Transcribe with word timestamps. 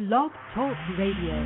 Blog 0.00 0.32
Talk 0.54 0.76
Radio. 0.98 1.36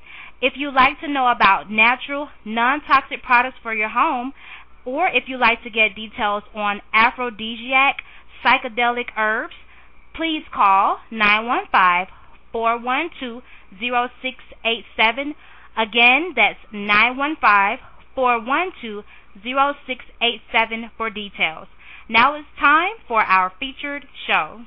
If 0.42 0.54
you'd 0.56 0.74
like 0.74 0.98
to 1.00 1.08
know 1.08 1.28
about 1.28 1.70
natural, 1.70 2.28
non-toxic 2.44 3.22
products 3.22 3.58
for 3.62 3.72
your 3.74 3.90
home, 3.90 4.32
or 4.84 5.06
if 5.08 5.28
you'd 5.28 5.40
like 5.40 5.62
to 5.62 5.70
get 5.70 5.94
details 5.94 6.42
on 6.54 6.82
aphrodisiac, 6.92 8.02
psychedelic 8.44 9.10
herbs, 9.16 9.54
please 10.14 10.42
call 10.52 10.98
915-412-0687. 12.54 15.34
Again, 15.76 16.32
that's 16.34 16.58
915-412-0687 18.16 20.90
for 20.96 21.10
details. 21.10 21.68
Now 22.08 22.34
it's 22.34 22.48
time 22.58 22.94
for 23.06 23.20
our 23.22 23.52
featured 23.60 24.06
show. 24.26 24.62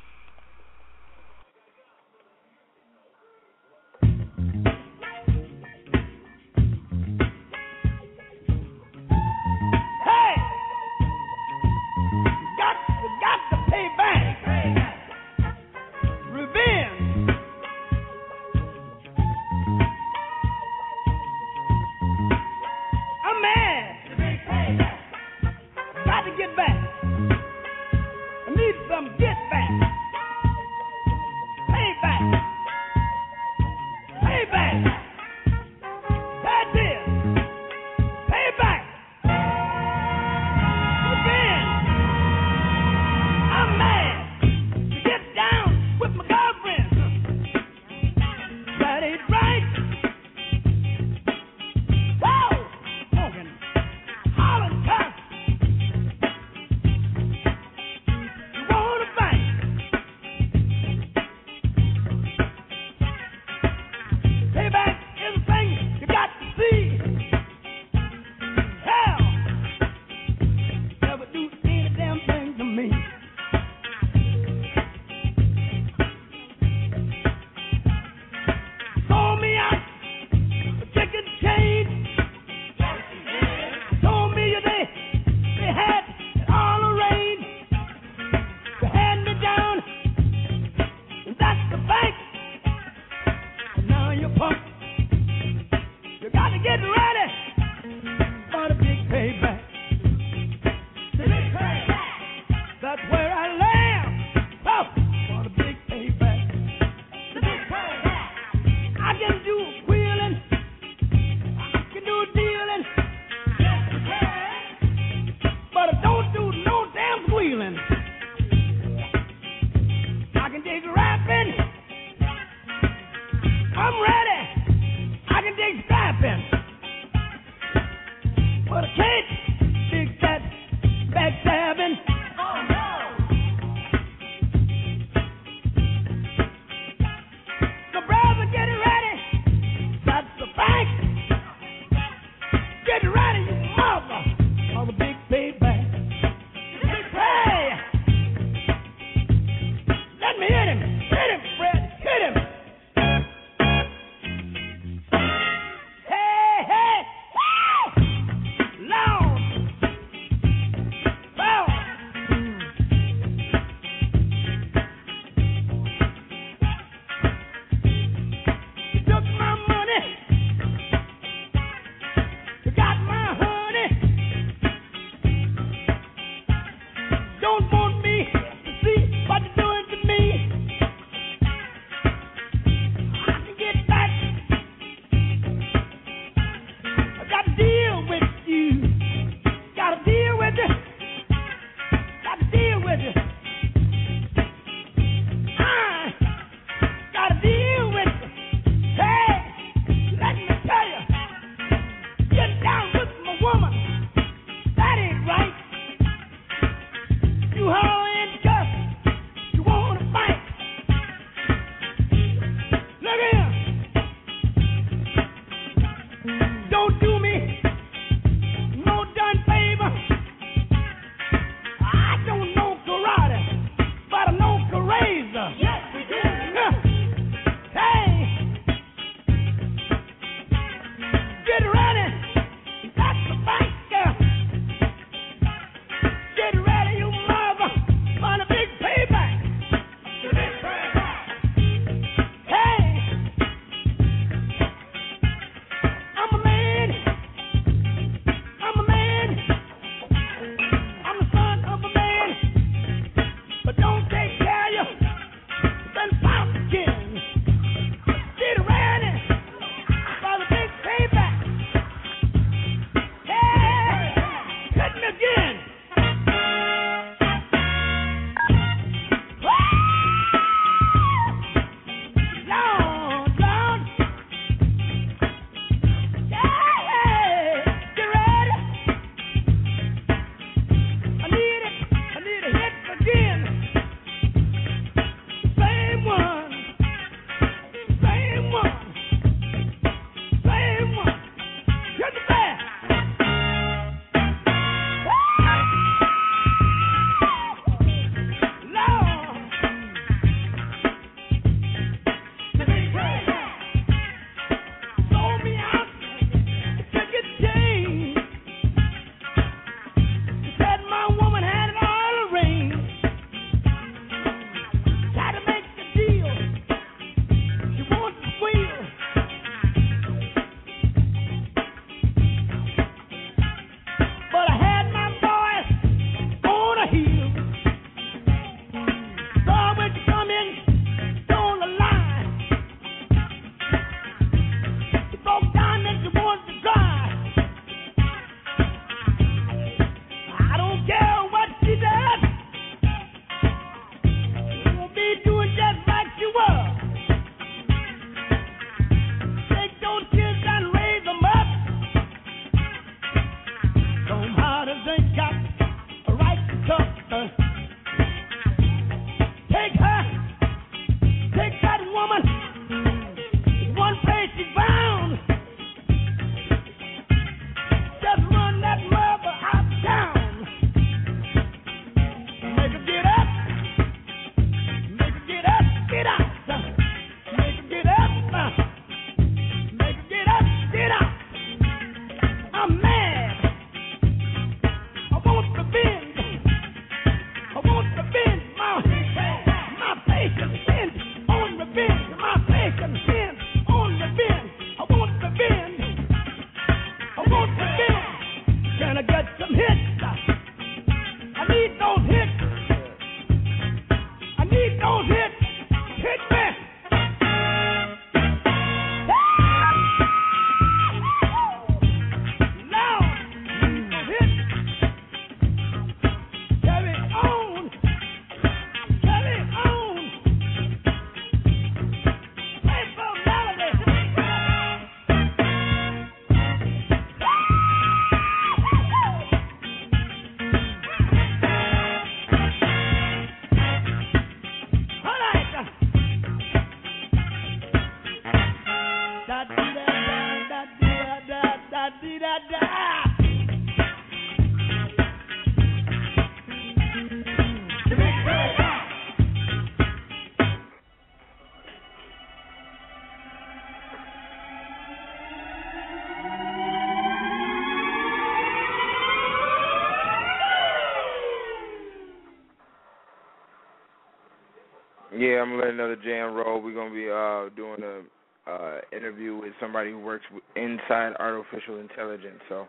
I'm 465.43 465.49
gonna 465.49 465.61
let 465.61 465.73
another 465.73 465.97
jam 465.97 466.33
roll. 466.35 466.61
We're 466.61 466.73
gonna 466.73 466.95
be 466.95 467.09
uh 467.09 467.49
doing 467.53 467.83
a 467.83 468.49
uh 468.49 468.79
interview 468.95 469.35
with 469.35 469.51
somebody 469.59 469.91
who 469.91 469.99
works 469.99 470.23
inside 470.55 471.11
artificial 471.19 471.81
intelligence. 471.81 472.39
So 472.47 472.65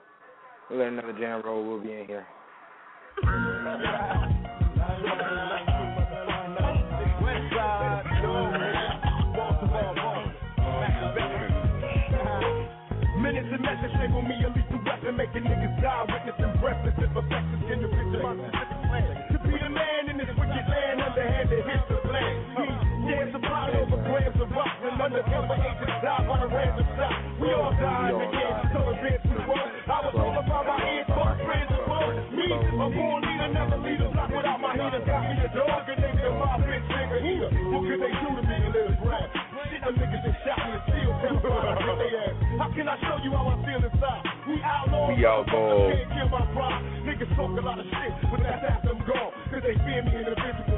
we'll 0.69 0.81
let 0.81 0.89
another 0.89 1.13
jam 1.13 1.43
roll. 1.45 1.65
We'll 1.65 1.81
be 1.81 1.93
in 1.93 2.07
here. 2.07 2.27
A 16.37 16.59
breathless 16.59 16.95
imperfections 16.99 17.65
in 17.73 17.83
the 17.83 17.89
picture. 17.89 18.74
Grams 24.35 24.51
of 24.51 24.57
rock, 24.57 24.75
and 24.83 25.01
undercover 25.01 25.55
agents 25.55 25.99
die 26.03 26.25
by 26.27 26.41
the 26.41 26.49
random 26.49 26.87
shot. 26.97 27.15
We 27.41 27.49
all 27.53 27.73
die 27.73 28.11
in 28.11 28.19
the 28.19 28.29
game, 28.35 28.59
so 28.73 28.79
advanced 28.91 29.27
we 29.27 29.39
were. 29.47 29.71
I 29.87 29.99
was 30.03 30.15
all 30.15 30.35
about 30.35 30.65
my 30.67 30.79
ears, 30.91 31.07
fuck 31.09 31.39
friends 31.45 31.71
and 31.71 31.85
fun. 31.87 32.13
Me, 32.35 32.47
a 32.51 32.87
born 32.91 33.21
leader, 33.23 33.51
never 33.55 33.79
lead 33.79 34.01
a 34.01 34.09
block 34.11 34.31
without 34.31 34.61
my 34.61 34.73
heater. 34.75 35.03
Got 35.07 35.23
me 35.31 35.35
a 35.39 35.49
dog, 35.55 35.89
and 35.89 35.99
nigga, 36.03 36.29
my 36.39 36.53
bitch, 36.67 36.87
nigga, 36.91 37.19
heater. 37.23 37.51
What 37.71 37.83
could 37.87 38.01
they 38.01 38.13
do 38.15 38.29
to 38.35 38.43
me 38.43 38.57
to 38.59 38.71
live 38.75 38.99
rap? 39.07 39.29
Shit, 39.71 39.81
them 39.81 39.95
niggas 39.95 40.23
that 40.25 40.37
shot 40.45 40.59
me 40.67 40.71
and 40.75 40.83
still 40.89 41.13
terrified. 41.23 41.67
I 41.69 41.83
hit 41.85 41.97
they 41.99 42.11
ass. 42.19 42.35
How 42.59 42.69
can 42.75 42.87
I 42.89 42.97
show 43.03 43.17
you 43.23 43.31
how 43.33 43.49
I 43.49 43.57
feel 43.63 43.81
inside? 43.83 44.23
We 44.47 44.57
outlaws. 44.61 45.09
We 45.15 45.25
outlaws. 45.25 45.93
Can't 45.95 46.11
kill 46.15 46.29
my 46.29 46.45
pride. 46.53 46.83
Niggas 47.07 47.31
talk 47.37 47.51
a 47.55 47.63
lot 47.65 47.79
of 47.79 47.87
shit, 47.87 48.13
but 48.31 48.41
that's 48.43 48.65
after 48.65 48.91
I'm 48.91 49.01
gone. 49.05 49.33
Cause 49.53 49.63
they 49.63 49.77
fear 49.85 50.03
me 50.03 50.13
in 50.21 50.27
a 50.27 50.37
physical 50.37 50.74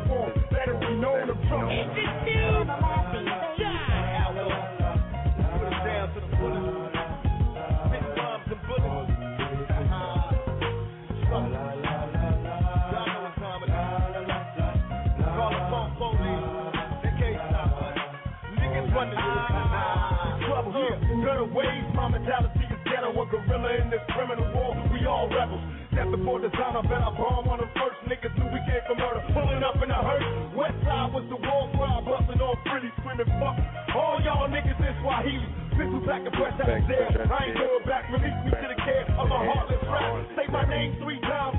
Gorilla 23.66 23.82
in 23.82 23.90
this 23.90 24.00
criminal 24.14 24.46
war. 24.54 24.78
We 24.92 25.06
all 25.06 25.28
rebels. 25.28 25.60
Step 25.92 26.10
before 26.10 26.38
designer, 26.38 26.82
bet 26.86 27.02
I 27.02 27.10
bomb 27.16 27.48
on 27.48 27.58
them 27.58 27.70
first. 27.74 27.98
Niggas 28.06 28.34
knew 28.38 28.46
we 28.52 28.60
came 28.68 28.82
from 28.86 28.98
murder. 28.98 29.22
Pulling 29.34 29.62
up 29.62 29.76
in 29.82 29.90
a 29.90 29.98
hearse. 29.98 30.54
West 30.54 30.78
side 30.84 31.10
was 31.10 31.24
the 31.26 31.38
war 31.40 31.66
cry. 31.74 31.98
Busting 32.04 32.40
on 32.40 32.56
frilly, 32.62 32.90
screaming 33.00 33.30
fuck. 33.42 33.56
All 33.96 34.20
y'all 34.22 34.46
niggas 34.46 34.78
in 34.78 34.94
Swahili. 35.02 35.48
Pistol 35.76 36.00
back 36.06 36.22
and 36.24 36.32
press 36.32 36.54
out 36.56 36.68
there. 36.68 37.26
I 37.32 37.38
ain't 37.48 37.58
going 37.58 37.84
back. 37.84 38.08
Release 38.12 38.38
me 38.44 38.50
to 38.54 38.66
the 38.70 38.78
care 38.80 39.04
of 39.18 39.28
a 39.28 39.38
heartless 39.50 39.82
rap. 39.88 40.24
Say 40.36 40.46
my 40.52 40.64
name 40.68 40.96
three 41.02 41.20
times 41.20 41.55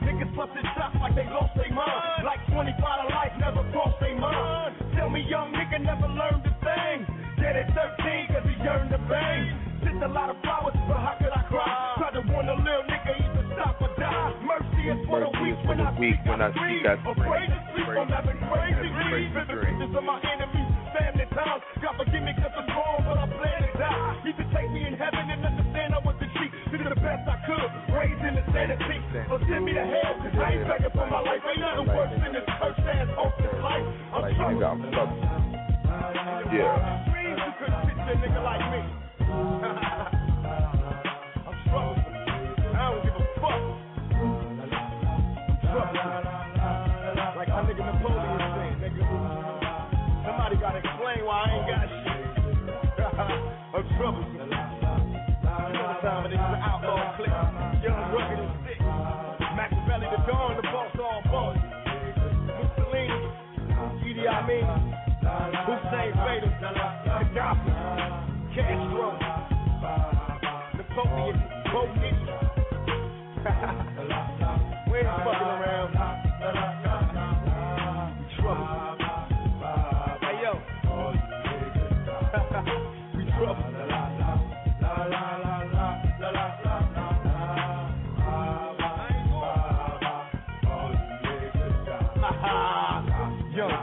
Niggas 0.00 0.34
busting 0.34 0.64
shots 0.76 0.96
like 1.00 1.14
they 1.14 1.24
lost 1.28 1.54
their 1.56 1.72
mind. 1.72 2.24
Like 2.24 2.40
25 2.48 3.09
13 7.98 8.30
cause 8.30 8.46
he 8.46 8.54
yearned 8.62 8.90
to 8.90 8.98
bang. 9.10 9.42
Sent 9.82 10.02
a 10.02 10.08
lot 10.08 10.30
of 10.30 10.36
flowers, 10.44 10.76
but 10.86 10.98
how 11.00 11.16
could 11.18 11.32
I 11.32 11.42
cry? 11.48 11.96
Tried 11.98 12.14
to 12.20 12.22
warn 12.30 12.46
a 12.48 12.54
little 12.54 12.86
nigga 12.86 13.12
either 13.18 13.44
stop 13.56 13.80
or 13.80 13.90
die. 13.98 14.30
Mercy 14.44 14.82
is 14.92 15.00
for 15.08 15.18
the 15.24 15.30
weak 15.40 15.58
when 15.64 15.80
I 15.80 15.90
speak, 15.96 16.20
I 16.22 16.44
speak, 16.52 16.84
Afraid 16.86 17.48
to 17.50 17.60
sleep, 17.74 17.88
I'm 17.88 18.10
having 18.12 18.38
crazy 18.46 18.88
dreams. 18.92 19.32
Vivid 19.34 19.96
of 19.96 20.04
my 20.04 20.20
enemies, 20.22 20.70
family 20.94 21.26
times. 21.34 21.62
God 21.82 21.94
forgive 21.98 22.22
me 22.22 22.32
cause 22.38 22.54
I'm 22.54 22.68
wrong, 22.70 23.00
but 23.08 23.16
I 23.18 23.26
plan 23.26 23.60
to 23.64 23.72
die. 23.74 24.10
You 24.22 24.32
could 24.36 24.50
take 24.54 24.70
me 24.70 24.86
in 24.86 24.94
heaven 24.94 25.24
and 25.26 25.40
understand 25.42 25.94
I 25.96 26.00
was 26.04 26.16
the 26.20 26.28
cheat. 26.36 26.50
Did 26.70 26.86
the 26.86 27.00
best 27.00 27.24
I 27.26 27.36
could, 27.48 27.70
raised 27.96 28.22
in 28.22 28.34
the 28.38 28.44
sanity. 28.54 28.98
Or 29.32 29.40
send 29.48 29.64
me 29.64 29.72
to 29.74 29.82
hell, 29.82 30.14
cause 30.20 30.36
I 30.36 30.46
ain't 30.54 30.66
begging 30.68 30.94
for 30.94 31.06
my 31.08 31.20
life. 31.24 31.42
Ain't 31.42 31.58
nothing 31.58 31.88
worse 31.90 32.14
than 32.14 32.32
this 32.36 32.46
cursed 32.60 32.86
ass 32.86 33.08
hopeless 33.16 33.58
life. 33.58 33.86
I'm 34.14 34.22
Like 34.22 35.69
Yeah. 36.52 37.06
Troublesome. 54.00 54.50
Time 56.00 56.24
it 56.24 56.32
is, 56.32 56.38
the 56.38 56.58
outlaw 56.64 57.16
clique. 57.16 57.28
Young, 57.84 58.12
rugged, 58.12 58.59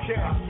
Yo, 0.07 0.46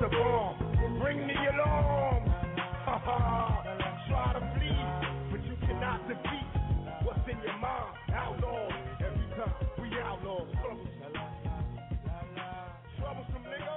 to 0.00 0.08
bomb. 0.08 0.56
Bring. 0.98 1.28
Ha 2.86 2.98
ha. 3.04 3.62
Try 4.08 4.32
to 4.32 4.40
flee, 4.56 4.82
but 5.30 5.44
you 5.44 5.56
cannot 5.66 6.08
defeat 6.08 6.48
what's 7.04 7.28
in 7.30 7.36
your 7.44 7.58
mind. 7.58 7.96
Outlaws, 8.14 8.72
every 8.98 9.28
time 9.36 9.54
we 9.78 10.00
outlaws. 10.00 10.48
Troublesome, 10.62 11.14
troublesome 12.98 13.44
nigga. 13.44 13.76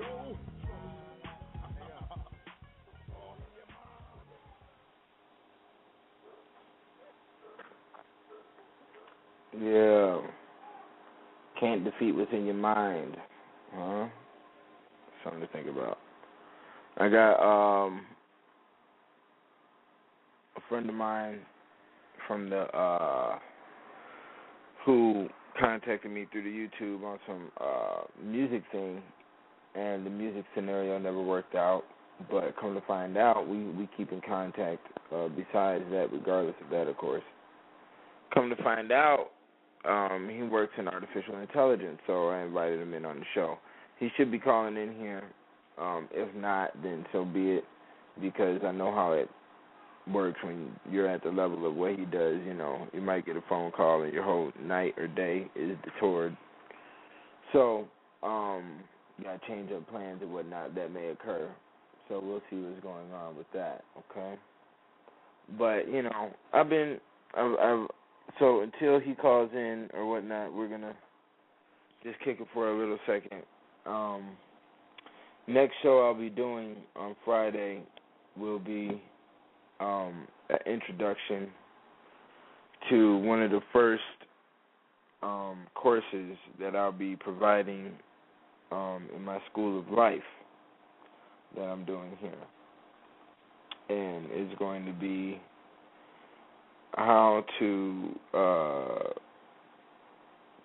Know. 0.00 0.36
Yeah. 9.60 10.30
Can't 11.60 11.84
defeat 11.84 12.12
what's 12.12 12.32
in 12.32 12.46
your 12.46 12.54
mind. 12.54 13.18
Huh? 13.74 14.06
Something 15.24 15.40
to 15.40 15.46
think 15.48 15.68
about. 15.68 15.98
I 16.98 17.08
got 17.08 17.34
um 17.40 18.06
a 20.56 20.60
friend 20.68 20.88
of 20.88 20.94
mine 20.94 21.40
from 22.26 22.50
the 22.50 22.62
uh 22.76 23.38
who 24.84 25.28
contacted 25.58 26.10
me 26.10 26.26
through 26.32 26.44
the 26.44 26.48
YouTube 26.48 27.04
on 27.04 27.18
some 27.26 27.50
uh 27.60 28.02
music 28.24 28.62
thing 28.72 29.02
and 29.74 30.04
the 30.04 30.10
music 30.10 30.44
scenario 30.54 30.98
never 30.98 31.22
worked 31.22 31.54
out. 31.54 31.82
But 32.30 32.54
come 32.60 32.74
to 32.74 32.82
find 32.82 33.16
out 33.16 33.48
we, 33.48 33.64
we 33.64 33.88
keep 33.96 34.12
in 34.12 34.20
contact 34.20 34.86
uh 35.14 35.28
besides 35.28 35.84
that 35.90 36.08
regardless 36.12 36.56
of 36.64 36.70
that 36.70 36.88
of 36.88 36.96
course. 36.96 37.24
Come 38.34 38.48
to 38.50 38.62
find 38.62 38.92
out 38.92 39.30
um, 39.84 40.28
he 40.30 40.42
works 40.42 40.74
in 40.78 40.88
artificial 40.88 41.38
intelligence, 41.40 41.98
so 42.06 42.28
I 42.28 42.42
invited 42.42 42.80
him 42.80 42.92
in 42.92 43.04
on 43.04 43.20
the 43.20 43.24
show. 43.34 43.58
He 44.00 44.08
should 44.16 44.32
be 44.32 44.38
calling 44.38 44.76
in 44.76 44.96
here. 44.98 45.22
Um, 45.78 46.08
if 46.10 46.34
not, 46.34 46.70
then 46.82 47.06
so 47.12 47.24
be 47.24 47.52
it, 47.52 47.64
because 48.20 48.60
I 48.64 48.72
know 48.72 48.92
how 48.92 49.12
it 49.12 49.28
works 50.12 50.38
when 50.42 50.72
you're 50.90 51.06
at 51.06 51.22
the 51.22 51.30
level 51.30 51.66
of 51.68 51.74
what 51.74 51.98
he 51.98 52.04
does. 52.06 52.38
You 52.44 52.54
know, 52.54 52.88
you 52.92 53.00
might 53.00 53.26
get 53.26 53.36
a 53.36 53.42
phone 53.48 53.70
call 53.70 54.02
and 54.02 54.12
your 54.12 54.24
whole 54.24 54.50
night 54.60 54.94
or 54.98 55.06
day 55.06 55.46
is 55.54 55.76
detoured. 55.84 56.36
So, 57.52 57.86
um, 58.22 58.80
you 59.18 59.24
gotta 59.24 59.40
change 59.46 59.70
up 59.72 59.88
plans 59.88 60.20
and 60.22 60.32
whatnot 60.32 60.74
that 60.74 60.92
may 60.92 61.08
occur. 61.08 61.48
So 62.08 62.20
we'll 62.20 62.42
see 62.50 62.56
what's 62.56 62.82
going 62.82 63.12
on 63.12 63.36
with 63.36 63.46
that. 63.54 63.84
Okay. 64.10 64.34
But 65.58 65.88
you 65.88 66.02
know, 66.02 66.30
I've 66.52 66.68
been, 66.68 66.98
I've, 67.36 67.54
I've 67.60 67.86
so 68.38 68.62
until 68.62 68.98
he 68.98 69.14
calls 69.14 69.50
in 69.52 69.88
or 69.92 70.08
whatnot, 70.08 70.52
we're 70.54 70.68
gonna 70.68 70.94
just 72.02 72.18
kick 72.20 72.38
it 72.40 72.46
for 72.54 72.70
a 72.70 72.78
little 72.78 72.98
second. 73.06 73.42
Um, 73.86 74.30
next 75.46 75.74
show 75.82 76.00
I'll 76.06 76.18
be 76.18 76.30
doing 76.30 76.76
on 76.96 77.16
Friday 77.24 77.82
will 78.36 78.58
be 78.58 79.00
um, 79.80 80.26
an 80.48 80.58
introduction 80.66 81.48
to 82.88 83.16
one 83.18 83.42
of 83.42 83.50
the 83.50 83.60
first 83.72 84.02
um, 85.22 85.66
courses 85.74 86.36
that 86.58 86.74
I'll 86.74 86.92
be 86.92 87.16
providing 87.16 87.92
um, 88.72 89.08
in 89.14 89.22
my 89.22 89.38
school 89.50 89.78
of 89.78 89.88
life 89.90 90.22
that 91.56 91.62
I'm 91.62 91.84
doing 91.84 92.16
here, 92.20 92.32
and 93.88 94.26
it's 94.30 94.56
going 94.58 94.86
to 94.86 94.92
be 94.92 95.40
how 96.94 97.44
to 97.58 98.18
uh, 98.32 99.12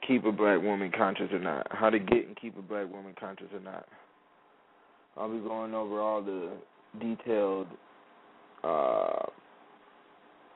keep 0.08 0.26
a 0.26 0.32
black 0.32 0.62
woman 0.62 0.92
conscious 0.96 1.32
or 1.32 1.40
not, 1.40 1.68
how 1.72 1.90
to 1.90 2.00
get 2.00 2.28
and 2.28 2.36
keep 2.40 2.58
a 2.58 2.62
black 2.62 2.92
woman 2.92 3.14
conscious 3.20 3.48
or 3.54 3.60
not. 3.60 3.88
I'll 5.18 5.32
be 5.32 5.40
going 5.40 5.74
over 5.74 6.02
all 6.02 6.22
the 6.22 6.52
detailed, 7.00 7.68
uh, 8.64 9.24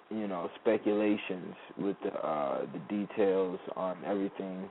you 0.10 0.28
know, 0.28 0.50
speculations 0.62 1.56
with 1.78 1.96
the 2.04 2.14
uh, 2.14 2.66
the 2.74 2.80
details 2.90 3.60
on 3.76 3.98
everything. 4.06 4.70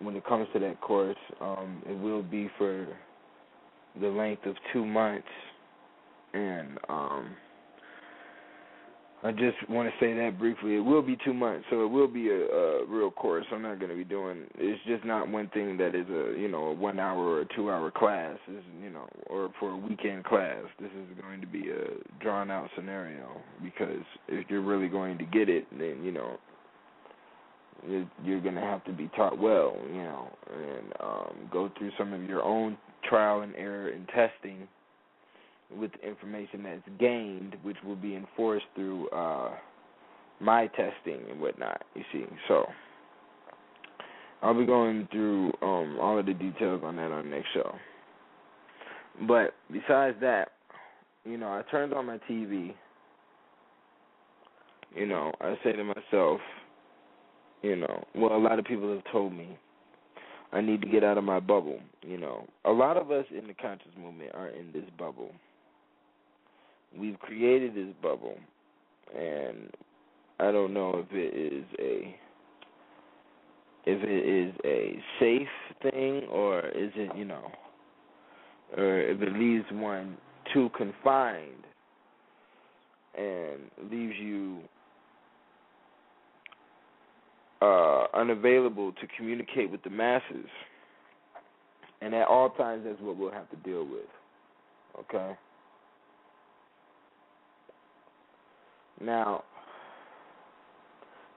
When 0.00 0.16
it 0.16 0.26
comes 0.26 0.48
to 0.52 0.58
that 0.58 0.80
course, 0.80 1.16
um, 1.40 1.82
it 1.88 1.96
will 1.96 2.24
be 2.24 2.50
for 2.58 2.88
the 4.00 4.08
length 4.08 4.46
of 4.46 4.56
two 4.72 4.84
months, 4.84 5.28
and 6.34 6.78
um, 6.88 7.36
I 9.24 9.30
just 9.30 9.68
want 9.68 9.88
to 9.88 9.94
say 10.04 10.12
that 10.14 10.36
briefly. 10.36 10.74
It 10.74 10.80
will 10.80 11.02
be 11.02 11.16
two 11.24 11.32
months, 11.32 11.64
so 11.70 11.84
it 11.84 11.88
will 11.88 12.08
be 12.08 12.28
a, 12.30 12.44
a 12.44 12.86
real 12.86 13.12
course. 13.12 13.46
I'm 13.52 13.62
not 13.62 13.78
going 13.78 13.90
to 13.90 13.96
be 13.96 14.04
doing. 14.04 14.42
It's 14.56 14.82
just 14.84 15.04
not 15.04 15.28
one 15.28 15.48
thing 15.50 15.76
that 15.76 15.94
is 15.94 16.08
a 16.08 16.38
you 16.38 16.48
know 16.48 16.66
a 16.66 16.72
one 16.74 16.98
hour 16.98 17.22
or 17.22 17.40
a 17.42 17.54
two 17.54 17.70
hour 17.70 17.92
class. 17.92 18.36
Is 18.48 18.64
you 18.82 18.90
know 18.90 19.08
or 19.28 19.50
for 19.60 19.70
a 19.70 19.76
weekend 19.76 20.24
class. 20.24 20.64
This 20.80 20.90
is 20.90 21.22
going 21.22 21.40
to 21.40 21.46
be 21.46 21.70
a 21.70 22.22
drawn 22.22 22.50
out 22.50 22.68
scenario 22.74 23.40
because 23.62 24.02
if 24.26 24.50
you're 24.50 24.60
really 24.60 24.88
going 24.88 25.18
to 25.18 25.24
get 25.24 25.48
it, 25.48 25.66
then 25.70 26.02
you 26.02 26.10
know 26.10 26.38
you're, 28.24 28.40
going 28.40 28.54
to 28.54 28.60
have 28.60 28.84
to 28.84 28.92
be 28.92 29.10
taught 29.16 29.38
well, 29.38 29.76
you 29.88 30.02
know, 30.02 30.28
and 30.52 30.92
um, 31.00 31.48
go 31.50 31.70
through 31.78 31.90
some 31.98 32.12
of 32.12 32.22
your 32.24 32.42
own 32.42 32.76
trial 33.08 33.42
and 33.42 33.54
error 33.56 33.88
and 33.88 34.06
testing 34.08 34.68
with 35.78 35.90
information 36.02 36.62
that's 36.62 36.98
gained, 36.98 37.56
which 37.62 37.76
will 37.84 37.96
be 37.96 38.16
enforced 38.16 38.66
through 38.74 39.08
uh, 39.10 39.50
my 40.40 40.66
testing 40.68 41.20
and 41.30 41.40
whatnot. 41.40 41.82
You 41.94 42.02
see, 42.12 42.24
so 42.48 42.66
I'll 44.42 44.58
be 44.58 44.66
going 44.66 45.08
through 45.10 45.52
um, 45.62 45.98
all 46.00 46.18
of 46.18 46.26
the 46.26 46.34
details 46.34 46.82
on 46.84 46.96
that 46.96 47.10
on 47.10 47.24
the 47.24 47.30
next 47.36 47.48
show. 47.54 47.74
But 49.26 49.54
besides 49.70 50.16
that, 50.20 50.52
you 51.24 51.36
know, 51.36 51.48
I 51.48 51.62
turned 51.70 51.92
on 51.92 52.06
my 52.06 52.18
TV 52.28 52.74
you 54.94 55.06
know, 55.06 55.32
I 55.40 55.56
say 55.64 55.72
to 55.72 55.84
myself, 55.84 56.40
you 57.62 57.76
know, 57.76 58.04
well, 58.14 58.36
a 58.36 58.38
lot 58.38 58.58
of 58.58 58.64
people 58.64 58.92
have 58.92 59.04
told 59.12 59.32
me 59.32 59.58
I 60.52 60.60
need 60.60 60.82
to 60.82 60.88
get 60.88 61.04
out 61.04 61.18
of 61.18 61.24
my 61.24 61.40
bubble. 61.40 61.78
You 62.02 62.18
know, 62.18 62.46
a 62.64 62.70
lot 62.70 62.96
of 62.96 63.10
us 63.10 63.24
in 63.36 63.46
the 63.46 63.54
conscious 63.54 63.92
movement 63.98 64.32
are 64.34 64.48
in 64.48 64.72
this 64.72 64.84
bubble. 64.98 65.30
We've 66.98 67.18
created 67.18 67.74
this 67.74 67.94
bubble, 68.02 68.36
and 69.16 69.70
I 70.38 70.52
don't 70.52 70.74
know 70.74 71.04
if 71.04 71.06
it 71.12 71.54
is 71.54 71.64
a 71.78 72.16
if 73.84 74.02
it 74.02 74.48
is 74.48 74.54
a 74.64 75.02
safe 75.18 75.90
thing 75.90 76.28
or 76.30 76.60
is 76.60 76.92
it 76.94 77.16
you 77.16 77.24
know 77.24 77.50
or 78.76 79.00
if 79.00 79.20
it 79.20 79.32
leaves 79.32 79.64
one 79.72 80.16
too 80.52 80.70
confined 80.76 81.64
and 83.16 83.90
leaves 83.90 84.14
you 84.18 84.60
uh, 87.62 88.06
unavailable 88.14 88.92
to 88.92 89.06
communicate 89.16 89.70
with 89.70 89.82
the 89.84 89.90
masses. 89.90 90.48
And 92.00 92.14
at 92.14 92.26
all 92.26 92.50
times, 92.50 92.82
that's 92.84 93.00
what 93.00 93.16
we'll 93.16 93.30
have 93.30 93.48
to 93.50 93.56
deal 93.56 93.84
with. 93.84 94.08
Okay? 94.98 95.36
Now, 99.02 99.44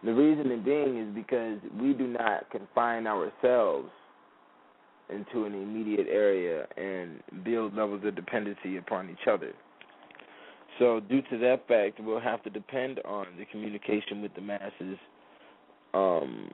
the 0.03 0.13
reasoning 0.13 0.63
being 0.63 0.97
is 0.99 1.15
because 1.15 1.59
we 1.79 1.93
do 1.93 2.07
not 2.07 2.49
confine 2.51 3.07
ourselves 3.07 3.89
into 5.09 5.45
an 5.45 5.53
immediate 5.53 6.07
area 6.09 6.65
and 6.77 7.43
build 7.43 7.75
levels 7.75 8.01
of 8.05 8.15
dependency 8.15 8.77
upon 8.77 9.09
each 9.09 9.27
other. 9.27 9.53
So, 10.79 10.99
due 10.99 11.21
to 11.23 11.37
that 11.39 11.67
fact, 11.67 11.99
we'll 11.99 12.19
have 12.19 12.43
to 12.43 12.49
depend 12.49 12.99
on 13.05 13.27
the 13.37 13.45
communication 13.45 14.21
with 14.21 14.33
the 14.35 14.41
masses 14.41 14.97
um, 15.93 16.51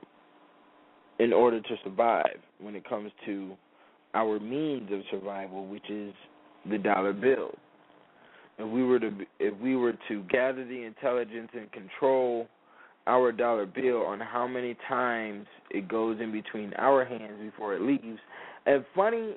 in 1.18 1.32
order 1.32 1.60
to 1.60 1.76
survive 1.82 2.38
when 2.60 2.76
it 2.76 2.88
comes 2.88 3.10
to 3.26 3.56
our 4.14 4.38
means 4.38 4.90
of 4.92 5.00
survival, 5.10 5.66
which 5.66 5.90
is 5.90 6.14
the 6.70 6.78
dollar 6.78 7.12
bill. 7.12 7.50
If 8.62 8.70
we 8.70 8.84
were 8.84 9.00
to 9.00 9.10
if 9.38 9.58
we 9.60 9.76
were 9.76 9.94
to 10.08 10.22
gather 10.30 10.64
the 10.64 10.82
intelligence 10.84 11.50
and 11.54 11.70
control 11.72 12.48
our 13.06 13.32
dollar 13.32 13.66
bill 13.66 14.02
on 14.02 14.20
how 14.20 14.46
many 14.46 14.76
times 14.88 15.46
it 15.70 15.88
goes 15.88 16.20
in 16.20 16.30
between 16.30 16.72
our 16.74 17.04
hands 17.04 17.40
before 17.42 17.74
it 17.74 17.82
leaves, 17.82 18.20
and 18.66 18.84
funny 18.94 19.34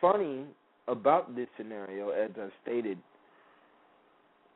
funny 0.00 0.44
about 0.88 1.36
this 1.36 1.48
scenario, 1.56 2.10
as 2.10 2.30
I've 2.40 2.50
stated, 2.62 2.98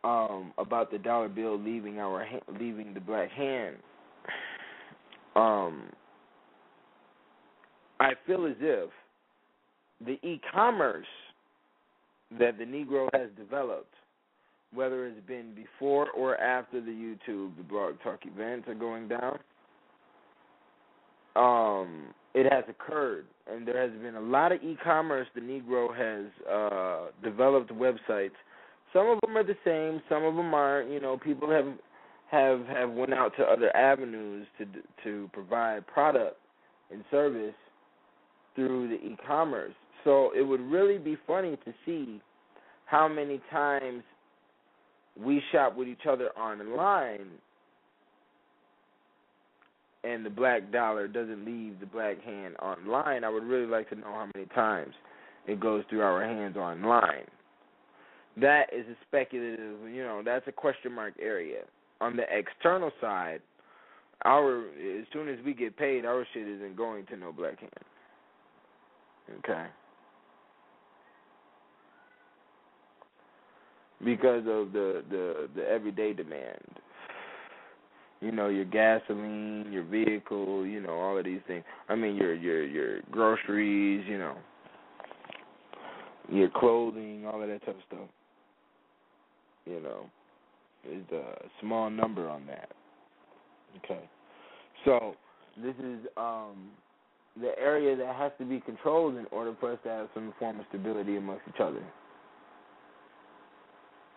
um, 0.02 0.52
about 0.58 0.90
the 0.90 0.98
dollar 0.98 1.28
bill 1.28 1.58
leaving 1.58 1.98
our 1.98 2.26
leaving 2.58 2.94
the 2.94 3.00
black 3.00 3.30
hand 3.30 3.76
um, 5.34 5.84
I 8.00 8.12
feel 8.26 8.46
as 8.46 8.56
if 8.60 8.90
the 10.04 10.18
e-commerce 10.26 11.06
that 12.38 12.58
the 12.58 12.64
Negro 12.64 13.08
has 13.14 13.28
developed, 13.36 13.94
whether 14.72 15.06
it's 15.06 15.26
been 15.26 15.54
before 15.54 16.10
or 16.10 16.36
after 16.38 16.80
the 16.80 16.90
YouTube, 16.90 17.56
the 17.56 17.62
Blog 17.62 17.94
Talk 18.02 18.20
events 18.24 18.68
are 18.68 18.74
going 18.74 19.08
down, 19.08 19.38
um, 21.36 22.14
it 22.34 22.50
has 22.50 22.64
occurred, 22.68 23.26
and 23.46 23.66
there 23.66 23.80
has 23.80 23.90
been 24.00 24.16
a 24.16 24.20
lot 24.20 24.52
of 24.52 24.62
e-commerce. 24.62 25.26
The 25.34 25.40
Negro 25.40 25.94
has 25.94 26.30
uh, 26.50 27.10
developed 27.22 27.70
websites. 27.70 28.30
Some 28.92 29.08
of 29.08 29.18
them 29.20 29.36
are 29.36 29.44
the 29.44 29.56
same, 29.64 30.02
some 30.08 30.24
of 30.24 30.34
them 30.34 30.52
aren't. 30.54 30.90
You 30.90 31.00
know, 31.00 31.18
people 31.18 31.50
have 31.50 31.66
have 32.30 32.66
have 32.66 32.90
went 32.90 33.12
out 33.12 33.32
to 33.36 33.44
other 33.44 33.74
avenues 33.76 34.46
to 34.58 34.66
to 35.04 35.30
provide 35.32 35.86
product 35.86 36.38
and 36.90 37.04
service 37.10 37.54
through 38.54 38.88
the 38.88 38.94
e-commerce. 38.94 39.74
So 40.04 40.30
it 40.36 40.42
would 40.42 40.60
really 40.60 40.98
be 40.98 41.16
funny 41.26 41.56
to 41.64 41.72
see 41.86 42.20
how 42.86 43.08
many 43.08 43.40
times 43.50 44.02
we 45.20 45.42
shop 45.52 45.76
with 45.76 45.88
each 45.88 46.06
other 46.08 46.30
online 46.30 47.28
and 50.04 50.26
the 50.26 50.30
black 50.30 50.72
dollar 50.72 51.06
doesn't 51.06 51.44
leave 51.44 51.78
the 51.78 51.86
black 51.86 52.20
hand 52.22 52.56
online. 52.60 53.22
I 53.22 53.28
would 53.28 53.44
really 53.44 53.66
like 53.66 53.88
to 53.90 53.94
know 53.94 54.06
how 54.06 54.28
many 54.34 54.46
times 54.48 54.94
it 55.46 55.60
goes 55.60 55.84
through 55.88 56.02
our 56.02 56.24
hands 56.24 56.56
online. 56.56 57.26
That 58.40 58.64
is 58.72 58.86
a 58.86 58.96
speculative, 59.06 59.88
you 59.88 60.02
know, 60.02 60.22
that's 60.24 60.46
a 60.48 60.52
question 60.52 60.92
mark 60.92 61.14
area 61.20 61.62
on 62.02 62.16
the 62.16 62.24
external 62.30 62.90
side, 63.00 63.40
our 64.24 64.60
as 64.60 65.06
soon 65.12 65.28
as 65.28 65.38
we 65.44 65.54
get 65.54 65.76
paid, 65.76 66.04
our 66.04 66.26
shit 66.34 66.46
isn't 66.46 66.76
going 66.76 67.06
to 67.06 67.16
no 67.16 67.32
black 67.32 67.58
hand. 67.60 67.70
Okay. 69.38 69.66
Because 74.04 74.40
of 74.40 74.72
the 74.72 75.04
the 75.10 75.48
the 75.54 75.68
everyday 75.68 76.12
demand. 76.12 76.60
You 78.20 78.30
know, 78.30 78.48
your 78.48 78.64
gasoline, 78.64 79.72
your 79.72 79.82
vehicle, 79.82 80.64
you 80.64 80.80
know, 80.80 80.92
all 80.92 81.18
of 81.18 81.24
these 81.24 81.40
things. 81.46 81.64
I 81.88 81.94
mean 81.94 82.16
your 82.16 82.34
your 82.34 82.64
your 82.64 83.00
groceries, 83.10 84.04
you 84.08 84.18
know, 84.18 84.36
your 86.28 86.48
clothing, 86.50 87.26
all 87.26 87.42
of 87.42 87.48
that 87.48 87.64
type 87.64 87.76
of 87.76 87.82
stuff. 87.88 88.08
You 89.66 89.80
know 89.80 90.06
is 90.88 91.04
a 91.12 91.34
small 91.60 91.90
number 91.90 92.28
on 92.28 92.46
that. 92.46 92.70
Okay. 93.84 94.00
So 94.84 95.14
this 95.56 95.74
is 95.76 96.00
um, 96.16 96.70
the 97.40 97.58
area 97.58 97.96
that 97.96 98.16
has 98.16 98.32
to 98.38 98.44
be 98.44 98.60
controlled 98.60 99.16
in 99.16 99.26
order 99.30 99.54
for 99.60 99.72
us 99.72 99.78
to 99.84 99.88
have 99.88 100.08
some 100.14 100.34
form 100.38 100.60
of 100.60 100.66
stability 100.68 101.16
amongst 101.16 101.42
each 101.48 101.60
other. 101.60 101.82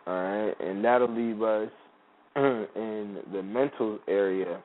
All 0.08 0.14
right, 0.14 0.54
and 0.60 0.84
that'll 0.84 1.14
leave 1.14 1.42
us 1.42 1.70
in 2.36 3.18
the 3.34 3.42
mental 3.42 4.00
area 4.08 4.62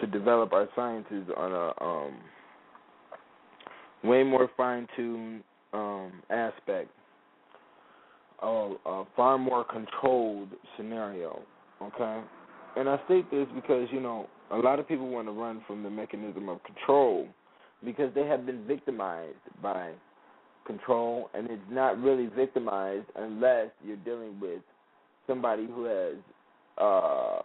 to 0.00 0.06
develop 0.06 0.52
our 0.52 0.68
sciences 0.76 1.26
on 1.36 1.52
a 1.52 1.84
um, 1.84 2.14
way 4.04 4.22
more 4.22 4.48
fine-tuned 4.56 5.42
um, 5.72 6.12
aspect 6.30 6.90
a, 8.42 8.74
a 8.84 9.04
far 9.16 9.38
more 9.38 9.64
controlled 9.64 10.48
scenario. 10.76 11.40
Okay, 11.82 12.20
and 12.76 12.88
I 12.88 13.00
state 13.04 13.30
this 13.30 13.46
because 13.54 13.88
you 13.92 14.00
know 14.00 14.28
a 14.52 14.56
lot 14.56 14.78
of 14.78 14.88
people 14.88 15.08
want 15.08 15.28
to 15.28 15.32
run 15.32 15.62
from 15.66 15.82
the 15.82 15.90
mechanism 15.90 16.48
of 16.48 16.62
control 16.64 17.26
because 17.84 18.12
they 18.14 18.26
have 18.26 18.46
been 18.46 18.66
victimized 18.66 19.34
by 19.62 19.92
control, 20.66 21.30
and 21.34 21.50
it's 21.50 21.62
not 21.70 22.00
really 22.00 22.26
victimized 22.26 23.06
unless 23.16 23.68
you're 23.84 23.96
dealing 23.96 24.40
with 24.40 24.60
somebody 25.26 25.66
who 25.66 25.84
has 25.84 26.14
uh, 26.78 27.40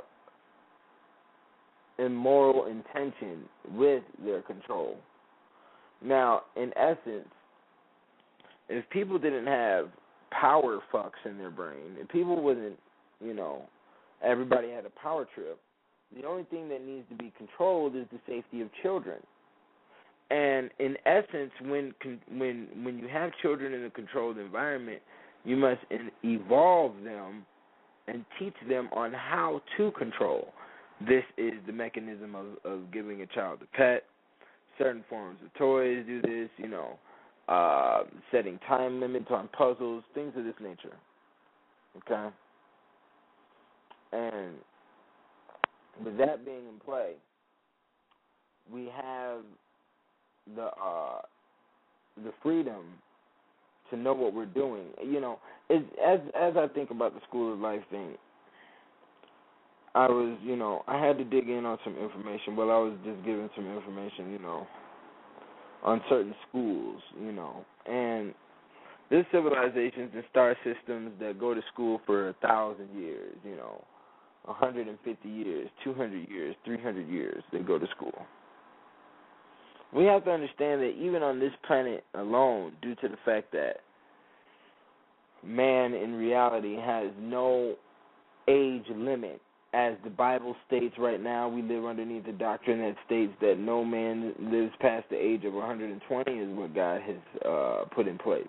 immoral 2.00 2.66
intention 2.66 3.44
with 3.74 4.04
their 4.24 4.42
control. 4.42 4.98
Now, 6.04 6.42
in 6.56 6.72
essence, 6.78 7.28
if 8.70 8.90
people 8.90 9.20
didn't 9.20 9.48
have 9.48 9.90
power 10.32 10.80
fucks 10.94 11.26
in 11.26 11.38
their 11.38 11.52
brain. 11.52 11.98
If 11.98 12.08
people 12.10 12.42
wasn't, 12.42 12.80
you 13.24 13.34
know, 13.34 13.64
everybody 14.24 14.70
had 14.72 14.86
a 14.86 14.90
power 14.90 15.28
trip. 15.36 15.60
The 16.16 16.28
only 16.28 16.44
thing 16.46 16.68
that 16.70 16.86
needs 16.86 17.08
to 17.10 17.16
be 17.16 17.32
controlled 17.38 17.96
is 17.96 18.06
the 18.12 18.20
safety 18.28 18.62
of 18.62 18.70
children. 18.82 19.18
And 20.30 20.70
in 20.80 20.96
essence, 21.06 21.52
when 21.62 21.94
when 22.30 22.68
when 22.84 22.98
you 22.98 23.08
have 23.10 23.32
children 23.42 23.74
in 23.74 23.84
a 23.84 23.90
controlled 23.90 24.38
environment, 24.38 25.02
you 25.44 25.58
must 25.58 25.82
evolve 26.24 26.94
them 27.04 27.46
and 28.08 28.26
teach 28.40 28.56
them 28.68 28.90
on 28.94 29.14
how 29.14 29.62
to 29.78 29.92
control. 29.92 30.54
This 31.08 31.24
is 31.38 31.54
the 31.66 31.74
mechanism 31.74 32.36
of, 32.36 32.46
of 32.64 32.92
giving 32.92 33.22
a 33.22 33.28
child 33.28 33.60
a 33.62 33.78
pet. 33.78 34.04
Certain 34.78 35.04
forms 35.10 35.38
of 35.44 35.54
toys 35.56 36.04
do 36.08 36.22
this, 36.22 36.50
you 36.58 36.68
know 36.68 36.98
uh, 37.52 38.04
setting 38.32 38.60
time 38.68 39.00
limits 39.00 39.28
on 39.30 39.50
puzzles, 39.50 40.04
things 40.14 40.34
of 40.38 40.46
this 40.46 40.54
nature. 40.62 40.96
Okay? 41.98 42.34
And 44.14 44.54
with 46.04 46.18
that 46.18 46.46
being 46.46 46.68
in 46.68 46.80
play, 46.84 47.14
we 48.72 48.90
have 48.96 49.40
the 50.56 50.68
uh, 50.68 51.22
the 52.24 52.32
freedom 52.42 52.84
to 53.92 53.98
know 53.98 54.14
what 54.14 54.34
we're 54.34 54.46
doing. 54.46 54.88
You 55.04 55.22
know, 55.22 55.40
as 55.70 55.82
as 56.06 56.20
as 56.36 56.54
I 56.58 56.68
think 56.74 56.92
about 56.92 57.14
the 57.14 57.22
school 57.28 57.54
of 57.54 57.60
life 57.60 57.82
thing, 57.90 58.16
I 59.94 60.08
was, 60.08 60.38
you 60.42 60.56
know, 60.56 60.84
I 60.88 61.06
had 61.06 61.18
to 61.18 61.24
dig 61.24 61.50
in 61.50 61.66
on 61.66 61.78
some 61.84 61.98
information. 61.98 62.56
Well, 62.56 62.72
I 62.72 62.78
was 62.78 62.94
just 63.06 63.24
giving 63.26 63.50
some 63.56 63.68
information, 63.68 64.32
you 64.32 64.40
know, 64.40 64.68
on 65.84 66.02
certain 66.10 66.34
schools, 66.48 67.02
you 67.22 67.32
know. 67.32 67.66
And 67.86 68.34
there's 69.10 69.26
civilizations 69.32 70.12
and 70.14 70.24
star 70.30 70.56
systems 70.64 71.12
that 71.20 71.40
go 71.40 71.54
to 71.54 71.62
school 71.74 72.02
for 72.06 72.30
a 72.30 72.34
thousand 72.42 72.90
years, 72.98 73.36
you 73.44 73.56
know. 73.56 73.84
150 74.46 75.30
years, 75.30 75.70
200 75.84 76.30
years, 76.30 76.56
300 76.66 77.08
years 77.08 77.44
they 77.52 77.60
go 77.60 77.78
to 77.78 77.86
school. 77.96 78.26
We 79.94 80.06
have 80.06 80.24
to 80.26 80.32
understand 80.32 80.82
that 80.82 80.94
even 80.98 81.22
on 81.22 81.40
this 81.40 81.52
planet 81.68 82.04
alone, 82.14 82.74
due 82.82 82.96
to 82.96 83.08
the 83.08 83.18
fact 83.26 83.52
that 83.52 83.78
man 85.44 85.94
in 85.94 86.16
reality 86.16 86.76
has 86.76 87.10
no 87.20 87.76
age 88.48 88.86
limit, 88.90 89.42
as 89.74 89.94
the 90.04 90.10
Bible 90.10 90.56
states 90.68 90.96
right 90.98 91.22
now, 91.22 91.48
we 91.48 91.62
live 91.62 91.86
underneath 91.86 92.28
a 92.28 92.34
doctrine 92.34 92.80
that 92.80 92.96
states 93.06 93.34
that 93.42 93.58
no 93.58 93.86
man 93.86 94.34
lives 94.40 94.74
past 94.82 95.06
the 95.10 95.16
age 95.16 95.46
of 95.46 95.54
120 95.54 96.32
is 96.32 96.58
what 96.58 96.76
God 96.76 97.02
has 97.02 97.16
uh, 97.46 97.86
put 97.96 98.08
in 98.08 98.18
place. 98.18 98.44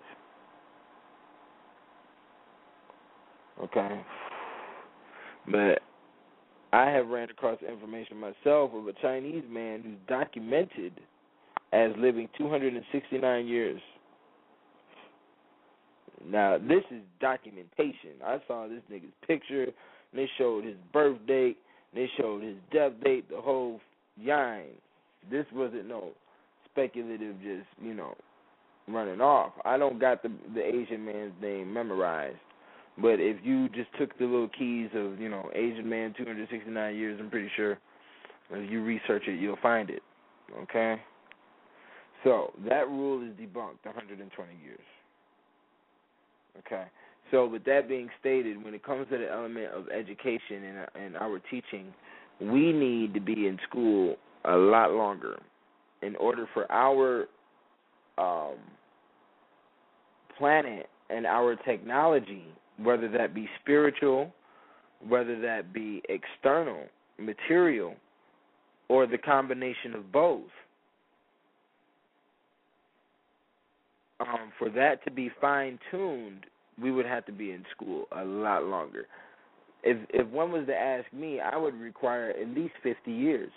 Okay? 3.63 4.01
But 5.49 5.81
I 6.73 6.89
have 6.89 7.07
ran 7.07 7.29
across 7.29 7.59
information 7.61 8.17
myself 8.17 8.71
of 8.73 8.87
a 8.87 8.93
Chinese 9.01 9.43
man 9.49 9.81
who's 9.81 9.97
documented 10.07 10.99
as 11.73 11.91
living 11.97 12.29
269 12.37 13.47
years. 13.47 13.81
Now, 16.25 16.57
this 16.57 16.83
is 16.91 17.01
documentation. 17.19 18.21
I 18.23 18.37
saw 18.47 18.67
this 18.67 18.81
nigga's 18.91 19.13
picture, 19.27 19.63
and 19.63 19.73
they 20.13 20.29
showed 20.37 20.63
his 20.63 20.75
birth 20.93 21.17
date, 21.27 21.57
and 21.91 22.01
they 22.01 22.09
showed 22.17 22.43
his 22.43 22.55
death 22.71 22.93
date, 23.03 23.29
the 23.29 23.41
whole 23.41 23.81
yine. 24.15 24.67
This 25.29 25.45
wasn't 25.51 25.87
no 25.87 26.11
speculative, 26.71 27.35
just, 27.41 27.67
you 27.81 27.93
know, 27.93 28.15
running 28.87 29.19
off. 29.19 29.53
I 29.65 29.77
don't 29.77 29.99
got 29.99 30.21
the 30.21 30.31
the 30.53 30.63
Asian 30.63 31.03
man's 31.03 31.33
name 31.41 31.73
memorized. 31.73 32.37
But 32.97 33.19
if 33.19 33.37
you 33.43 33.69
just 33.69 33.89
took 33.97 34.15
the 34.19 34.25
little 34.25 34.49
keys 34.49 34.89
of, 34.93 35.19
you 35.19 35.27
know, 35.27 35.49
Asian 35.55 35.89
man, 35.89 36.13
269 36.15 36.95
years, 36.95 37.19
I'm 37.19 37.31
pretty 37.31 37.49
sure 37.55 37.79
if 38.51 38.71
you 38.71 38.83
research 38.83 39.23
it, 39.27 39.39
you'll 39.39 39.57
find 39.63 39.89
it. 39.89 40.03
Okay? 40.61 41.01
So 42.23 42.53
that 42.69 42.87
rule 42.87 43.21
is 43.23 43.33
debunked 43.35 43.83
120 43.83 44.51
years. 44.63 44.79
Okay. 46.59 46.85
So 47.31 47.47
with 47.47 47.63
that 47.65 47.89
being 47.89 48.09
stated, 48.19 48.63
when 48.63 48.73
it 48.73 48.83
comes 48.83 49.07
to 49.09 49.17
the 49.17 49.29
element 49.31 49.73
of 49.73 49.87
education 49.89 50.63
and, 50.63 51.05
and 51.05 51.17
our 51.17 51.39
teaching, 51.49 51.93
we 52.39 52.71
need 52.71 53.13
to 53.13 53.19
be 53.19 53.47
in 53.47 53.57
school 53.67 54.15
a 54.45 54.55
lot 54.55 54.91
longer 54.91 55.39
in 56.01 56.15
order 56.17 56.47
for 56.53 56.71
our 56.71 57.27
um, 58.17 58.57
planet 60.37 60.89
and 61.09 61.25
our 61.25 61.55
technology 61.55 62.45
whether 62.81 63.09
that 63.09 63.33
be 63.33 63.47
spiritual, 63.61 64.31
whether 65.07 65.39
that 65.41 65.73
be 65.73 66.01
external, 66.09 66.83
material, 67.19 67.95
or 68.89 69.05
the 69.05 69.17
combination 69.17 69.93
of 69.95 70.11
both. 70.11 70.49
Um, 74.19 74.51
for 74.57 74.69
that 74.69 75.03
to 75.05 75.11
be 75.11 75.31
fine 75.41 75.79
tuned, 75.91 76.45
we 76.81 76.91
would 76.91 77.05
have 77.05 77.25
to 77.25 77.31
be 77.31 77.51
in 77.51 77.65
school 77.75 78.05
a 78.15 78.23
lot 78.23 78.63
longer. 78.63 79.05
If 79.83 79.97
if 80.09 80.27
one 80.27 80.51
was 80.51 80.65
to 80.67 80.75
ask 80.75 81.11
me, 81.11 81.39
I 81.39 81.57
would 81.57 81.75
require 81.75 82.29
at 82.29 82.47
least 82.49 82.73
fifty 82.81 83.11
years. 83.11 83.51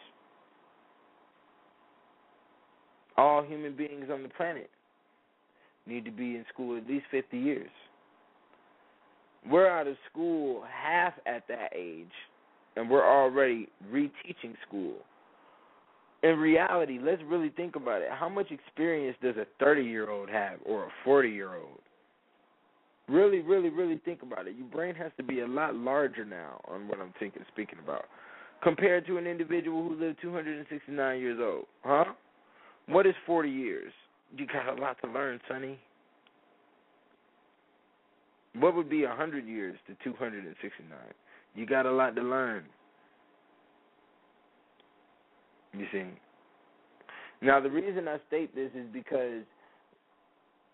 All 3.16 3.42
human 3.42 3.76
beings 3.76 4.06
on 4.12 4.22
the 4.22 4.28
planet 4.28 4.68
need 5.86 6.04
to 6.04 6.10
be 6.10 6.36
in 6.36 6.44
school 6.52 6.76
at 6.76 6.86
least 6.86 7.06
fifty 7.10 7.38
years 7.38 7.70
we're 9.50 9.68
out 9.68 9.86
of 9.86 9.96
school 10.10 10.64
half 10.70 11.14
at 11.26 11.46
that 11.48 11.70
age, 11.74 12.06
and 12.76 12.90
we're 12.90 13.06
already 13.06 13.68
reteaching 13.90 14.54
school. 14.66 14.94
In 16.22 16.38
reality, 16.38 16.98
let's 17.00 17.22
really 17.26 17.50
think 17.50 17.76
about 17.76 18.02
it. 18.02 18.08
How 18.10 18.28
much 18.28 18.50
experience 18.50 19.16
does 19.22 19.36
a 19.36 19.46
30 19.62 19.82
year 19.82 20.10
old 20.10 20.28
have 20.28 20.58
or 20.64 20.84
a 20.86 20.90
40 21.04 21.28
year 21.28 21.54
old? 21.54 21.80
Really, 23.08 23.40
really, 23.40 23.68
really 23.68 24.00
think 24.04 24.22
about 24.22 24.48
it. 24.48 24.56
Your 24.56 24.66
brain 24.66 24.94
has 24.96 25.12
to 25.16 25.22
be 25.22 25.40
a 25.40 25.46
lot 25.46 25.76
larger 25.76 26.24
now 26.24 26.60
on 26.66 26.88
what 26.88 26.98
I'm 27.00 27.14
thinking, 27.20 27.42
speaking 27.52 27.78
about, 27.82 28.06
compared 28.62 29.06
to 29.06 29.18
an 29.18 29.26
individual 29.26 29.88
who 29.88 29.94
lived 29.94 30.18
269 30.20 31.20
years 31.20 31.38
old. 31.40 31.66
Huh? 31.84 32.12
What 32.88 33.06
is 33.06 33.14
40 33.24 33.48
years? 33.48 33.92
You 34.36 34.46
got 34.46 34.76
a 34.76 34.80
lot 34.80 34.96
to 35.02 35.10
learn, 35.10 35.40
Sonny. 35.48 35.78
What 38.58 38.74
would 38.74 38.88
be 38.88 39.04
a 39.04 39.14
hundred 39.14 39.46
years 39.46 39.76
to 39.86 39.94
two 40.02 40.14
hundred 40.16 40.46
and 40.46 40.56
sixty 40.62 40.82
nine? 40.88 41.12
You 41.54 41.66
got 41.66 41.86
a 41.86 41.90
lot 41.90 42.16
to 42.16 42.22
learn. 42.22 42.64
You 45.72 45.86
see. 45.92 46.04
Now 47.42 47.60
the 47.60 47.70
reason 47.70 48.08
I 48.08 48.18
state 48.28 48.54
this 48.54 48.70
is 48.74 48.86
because 48.92 49.42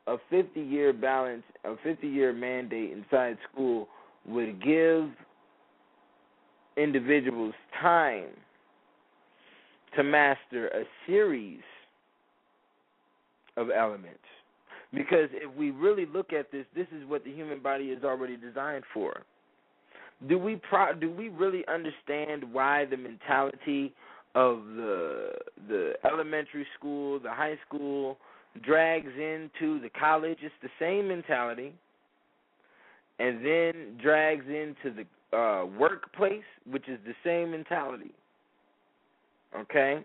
a 0.06 0.16
fifty 0.30 0.60
year 0.60 0.92
balance 0.92 1.44
a 1.64 1.74
fifty 1.82 2.08
year 2.08 2.32
mandate 2.32 2.92
inside 2.92 3.38
school 3.52 3.88
would 4.26 4.62
give 4.62 5.08
individuals 6.76 7.54
time 7.80 8.28
to 9.96 10.02
master 10.02 10.68
a 10.68 10.84
series 11.06 11.60
of 13.56 13.68
elements 13.70 14.18
because 14.94 15.28
if 15.32 15.54
we 15.56 15.70
really 15.70 16.06
look 16.06 16.32
at 16.32 16.50
this, 16.52 16.66
this 16.74 16.86
is 16.96 17.06
what 17.06 17.24
the 17.24 17.32
human 17.32 17.60
body 17.60 17.86
is 17.86 18.04
already 18.04 18.36
designed 18.36 18.84
for. 18.92 19.22
Do 20.28 20.38
we 20.38 20.56
pro- 20.56 20.94
do 20.94 21.10
we 21.10 21.28
really 21.28 21.64
understand 21.66 22.44
why 22.52 22.84
the 22.84 22.96
mentality 22.96 23.92
of 24.34 24.64
the 24.76 25.32
the 25.68 25.92
elementary 26.04 26.66
school, 26.78 27.18
the 27.20 27.30
high 27.30 27.58
school 27.66 28.18
drags 28.62 29.10
into 29.16 29.80
the 29.80 29.90
college? 29.98 30.38
It's 30.42 30.54
the 30.62 30.70
same 30.78 31.08
mentality, 31.08 31.72
and 33.18 33.44
then 33.44 33.98
drags 34.02 34.46
into 34.46 34.94
the 34.94 35.36
uh, 35.36 35.66
workplace, 35.66 36.42
which 36.70 36.88
is 36.88 36.98
the 37.06 37.14
same 37.24 37.50
mentality. 37.52 38.12
Okay. 39.56 40.04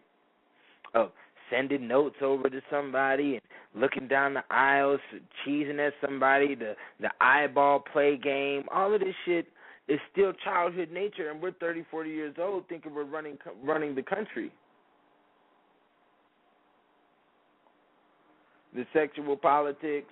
Oh, 0.94 1.12
sending 1.50 1.88
notes 1.88 2.18
over 2.22 2.50
to 2.50 2.62
somebody 2.70 3.36
and 3.36 3.42
looking 3.82 4.08
down 4.08 4.34
the 4.34 4.44
aisles, 4.50 5.00
cheesing 5.46 5.86
at 5.86 5.94
somebody, 6.06 6.56
the 6.56 6.76
the 7.00 7.10
eyeball 7.22 7.80
play 7.80 8.18
game, 8.18 8.63
all 8.74 8.94
of 8.94 9.00
this 9.00 9.16
shit 9.26 9.48
is 9.88 10.00
still 10.12 10.34
childhood 10.43 10.91
nature, 10.91 11.30
and 11.32 11.41
we're 11.41 11.54
30, 11.54 11.86
40 11.89 12.10
years 12.10 12.36
old 12.39 12.67
thinking 12.67 12.93
we're 12.93 13.06
running 13.06 13.38
running 13.63 13.95
the 13.95 14.04
country. 14.04 14.52
The 18.76 18.86
sexual 18.93 19.38
politics. 19.38 20.08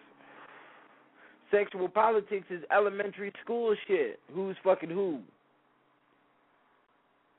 Sexual 1.51 1.89
politics 1.89 2.47
is 2.49 2.63
elementary 2.75 3.31
school 3.43 3.75
shit. 3.88 4.19
Who's 4.33 4.55
fucking 4.63 4.89
who? 4.89 5.19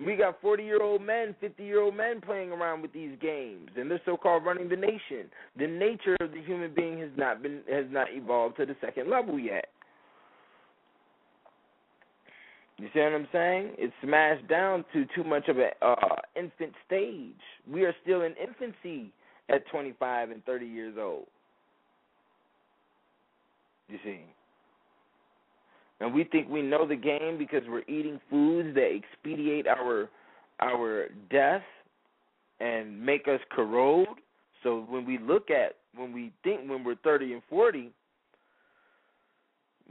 We 0.05 0.15
got 0.15 0.41
40 0.43 0.63
year 0.63 0.83
old 0.83 1.03
men, 1.03 1.35
50 1.41 1.65
year 1.65 1.81
old 1.81 1.97
men 1.97 2.21
playing 2.21 2.51
around 2.51 2.83
with 2.83 2.93
these 2.93 3.17
games, 3.21 3.71
and 3.77 3.91
they're 3.91 4.01
so 4.05 4.17
called 4.17 4.45
running 4.45 4.69
the 4.69 4.77
nation. 4.77 5.31
The 5.59 5.67
nature 5.67 6.17
of 6.21 6.33
the 6.33 6.43
human 6.43 6.75
being 6.75 6.99
has 7.01 7.11
not 7.17 7.43
been 7.43 7.63
has 7.71 7.87
not 7.91 8.09
evolved 8.11 8.59
to 8.59 8.67
the 8.67 8.77
second 8.81 9.11
level 9.11 9.39
yet. 9.39 9.69
You 12.79 12.89
see 12.93 13.01
what 13.01 13.13
I'm 13.13 13.29
saying? 13.33 13.71
It's 13.79 13.95
smashed 14.03 14.47
down 14.49 14.85
to 14.93 15.07
too 15.15 15.25
much 15.25 15.49
of 15.49 15.59
an 15.59 15.71
uh, 15.81 16.17
infant 16.35 16.73
stage. 16.87 17.33
We 17.71 17.85
are 17.85 17.95
still 18.03 18.23
in 18.23 18.35
infancy 18.37 19.13
at 19.49 19.67
25 19.69 20.31
and 20.31 20.45
30 20.45 20.67
years 20.67 20.95
old. 20.99 21.27
You 23.89 23.99
see? 24.05 24.21
and 26.01 26.13
we 26.13 26.25
think 26.25 26.49
we 26.49 26.63
know 26.63 26.87
the 26.87 26.97
game 26.97 27.39
because 27.39 27.63
we're 27.69 27.83
eating 27.89 28.21
foods 28.29 28.75
that 28.75 28.91
expedite 28.95 29.67
our 29.67 30.09
our 30.61 31.09
death 31.31 31.63
and 32.61 33.05
make 33.05 33.29
us 33.29 33.41
corrode. 33.51 34.07
So 34.63 34.87
when 34.89 35.05
we 35.05 35.19
look 35.19 35.51
at 35.51 35.77
when 35.95 36.13
we 36.13 36.33
think 36.45 36.69
when 36.69 36.85
we're 36.85 36.97
30 36.97 37.35
and 37.35 37.43
40, 37.49 37.91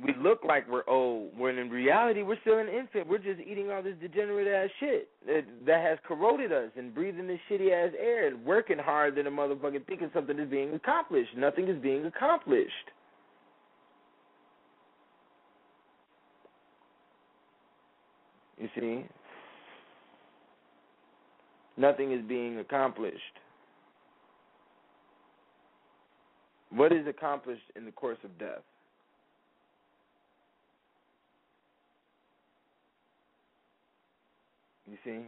we 0.02 0.14
look 0.22 0.44
like 0.44 0.70
we're 0.70 0.88
old 0.88 1.38
when 1.38 1.58
in 1.58 1.70
reality 1.70 2.22
we're 2.22 2.40
still 2.42 2.60
an 2.60 2.68
infant. 2.68 3.08
We're 3.08 3.18
just 3.18 3.40
eating 3.40 3.72
all 3.72 3.82
this 3.82 3.96
degenerate 4.02 4.48
ass 4.48 4.70
shit 4.80 5.10
that, 5.26 5.46
that 5.66 5.82
has 5.86 5.98
corroded 6.06 6.52
us 6.52 6.70
and 6.76 6.94
breathing 6.94 7.28
this 7.28 7.40
shitty 7.50 7.72
ass 7.72 7.94
air 7.98 8.28
and 8.28 8.44
working 8.44 8.78
hard 8.78 9.16
than 9.16 9.28
a 9.28 9.32
motherfucker 9.32 9.86
thinking 9.88 10.10
something 10.14 10.38
is 10.38 10.50
being 10.50 10.74
accomplished. 10.74 11.30
Nothing 11.38 11.70
is 11.70 11.82
being 11.82 12.06
accomplished. 12.06 12.72
You 18.60 18.70
see? 18.78 19.06
Nothing 21.78 22.12
is 22.12 22.22
being 22.28 22.60
accomplished. 22.60 23.20
What 26.70 26.92
is 26.92 27.08
accomplished 27.08 27.64
in 27.78 27.86
the 27.86 27.92
course 27.92 28.18
of 28.26 28.38
death? 28.38 28.64
You 34.90 34.98
see? 35.04 35.22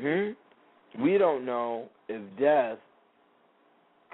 Hmm? 0.00 1.02
We 1.02 1.18
don't 1.18 1.44
know 1.44 1.88
if 2.08 2.20
death 2.38 2.78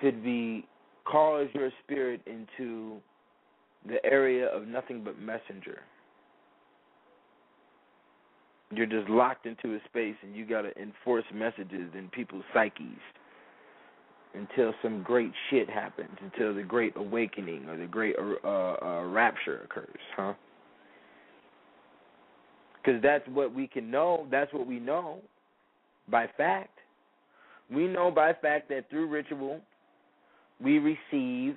could 0.00 0.22
be 0.22 0.66
cause 1.04 1.48
your 1.54 1.70
spirit 1.84 2.20
into 2.26 2.98
the 3.86 4.04
area 4.04 4.46
of 4.46 4.66
nothing 4.66 5.02
but 5.02 5.18
messenger. 5.18 5.80
You're 8.70 8.86
just 8.86 9.08
locked 9.08 9.46
into 9.46 9.74
a 9.74 9.78
space 9.88 10.16
and 10.22 10.36
you 10.36 10.44
got 10.44 10.62
to 10.62 10.78
enforce 10.80 11.24
messages 11.32 11.90
in 11.96 12.08
people's 12.12 12.44
psyches 12.52 12.98
until 14.34 14.74
some 14.82 15.02
great 15.02 15.32
shit 15.48 15.70
happens, 15.70 16.16
until 16.20 16.54
the 16.54 16.62
great 16.62 16.92
awakening 16.96 17.66
or 17.68 17.78
the 17.78 17.86
great 17.86 18.14
uh, 18.18 18.48
uh, 18.48 19.04
rapture 19.06 19.62
occurs, 19.64 19.98
huh? 20.16 20.34
Because 22.88 23.02
that's 23.02 23.28
what 23.28 23.54
we 23.54 23.66
can 23.66 23.90
know. 23.90 24.26
That's 24.30 24.50
what 24.54 24.66
we 24.66 24.80
know 24.80 25.18
by 26.10 26.26
fact. 26.38 26.78
We 27.70 27.86
know 27.86 28.10
by 28.10 28.32
fact 28.32 28.70
that 28.70 28.88
through 28.88 29.08
ritual, 29.08 29.60
we 30.58 30.78
receive 30.78 31.54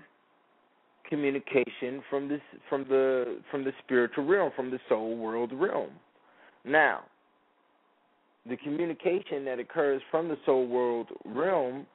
communication 1.08 2.04
from 2.10 2.28
this 2.28 2.42
from 2.70 2.84
the 2.90 3.40
from 3.50 3.64
the 3.64 3.72
spiritual 3.82 4.26
realm, 4.26 4.52
from 4.58 4.72
the 4.72 4.80
soul 4.90 5.16
world 5.16 5.54
realm. 5.54 5.92
Now, 6.66 7.04
the 8.50 8.58
communication 8.58 9.46
that 9.46 9.58
occurs 9.58 10.02
from 10.12 10.28
the 10.28 10.38
soul 10.46 10.68
world 10.68 11.08
realm 11.24 11.86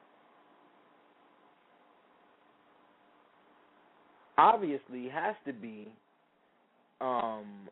obviously 4.39 5.09
has 5.09 5.35
to 5.45 5.53
be 5.53 5.89
um, 7.01 7.69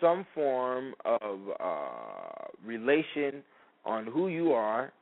some 0.00 0.26
form 0.34 0.94
of 1.04 1.38
uh, 1.60 2.46
relation 2.64 3.42
on 3.84 4.06
who 4.06 4.28
you 4.28 4.52
are, 4.52 4.92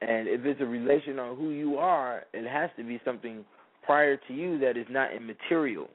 and 0.00 0.28
if 0.28 0.44
it's 0.44 0.60
a 0.60 0.66
relation 0.66 1.18
on 1.18 1.36
who 1.36 1.50
you 1.50 1.76
are, 1.76 2.24
it 2.32 2.48
has 2.48 2.70
to 2.76 2.84
be 2.84 3.00
something 3.04 3.44
prior 3.84 4.16
to 4.16 4.34
you 4.34 4.58
that 4.58 4.76
is 4.76 4.86
not 4.90 5.14
immaterial. 5.14 5.88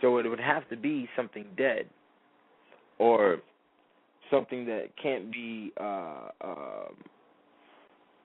So 0.00 0.18
it 0.18 0.28
would 0.28 0.40
have 0.40 0.68
to 0.70 0.76
be 0.76 1.08
something 1.16 1.46
dead, 1.56 1.86
or 2.98 3.38
something 4.30 4.64
that 4.66 4.88
can't 5.00 5.32
be 5.32 5.72
uh, 5.80 6.28
uh, 6.40 6.88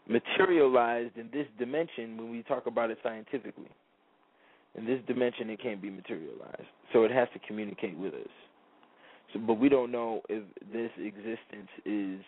materialized 0.07 1.17
in 1.17 1.29
this 1.31 1.45
dimension 1.57 2.17
when 2.17 2.31
we 2.31 2.43
talk 2.43 2.65
about 2.65 2.89
it 2.89 2.97
scientifically. 3.03 3.69
In 4.75 4.85
this 4.85 4.99
dimension, 5.07 5.49
it 5.49 5.61
can't 5.61 5.81
be 5.81 5.89
materialized, 5.89 6.67
so 6.93 7.03
it 7.03 7.11
has 7.11 7.27
to 7.33 7.39
communicate 7.47 7.97
with 7.97 8.13
us. 8.13 8.29
So, 9.33 9.39
but 9.39 9.55
we 9.55 9.69
don't 9.69 9.91
know 9.91 10.21
if 10.29 10.43
this 10.71 10.91
existence 10.97 11.69
is. 11.85 12.19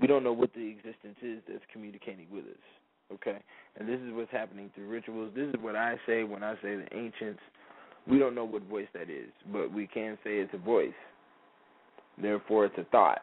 We 0.00 0.06
don't 0.06 0.22
know 0.22 0.32
what 0.32 0.52
the 0.54 0.66
existence 0.66 1.16
is 1.22 1.40
that's 1.48 1.64
communicating 1.72 2.26
with 2.30 2.44
us. 2.44 3.14
Okay, 3.14 3.38
and 3.78 3.88
this 3.88 4.00
is 4.00 4.12
what's 4.12 4.32
happening 4.32 4.70
through 4.74 4.88
rituals. 4.88 5.32
This 5.34 5.48
is 5.48 5.54
what 5.60 5.76
I 5.76 5.96
say 6.06 6.24
when 6.24 6.42
I 6.42 6.54
say 6.56 6.76
the 6.76 6.86
ancients. 6.92 7.40
We 8.08 8.18
don't 8.18 8.34
know 8.34 8.44
what 8.44 8.62
voice 8.62 8.86
that 8.94 9.10
is, 9.10 9.30
but 9.52 9.72
we 9.72 9.86
can 9.86 10.16
say 10.22 10.38
it's 10.38 10.54
a 10.54 10.58
voice. 10.58 10.92
Therefore, 12.20 12.66
it's 12.66 12.78
a 12.78 12.84
thought. 12.84 13.22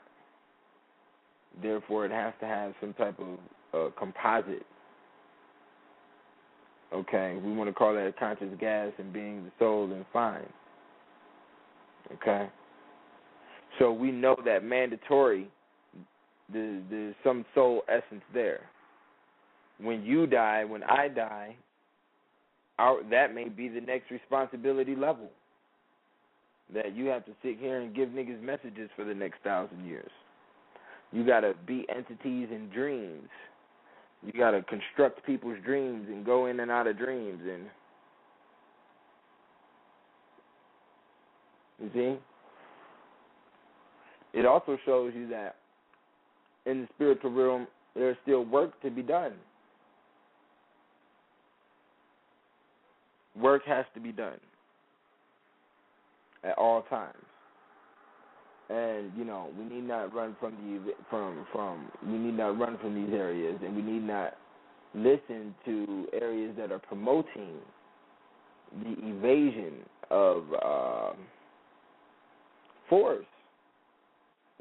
Therefore, 1.61 2.05
it 2.05 2.11
has 2.11 2.33
to 2.41 2.45
have 2.45 2.73
some 2.81 2.93
type 2.93 3.17
of 3.19 3.39
uh, 3.73 3.91
composite 3.97 4.65
Okay, 6.93 7.39
we 7.43 7.53
want 7.53 7.69
to 7.69 7.73
call 7.73 7.95
that 7.95 8.13
conscious 8.19 8.53
gas 8.59 8.91
and 8.99 9.11
being 9.11 9.43
the 9.43 9.51
soul 9.57 9.91
and 9.91 10.05
fine. 10.13 10.45
Okay, 12.13 12.47
so 13.79 13.91
we 13.91 14.11
know 14.11 14.35
that 14.45 14.63
mandatory. 14.63 15.49
There's, 16.51 16.83
there's 16.89 17.15
some 17.23 17.45
soul 17.55 17.83
essence 17.87 18.23
there. 18.33 18.61
When 19.79 20.03
you 20.03 20.27
die, 20.27 20.63
when 20.65 20.83
I 20.83 21.07
die, 21.07 21.55
our, 22.79 23.03
that 23.09 23.33
may 23.33 23.49
be 23.49 23.67
the 23.69 23.81
next 23.81 24.11
responsibility 24.11 24.95
level. 24.95 25.29
That 26.73 26.95
you 26.95 27.05
have 27.07 27.25
to 27.25 27.31
sit 27.43 27.59
here 27.59 27.81
and 27.81 27.95
give 27.95 28.09
niggas 28.09 28.41
messages 28.41 28.89
for 28.95 29.03
the 29.03 29.13
next 29.13 29.41
thousand 29.43 29.85
years. 29.85 30.09
You 31.11 31.25
gotta 31.25 31.53
be 31.67 31.85
entities 31.89 32.47
in 32.51 32.69
dreams 32.73 33.29
you 34.25 34.31
got 34.33 34.51
to 34.51 34.63
construct 34.63 35.25
people's 35.25 35.57
dreams 35.65 36.07
and 36.09 36.25
go 36.25 36.45
in 36.45 36.59
and 36.59 36.71
out 36.71 36.87
of 36.87 36.97
dreams 36.97 37.41
and 37.41 37.63
you 41.79 41.89
see 41.93 42.19
it 44.33 44.45
also 44.45 44.77
shows 44.85 45.13
you 45.15 45.27
that 45.29 45.55
in 46.65 46.81
the 46.81 46.87
spiritual 46.95 47.31
realm 47.31 47.67
there's 47.95 48.17
still 48.23 48.45
work 48.45 48.79
to 48.81 48.89
be 48.89 49.01
done 49.01 49.33
work 53.39 53.63
has 53.65 53.85
to 53.93 53.99
be 53.99 54.11
done 54.11 54.39
at 56.43 56.57
all 56.57 56.83
times 56.83 57.15
and 58.69 59.11
you 59.17 59.23
know 59.23 59.49
we 59.57 59.65
need 59.65 59.87
not 59.87 60.13
run 60.13 60.35
from 60.39 60.53
the 60.53 60.93
from 61.09 61.45
from 61.51 61.89
we 62.05 62.17
need 62.17 62.37
not 62.37 62.57
run 62.57 62.77
from 62.79 62.95
these 62.95 63.13
areas, 63.13 63.59
and 63.63 63.75
we 63.75 63.81
need 63.81 64.03
not 64.03 64.35
listen 64.95 65.53
to 65.65 66.07
areas 66.13 66.55
that 66.57 66.71
are 66.71 66.79
promoting 66.79 67.55
the 68.83 68.95
evasion 69.07 69.73
of 70.09 70.43
uh, 70.63 71.11
force. 72.89 73.25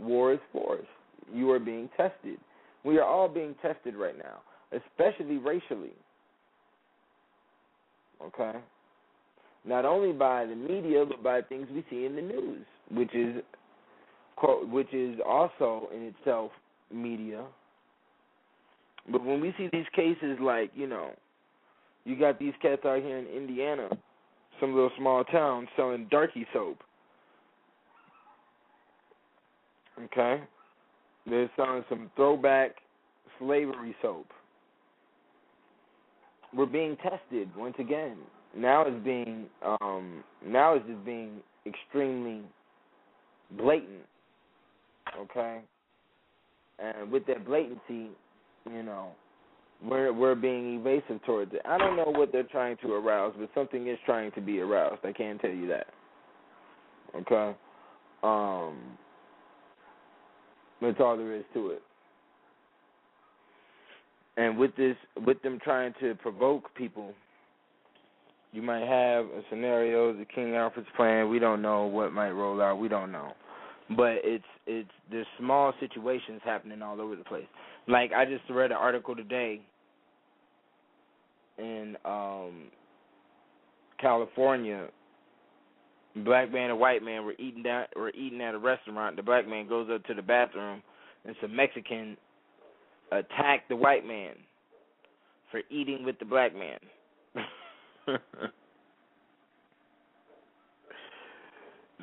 War 0.03 0.33
is 0.33 0.41
force. 0.53 0.87
You 1.33 1.51
are 1.53 1.59
being 1.59 1.89
tested. 1.97 2.39
We 2.85 2.99
are 2.99 3.05
all 3.05 3.29
being 3.29 3.55
tested 3.63 3.95
right 3.95 4.17
now, 4.19 4.41
especially 4.73 5.39
racially. 5.39 5.93
Okay? 8.23 8.59
Not 9.65 9.85
only 9.85 10.13
by 10.13 10.45
the 10.45 10.57
media, 10.57 11.05
but 11.07 11.23
by 11.23 11.43
things 11.43 11.69
we 11.73 11.85
see 11.89 12.05
in 12.05 12.17
the 12.17 12.23
news, 12.23 12.65
which 12.91 13.15
is 13.15 13.43
quote, 14.37 14.69
which 14.69 14.93
is 14.93 15.19
also 15.27 15.89
in 15.95 16.03
itself 16.03 16.51
media. 16.93 17.45
But 19.11 19.25
when 19.25 19.41
we 19.41 19.55
see 19.57 19.69
these 19.73 19.87
cases 19.95 20.39
like, 20.41 20.71
you 20.75 20.87
know, 20.87 21.11
you 22.05 22.19
got 22.19 22.39
these 22.39 22.55
cats 22.61 22.83
out 22.85 23.03
here 23.03 23.19
in 23.19 23.27
Indiana, 23.27 23.89
some 24.61 24.75
little 24.75 24.91
small 24.99 25.25
town 25.25 25.69
selling 25.77 26.09
darky 26.11 26.47
soap. 26.53 26.79
Okay? 30.01 30.43
They're 31.27 31.51
selling 31.57 31.85
some 31.89 32.11
throwback 32.17 32.73
slavery 33.39 33.95
soap. 34.03 34.27
We're 36.55 36.67
being 36.67 36.97
tested 36.97 37.49
once 37.57 37.77
again. 37.79 38.17
Now 38.55 38.85
it's 38.87 39.05
being 39.05 39.47
um 39.63 40.23
now 40.45 40.75
it's 40.75 40.87
just 40.87 41.05
being 41.05 41.41
extremely 41.67 42.43
blatant 43.57 44.05
okay? 45.19 45.61
And 46.79 47.11
with 47.11 47.27
that 47.27 47.45
blatancy, 47.47 48.11
you 48.71 48.83
know, 48.83 49.11
we're 49.85 50.13
we're 50.13 50.35
being 50.35 50.81
evasive 50.81 51.25
towards 51.25 51.53
it. 51.53 51.61
I 51.65 51.79
don't 51.79 51.97
know 51.97 52.13
what 52.17 52.33
they're 52.33 52.43
trying 52.45 52.77
to 52.79 52.93
arouse, 52.93 53.35
but 53.39 53.51
something 53.55 53.89
is 53.89 53.99
trying 54.07 54.31
to 54.33 54.41
be 54.41 54.61
aroused. 54.61 55.05
I 55.05 55.13
can 55.13 55.39
tell 55.39 55.51
you 55.51 55.69
that. 55.69 55.87
Okay? 57.17 57.57
Um 58.23 58.79
that's 60.83 61.01
all 61.01 61.17
there 61.17 61.35
is 61.35 61.45
to 61.55 61.71
it. 61.71 61.83
And 64.37 64.57
with 64.57 64.75
this 64.77 64.97
with 65.25 65.41
them 65.43 65.59
trying 65.63 65.95
to 66.01 66.15
provoke 66.17 66.75
people, 66.75 67.13
you 68.53 68.63
might 68.63 68.87
have 68.87 69.27
a 69.27 69.43
scenario, 69.51 70.13
the 70.13 70.25
King 70.25 70.55
Alfred's 70.57 70.89
plan, 70.97 71.29
we 71.29 71.39
don't 71.39 71.63
know 71.63 71.85
what 71.85 72.13
might 72.13 72.31
roll 72.31 72.61
out, 72.63 72.79
we 72.79 72.89
don't 72.89 73.13
know 73.13 73.33
but 73.97 74.19
it's 74.25 74.45
it's 74.67 74.91
there's 75.11 75.27
small 75.39 75.73
situations 75.81 76.41
happening 76.45 76.83
all 76.83 77.01
over 77.01 77.17
the 77.17 77.25
place. 77.25 77.47
Like 77.89 78.13
I 78.13 78.25
just 78.25 78.43
read 78.51 78.71
an 78.71 78.77
article 78.77 79.15
today 79.17 79.61
in 81.59 81.97
um 82.05 82.65
California. 84.01 84.89
Black 86.17 86.53
man 86.53 86.71
and 86.71 86.79
white 86.79 87.03
man 87.03 87.25
were 87.25 87.35
eating 87.39 87.63
down 87.63 87.87
were 87.97 88.11
eating 88.11 88.43
at 88.43 88.55
a 88.55 88.59
restaurant. 88.59 89.17
The 89.17 89.23
black 89.23 89.49
man 89.49 89.67
goes 89.67 89.89
up 89.91 90.05
to 90.05 90.15
the 90.15 90.21
bathroom 90.23 90.83
and 91.25 91.35
some 91.41 91.57
Mexican 91.57 92.19
attack 93.11 93.69
the 93.69 93.77
white 93.77 94.07
man 94.07 94.35
for 95.51 95.63
eating 95.71 96.05
with 96.05 96.19
the 96.19 96.25
black 96.27 96.53
man. 96.55 96.79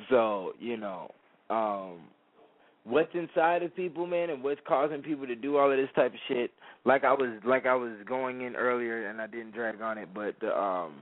so, 0.09 0.53
you 0.59 0.77
know, 0.77 1.11
um 1.51 1.99
what's 2.83 3.13
inside 3.13 3.61
of 3.61 3.75
people, 3.75 4.07
man, 4.07 4.31
and 4.31 4.43
what's 4.43 4.61
causing 4.67 5.01
people 5.01 5.27
to 5.27 5.35
do 5.35 5.57
all 5.57 5.71
of 5.71 5.77
this 5.77 5.89
type 5.95 6.13
of 6.13 6.19
shit. 6.27 6.51
Like 6.85 7.03
I 7.03 7.13
was 7.13 7.39
like 7.45 7.65
I 7.65 7.75
was 7.75 7.93
going 8.07 8.41
in 8.41 8.55
earlier 8.55 9.07
and 9.07 9.21
I 9.21 9.27
didn't 9.27 9.51
drag 9.51 9.81
on 9.81 9.97
it, 9.97 10.09
but 10.13 10.35
the 10.41 10.57
um 10.57 10.93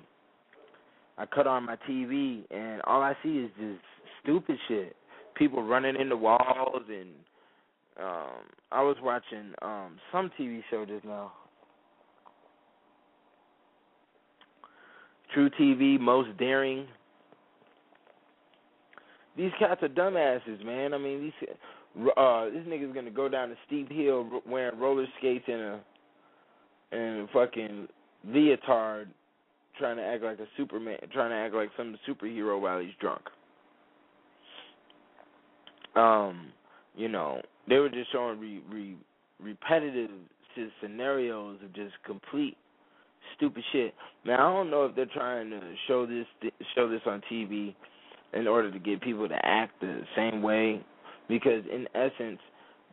I 1.18 1.26
cut 1.26 1.48
on 1.48 1.66
my 1.66 1.76
TV 1.90 2.44
and 2.52 2.82
all 2.84 3.02
I 3.02 3.16
see 3.24 3.38
is 3.38 3.52
just 3.60 3.82
stupid 4.24 4.58
shit. 4.68 4.96
people 5.36 5.64
running 5.64 5.96
into 5.96 6.16
walls 6.16 6.84
and 6.90 7.10
um 8.00 8.44
I 8.72 8.82
was 8.84 8.98
watching 9.02 9.54
um 9.62 9.98
some 10.12 10.32
TV 10.40 10.62
show 10.70 10.86
just 10.86 11.06
now. 11.06 11.32
True 15.34 15.50
TV, 15.60 16.00
Most 16.00 16.38
Daring. 16.38 16.88
These 19.36 19.52
cats 19.60 19.84
are 19.84 19.90
dumbasses, 19.90 20.64
man. 20.66 20.94
I 20.94 20.98
mean, 20.98 21.22
these 21.22 21.50
uh 22.18 22.46
this 22.46 22.64
nigga's 22.68 22.94
gonna 22.94 23.12
go 23.12 23.28
down 23.28 23.52
a 23.52 23.56
steep 23.66 23.92
hill 23.92 24.42
wearing 24.48 24.80
roller 24.80 25.06
skates 25.18 25.46
and 25.48 25.62
a 25.62 25.80
and 26.92 27.30
fucking 27.32 27.88
leotard, 28.28 29.08
trying 29.78 29.98
to 29.98 30.04
act 30.04 30.24
like 30.24 30.40
a 30.40 30.48
Superman, 30.56 30.98
trying 31.12 31.32
to 31.32 31.36
act 31.36 31.54
like 31.54 31.70
some 31.78 31.98
superhero 32.08 32.60
while 32.60 32.80
he's 32.80 32.92
drunk. 33.00 33.22
Um, 35.96 36.52
you 36.96 37.08
know, 37.08 37.42
they 37.68 37.78
were 37.78 37.90
just 37.90 38.12
showing 38.12 38.40
re, 38.40 38.62
re, 38.70 38.96
repetitive 39.42 40.12
scenarios 40.82 41.60
of 41.64 41.74
just 41.74 41.94
complete 42.06 42.58
stupid 43.36 43.64
shit. 43.72 43.94
Now 44.26 44.50
I 44.50 44.54
don't 44.54 44.72
know 44.72 44.86
if 44.86 44.96
they're 44.96 45.06
trying 45.06 45.50
to 45.52 45.60
show 45.88 46.06
this 46.06 46.26
show 46.76 46.90
this 46.90 47.02
on 47.06 47.22
TV 47.32 47.76
in 48.34 48.48
order 48.48 48.72
to 48.72 48.80
get 48.80 49.02
people 49.02 49.28
to 49.28 49.46
act 49.46 49.80
the 49.82 50.02
same 50.16 50.42
way, 50.42 50.84
because 51.28 51.64
in 51.72 51.88
essence, 51.96 52.40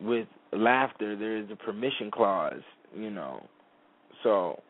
with 0.00 0.28
laughter 0.52 1.16
there 1.16 1.36
is 1.36 1.46
a 1.50 1.56
permission 1.56 2.10
clause, 2.10 2.62
you 2.94 3.10
know. 3.10 3.46
So 4.22 4.62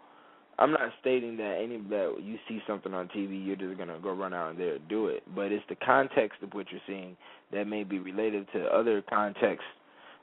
I'm 0.58 0.70
not 0.70 0.92
stating 1.00 1.36
that 1.38 1.60
any 1.62 1.78
that 1.90 2.16
you 2.22 2.38
see 2.48 2.60
something 2.66 2.94
on 2.94 3.08
TV, 3.08 3.44
you're 3.44 3.56
just 3.56 3.76
gonna 3.76 3.98
go 4.00 4.12
run 4.12 4.32
out 4.32 4.50
and 4.50 4.58
there 4.58 4.78
do 4.88 5.08
it. 5.08 5.22
But 5.34 5.52
it's 5.52 5.64
the 5.68 5.76
context 5.76 6.42
of 6.42 6.52
what 6.52 6.66
you're 6.70 6.80
seeing 6.86 7.16
that 7.52 7.66
may 7.66 7.84
be 7.84 7.98
related 7.98 8.46
to 8.52 8.64
other 8.66 9.02
contexts 9.02 9.66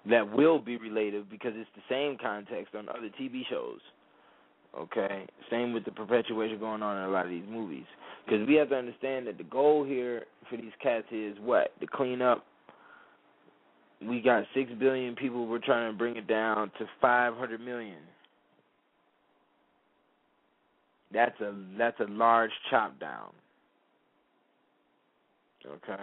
that 0.10 0.32
will 0.32 0.60
be 0.60 0.78
related 0.78 1.30
because 1.30 1.52
it's 1.56 1.70
the 1.76 1.82
same 1.90 2.18
context 2.18 2.74
on 2.76 2.90
other 2.90 3.10
TV 3.20 3.42
shows. 3.50 3.80
Okay, 4.78 5.28
same 5.50 5.74
with 5.74 5.84
the 5.84 5.92
perpetuation 5.92 6.58
going 6.58 6.82
on 6.82 6.98
in 6.98 7.04
a 7.04 7.10
lot 7.10 7.26
of 7.26 7.30
these 7.30 7.44
movies. 7.50 7.84
Because 8.26 8.48
we 8.48 8.56
have 8.56 8.70
to 8.70 8.76
understand 8.76 9.28
that 9.28 9.38
the 9.38 9.44
goal 9.44 9.84
here 9.84 10.24
for 10.50 10.56
these 10.56 10.72
cats 10.82 11.08
is 11.12 11.36
what 11.42 11.78
to 11.82 11.88
clean 11.88 12.22
up. 12.22 12.46
We 14.02 14.22
got 14.22 14.46
six 14.54 14.72
billion 14.80 15.16
people. 15.16 15.46
We're 15.46 15.60
trying 15.60 15.92
to 15.92 15.98
bring 15.98 16.16
it 16.16 16.26
down 16.26 16.72
to 16.80 16.86
five 17.02 17.36
hundred 17.36 17.60
million. 17.60 17.98
That's 21.14 21.40
a 21.42 21.54
that's 21.78 22.00
a 22.00 22.06
large 22.10 22.52
chop 22.70 23.00
down. 23.00 23.32
Okay. 25.66 26.02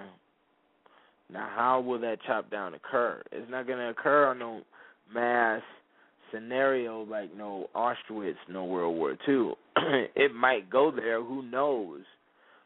Now, 1.31 1.49
how 1.55 1.81
will 1.81 1.99
that 2.01 2.18
chop 2.27 2.51
down 2.51 2.75
occur? 2.75 3.23
It's 3.33 3.51
not 3.51 3.66
going 3.66 3.79
to 3.79 3.90
occur 3.90 4.27
on 4.27 4.38
no 4.38 4.62
mass 5.12 5.62
scenario 6.33 7.05
like 7.05 7.37
no 7.37 7.68
Auschwitz, 7.75 8.37
no 8.49 8.64
World 8.64 8.97
War 8.97 9.16
II. 9.29 9.53
it 10.16 10.35
might 10.35 10.71
go 10.71 10.90
there. 10.90 11.23
Who 11.23 11.42
knows? 11.42 12.01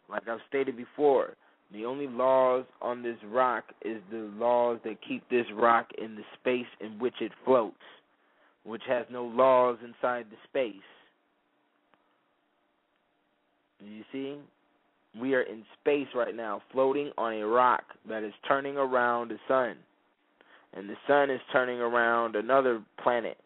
Like 0.08 0.28
I've 0.28 0.40
stated 0.48 0.76
before, 0.76 1.34
the 1.72 1.84
only 1.86 2.06
laws 2.06 2.64
on 2.80 3.02
this 3.02 3.16
rock 3.26 3.64
is 3.84 4.00
the 4.10 4.30
laws 4.36 4.78
that 4.84 4.98
keep 5.06 5.28
this 5.30 5.46
rock 5.54 5.88
in 5.96 6.16
the 6.16 6.22
space 6.38 6.66
in 6.80 6.98
which 6.98 7.14
it 7.20 7.32
floats, 7.44 7.76
which 8.64 8.82
has 8.86 9.06
no 9.10 9.24
laws 9.24 9.78
inside 9.82 10.26
the 10.30 10.36
space. 10.48 10.76
You 13.84 14.04
see? 14.12 14.38
We 15.20 15.34
are 15.34 15.42
in 15.42 15.62
space 15.80 16.08
right 16.14 16.34
now, 16.34 16.62
floating 16.72 17.10
on 17.18 17.34
a 17.34 17.46
rock 17.46 17.84
that 18.08 18.22
is 18.22 18.32
turning 18.48 18.76
around 18.76 19.30
the 19.30 19.38
sun. 19.46 19.76
And 20.74 20.88
the 20.88 20.96
sun 21.06 21.30
is 21.30 21.40
turning 21.52 21.80
around 21.80 22.34
another 22.34 22.82
planet. 23.02 23.36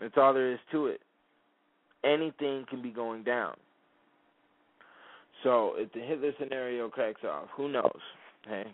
That's 0.00 0.14
all 0.16 0.32
there 0.32 0.52
is 0.52 0.58
to 0.72 0.86
it. 0.86 1.00
Anything 2.02 2.64
can 2.70 2.80
be 2.80 2.90
going 2.90 3.24
down. 3.24 3.54
So 5.42 5.74
if 5.76 5.92
the 5.92 6.00
Hitler 6.00 6.32
scenario 6.38 6.88
cracks 6.88 7.22
off, 7.24 7.48
who 7.54 7.70
knows? 7.70 8.00
Okay? 8.46 8.70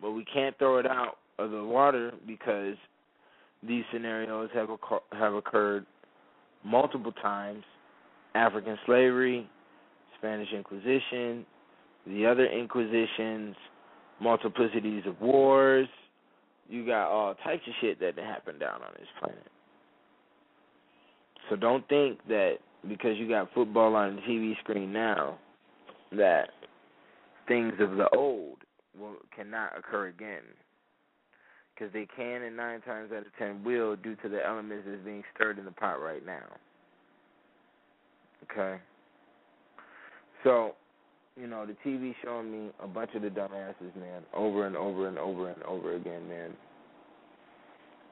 But 0.00 0.12
we 0.12 0.24
can't 0.24 0.56
throw 0.58 0.78
it 0.78 0.86
out 0.86 1.18
of 1.38 1.52
the 1.52 1.62
water 1.62 2.12
because 2.26 2.76
these 3.66 3.84
scenarios 3.92 4.50
have 4.54 4.68
have 5.12 5.34
occurred 5.34 5.86
multiple 6.64 7.12
times 7.12 7.64
African 8.34 8.78
slavery, 8.86 9.48
Spanish 10.18 10.48
Inquisition, 10.52 11.44
the 12.06 12.26
other 12.26 12.46
Inquisitions, 12.46 13.56
multiplicities 14.22 15.06
of 15.06 15.20
wars. 15.20 15.88
You 16.68 16.86
got 16.86 17.08
all 17.08 17.34
types 17.34 17.62
of 17.66 17.74
shit 17.80 17.98
that 18.00 18.16
happened 18.18 18.60
down 18.60 18.82
on 18.82 18.92
this 18.98 19.08
planet. 19.18 19.46
So 21.48 21.56
don't 21.56 21.86
think 21.88 22.20
that 22.28 22.58
because 22.88 23.16
you 23.16 23.28
got 23.28 23.52
football 23.52 23.96
on 23.96 24.16
the 24.16 24.22
TV 24.22 24.56
screen 24.60 24.92
now 24.92 25.38
that 26.12 26.50
things 27.48 27.74
of 27.80 27.96
the 27.96 28.08
old 28.16 28.58
will 28.98 29.16
cannot 29.34 29.76
occur 29.76 30.08
again. 30.08 30.42
Because 31.74 31.92
they 31.92 32.06
can, 32.14 32.42
and 32.42 32.56
nine 32.56 32.80
times 32.82 33.10
out 33.10 33.26
of 33.26 33.36
ten 33.38 33.64
will, 33.64 33.96
due 33.96 34.14
to 34.16 34.28
the 34.28 34.44
elements 34.46 34.84
that's 34.86 35.02
being 35.04 35.24
stirred 35.34 35.58
in 35.58 35.64
the 35.64 35.70
pot 35.72 36.00
right 36.00 36.24
now. 36.24 36.44
Okay. 38.50 38.80
So, 40.44 40.74
you 41.36 41.46
know, 41.46 41.66
the 41.66 41.76
TV 41.86 42.14
showing 42.24 42.50
me 42.50 42.70
a 42.82 42.86
bunch 42.86 43.10
of 43.14 43.22
the 43.22 43.28
dumbasses, 43.28 43.94
man, 43.96 44.22
over 44.34 44.66
and 44.66 44.76
over 44.76 45.08
and 45.08 45.18
over 45.18 45.50
and 45.50 45.62
over 45.62 45.94
again, 45.94 46.28
man. 46.28 46.50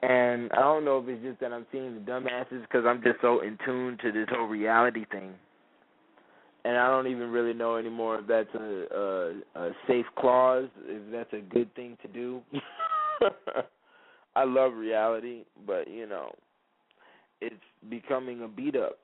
And 0.01 0.51
I 0.53 0.61
don't 0.61 0.85
know 0.85 0.99
if 0.99 1.09
it's 1.09 1.21
just 1.21 1.39
that 1.41 1.51
I'm 1.51 1.65
seeing 1.71 1.93
the 1.93 1.99
dumbasses 1.99 2.61
because 2.61 2.85
I'm 2.85 3.03
just 3.03 3.19
so 3.21 3.41
in 3.41 3.57
tune 3.65 3.97
to 4.01 4.11
this 4.11 4.27
whole 4.29 4.47
reality 4.47 5.05
thing. 5.11 5.31
And 6.65 6.77
I 6.77 6.87
don't 6.87 7.07
even 7.07 7.29
really 7.31 7.53
know 7.53 7.77
anymore 7.77 8.19
if 8.19 8.27
that's 8.27 8.53
a, 8.55 8.85
a, 9.55 9.61
a 9.61 9.71
safe 9.87 10.05
clause, 10.17 10.69
if 10.85 11.11
that's 11.11 11.33
a 11.33 11.41
good 11.53 11.73
thing 11.75 11.97
to 12.01 12.07
do. 12.07 12.41
I 14.35 14.43
love 14.43 14.73
reality, 14.73 15.43
but 15.65 15.89
you 15.89 16.07
know, 16.07 16.31
it's 17.41 17.55
becoming 17.89 18.43
a 18.43 18.47
beat 18.47 18.75
up 18.75 18.99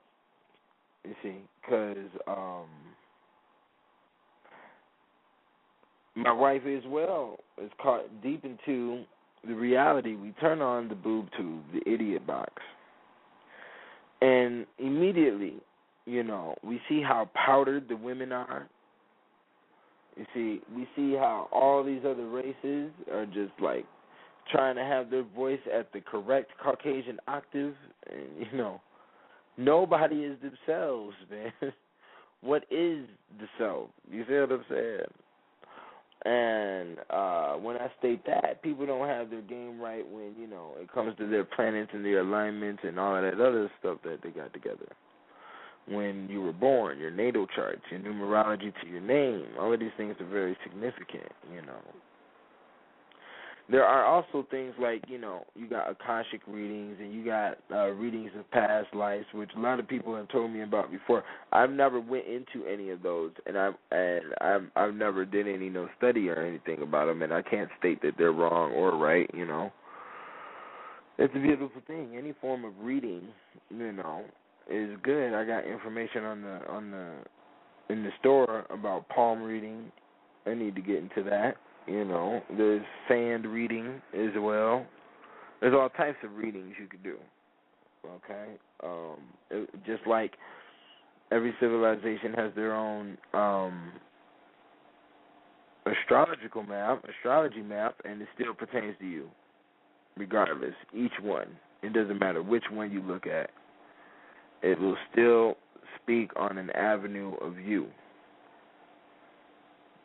you 1.06 1.14
see, 1.22 1.36
because 1.62 2.10
um, 2.26 2.66
my 6.14 6.32
wife 6.32 6.62
as 6.66 6.82
well 6.86 7.38
is 7.62 7.70
caught 7.80 8.04
deep 8.22 8.44
into 8.44 9.04
the 9.46 9.54
reality. 9.54 10.16
We 10.16 10.32
turn 10.40 10.60
on 10.60 10.88
the 10.88 10.94
boob 10.94 11.28
tube, 11.36 11.62
the 11.72 11.88
idiot 11.90 12.26
box, 12.26 12.52
and 14.20 14.66
immediately, 14.78 15.54
you 16.06 16.22
know, 16.22 16.56
we 16.64 16.80
see 16.88 17.02
how 17.02 17.30
powdered 17.34 17.88
the 17.88 17.96
women 17.96 18.32
are. 18.32 18.68
You 20.16 20.24
see, 20.32 20.60
we 20.74 20.88
see 20.96 21.12
how 21.12 21.48
all 21.52 21.84
these 21.84 22.00
other 22.06 22.28
races 22.28 22.90
are 23.12 23.26
just 23.26 23.52
like 23.60 23.84
trying 24.50 24.76
to 24.76 24.82
have 24.82 25.10
their 25.10 25.24
voice 25.24 25.60
at 25.72 25.92
the 25.92 26.00
correct 26.00 26.52
Caucasian 26.62 27.18
octave, 27.28 27.74
and 28.10 28.46
you 28.50 28.56
know, 28.56 28.80
Nobody 29.56 30.16
is 30.16 30.36
themselves, 30.40 31.14
man. 31.30 31.72
what 32.40 32.62
is 32.70 33.06
the 33.38 33.46
self? 33.58 33.88
You 34.10 34.24
see 34.28 34.34
what 34.34 34.52
I'm 34.52 34.64
saying? 34.70 35.00
And 36.24 36.98
uh 37.10 37.52
when 37.54 37.76
I 37.76 37.90
state 37.98 38.24
that, 38.26 38.62
people 38.62 38.86
don't 38.86 39.06
have 39.06 39.30
their 39.30 39.42
game 39.42 39.80
right 39.80 40.04
when, 40.10 40.34
you 40.38 40.46
know, 40.46 40.72
it 40.80 40.92
comes 40.92 41.16
to 41.18 41.28
their 41.28 41.44
planets 41.44 41.90
and 41.94 42.04
their 42.04 42.20
alignments 42.20 42.82
and 42.84 42.98
all 42.98 43.16
of 43.16 43.22
that 43.22 43.34
other 43.34 43.70
stuff 43.78 43.98
that 44.04 44.22
they 44.22 44.30
got 44.30 44.52
together. 44.52 44.88
When 45.88 46.26
you 46.28 46.42
were 46.42 46.52
born, 46.52 46.98
your 46.98 47.12
natal 47.12 47.46
charts, 47.54 47.82
your 47.90 48.00
numerology 48.00 48.72
to 48.82 48.88
your 48.88 49.00
name, 49.00 49.46
all 49.60 49.72
of 49.72 49.78
these 49.78 49.92
things 49.96 50.16
are 50.18 50.26
very 50.26 50.56
significant, 50.64 51.30
you 51.54 51.62
know. 51.62 51.78
There 53.68 53.84
are 53.84 54.04
also 54.04 54.46
things 54.48 54.74
like 54.80 55.02
you 55.08 55.18
know 55.18 55.44
you 55.56 55.68
got 55.68 55.90
akashic 55.90 56.40
readings 56.46 56.98
and 57.00 57.12
you 57.12 57.24
got 57.24 57.58
uh, 57.72 57.88
readings 57.90 58.30
of 58.38 58.48
past 58.52 58.94
lives, 58.94 59.26
which 59.34 59.50
a 59.56 59.60
lot 59.60 59.80
of 59.80 59.88
people 59.88 60.14
have 60.14 60.28
told 60.28 60.52
me 60.52 60.62
about 60.62 60.90
before. 60.90 61.24
I've 61.52 61.70
never 61.70 62.00
went 62.00 62.26
into 62.26 62.64
any 62.68 62.90
of 62.90 63.02
those, 63.02 63.32
and 63.44 63.58
I've 63.58 63.74
and 63.90 64.22
I'm 64.40 64.70
I've 64.76 64.94
never 64.94 65.24
did 65.24 65.48
any 65.48 65.68
no 65.68 65.88
study 65.98 66.28
or 66.28 66.40
anything 66.40 66.82
about 66.82 67.06
them, 67.06 67.22
and 67.22 67.34
I 67.34 67.42
can't 67.42 67.68
state 67.78 68.00
that 68.02 68.12
they're 68.16 68.32
wrong 68.32 68.70
or 68.72 68.96
right. 68.96 69.28
You 69.34 69.46
know, 69.46 69.72
it's 71.18 71.34
a 71.34 71.40
beautiful 71.40 71.82
thing. 71.88 72.14
Any 72.16 72.34
form 72.40 72.64
of 72.64 72.72
reading, 72.80 73.22
you 73.70 73.92
know, 73.92 74.24
is 74.70 74.90
good. 75.02 75.34
I 75.34 75.44
got 75.44 75.66
information 75.66 76.22
on 76.22 76.42
the 76.42 76.60
on 76.68 76.90
the 76.92 77.14
in 77.92 78.04
the 78.04 78.10
store 78.20 78.64
about 78.70 79.08
palm 79.08 79.42
reading. 79.42 79.90
I 80.46 80.54
need 80.54 80.76
to 80.76 80.80
get 80.80 80.98
into 80.98 81.24
that. 81.28 81.56
You 81.86 82.04
know, 82.04 82.42
there's 82.56 82.82
sand 83.08 83.46
reading 83.46 84.02
as 84.12 84.30
well. 84.36 84.86
There's 85.60 85.74
all 85.74 85.88
types 85.88 86.18
of 86.24 86.34
readings 86.34 86.74
you 86.80 86.86
could 86.86 87.02
do. 87.02 87.16
Okay, 88.04 88.54
um, 88.84 89.16
it, 89.50 89.68
just 89.84 90.06
like 90.06 90.34
every 91.32 91.54
civilization 91.60 92.32
has 92.34 92.52
their 92.54 92.74
own 92.74 93.16
um, 93.34 93.92
astrological 95.86 96.62
map, 96.62 97.04
astrology 97.08 97.62
map, 97.62 97.96
and 98.04 98.22
it 98.22 98.28
still 98.34 98.54
pertains 98.54 98.96
to 99.00 99.06
you, 99.06 99.28
regardless. 100.16 100.74
Each 100.94 101.12
one, 101.20 101.48
it 101.82 101.92
doesn't 101.92 102.18
matter 102.18 102.42
which 102.42 102.64
one 102.70 102.92
you 102.92 103.02
look 103.02 103.26
at, 103.26 103.50
it 104.62 104.80
will 104.80 104.96
still 105.12 105.56
speak 106.02 106.30
on 106.36 106.58
an 106.58 106.70
avenue 106.70 107.34
of 107.40 107.58
you. 107.58 107.86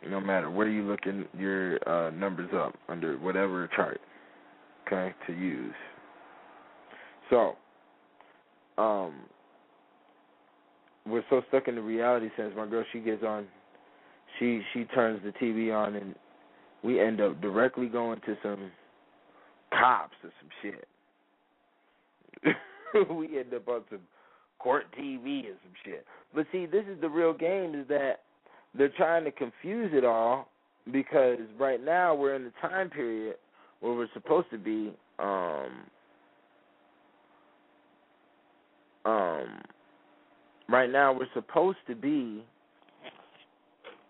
No 0.10 0.20
matter 0.20 0.50
where 0.50 0.68
you 0.68 0.84
looking 0.84 1.26
your 1.38 1.78
uh, 1.88 2.10
numbers 2.12 2.50
up 2.56 2.74
under 2.90 3.18
whatever 3.18 3.70
chart, 3.76 4.02
okay, 4.88 5.14
to 5.28 5.34
use. 5.34 5.74
So, 7.30 7.56
um, 8.78 9.14
we're 11.06 11.24
so 11.30 11.42
stuck 11.50 11.68
in 11.68 11.76
the 11.76 11.82
reality 11.82 12.30
sense. 12.36 12.54
My 12.56 12.66
girl, 12.66 12.84
she 12.92 13.00
gets 13.00 13.24
on, 13.24 13.48
she 14.40 14.62
she 14.74 14.86
turns 14.86 15.22
the 15.24 15.32
TV 15.34 15.74
on, 15.74 15.96
and 15.96 16.16
we 16.84 17.00
end 17.00 17.22
up 17.22 17.40
directly 17.42 17.88
going 17.88 18.20
to 18.22 18.36
some 18.42 18.72
cops 19.72 20.16
or 20.24 20.32
some 20.42 20.50
shit. 20.62 20.88
we 23.16 23.40
end 23.40 23.54
up 23.54 23.68
on 23.68 23.82
some 23.90 24.00
court 24.60 24.86
TV 25.00 25.46
or 25.46 25.56
some 25.64 25.74
shit. 25.86 26.06
But 26.34 26.48
see, 26.52 26.66
this 26.66 26.86
is 26.90 27.00
the 27.02 27.10
real 27.10 27.34
game: 27.34 27.76
is 27.76 27.88
that 27.88 28.22
they're 28.78 28.90
trying 28.90 29.24
to 29.26 29.32
confuse 29.32 29.92
it 29.94 30.06
all 30.06 30.48
because 30.92 31.40
right 31.60 31.84
now 31.84 32.16
we're 32.16 32.36
in 32.36 32.44
the 32.44 32.54
time 32.62 32.90
period 32.90 33.36
where 33.80 33.94
we're 33.94 34.08
supposed 34.14 34.50
to 34.52 34.58
be 34.58 34.94
um 35.20 35.84
um 39.06 39.62
right 40.70 40.90
now 40.90 41.12
we're 41.14 41.28
supposed 41.34 41.78
to 41.88 41.96
be 41.96 42.44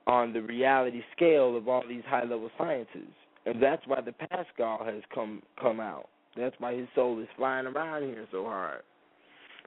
on 0.07 0.33
the 0.33 0.41
reality 0.41 1.01
scale 1.15 1.55
of 1.55 1.67
all 1.67 1.83
these 1.87 2.03
high 2.07 2.23
level 2.23 2.49
sciences. 2.57 3.09
And 3.45 3.61
that's 3.61 3.81
why 3.87 4.01
the 4.01 4.11
Paschal 4.11 4.79
has 4.85 5.01
come 5.13 5.41
come 5.59 5.79
out. 5.79 6.09
That's 6.37 6.55
why 6.59 6.75
his 6.75 6.87
soul 6.95 7.19
is 7.19 7.27
flying 7.37 7.65
around 7.65 8.03
here 8.03 8.25
so 8.31 8.43
hard. 8.43 8.81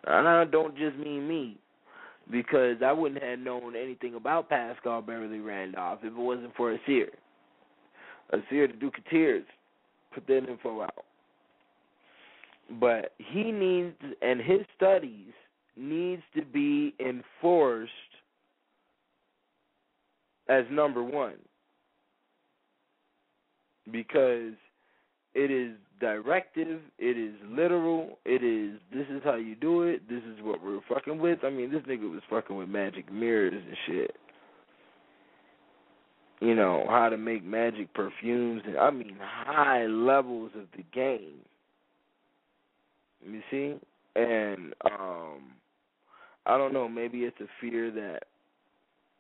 And 0.07 0.29
I 0.29 0.45
don't 0.45 0.77
just 0.77 0.97
mean 0.97 1.27
me, 1.27 1.59
because 2.31 2.77
I 2.85 2.93
wouldn't 2.93 3.23
have 3.23 3.39
known 3.39 3.77
anything 3.77 4.15
about 4.15 4.49
Paschal 4.49 5.03
Beverly 5.03 5.41
Randolph 5.41 6.01
if 6.03 6.13
it 6.13 6.17
wasn't 6.17 6.55
for 6.57 6.73
Asir. 6.73 7.09
Asir 8.31 8.69
the 8.69 8.75
Duke 8.75 8.99
of 8.99 9.05
Tears 9.07 9.45
put 10.13 10.27
that 10.27 10.49
info 10.49 10.83
out. 10.83 11.05
But 12.81 13.13
he 13.19 13.53
needs, 13.53 13.95
and 14.23 14.41
his 14.41 14.61
studies 14.77 15.33
needs 15.77 16.23
to 16.35 16.45
be 16.45 16.95
enforced 16.99 17.93
as 20.49 20.65
number 20.71 21.03
one 21.03 21.35
because 23.91 24.53
it 25.35 25.51
is 25.51 25.73
directive, 26.01 26.81
it 26.99 27.19
is 27.19 27.35
literal, 27.49 28.19
it 28.25 28.43
is 28.43 28.81
this 28.93 29.07
is 29.11 29.23
how 29.25 29.37
you 29.37 29.55
do 29.55 29.83
it, 29.83 30.09
this 30.09 30.23
is 30.25 30.43
what 30.43 30.63
we're 30.63 30.81
fucking 30.89 31.19
with. 31.19 31.41
I 31.45 31.51
mean, 31.51 31.71
this 31.71 31.83
nigga 31.83 32.11
was 32.11 32.23
fucking 32.29 32.57
with 32.57 32.69
magic 32.69 33.13
mirrors 33.13 33.55
and 33.55 33.77
shit. 33.87 34.17
You 36.41 36.55
know, 36.55 36.85
how 36.89 37.09
to 37.09 37.17
make 37.17 37.45
magic 37.45 37.93
perfumes 37.95 38.63
and 38.67 38.77
I 38.77 38.91
mean 38.91 39.17
high 39.21 39.87
levels 39.87 40.51
of 40.57 40.67
the 40.77 40.85
game. 40.93 41.41
You 43.27 43.41
see? 43.51 43.75
And 44.17 44.75
um 44.85 45.53
I 46.47 46.59
don't 46.59 46.75
know, 46.75 46.89
maybe 46.89 47.21
it's 47.21 47.41
a 47.41 47.49
fear 47.61 47.91
that 47.93 48.25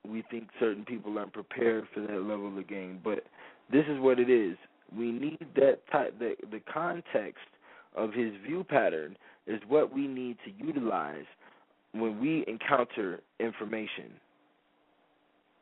we 0.06 0.22
think 0.30 0.48
certain 0.60 0.84
people 0.84 1.18
aren't 1.18 1.32
prepared 1.32 1.84
for 1.94 2.00
that 2.00 2.22
level 2.22 2.58
of 2.58 2.68
game, 2.68 3.00
but 3.02 3.24
this 3.72 3.84
is 3.88 3.98
what 3.98 4.20
it 4.20 4.28
is. 4.28 4.56
We 4.96 5.12
need 5.12 5.46
that 5.56 5.78
type 5.90 6.18
the 6.18 6.34
the 6.50 6.60
context 6.72 7.44
of 7.96 8.12
his 8.12 8.32
view 8.46 8.64
pattern 8.64 9.16
is 9.46 9.60
what 9.68 9.92
we 9.94 10.06
need 10.06 10.36
to 10.44 10.64
utilize 10.64 11.26
when 11.92 12.20
we 12.20 12.44
encounter 12.48 13.20
information. 13.38 14.12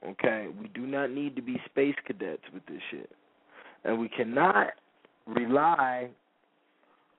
Okay, 0.07 0.49
we 0.61 0.68
do 0.68 0.87
not 0.87 1.11
need 1.11 1.37
to 1.37 1.43
be 1.43 1.61
space 1.66 1.95
cadets 2.07 2.43
with 2.53 2.64
this 2.66 2.81
shit. 2.91 3.11
And 3.85 3.99
we 4.01 4.09
cannot 4.09 4.68
rely 5.27 6.09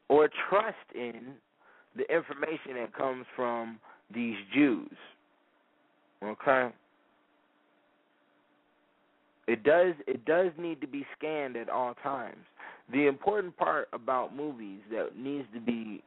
or 0.10 0.30
trust 0.49 0.76
in 0.93 1.34
the 1.95 2.04
information 2.14 2.76
that 2.76 2.93
comes 2.93 3.26
from 3.36 3.80
these 4.14 4.36
Jews. 4.54 4.95
Okay? 6.24 6.70
It 9.48 9.64
does 9.64 9.94
it 10.08 10.26
does 10.26 10.52
need 10.58 10.82
to 10.82 10.88
be 10.88 11.06
scanned 11.18 11.58
at 11.58 11.70
all 11.70 11.96
times. 11.96 12.46
The 12.91 13.08
important 13.08 13.56
part 13.58 13.89
about 13.94 14.36
movies 14.36 14.80
that 14.91 15.18
needs 15.18 15.48
to 15.54 15.60
be 15.60 16.04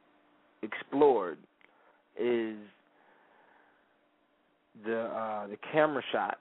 explored 0.62 1.38
is 2.18 2.56
the 4.84 5.00
uh 5.00 5.46
the 5.48 5.58
camera 5.72 6.02
shots 6.12 6.40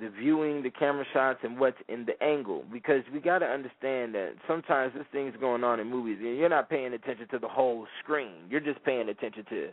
the 0.00 0.10
viewing, 0.10 0.62
the 0.62 0.70
camera 0.70 1.04
shots, 1.12 1.40
and 1.42 1.58
what's 1.58 1.76
in 1.88 2.04
the 2.04 2.20
angle. 2.22 2.64
Because 2.72 3.02
we 3.12 3.20
got 3.20 3.38
to 3.38 3.46
understand 3.46 4.14
that 4.14 4.32
sometimes 4.46 4.92
this 4.94 5.06
thing's 5.12 5.34
going 5.38 5.62
on 5.62 5.80
in 5.80 5.88
movies, 5.88 6.18
and 6.20 6.36
you're 6.36 6.48
not 6.48 6.68
paying 6.68 6.92
attention 6.92 7.28
to 7.30 7.38
the 7.38 7.48
whole 7.48 7.86
screen. 8.02 8.48
You're 8.50 8.60
just 8.60 8.82
paying 8.84 9.08
attention 9.08 9.44
to, 9.50 9.68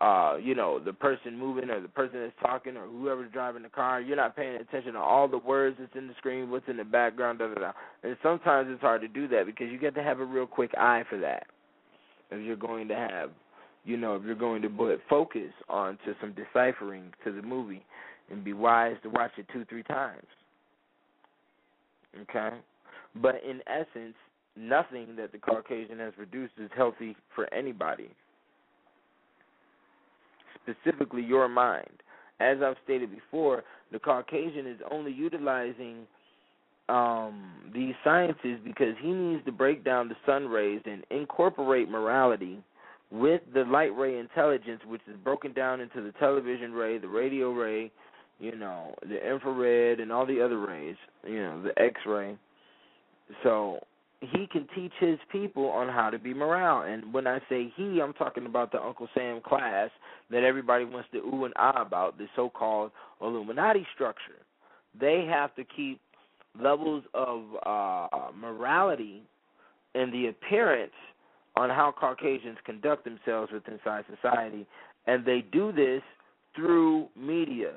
uh, 0.00 0.36
you 0.42 0.54
know, 0.54 0.78
the 0.78 0.92
person 0.92 1.38
moving 1.38 1.68
or 1.68 1.80
the 1.80 1.88
person 1.88 2.20
that's 2.20 2.32
talking 2.40 2.76
or 2.76 2.86
whoever's 2.86 3.30
driving 3.32 3.62
the 3.62 3.68
car. 3.68 4.00
You're 4.00 4.16
not 4.16 4.34
paying 4.34 4.56
attention 4.56 4.94
to 4.94 4.98
all 4.98 5.28
the 5.28 5.38
words 5.38 5.76
that's 5.78 5.94
in 5.94 6.08
the 6.08 6.14
screen, 6.14 6.50
what's 6.50 6.68
in 6.68 6.78
the 6.78 6.84
background, 6.84 7.38
da 7.38 7.48
da 7.48 7.60
da. 7.60 7.72
And 8.02 8.16
sometimes 8.22 8.68
it's 8.70 8.80
hard 8.80 9.02
to 9.02 9.08
do 9.08 9.28
that 9.28 9.44
because 9.44 9.68
you 9.70 9.78
get 9.78 9.94
to 9.96 10.02
have 10.02 10.20
a 10.20 10.24
real 10.24 10.46
quick 10.46 10.72
eye 10.78 11.04
for 11.10 11.18
that. 11.18 11.46
If 12.30 12.44
you're 12.46 12.56
going 12.56 12.88
to 12.88 12.94
have, 12.94 13.30
you 13.84 13.96
know, 13.96 14.16
if 14.16 14.22
you're 14.24 14.34
going 14.36 14.62
to 14.62 14.70
put 14.70 14.98
focus 15.08 15.52
onto 15.68 16.14
some 16.20 16.34
deciphering 16.34 17.12
to 17.24 17.32
the 17.32 17.42
movie 17.42 17.84
and 18.30 18.42
be 18.42 18.54
wise 18.54 18.96
to 19.02 19.10
watch 19.10 19.32
it 19.36 19.46
two, 19.52 19.66
three 19.66 19.82
times. 19.82 20.26
Okay? 22.22 22.56
But 23.16 23.42
in 23.46 23.60
essence, 23.66 24.14
nothing 24.56 25.16
that 25.16 25.32
the 25.32 25.38
Caucasian 25.38 25.98
has 25.98 26.14
produced 26.16 26.54
is 26.58 26.70
healthy 26.74 27.16
for 27.34 27.52
anybody. 27.52 28.10
Specifically, 30.82 31.22
your 31.22 31.48
mind. 31.48 32.02
As 32.40 32.58
I've 32.64 32.76
stated 32.84 33.10
before, 33.10 33.64
the 33.92 33.98
Caucasian 33.98 34.66
is 34.66 34.78
only 34.90 35.12
utilizing 35.12 36.06
um, 36.88 37.52
these 37.72 37.94
sciences 38.02 38.58
because 38.64 38.94
he 39.00 39.12
needs 39.12 39.44
to 39.44 39.52
break 39.52 39.84
down 39.84 40.08
the 40.08 40.16
sun 40.26 40.48
rays 40.48 40.80
and 40.86 41.04
incorporate 41.10 41.88
morality 41.88 42.62
with 43.10 43.42
the 43.52 43.64
light 43.64 43.94
ray 43.96 44.18
intelligence, 44.18 44.80
which 44.86 45.02
is 45.08 45.16
broken 45.22 45.52
down 45.52 45.80
into 45.80 46.00
the 46.02 46.12
television 46.18 46.72
ray, 46.72 46.98
the 46.98 47.08
radio 47.08 47.52
ray, 47.52 47.90
you 48.38 48.56
know, 48.56 48.94
the 49.02 49.30
infrared 49.30 50.00
and 50.00 50.10
all 50.10 50.24
the 50.24 50.42
other 50.42 50.58
rays, 50.58 50.96
you 51.26 51.40
know, 51.40 51.62
the 51.62 51.78
X 51.80 52.00
ray. 52.06 52.36
So 53.42 53.80
he 54.20 54.46
can 54.46 54.68
teach 54.74 54.92
his 54.98 55.18
people 55.32 55.66
on 55.68 55.88
how 55.88 56.10
to 56.10 56.18
be 56.18 56.34
morale. 56.34 56.82
And 56.82 57.12
when 57.12 57.26
I 57.26 57.40
say 57.48 57.72
he, 57.76 58.00
I'm 58.00 58.12
talking 58.12 58.46
about 58.46 58.70
the 58.70 58.82
Uncle 58.82 59.08
Sam 59.14 59.40
class 59.40 59.90
that 60.30 60.44
everybody 60.44 60.84
wants 60.84 61.08
to 61.12 61.18
ooh 61.18 61.44
and 61.44 61.54
ah 61.56 61.80
about, 61.80 62.18
the 62.18 62.26
so 62.36 62.50
called 62.50 62.90
Illuminati 63.20 63.86
structure. 63.94 64.40
They 64.98 65.26
have 65.30 65.54
to 65.56 65.64
keep 65.64 66.00
levels 66.60 67.04
of 67.14 67.42
uh 67.64 68.30
morality 68.36 69.22
and 69.94 70.12
the 70.12 70.26
appearance 70.26 70.92
on 71.56 71.70
how 71.70 71.92
Caucasians 71.98 72.58
conduct 72.64 73.04
themselves 73.04 73.52
within 73.52 73.78
society. 73.84 74.66
And 75.06 75.24
they 75.24 75.44
do 75.52 75.72
this 75.72 76.02
through 76.54 77.08
media 77.16 77.74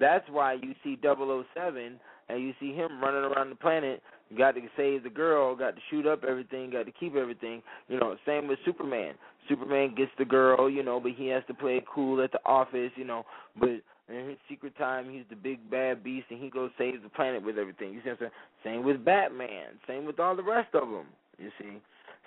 that's 0.00 0.28
why 0.30 0.54
you 0.54 0.74
see 0.82 0.98
007 1.00 2.00
and 2.28 2.42
you 2.42 2.54
see 2.58 2.72
him 2.72 3.00
running 3.00 3.22
around 3.22 3.50
the 3.50 3.56
planet. 3.56 4.02
Got 4.36 4.52
to 4.52 4.60
save 4.76 5.02
the 5.02 5.10
girl, 5.10 5.56
got 5.56 5.74
to 5.74 5.80
shoot 5.90 6.06
up 6.06 6.22
everything, 6.22 6.70
got 6.70 6.86
to 6.86 6.92
keep 6.92 7.16
everything. 7.16 7.62
You 7.88 7.98
know, 7.98 8.16
same 8.24 8.46
with 8.46 8.58
Superman. 8.64 9.14
Superman 9.48 9.94
gets 9.96 10.12
the 10.18 10.24
girl, 10.24 10.70
you 10.70 10.84
know, 10.84 11.00
but 11.00 11.12
he 11.16 11.26
has 11.28 11.42
to 11.48 11.54
play 11.54 11.82
cool 11.92 12.22
at 12.22 12.30
the 12.30 12.38
office, 12.46 12.92
you 12.94 13.04
know. 13.04 13.24
But 13.58 13.80
in 14.08 14.28
his 14.28 14.38
secret 14.48 14.76
time, 14.78 15.10
he's 15.10 15.24
the 15.30 15.36
big 15.36 15.68
bad 15.68 16.04
beast, 16.04 16.26
and 16.30 16.40
he 16.40 16.48
goes 16.48 16.70
save 16.78 17.02
the 17.02 17.08
planet 17.08 17.44
with 17.44 17.58
everything. 17.58 17.92
You 17.92 18.00
see 18.04 18.10
what 18.10 18.22
I'm 18.22 18.30
saying? 18.62 18.76
Same 18.76 18.84
with 18.84 19.04
Batman. 19.04 19.78
Same 19.88 20.04
with 20.04 20.20
all 20.20 20.36
the 20.36 20.44
rest 20.44 20.74
of 20.74 20.88
them. 20.88 21.06
You 21.38 21.50
see. 21.58 21.78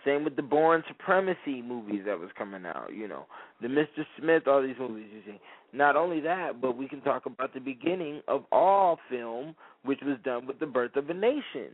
Same 0.06 0.26
with 0.26 0.36
the 0.36 0.42
Bourne 0.42 0.84
Supremacy 0.88 1.62
movies 1.62 2.02
that 2.06 2.20
was 2.20 2.30
coming 2.38 2.66
out, 2.66 2.90
you 2.94 3.08
know. 3.08 3.26
The 3.62 3.70
Mr. 3.70 4.06
Smith, 4.20 4.48
all 4.48 4.62
these 4.62 4.76
movies, 4.78 5.08
you 5.14 5.22
see. 5.26 5.40
Not 5.72 5.96
only 5.96 6.20
that, 6.22 6.62
but 6.62 6.78
we 6.78 6.88
can 6.88 7.02
talk 7.02 7.26
about 7.26 7.54
the 7.54 7.62
beginning 7.62 8.22
of 8.28 8.44
all 8.52 9.00
film, 9.10 9.56
which 9.86 10.00
was 10.06 10.18
done 10.26 10.46
with 10.46 10.60
the 10.60 10.66
birth 10.66 10.98
of 10.98 11.10
a 11.10 11.14
nation, 11.14 11.74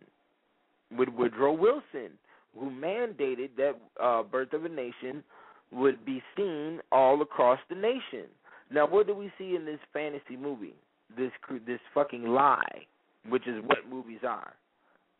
with 0.97 1.09
Woodrow 1.09 1.53
Wilson, 1.53 2.11
who 2.57 2.69
mandated 2.69 3.49
that 3.57 3.75
uh, 4.01 4.23
Birth 4.23 4.53
of 4.53 4.65
a 4.65 4.69
Nation 4.69 5.23
would 5.71 6.03
be 6.05 6.21
seen 6.35 6.79
all 6.91 7.21
across 7.21 7.59
the 7.69 7.75
nation. 7.75 8.25
Now, 8.71 8.87
what 8.87 9.07
do 9.07 9.13
we 9.13 9.31
see 9.37 9.55
in 9.55 9.65
this 9.65 9.79
fantasy 9.93 10.35
movie? 10.37 10.75
This 11.17 11.31
this 11.65 11.79
fucking 11.93 12.25
lie. 12.25 12.85
which 13.27 13.47
is 13.47 13.61
what 13.65 13.79
movies 13.89 14.19
are, 14.27 14.53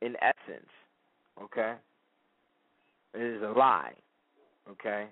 in 0.02 0.16
essence. 0.22 0.70
Okay? 1.42 1.74
It 3.14 3.22
is 3.22 3.42
a 3.44 3.52
lie. 3.58 3.94
Okay? 4.70 5.08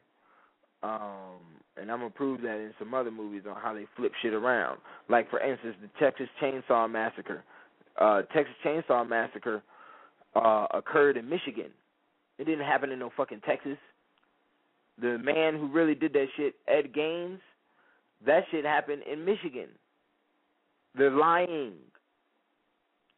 Um, 0.84 1.42
and 1.76 1.92
I'm 1.92 2.00
gonna 2.00 2.10
prove 2.12 2.42
that 2.42 2.56
in 2.56 2.74
some 2.80 2.94
other 2.94 3.12
movies 3.12 3.44
on 3.50 3.56
how 3.60 3.74
they 3.74 3.86
flip 3.96 4.12
shit 4.22 4.34
around. 4.34 4.80
Like 5.10 5.30
for 5.30 5.40
instance, 5.40 5.76
the 5.82 5.90
Texas 6.00 6.28
Chainsaw 6.42 6.90
Massacre. 6.90 7.44
Uh, 8.00 8.22
Texas 8.34 8.56
Chainsaw 8.64 9.08
Massacre 9.08 9.64
uh, 10.38 10.68
occurred 10.74 11.18
in 11.18 11.30
Michigan. 11.30 11.72
It 12.38 12.46
didn't 12.46 12.66
happen 12.66 12.92
in 12.92 13.00
no 13.00 13.12
fucking 13.16 13.42
Texas. 13.42 13.78
The 15.02 15.18
man 15.18 15.56
who 15.56 15.68
really 15.68 15.96
did 15.96 16.14
that 16.14 16.28
shit, 16.36 16.56
Ed 16.68 16.94
Gaines, 16.94 17.40
that 18.26 18.44
shit 18.52 18.66
happened 18.66 19.04
in 19.12 19.24
Michigan. 19.24 19.68
They're 20.98 21.12
lying. 21.12 21.74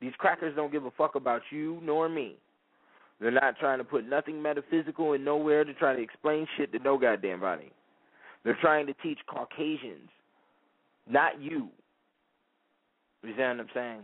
These 0.02 0.14
crackers 0.18 0.56
don't 0.56 0.72
give 0.72 0.86
a 0.86 0.92
fuck 0.92 1.16
about 1.16 1.42
you 1.52 1.80
nor 1.84 2.10
me. 2.10 2.36
They're 3.20 3.32
not 3.32 3.58
trying 3.60 3.80
to 3.80 3.84
put 3.84 4.08
nothing 4.08 4.42
metaphysical 4.42 5.14
in 5.14 5.24
nowhere 5.24 5.64
to 5.66 5.74
try 5.74 5.96
to 5.96 6.02
explain 6.02 6.48
shit 6.58 6.72
to 6.72 6.80
no 6.80 6.98
goddamn 6.98 7.42
body. 7.42 7.72
They're 8.44 8.58
trying 8.62 8.88
to 8.88 8.94
teach 9.04 9.20
Caucasians, 9.28 10.10
not 11.08 11.42
you. 11.42 11.68
You 13.22 13.30
understand 13.30 13.58
what 13.58 13.66
I'm 13.66 13.72
saying? 13.74 14.00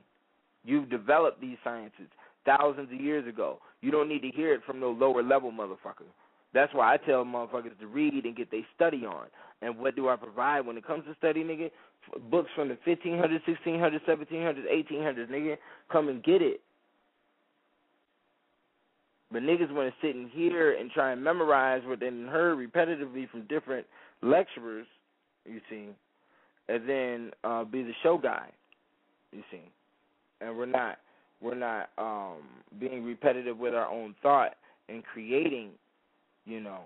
You've 0.66 0.90
developed 0.90 1.40
these 1.40 1.58
sciences 1.64 2.08
thousands 2.46 2.92
of 2.92 3.00
years 3.00 3.28
ago. 3.28 3.60
You 3.82 3.92
don't 3.92 4.10
need 4.10 4.22
to 4.22 4.30
hear 4.30 4.54
it 4.54 4.62
from 4.66 4.80
no 4.80 4.92
lower 4.92 5.24
level 5.24 5.52
motherfucker. 5.52 6.08
That's 6.54 6.74
why 6.74 6.94
I 6.94 6.98
tell 6.98 7.26
motherfuckers 7.26 7.78
to 7.80 7.88
read 7.88 8.24
and 8.24 8.36
get 8.36 8.50
their 8.50 8.62
study 8.76 9.06
on. 9.06 9.28
And 9.62 9.78
what 9.78 9.96
do 9.96 10.08
I 10.08 10.16
provide 10.16 10.66
when 10.66 10.78
it 10.78 10.88
comes 10.88 11.04
to 11.06 11.16
study, 11.16 11.44
nigga? 11.44 11.70
Books 12.32 12.50
from 12.56 12.70
the 12.70 12.78
1500s, 12.88 13.42
1600s, 13.46 14.00
1700s, 14.08 14.64
1800s, 14.92 15.30
nigga. 15.30 15.58
Come 15.92 16.08
and 16.08 16.24
get 16.24 16.42
it. 16.42 16.62
But 19.32 19.42
niggas 19.42 19.74
want 19.74 19.94
to 19.94 20.08
sit 20.08 20.16
in 20.16 20.30
here 20.30 20.78
and 20.78 20.90
try 20.92 21.12
and 21.12 21.22
memorize 21.22 21.82
what 21.86 22.00
they 22.00 22.06
heard 22.06 22.58
repetitively 22.58 23.30
from 23.30 23.46
different 23.48 23.86
lecturers, 24.22 24.88
you 25.46 25.60
see, 25.70 25.88
and 26.70 26.88
then 26.88 27.32
uh, 27.44 27.64
be 27.66 27.84
the 27.84 27.92
show 28.02 28.18
guy, 28.18 28.48
you 29.34 29.44
see. 29.52 29.62
And 30.40 30.56
we're 30.56 30.68
not 30.68 31.00
we're 31.42 31.56
not 31.56 31.90
um, 31.98 32.44
being 32.80 33.04
repetitive 33.04 33.58
with 33.58 33.74
our 33.74 33.88
own 33.88 34.16
thought 34.22 34.56
and 34.90 35.04
creating, 35.04 35.72
you 36.46 36.60
know, 36.60 36.82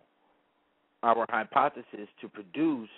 our 1.04 1.26
hypothesis 1.30 2.08
to 2.22 2.28
produce 2.28 2.90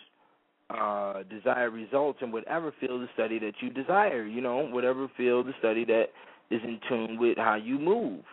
uh, 0.69 1.23
desired 1.29 1.71
results 1.71 2.19
in 2.21 2.31
whatever 2.31 2.73
field 2.79 3.03
of 3.03 3.09
study 3.13 3.37
that 3.39 3.53
you 3.59 3.69
desire, 3.69 4.25
you 4.25 4.41
know, 4.41 4.67
whatever 4.67 5.09
field 5.17 5.47
of 5.47 5.53
study 5.59 5.85
that 5.85 6.05
is 6.49 6.61
in 6.63 6.79
tune 6.87 7.19
with 7.19 7.37
how 7.37 7.55
you 7.55 7.77
move. 7.77 8.23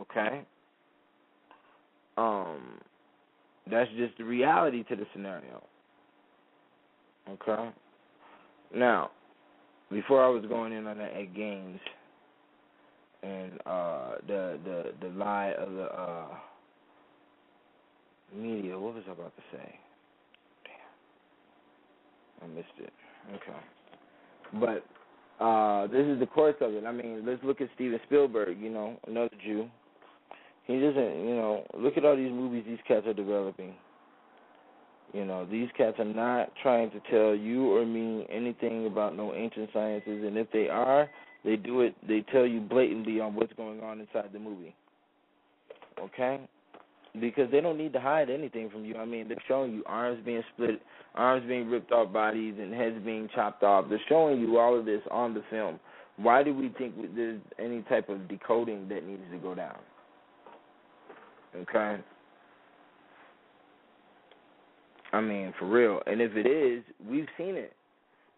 Okay? 0.00 0.42
Um 2.16 2.78
that's 3.70 3.90
just 3.98 4.16
the 4.16 4.24
reality 4.24 4.82
to 4.84 4.96
the 4.96 5.04
scenario. 5.12 5.62
Okay? 7.28 7.70
Now, 8.74 9.10
before 9.90 10.24
I 10.24 10.28
was 10.28 10.44
going 10.46 10.72
in 10.72 10.86
on 10.86 10.98
that 10.98 11.12
at 11.12 11.34
games 11.34 11.78
and 13.22 13.52
uh 13.66 14.10
the 14.26 14.58
the 14.64 14.92
the 15.00 15.08
lie 15.14 15.52
of 15.58 15.72
the 15.72 15.84
uh 15.84 16.26
media, 18.36 18.78
what 18.78 18.94
was 18.94 19.04
I 19.08 19.12
about 19.12 19.34
to 19.36 19.42
say? 19.52 19.78
Damn. 22.40 22.50
I 22.50 22.54
missed 22.54 22.68
it. 22.78 22.92
Okay. 23.34 23.58
But 24.54 25.44
uh 25.44 25.86
this 25.88 26.06
is 26.06 26.18
the 26.20 26.26
course 26.26 26.56
of 26.60 26.72
it. 26.74 26.84
I 26.84 26.92
mean, 26.92 27.24
let's 27.26 27.42
look 27.42 27.60
at 27.60 27.68
Steven 27.74 27.98
Spielberg, 28.06 28.58
you 28.60 28.70
know, 28.70 28.98
another 29.06 29.30
Jew. 29.44 29.68
He 30.66 30.74
doesn't, 30.74 31.26
you 31.26 31.34
know, 31.34 31.64
look 31.78 31.96
at 31.96 32.04
all 32.04 32.16
these 32.16 32.30
movies 32.30 32.64
these 32.66 32.78
cats 32.86 33.06
are 33.06 33.14
developing. 33.14 33.74
You 35.14 35.24
know, 35.24 35.46
these 35.46 35.68
cats 35.76 35.98
are 35.98 36.04
not 36.04 36.52
trying 36.62 36.90
to 36.90 37.00
tell 37.10 37.34
you 37.34 37.74
or 37.74 37.86
me 37.86 38.26
anything 38.30 38.86
about 38.86 39.16
no 39.16 39.34
ancient 39.34 39.70
sciences, 39.72 40.22
and 40.26 40.36
if 40.36 40.50
they 40.52 40.68
are, 40.68 41.08
they 41.48 41.56
do 41.56 41.80
it. 41.80 41.94
They 42.06 42.20
tell 42.30 42.46
you 42.46 42.60
blatantly 42.60 43.20
on 43.20 43.34
what's 43.34 43.54
going 43.54 43.80
on 43.80 44.00
inside 44.00 44.30
the 44.34 44.38
movie. 44.38 44.74
Okay, 45.98 46.38
because 47.18 47.50
they 47.50 47.62
don't 47.62 47.78
need 47.78 47.94
to 47.94 48.00
hide 48.00 48.28
anything 48.28 48.68
from 48.68 48.84
you. 48.84 48.96
I 48.96 49.06
mean, 49.06 49.28
they're 49.28 49.42
showing 49.48 49.72
you 49.72 49.82
arms 49.86 50.20
being 50.26 50.42
split, 50.52 50.82
arms 51.14 51.44
being 51.48 51.70
ripped 51.70 51.90
off 51.90 52.12
bodies, 52.12 52.54
and 52.60 52.74
heads 52.74 52.96
being 53.02 53.30
chopped 53.34 53.62
off. 53.62 53.86
They're 53.88 53.98
showing 54.10 54.40
you 54.40 54.58
all 54.58 54.78
of 54.78 54.84
this 54.84 55.00
on 55.10 55.32
the 55.32 55.42
film. 55.48 55.80
Why 56.18 56.42
do 56.42 56.54
we 56.54 56.68
think 56.76 56.94
there's 57.16 57.40
any 57.58 57.80
type 57.82 58.10
of 58.10 58.28
decoding 58.28 58.86
that 58.90 59.06
needs 59.06 59.22
to 59.32 59.38
go 59.38 59.54
down? 59.54 59.78
Okay. 61.56 61.96
I 65.12 65.20
mean, 65.22 65.54
for 65.58 65.66
real. 65.66 66.02
And 66.06 66.20
if 66.20 66.32
it 66.36 66.46
is, 66.46 66.84
we've 67.08 67.28
seen 67.38 67.54
it. 67.54 67.72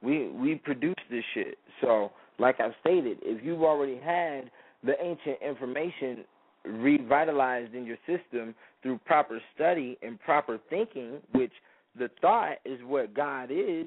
We 0.01 0.29
we 0.29 0.55
produced 0.55 1.01
this 1.11 1.25
shit. 1.35 1.59
So, 1.81 2.13
like 2.41 2.59
I've 2.59 2.73
stated, 2.81 3.19
if 3.23 3.45
you've 3.45 3.63
already 3.63 3.99
had 3.99 4.51
the 4.83 4.95
ancient 5.01 5.39
information 5.47 6.25
revitalized 6.65 7.75
in 7.75 7.85
your 7.85 7.99
system 8.07 8.55
through 8.83 8.99
proper 9.05 9.41
study 9.55 9.99
and 10.03 10.19
proper 10.21 10.59
thinking, 10.71 11.19
which 11.33 11.53
the 11.99 12.11
thought 12.21 12.57
is 12.65 12.81
what 12.85 13.15
God 13.15 13.51
is, 13.51 13.87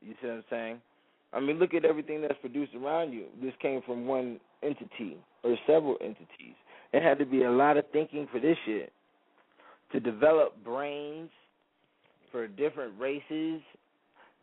you 0.00 0.14
see 0.20 0.28
what 0.28 0.32
I'm 0.32 0.44
saying? 0.50 0.80
I 1.32 1.40
mean, 1.40 1.58
look 1.58 1.74
at 1.74 1.84
everything 1.84 2.22
that's 2.22 2.38
produced 2.40 2.74
around 2.74 3.12
you. 3.12 3.24
This 3.42 3.52
came 3.60 3.82
from 3.82 4.06
one 4.06 4.40
entity 4.62 5.16
or 5.42 5.56
several 5.66 5.96
entities. 6.00 6.54
It 6.92 7.02
had 7.02 7.18
to 7.18 7.26
be 7.26 7.44
a 7.44 7.50
lot 7.50 7.76
of 7.76 7.84
thinking 7.92 8.28
for 8.32 8.40
this 8.40 8.56
shit. 8.64 8.92
To 9.92 10.00
develop 10.00 10.62
brains 10.64 11.30
for 12.30 12.46
different 12.46 12.98
races 12.98 13.60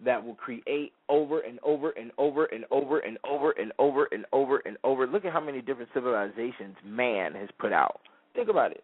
that 0.03 0.23
will 0.23 0.35
create 0.35 0.91
over 1.07 1.39
and 1.39 1.59
over 1.63 1.91
and 1.91 2.11
over 2.17 2.45
and 2.45 2.65
over 2.71 2.99
and 2.99 3.17
over 3.23 3.51
and 3.51 3.71
over 3.79 4.05
and 4.11 4.25
over 4.33 4.61
and 4.65 4.77
over. 4.83 5.07
Look 5.07 5.25
at 5.25 5.31
how 5.31 5.39
many 5.39 5.61
different 5.61 5.89
civilizations 5.93 6.75
man 6.83 7.33
has 7.33 7.49
put 7.59 7.71
out. 7.71 8.01
Think 8.33 8.49
about 8.49 8.71
it. 8.71 8.83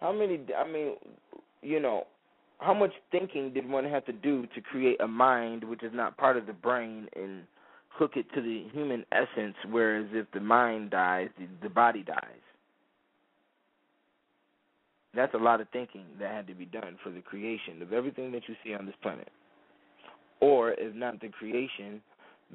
How 0.00 0.12
many 0.12 0.40
I 0.56 0.66
mean, 0.66 0.94
you 1.62 1.78
know, 1.78 2.06
how 2.58 2.74
much 2.74 2.92
thinking 3.12 3.52
did 3.52 3.68
one 3.68 3.84
have 3.84 4.04
to 4.06 4.12
do 4.12 4.46
to 4.54 4.60
create 4.60 5.00
a 5.00 5.06
mind 5.06 5.62
which 5.62 5.82
is 5.82 5.92
not 5.94 6.16
part 6.16 6.36
of 6.36 6.46
the 6.46 6.52
brain 6.52 7.06
and 7.14 7.42
hook 7.88 8.12
it 8.16 8.26
to 8.34 8.40
the 8.40 8.66
human 8.72 9.04
essence 9.12 9.54
whereas 9.70 10.06
if 10.12 10.26
the 10.32 10.40
mind 10.40 10.90
dies, 10.90 11.28
the, 11.38 11.46
the 11.62 11.68
body 11.68 12.02
dies. 12.02 12.16
That's 15.14 15.34
a 15.34 15.38
lot 15.38 15.60
of 15.60 15.68
thinking 15.70 16.04
that 16.18 16.32
had 16.32 16.46
to 16.46 16.54
be 16.54 16.66
done 16.66 16.96
for 17.02 17.10
the 17.10 17.20
creation 17.20 17.82
of 17.82 17.92
everything 17.92 18.30
that 18.32 18.42
you 18.48 18.54
see 18.64 18.74
on 18.74 18.86
this 18.86 18.94
planet. 19.02 19.28
Or, 20.40 20.72
if 20.72 20.94
not 20.94 21.20
the 21.20 21.28
creation, 21.28 22.00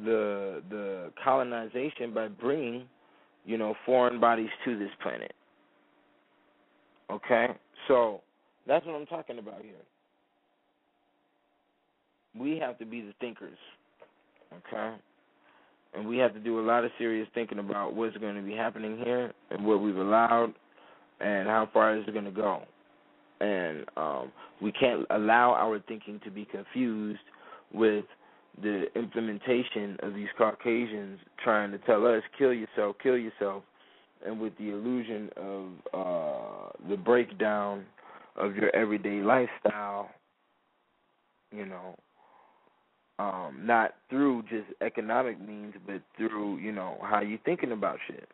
the 0.03 0.61
the 0.69 1.11
colonization 1.23 2.13
by 2.13 2.27
bringing, 2.27 2.85
you 3.45 3.57
know, 3.57 3.75
foreign 3.85 4.19
bodies 4.19 4.49
to 4.65 4.77
this 4.77 4.89
planet. 5.01 5.33
Okay, 7.11 7.47
so 7.87 8.21
that's 8.67 8.85
what 8.85 8.95
I'm 8.95 9.05
talking 9.05 9.37
about 9.39 9.61
here. 9.61 9.73
We 12.37 12.57
have 12.57 12.77
to 12.79 12.85
be 12.85 13.01
the 13.01 13.13
thinkers. 13.21 13.57
Okay, 14.51 14.95
and 15.93 16.07
we 16.07 16.17
have 16.17 16.33
to 16.33 16.39
do 16.39 16.59
a 16.59 16.65
lot 16.65 16.83
of 16.83 16.91
serious 16.97 17.27
thinking 17.33 17.59
about 17.59 17.93
what's 17.93 18.17
going 18.17 18.35
to 18.35 18.41
be 18.41 18.53
happening 18.53 18.97
here 19.03 19.33
and 19.51 19.65
what 19.65 19.81
we've 19.81 19.97
allowed 19.97 20.53
and 21.19 21.47
how 21.47 21.69
far 21.71 21.97
is 21.97 22.03
it 22.07 22.11
going 22.11 22.25
to 22.25 22.31
go. 22.31 22.63
And 23.41 23.85
um, 23.97 24.31
we 24.61 24.71
can't 24.71 25.05
allow 25.09 25.53
our 25.53 25.79
thinking 25.87 26.19
to 26.23 26.31
be 26.31 26.45
confused 26.45 27.19
with 27.75 28.05
the 28.61 28.85
implementation 28.95 29.97
of 30.01 30.13
these 30.13 30.29
Caucasians 30.37 31.19
trying 31.43 31.71
to 31.71 31.77
tell 31.79 32.05
us 32.05 32.23
kill 32.37 32.53
yourself, 32.53 32.95
kill 33.01 33.17
yourself, 33.17 33.63
and 34.25 34.39
with 34.39 34.57
the 34.57 34.69
illusion 34.69 35.29
of 35.35 35.65
uh, 35.93 36.69
the 36.89 36.97
breakdown 36.97 37.85
of 38.37 38.55
your 38.55 38.73
everyday 38.75 39.21
lifestyle, 39.21 40.09
you 41.51 41.65
know, 41.65 41.95
um, 43.19 43.61
not 43.63 43.95
through 44.09 44.43
just 44.43 44.67
economic 44.81 45.39
means, 45.39 45.73
but 45.85 46.01
through 46.17 46.57
you 46.57 46.71
know 46.71 46.97
how 47.01 47.21
you 47.21 47.37
thinking 47.45 47.71
about 47.71 47.97
shit. 48.07 48.27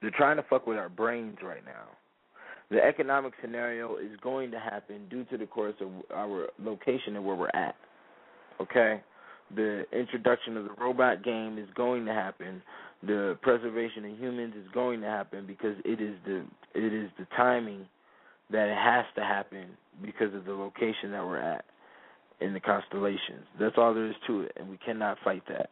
They're 0.00 0.10
trying 0.10 0.36
to 0.36 0.44
fuck 0.48 0.66
with 0.66 0.78
our 0.78 0.88
brains 0.88 1.38
right 1.42 1.64
now 1.64 1.88
the 2.70 2.82
economic 2.82 3.32
scenario 3.40 3.96
is 3.96 4.12
going 4.22 4.50
to 4.52 4.58
happen 4.58 5.08
due 5.10 5.24
to 5.24 5.36
the 5.36 5.46
course 5.46 5.74
of 5.80 5.88
our 6.14 6.46
location 6.62 7.16
and 7.16 7.24
where 7.24 7.34
we're 7.34 7.50
at. 7.52 7.74
Okay? 8.60 9.02
The 9.54 9.84
introduction 9.92 10.56
of 10.56 10.64
the 10.64 10.74
robot 10.80 11.24
game 11.24 11.58
is 11.58 11.68
going 11.74 12.04
to 12.06 12.12
happen. 12.12 12.62
The 13.02 13.38
preservation 13.42 14.04
of 14.04 14.18
humans 14.18 14.54
is 14.56 14.70
going 14.72 15.00
to 15.00 15.06
happen 15.06 15.46
because 15.46 15.76
it 15.84 16.00
is 16.00 16.14
the 16.24 16.44
it 16.74 16.92
is 16.92 17.10
the 17.18 17.26
timing 17.36 17.86
that 18.50 18.68
it 18.68 18.76
has 18.76 19.04
to 19.16 19.22
happen 19.22 19.66
because 20.04 20.34
of 20.34 20.44
the 20.44 20.52
location 20.52 21.10
that 21.12 21.24
we're 21.24 21.38
at 21.38 21.64
in 22.40 22.52
the 22.52 22.60
constellations. 22.60 23.44
That's 23.58 23.76
all 23.76 23.94
there 23.94 24.06
is 24.06 24.14
to 24.26 24.42
it, 24.42 24.52
and 24.56 24.68
we 24.68 24.78
cannot 24.78 25.18
fight 25.24 25.42
that. 25.48 25.70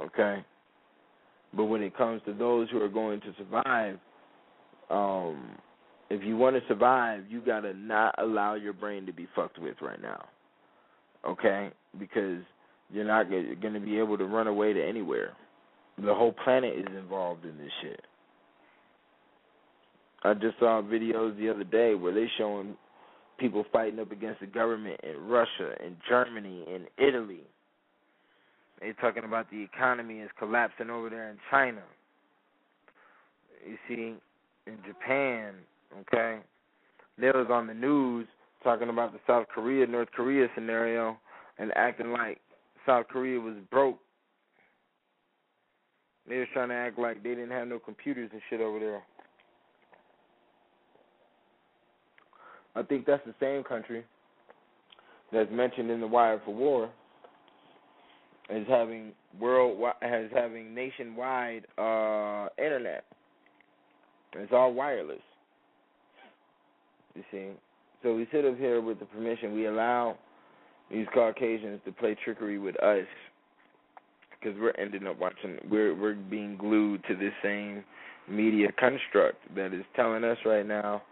Okay? 0.00 0.44
But 1.54 1.64
when 1.64 1.82
it 1.82 1.96
comes 1.96 2.22
to 2.26 2.32
those 2.32 2.70
who 2.70 2.80
are 2.80 2.88
going 2.88 3.20
to 3.20 3.34
survive, 3.38 3.98
um, 4.90 5.56
if 6.08 6.24
you 6.24 6.36
want 6.36 6.56
to 6.56 6.62
survive, 6.68 7.24
you 7.28 7.40
gotta 7.40 7.74
not 7.74 8.14
allow 8.18 8.54
your 8.54 8.72
brain 8.72 9.06
to 9.06 9.12
be 9.12 9.28
fucked 9.34 9.58
with 9.58 9.76
right 9.80 10.00
now. 10.00 10.24
Okay? 11.26 11.70
Because 11.98 12.42
you're 12.92 13.04
not 13.04 13.30
going 13.30 13.74
to 13.74 13.80
be 13.80 13.98
able 13.98 14.18
to 14.18 14.24
run 14.24 14.46
away 14.46 14.72
to 14.72 14.84
anywhere. 14.84 15.32
The 16.02 16.14
whole 16.14 16.32
planet 16.32 16.74
is 16.78 16.86
involved 16.96 17.44
in 17.44 17.58
this 17.58 17.72
shit. 17.82 18.02
I 20.22 20.34
just 20.34 20.58
saw 20.58 20.82
videos 20.82 21.36
the 21.38 21.48
other 21.48 21.64
day 21.64 21.94
where 21.94 22.12
they 22.12 22.26
showing 22.36 22.76
people 23.38 23.64
fighting 23.72 23.98
up 23.98 24.12
against 24.12 24.40
the 24.40 24.46
government 24.46 25.00
in 25.02 25.28
Russia, 25.28 25.74
in 25.84 25.96
Germany, 26.08 26.64
in 26.66 26.86
Italy. 26.98 27.40
They 28.80 28.92
talking 29.00 29.24
about 29.24 29.50
the 29.50 29.62
economy 29.62 30.18
is 30.20 30.30
collapsing 30.38 30.90
over 30.90 31.10
there 31.10 31.30
in 31.30 31.38
China. 31.50 31.82
You 33.66 33.76
see, 33.88 34.14
in 34.66 34.78
Japan, 34.86 35.54
okay? 36.00 36.40
They 37.18 37.28
was 37.28 37.48
on 37.50 37.66
the 37.66 37.74
news 37.74 38.26
talking 38.62 38.88
about 38.88 39.12
the 39.12 39.20
South 39.26 39.46
Korea, 39.52 39.86
North 39.86 40.10
Korea 40.14 40.48
scenario 40.54 41.16
and 41.58 41.72
acting 41.76 42.12
like 42.12 42.40
South 42.86 43.06
Korea 43.08 43.38
was 43.38 43.54
broke. 43.70 43.98
They 46.28 46.38
was 46.38 46.48
trying 46.52 46.68
to 46.68 46.74
act 46.74 46.98
like 46.98 47.22
they 47.22 47.30
didn't 47.30 47.50
have 47.50 47.68
no 47.68 47.78
computers 47.78 48.30
and 48.32 48.40
shit 48.48 48.60
over 48.60 48.78
there. 48.78 49.02
I 52.76 52.82
think 52.82 53.04
that's 53.06 53.24
the 53.26 53.34
same 53.40 53.64
country 53.64 54.04
that's 55.32 55.50
mentioned 55.50 55.90
in 55.90 56.00
the 56.00 56.06
Wired 56.06 56.40
for 56.44 56.54
War 56.54 56.90
as 58.48 58.62
having 58.68 59.12
world 59.38 59.78
as 60.02 60.26
having 60.34 60.74
nationwide 60.74 61.66
uh 61.78 62.48
internet. 62.58 63.04
It's 64.34 64.52
all 64.52 64.72
wireless. 64.72 65.18
You 67.14 67.22
see, 67.30 67.48
so 68.02 68.14
we 68.14 68.26
sit 68.32 68.44
up 68.44 68.58
here 68.58 68.80
with 68.80 68.98
the 68.98 69.06
permission. 69.06 69.54
We 69.54 69.66
allow 69.66 70.16
these 70.90 71.06
Caucasians 71.12 71.80
to 71.84 71.92
play 71.92 72.16
trickery 72.24 72.58
with 72.58 72.76
us 72.82 73.06
because 74.30 74.58
we're 74.58 74.72
ending 74.72 75.06
up 75.06 75.18
watching. 75.18 75.58
We're 75.70 75.94
we're 75.94 76.14
being 76.14 76.56
glued 76.56 77.04
to 77.08 77.16
this 77.16 77.32
same 77.42 77.84
media 78.28 78.68
construct 78.78 79.38
that 79.54 79.74
is 79.74 79.84
telling 79.96 80.24
us 80.24 80.38
right 80.44 80.66
now, 80.66 81.02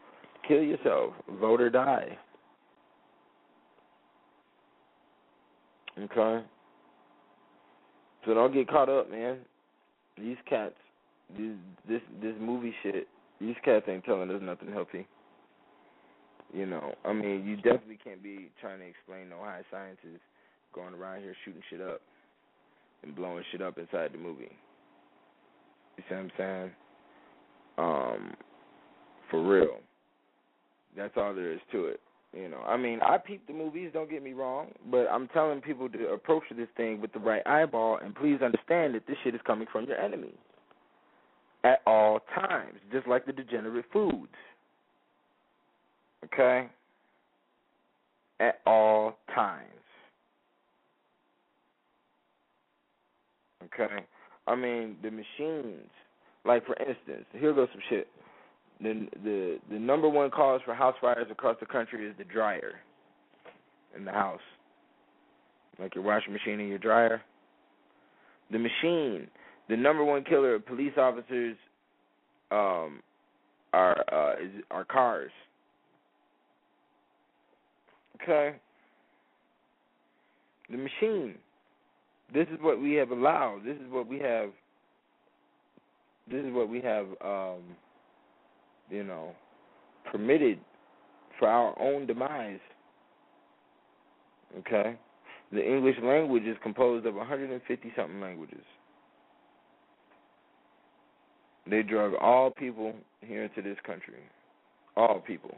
kill 0.47 0.63
yourself, 0.63 1.13
vote 1.41 1.61
or 1.61 1.71
die. 1.71 2.17
Okay. 5.99 6.45
So 8.25 8.35
don't 8.35 8.53
get 8.55 8.69
caught 8.69 8.89
up, 8.89 9.11
man. 9.11 9.39
These 10.17 10.37
cats, 10.49 10.75
these 11.37 11.55
this 11.89 12.01
this 12.23 12.35
movie 12.41 12.75
shit. 12.83 13.09
These 13.41 13.57
cats 13.65 13.87
ain't 13.89 14.05
telling 14.05 14.31
us 14.31 14.41
nothing 14.43 14.73
healthy. 14.73 15.07
You 16.53 16.67
know, 16.67 16.95
I 17.05 17.13
mean, 17.13 17.45
you 17.45 17.57
definitely 17.57 17.99
can't 18.03 18.23
be 18.23 18.51
trying 18.61 18.79
to 18.81 18.87
explain 18.87 19.29
no 19.29 19.39
high 19.39 19.63
sciences 19.71 20.21
going 20.75 20.95
around 20.95 21.21
here 21.21 21.35
shooting 21.45 21.63
shit 21.69 21.81
up 21.81 22.01
and 23.03 23.15
blowing 23.15 23.45
shit 23.51 23.61
up 23.61 23.79
inside 23.79 24.13
the 24.13 24.19
movie. 24.19 24.51
You 25.97 26.05
see 26.09 26.15
what 26.15 26.21
I'm 26.21 26.31
saying? 26.39 26.71
Um, 27.77 28.35
for 29.31 29.47
real. 29.47 29.79
That's 30.97 31.13
all 31.17 31.35
there 31.35 31.53
is 31.53 31.61
to 31.73 31.87
it. 31.87 32.01
You 32.35 32.49
know, 32.49 32.61
I 32.67 32.77
mean, 32.77 33.01
I 33.03 33.17
peep 33.17 33.47
the 33.47 33.55
movies. 33.55 33.91
Don't 33.95 34.11
get 34.11 34.23
me 34.23 34.35
wrong, 34.35 34.69
but 34.91 35.07
I'm 35.11 35.29
telling 35.29 35.63
people 35.63 35.89
to 35.89 36.09
approach 36.09 36.43
this 36.55 36.69
thing 36.77 37.01
with 37.01 37.13
the 37.13 37.19
right 37.19 37.47
eyeball, 37.47 37.99
and 38.03 38.15
please 38.15 38.43
understand 38.43 38.95
that 38.95 39.07
this 39.07 39.17
shit 39.25 39.35
is 39.35 39.41
coming 39.47 39.67
from 39.73 39.87
your 39.87 39.99
enemy 39.99 40.35
at 41.65 41.81
all 41.87 42.21
times, 42.35 42.79
just 42.93 43.09
like 43.09 43.25
the 43.25 43.33
degenerate 43.33 43.87
foods. 43.93 44.29
Okay? 46.33 46.69
At 48.41 48.61
all 48.67 49.19
times. 49.35 49.65
Okay? 53.65 54.05
I 54.47 54.55
mean, 54.55 54.97
the 55.03 55.11
machines, 55.11 55.91
like 56.45 56.65
for 56.67 56.77
instance, 56.77 57.27
here 57.33 57.53
goes 57.53 57.69
some 57.73 57.83
shit. 57.91 58.09
The 58.81 59.09
the 59.25 59.59
the 59.71 59.79
number 59.79 60.09
one 60.09 60.31
cause 60.31 60.61
for 60.65 60.75
house 60.75 60.95
fires 61.01 61.27
across 61.31 61.57
the 61.61 61.67
country 61.67 62.07
is 62.07 62.15
the 62.17 62.25
dryer 62.25 62.75
in 63.97 64.05
the 64.05 64.13
house. 64.13 64.41
Like 65.79 65.95
your 65.95 66.05
washing 66.05 66.33
machine 66.33 66.61
and 66.61 66.69
your 66.69 66.79
dryer. 66.79 67.21
The 68.51 68.59
machine, 68.59 69.29
the 69.69 69.77
number 69.77 70.05
one 70.05 70.25
killer 70.25 70.55
of 70.55 70.67
police 70.67 70.95
officers 70.97 71.57
um 72.51 73.01
are 73.73 74.05
uh 74.13 74.43
is 74.43 74.51
are 74.71 74.85
cars. 74.85 75.33
Okay. 78.23 78.57
The 80.71 80.77
machine. 80.77 81.35
This 82.33 82.47
is 82.49 82.59
what 82.61 82.81
we 82.81 82.95
have 82.95 83.11
allowed. 83.11 83.63
This 83.65 83.77
is 83.77 83.91
what 83.91 84.07
we 84.07 84.19
have. 84.19 84.51
This 86.31 86.45
is 86.45 86.53
what 86.53 86.69
we 86.69 86.83
have, 86.83 87.07
um, 87.25 87.63
you 88.91 89.03
know, 89.03 89.35
permitted 90.11 90.59
for 91.39 91.49
our 91.49 91.81
own 91.81 92.07
demise. 92.07 92.61
Okay. 94.59 94.99
The 95.53 95.67
English 95.67 95.97
language 96.03 96.43
is 96.45 96.57
composed 96.63 97.07
of 97.07 97.15
150 97.15 97.93
something 97.97 98.21
languages. 98.21 98.65
They 101.71 101.83
drug 101.83 102.13
all 102.21 102.51
people 102.51 102.93
here 103.21 103.45
into 103.45 103.63
this 103.63 103.79
country. 103.87 104.15
All 104.97 105.21
people. 105.21 105.57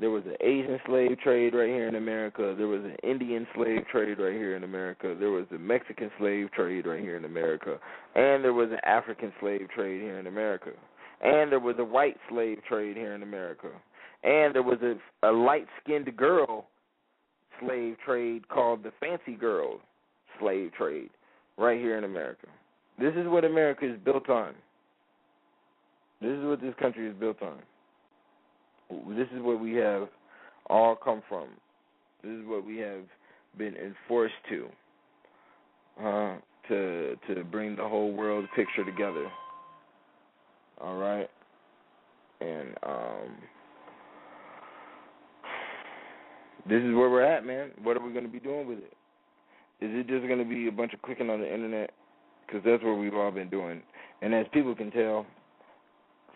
There 0.00 0.10
was 0.10 0.24
an 0.26 0.36
Asian 0.40 0.80
slave 0.86 1.18
trade 1.20 1.54
right 1.54 1.68
here 1.68 1.86
in 1.86 1.94
America. 1.94 2.54
There 2.58 2.66
was 2.66 2.82
an 2.82 2.96
Indian 3.08 3.46
slave 3.54 3.86
trade 3.92 4.18
right 4.18 4.34
here 4.34 4.56
in 4.56 4.64
America. 4.64 5.14
There 5.18 5.30
was 5.30 5.46
a 5.54 5.58
Mexican 5.58 6.10
slave 6.18 6.50
trade 6.50 6.86
right 6.86 7.00
here 7.00 7.16
in 7.16 7.24
America. 7.24 7.78
And 8.16 8.42
there 8.42 8.52
was 8.52 8.70
an 8.72 8.80
African 8.84 9.32
slave 9.40 9.68
trade 9.72 10.00
here 10.00 10.18
in 10.18 10.26
America. 10.26 10.70
And 11.22 11.52
there 11.52 11.60
was 11.60 11.76
a 11.78 11.84
white 11.84 12.16
slave 12.28 12.58
trade 12.68 12.96
here 12.96 13.14
in 13.14 13.22
America. 13.22 13.68
And 14.24 14.54
there 14.54 14.64
was 14.64 14.78
a, 14.82 14.96
a 15.28 15.30
light 15.30 15.66
skinned 15.82 16.14
girl 16.16 16.66
slave 17.60 17.96
trade 18.04 18.48
called 18.48 18.82
the 18.82 18.92
fancy 18.98 19.38
girl 19.38 19.78
slave 20.40 20.72
trade 20.72 21.10
right 21.56 21.78
here 21.78 21.96
in 21.98 22.04
America. 22.04 22.48
This 22.98 23.14
is 23.14 23.28
what 23.28 23.44
America 23.44 23.88
is 23.88 23.98
built 24.04 24.28
on. 24.28 24.54
This 26.20 26.32
is 26.32 26.44
what 26.44 26.60
this 26.60 26.74
country 26.80 27.06
is 27.08 27.14
built 27.14 27.42
on. 27.42 27.58
This 28.90 29.28
is 29.34 29.42
where 29.42 29.56
we 29.56 29.74
have 29.74 30.08
all 30.68 30.96
come 30.96 31.22
from. 31.28 31.48
This 32.22 32.32
is 32.32 32.46
what 32.46 32.64
we 32.64 32.78
have 32.78 33.04
been 33.56 33.74
enforced 33.76 34.34
to. 34.48 34.68
Uh, 36.02 36.36
to 36.68 37.16
to 37.28 37.44
bring 37.44 37.76
the 37.76 37.86
whole 37.86 38.12
world 38.12 38.46
picture 38.56 38.84
together. 38.84 39.30
All 40.80 40.96
right, 40.96 41.28
and 42.40 42.68
um, 42.82 43.36
this 46.68 46.82
is 46.82 46.94
where 46.94 47.10
we're 47.10 47.22
at, 47.22 47.44
man. 47.44 47.70
What 47.82 47.96
are 47.96 48.04
we 48.04 48.12
going 48.12 48.24
to 48.24 48.30
be 48.30 48.40
doing 48.40 48.66
with 48.66 48.78
it? 48.78 48.92
Is 49.80 49.90
it 49.92 50.08
just 50.08 50.26
going 50.26 50.38
to 50.38 50.44
be 50.44 50.68
a 50.68 50.72
bunch 50.72 50.94
of 50.94 51.02
clicking 51.02 51.30
on 51.30 51.40
the 51.40 51.52
internet? 51.52 51.90
Because 52.46 52.62
that's 52.64 52.82
what 52.82 52.98
we've 52.98 53.14
all 53.14 53.30
been 53.30 53.50
doing. 53.50 53.82
And 54.22 54.34
as 54.34 54.46
people 54.52 54.74
can 54.74 54.90
tell 54.90 55.26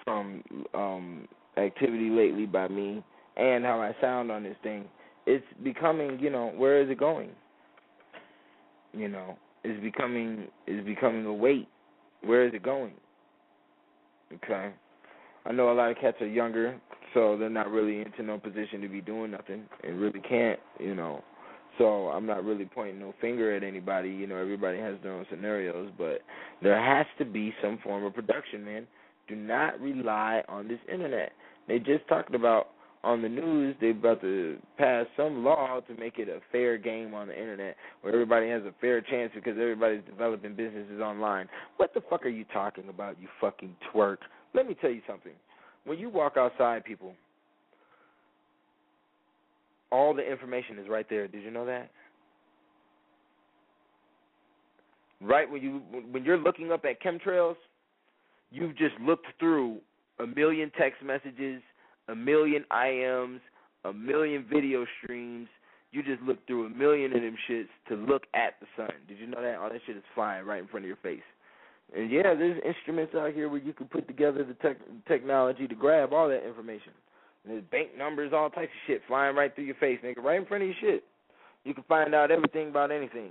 from 0.04 0.42
um, 0.74 1.28
activity 1.58 2.10
lately 2.10 2.46
by 2.46 2.68
me 2.68 3.02
and 3.36 3.64
how 3.64 3.80
I 3.80 3.94
sound 4.00 4.30
on 4.30 4.42
this 4.42 4.56
thing, 4.62 4.84
it's 5.26 5.44
becoming, 5.62 6.18
you 6.20 6.30
know, 6.30 6.52
where 6.56 6.82
is 6.82 6.90
it 6.90 6.98
going? 6.98 7.30
You 8.92 9.08
know, 9.08 9.36
it's 9.64 9.80
becoming 9.82 10.48
it's 10.66 10.86
becoming 10.86 11.26
a 11.26 11.32
weight. 11.32 11.68
Where 12.22 12.46
is 12.46 12.54
it 12.54 12.62
going? 12.62 12.92
Okay. 14.32 14.72
I 15.46 15.52
know 15.52 15.70
a 15.70 15.74
lot 15.74 15.90
of 15.90 15.98
cats 15.98 16.16
are 16.20 16.26
younger, 16.26 16.78
so 17.14 17.36
they're 17.38 17.48
not 17.48 17.70
really 17.70 18.00
into 18.00 18.22
no 18.22 18.38
position 18.38 18.80
to 18.80 18.88
be 18.88 19.00
doing 19.00 19.30
nothing 19.30 19.64
and 19.84 20.00
really 20.00 20.20
can't, 20.20 20.58
you 20.78 20.94
know. 20.94 21.22
So 21.78 22.08
I'm 22.08 22.26
not 22.26 22.44
really 22.44 22.64
pointing 22.64 22.98
no 22.98 23.14
finger 23.20 23.54
at 23.54 23.62
anybody, 23.62 24.10
you 24.10 24.26
know, 24.26 24.36
everybody 24.36 24.78
has 24.78 24.96
their 25.02 25.12
own 25.12 25.26
scenarios, 25.30 25.90
but 25.96 26.22
there 26.60 26.82
has 26.82 27.06
to 27.18 27.24
be 27.24 27.54
some 27.62 27.78
form 27.84 28.04
of 28.04 28.14
production, 28.14 28.64
man. 28.64 28.86
Do 29.28 29.36
not 29.36 29.80
rely 29.80 30.42
on 30.48 30.66
this 30.66 30.80
internet. 30.92 31.32
They 31.68 31.78
just 31.78 32.08
talked 32.08 32.34
about 32.34 32.68
on 33.04 33.22
the 33.22 33.28
news 33.28 33.76
they're 33.80 33.90
about 33.90 34.20
to 34.22 34.58
pass 34.76 35.06
some 35.16 35.44
law 35.44 35.80
to 35.80 35.94
make 36.00 36.18
it 36.18 36.28
a 36.28 36.40
fair 36.50 36.76
game 36.76 37.14
on 37.14 37.28
the 37.28 37.38
internet 37.38 37.76
where 38.00 38.12
everybody 38.12 38.48
has 38.48 38.62
a 38.62 38.74
fair 38.80 39.00
chance 39.00 39.30
because 39.34 39.52
everybody's 39.52 40.02
developing 40.04 40.54
businesses 40.54 41.00
online. 41.00 41.48
What 41.76 41.94
the 41.94 42.00
fuck 42.10 42.26
are 42.26 42.30
you 42.30 42.44
talking 42.52 42.88
about, 42.88 43.20
you 43.20 43.28
fucking 43.40 43.76
twerk? 43.94 44.18
Let 44.54 44.66
me 44.66 44.74
tell 44.80 44.90
you 44.90 45.02
something. 45.06 45.32
When 45.84 45.98
you 45.98 46.08
walk 46.08 46.36
outside, 46.36 46.84
people, 46.84 47.14
all 49.92 50.12
the 50.12 50.28
information 50.28 50.78
is 50.78 50.88
right 50.88 51.06
there. 51.08 51.28
Did 51.28 51.44
you 51.44 51.50
know 51.50 51.66
that? 51.66 51.90
Right 55.20 55.50
when 55.50 55.62
you 55.62 55.82
when 56.12 56.24
you're 56.24 56.38
looking 56.38 56.70
up 56.70 56.84
at 56.84 57.02
chemtrails, 57.02 57.56
you've 58.50 58.76
just 58.76 58.94
looked 59.00 59.26
through 59.40 59.78
a 60.20 60.26
million 60.26 60.70
text 60.78 61.02
messages, 61.02 61.62
a 62.08 62.14
million 62.14 62.64
IMs, 62.72 63.40
a 63.84 63.92
million 63.92 64.44
video 64.50 64.84
streams. 65.02 65.48
You 65.92 66.02
just 66.02 66.20
look 66.22 66.46
through 66.46 66.66
a 66.66 66.70
million 66.70 67.14
of 67.14 67.22
them 67.22 67.36
shits 67.48 67.68
to 67.88 67.94
look 67.94 68.24
at 68.34 68.54
the 68.60 68.66
sun. 68.76 68.92
Did 69.08 69.18
you 69.18 69.26
know 69.26 69.40
that? 69.40 69.56
All 69.56 69.70
that 69.70 69.80
shit 69.86 69.96
is 69.96 70.02
flying 70.14 70.44
right 70.44 70.60
in 70.60 70.68
front 70.68 70.84
of 70.84 70.88
your 70.88 70.98
face. 71.02 71.22
And 71.96 72.10
yeah, 72.10 72.34
there's 72.34 72.60
instruments 72.66 73.14
out 73.14 73.32
here 73.32 73.48
where 73.48 73.60
you 73.60 73.72
can 73.72 73.86
put 73.86 74.06
together 74.06 74.44
the 74.44 74.54
tech 74.54 74.76
technology 75.06 75.66
to 75.66 75.74
grab 75.74 76.12
all 76.12 76.28
that 76.28 76.46
information. 76.46 76.92
And 77.44 77.54
there's 77.54 77.64
bank 77.70 77.96
numbers, 77.96 78.32
all 78.34 78.50
types 78.50 78.64
of 78.64 78.86
shit 78.86 79.00
flying 79.08 79.34
right 79.34 79.54
through 79.54 79.64
your 79.64 79.76
face, 79.76 79.98
nigga, 80.04 80.22
right 80.22 80.38
in 80.38 80.46
front 80.46 80.64
of 80.64 80.68
your 80.68 80.76
shit. 80.80 81.04
You 81.64 81.72
can 81.72 81.84
find 81.84 82.14
out 82.14 82.30
everything 82.30 82.68
about 82.68 82.90
anything. 82.90 83.30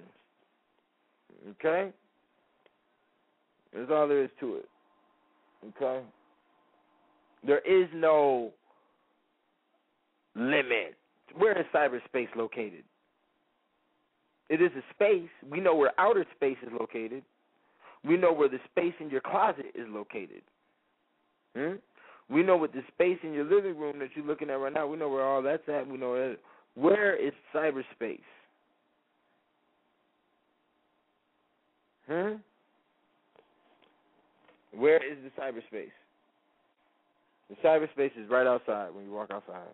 Okay? 1.52 1.92
That's 3.74 3.92
all 3.92 4.08
there 4.08 4.24
is 4.24 4.30
to 4.40 4.56
it. 4.56 4.70
Okay? 5.70 6.04
There 7.46 7.60
is 7.60 7.88
no 7.94 8.52
limit. 10.36 10.96
Where 11.36 11.58
is 11.60 11.66
cyberspace 11.74 12.34
located? 12.36 12.84
It 14.50 14.62
is 14.62 14.72
a 14.78 14.84
space. 14.94 15.30
We 15.50 15.60
know 15.60 15.76
where 15.76 15.92
outer 16.00 16.26
space 16.36 16.58
is 16.66 16.72
located. 16.78 17.24
We 18.04 18.18
know 18.18 18.32
where 18.32 18.50
the 18.50 18.60
space 18.72 18.94
in 19.00 19.10
your 19.10 19.22
closet 19.22 19.74
is 19.76 19.88
located. 19.90 20.42
Hmm? 21.56 21.76
We 22.30 22.44
know 22.44 22.58
what 22.58 22.74
the 22.74 22.84
space 22.94 23.18
in 23.24 23.34
your 23.34 23.46
living 23.46 23.78
room 23.78 24.00
that 24.00 24.10
you're 24.16 24.26
looking 24.26 24.50
at 24.50 24.60
right 24.60 24.74
now. 24.74 24.88
We 24.88 24.98
know 24.98 25.10
where 25.10 25.24
all 25.24 25.42
that's 25.42 25.68
at. 25.68 25.88
We 25.88 25.98
know 25.98 26.12
where, 26.12 26.36
where 26.76 27.16
is 27.16 27.34
cyberspace. 27.54 28.20
Hmm? 32.08 32.36
Where 34.74 34.98
is 34.98 35.18
the 35.24 35.42
cyberspace? 35.42 35.92
The 37.50 37.56
cyberspace 37.64 38.12
is 38.18 38.30
right 38.30 38.48
outside 38.48 38.94
when 38.94 39.06
you 39.06 39.12
walk 39.12 39.32
outside. 39.32 39.68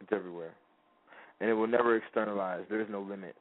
It's 0.00 0.12
everywhere. 0.12 0.54
And 1.40 1.48
it 1.50 1.54
will 1.54 1.66
never 1.66 1.96
externalize. 1.96 2.64
There 2.68 2.80
is 2.80 2.88
no 2.90 3.00
limit. 3.00 3.36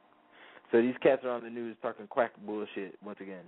So 0.71 0.81
these 0.81 0.95
cats 1.01 1.23
are 1.23 1.29
on 1.29 1.43
the 1.43 1.49
news 1.49 1.75
talking 1.81 2.07
quack 2.07 2.31
bullshit 2.45 2.95
once 3.03 3.19
again. 3.21 3.43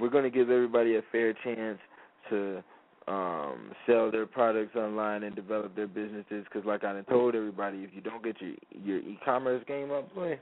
We're 0.00 0.10
going 0.10 0.24
to 0.24 0.30
give 0.30 0.50
everybody 0.50 0.96
a 0.96 1.02
fair 1.12 1.34
chance 1.44 1.78
to 2.30 2.62
um, 3.08 3.72
sell 3.86 4.10
their 4.10 4.26
products 4.26 4.76
online 4.76 5.22
and 5.24 5.34
develop 5.34 5.74
their 5.74 5.86
businesses. 5.86 6.44
Because, 6.44 6.66
like 6.66 6.84
I 6.84 7.00
told 7.02 7.34
everybody, 7.34 7.78
if 7.78 7.90
you 7.94 8.00
don't 8.00 8.22
get 8.22 8.36
your 8.40 8.54
your 8.84 8.98
e-commerce 8.98 9.64
game 9.66 9.90
up, 9.90 10.14
boy, 10.14 10.38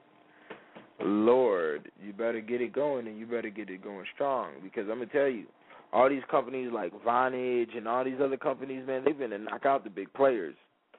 Lord, 1.00 1.90
you 2.02 2.12
better 2.12 2.40
get 2.40 2.60
it 2.60 2.72
going 2.72 3.06
and 3.06 3.18
you 3.18 3.26
better 3.26 3.50
get 3.50 3.70
it 3.70 3.82
going 3.82 4.04
strong. 4.14 4.52
Because 4.62 4.84
I'm 4.90 4.98
gonna 4.98 5.06
tell 5.06 5.28
you, 5.28 5.44
all 5.92 6.08
these 6.08 6.22
companies 6.30 6.70
like 6.72 6.92
Vonage 7.04 7.76
and 7.76 7.88
all 7.88 8.04
these 8.04 8.20
other 8.22 8.36
companies, 8.36 8.86
man, 8.86 9.02
they've 9.04 9.18
been 9.18 9.30
to 9.30 9.38
knock 9.38 9.66
out 9.66 9.84
the 9.84 9.90
big 9.90 10.12
players. 10.12 10.54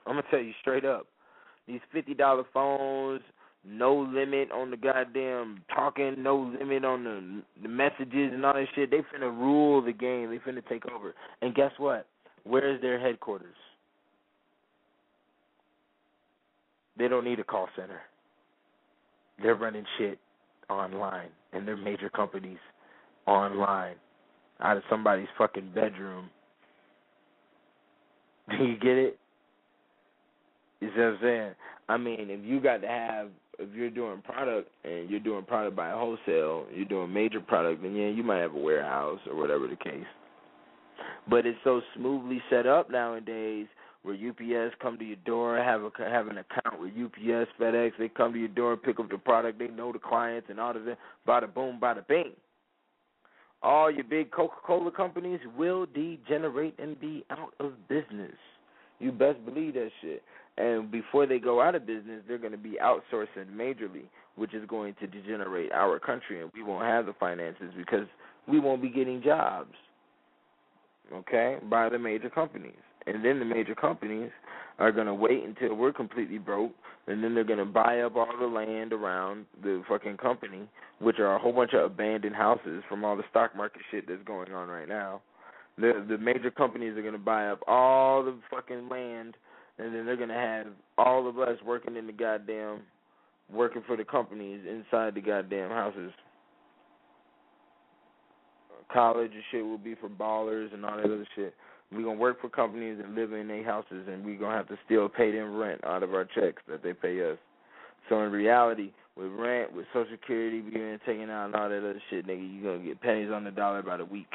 I'm 0.05 0.15
gonna 0.15 0.27
tell 0.31 0.39
you 0.39 0.53
straight 0.61 0.85
up, 0.85 1.07
these 1.67 1.81
fifty 1.91 2.13
dollar 2.13 2.43
phones 2.53 3.21
no 3.65 3.95
limit 4.13 4.51
on 4.51 4.71
the 4.71 4.77
goddamn 4.77 5.61
talking, 5.73 6.15
no 6.17 6.53
limit 6.57 6.85
on 6.85 7.03
the 7.03 7.41
the 7.61 7.67
messages 7.67 8.31
and 8.33 8.45
all 8.45 8.53
that 8.53 8.67
shit. 8.75 8.89
They 8.89 8.97
finna 8.97 9.29
rule 9.29 9.81
the 9.81 9.91
game. 9.91 10.29
They 10.29 10.37
finna 10.37 10.65
take 10.67 10.83
over. 10.91 11.13
And 11.41 11.53
guess 11.53 11.71
what? 11.77 12.07
Where 12.43 12.73
is 12.73 12.81
their 12.81 12.99
headquarters? 12.99 13.55
They 16.97 17.07
don't 17.07 17.25
need 17.25 17.39
a 17.39 17.43
call 17.43 17.67
center. 17.75 17.99
They're 19.41 19.55
running 19.55 19.85
shit 19.97 20.17
online, 20.69 21.29
and 21.53 21.67
they're 21.67 21.77
major 21.77 22.09
companies 22.09 22.57
online 23.27 23.95
out 24.61 24.77
of 24.77 24.83
somebody's 24.89 25.27
fucking 25.37 25.71
bedroom. 25.73 26.29
Do 28.49 28.63
you 28.63 28.77
get 28.77 28.97
it? 28.97 29.19
You 30.79 30.89
see 30.95 30.99
what 30.99 31.07
I'm 31.07 31.19
saying? 31.21 31.51
I 31.89 31.97
mean, 31.97 32.29
if 32.29 32.45
you 32.45 32.59
got 32.59 32.81
to 32.81 32.87
have 32.87 33.29
if 33.59 33.73
you're 33.73 33.89
doing 33.89 34.21
product 34.21 34.69
and 34.83 35.09
you're 35.09 35.19
doing 35.19 35.43
product 35.43 35.75
by 35.75 35.89
wholesale, 35.89 36.67
you're 36.73 36.85
doing 36.85 37.11
major 37.11 37.39
product, 37.39 37.81
then 37.81 37.95
yeah, 37.95 38.07
you 38.07 38.23
might 38.23 38.39
have 38.39 38.53
a 38.53 38.59
warehouse 38.59 39.19
or 39.29 39.35
whatever 39.35 39.67
the 39.67 39.75
case. 39.75 40.05
But 41.29 41.45
it's 41.45 41.57
so 41.63 41.81
smoothly 41.95 42.41
set 42.49 42.67
up 42.67 42.89
nowadays 42.89 43.67
where 44.03 44.15
UPS 44.15 44.75
come 44.81 44.97
to 44.97 45.03
your 45.03 45.17
door, 45.25 45.57
have 45.57 45.81
a 45.81 45.91
have 45.97 46.27
an 46.27 46.37
account 46.37 46.79
with 46.79 46.91
UPS, 46.91 47.49
FedEx. 47.59 47.93
They 47.97 48.09
come 48.09 48.33
to 48.33 48.39
your 48.39 48.47
door, 48.47 48.77
pick 48.77 48.99
up 48.99 49.09
the 49.09 49.17
product. 49.17 49.59
They 49.59 49.67
know 49.67 49.91
the 49.91 49.99
clients 49.99 50.47
and 50.49 50.59
all 50.59 50.75
of 50.75 50.87
it. 50.87 50.97
Bada 51.27 51.53
boom, 51.53 51.79
bada 51.81 52.07
bing. 52.07 52.31
All 53.63 53.89
your 53.91 54.03
big 54.03 54.31
Coca-Cola 54.31 54.91
companies 54.91 55.39
will 55.57 55.87
degenerate 55.87 56.75
and 56.79 56.99
be 56.99 57.25
out 57.29 57.53
of 57.59 57.73
business. 57.87 58.35
You 58.99 59.11
best 59.11 59.43
believe 59.45 59.73
that 59.73 59.89
shit. 60.01 60.23
And 60.57 60.89
before 60.91 61.25
they 61.25 61.39
go 61.39 61.61
out 61.61 61.75
of 61.75 61.85
business, 61.85 62.21
they're 62.27 62.37
going 62.37 62.51
to 62.51 62.57
be 62.57 62.77
outsourcing 62.81 63.51
majorly, 63.55 64.05
which 64.35 64.53
is 64.53 64.67
going 64.67 64.95
to 64.99 65.07
degenerate 65.07 65.71
our 65.71 65.99
country, 65.99 66.41
and 66.41 66.51
we 66.53 66.63
won't 66.63 66.85
have 66.85 67.05
the 67.05 67.13
finances 67.19 67.71
because 67.77 68.07
we 68.47 68.59
won't 68.59 68.81
be 68.81 68.89
getting 68.89 69.21
jobs, 69.21 69.73
okay, 71.13 71.57
by 71.69 71.89
the 71.89 71.99
major 71.99 72.29
companies. 72.29 72.73
And 73.05 73.23
then 73.23 73.39
the 73.39 73.45
major 73.45 73.75
companies 73.75 74.31
are 74.79 74.91
going 74.91 75.07
to 75.07 75.13
wait 75.13 75.43
until 75.43 75.75
we're 75.75 75.93
completely 75.93 76.37
broke, 76.37 76.71
and 77.07 77.23
then 77.23 77.33
they're 77.33 77.43
going 77.43 77.59
to 77.59 77.65
buy 77.65 78.01
up 78.01 78.15
all 78.15 78.27
the 78.39 78.45
land 78.45 78.93
around 78.93 79.45
the 79.63 79.81
fucking 79.87 80.17
company, 80.17 80.67
which 80.99 81.19
are 81.19 81.35
a 81.35 81.39
whole 81.39 81.53
bunch 81.53 81.73
of 81.73 81.83
abandoned 81.91 82.35
houses 82.35 82.83
from 82.87 83.03
all 83.03 83.15
the 83.15 83.23
stock 83.29 83.55
market 83.55 83.81
shit 83.91 84.07
that's 84.07 84.23
going 84.25 84.51
on 84.51 84.67
right 84.67 84.87
now. 84.87 85.21
The 85.77 86.05
the 86.07 86.17
major 86.17 86.49
companies 86.49 86.97
are 86.97 87.01
going 87.01 87.13
to 87.13 87.19
buy 87.19 87.49
up 87.49 87.59
all 87.67 88.23
the 88.23 88.35
fucking 88.49 88.89
land 88.89 89.35
and 89.79 89.93
then 89.93 90.05
they're 90.05 90.17
gonna 90.17 90.33
have 90.33 90.67
all 90.97 91.27
of 91.27 91.39
us 91.39 91.57
working 91.65 91.95
in 91.95 92.07
the 92.07 92.13
goddamn 92.13 92.81
working 93.51 93.83
for 93.87 93.95
the 93.95 94.03
companies 94.03 94.61
inside 94.69 95.15
the 95.15 95.21
goddamn 95.21 95.69
houses. 95.69 96.11
College 98.91 99.31
and 99.33 99.43
shit 99.51 99.63
will 99.63 99.77
be 99.77 99.95
for 99.95 100.09
ballers 100.09 100.73
and 100.73 100.85
all 100.85 100.97
that 100.97 101.05
other 101.05 101.27
shit. 101.35 101.53
We 101.95 102.03
gonna 102.03 102.17
work 102.17 102.41
for 102.41 102.49
companies 102.49 102.99
and 103.03 103.15
live 103.15 103.31
in 103.33 103.47
their 103.47 103.63
houses, 103.63 104.07
and 104.07 104.25
we're 104.25 104.37
gonna 104.37 104.57
have 104.57 104.67
to 104.67 104.77
still 104.85 105.07
pay 105.07 105.31
them 105.31 105.55
rent 105.55 105.81
out 105.85 106.03
of 106.03 106.13
our 106.13 106.25
checks 106.25 106.61
that 106.67 106.83
they 106.83 106.93
pay 106.93 107.31
us. 107.31 107.37
So 108.09 108.21
in 108.23 108.31
reality, 108.31 108.91
with 109.15 109.31
rent, 109.31 109.73
with 109.73 109.85
Social 109.93 110.11
Security 110.11 110.61
being 110.61 110.99
taken 111.05 111.29
out 111.29 111.45
and 111.47 111.55
all 111.55 111.69
that 111.69 111.77
other 111.77 112.01
shit, 112.09 112.27
nigga, 112.27 112.53
you 112.53 112.61
gonna 112.61 112.79
get 112.79 113.01
pennies 113.01 113.31
on 113.31 113.43
the 113.43 113.51
dollar 113.51 113.81
by 113.81 113.97
the 113.97 114.05
week. 114.05 114.33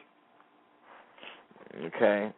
Okay 1.84 2.32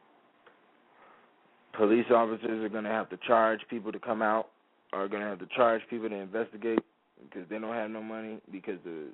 police 1.76 2.06
officers 2.10 2.64
are 2.64 2.82
to 2.82 2.88
have 2.88 3.08
to 3.10 3.18
charge 3.26 3.60
people 3.68 3.92
to 3.92 3.98
come 3.98 4.22
out, 4.22 4.48
are 4.92 5.08
to 5.08 5.18
have 5.18 5.38
to 5.40 5.46
charge 5.54 5.82
people 5.90 6.08
to 6.08 6.14
investigate 6.14 6.78
because 7.22 7.48
they 7.48 7.58
don't 7.58 7.74
have 7.74 7.90
no 7.90 8.02
money 8.02 8.40
because 8.50 8.78
the 8.84 9.08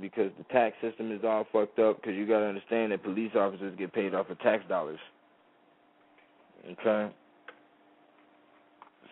because 0.00 0.30
the 0.38 0.44
tax 0.44 0.76
system 0.80 1.10
is 1.10 1.20
all 1.24 1.44
fucked 1.52 1.80
up. 1.80 2.00
Because 2.00 2.16
you 2.16 2.24
got 2.26 2.38
to 2.38 2.46
understand 2.46 2.92
that 2.92 3.02
police 3.02 3.32
officers 3.34 3.74
get 3.76 3.92
paid 3.92 4.14
off 4.14 4.30
of 4.30 4.38
tax 4.38 4.62
dollars. 4.68 5.00
Okay. 6.66 7.12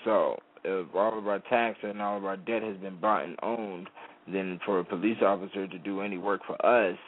So 0.04 0.38
if 0.64 0.86
all 0.94 1.18
of 1.18 1.26
our 1.26 1.40
tax 1.40 1.78
and 1.82 2.00
all 2.00 2.16
of 2.16 2.24
our 2.24 2.36
debt 2.36 2.62
has 2.62 2.76
been 2.78 2.98
bought 3.00 3.24
and 3.24 3.36
owned, 3.42 3.88
then 4.26 4.58
for 4.64 4.80
a 4.80 4.84
police 4.84 5.18
officer 5.22 5.66
to 5.66 5.78
do 5.78 6.00
any 6.00 6.18
work 6.18 6.40
for 6.46 6.64
us, 6.64 6.98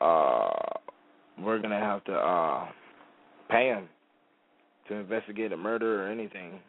uh, 0.00 0.78
we're 1.42 1.58
gonna 1.58 1.78
have 1.78 2.04
to 2.04 2.12
uh, 2.12 2.66
pay 3.50 3.68
him 3.68 3.88
to 4.88 4.94
investigate 4.94 5.52
a 5.52 5.56
murder 5.56 6.04
or 6.04 6.08
anything. 6.08 6.60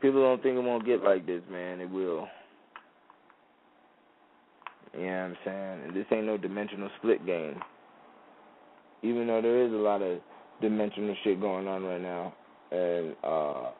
People 0.00 0.22
don't 0.22 0.42
think 0.42 0.56
it 0.56 0.60
won't 0.60 0.86
get 0.86 1.02
like 1.02 1.26
this, 1.26 1.42
man. 1.50 1.80
It 1.80 1.90
will. 1.90 2.28
You 4.94 5.04
know 5.04 5.06
what 5.06 5.12
I'm 5.12 5.36
saying? 5.44 5.80
And 5.84 5.96
this 5.96 6.06
ain't 6.12 6.26
no 6.26 6.36
dimensional 6.36 6.88
split 6.98 7.24
game. 7.26 7.60
Even 9.02 9.26
though 9.26 9.42
there 9.42 9.64
is 9.64 9.72
a 9.72 9.76
lot 9.76 10.02
of 10.02 10.20
dimensional 10.60 11.14
shit 11.24 11.40
going 11.40 11.66
on 11.66 11.82
right 11.84 12.00
now. 12.00 12.34
And 12.70 13.16
uh 13.22 13.70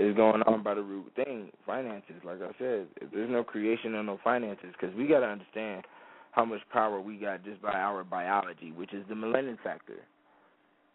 it's 0.00 0.16
going 0.16 0.42
on 0.42 0.62
by 0.62 0.74
the 0.74 0.82
root 0.82 1.10
thing, 1.16 1.50
finances. 1.66 2.14
Like 2.24 2.40
I 2.40 2.52
said, 2.56 2.86
if 3.00 3.10
there's 3.12 3.30
no 3.30 3.42
creation 3.42 3.96
or 3.96 4.04
no 4.04 4.20
finances, 4.22 4.72
because 4.78 4.94
we 4.94 5.08
got 5.08 5.20
to 5.20 5.26
understand 5.26 5.82
how 6.30 6.44
much 6.44 6.60
power 6.72 7.00
we 7.00 7.16
got 7.16 7.44
just 7.44 7.60
by 7.60 7.72
our 7.72 8.04
biology, 8.04 8.70
which 8.70 8.94
is 8.94 9.04
the 9.08 9.16
melanin 9.16 9.58
factor 9.64 9.96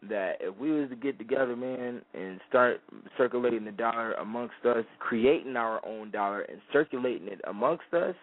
that 0.10 0.38
if 0.40 0.58
we 0.58 0.72
was 0.72 0.90
to 0.90 0.96
get 0.96 1.18
together, 1.18 1.56
man, 1.56 2.02
and 2.14 2.40
start 2.50 2.82
circulating 3.18 3.66
the 3.66 3.72
dollar 3.72 4.14
amongst 4.14 4.56
us, 4.66 4.86
creating 5.00 5.56
our 5.56 5.86
own 5.86 6.12
dollar 6.12 6.42
and 6.42 6.60
circulating 6.72 7.28
it 7.28 7.42
amongst 7.48 7.94
us, 7.94 8.16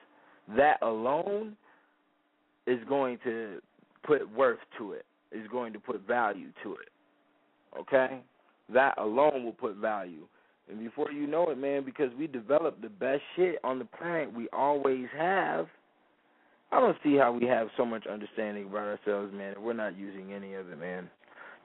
that 0.56 0.80
alone 0.82 1.56
is 2.66 2.78
going 2.88 3.18
to 3.24 3.58
put 4.02 4.30
worth 4.34 4.58
to 4.78 4.92
it. 4.92 5.04
Is 5.32 5.46
going 5.52 5.72
to 5.74 5.78
put 5.78 6.04
value 6.08 6.48
to 6.64 6.72
it. 6.72 6.89
Okay? 7.78 8.20
That 8.72 8.96
alone 8.98 9.44
will 9.44 9.52
put 9.52 9.76
value. 9.76 10.26
And 10.68 10.78
before 10.78 11.10
you 11.10 11.26
know 11.26 11.50
it, 11.50 11.58
man, 11.58 11.84
because 11.84 12.10
we 12.18 12.26
develop 12.26 12.80
the 12.80 12.88
best 12.88 13.22
shit 13.36 13.58
on 13.64 13.78
the 13.78 13.84
planet 13.84 14.32
we 14.32 14.48
always 14.52 15.06
have, 15.16 15.66
I 16.72 16.78
don't 16.78 16.96
see 17.02 17.16
how 17.16 17.32
we 17.32 17.46
have 17.46 17.68
so 17.76 17.84
much 17.84 18.06
understanding 18.06 18.66
about 18.66 18.86
ourselves, 18.86 19.32
man, 19.34 19.54
and 19.54 19.64
we're 19.64 19.72
not 19.72 19.98
using 19.98 20.32
any 20.32 20.54
of 20.54 20.70
it, 20.70 20.78
man. 20.78 21.10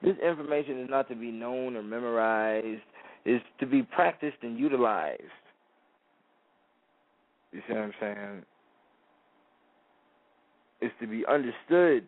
This 0.02 0.16
information 0.18 0.80
is 0.80 0.90
not 0.90 1.08
to 1.08 1.14
be 1.14 1.30
known 1.30 1.76
or 1.76 1.82
memorized, 1.82 2.82
it's 3.24 3.44
to 3.60 3.66
be 3.66 3.82
practiced 3.82 4.38
and 4.42 4.58
utilized. 4.58 5.22
You 7.52 7.62
see 7.66 7.74
what 7.74 7.82
I'm 7.82 7.92
saying? 8.00 8.42
It's 10.80 10.94
to 11.00 11.06
be 11.06 11.24
understood 11.26 12.06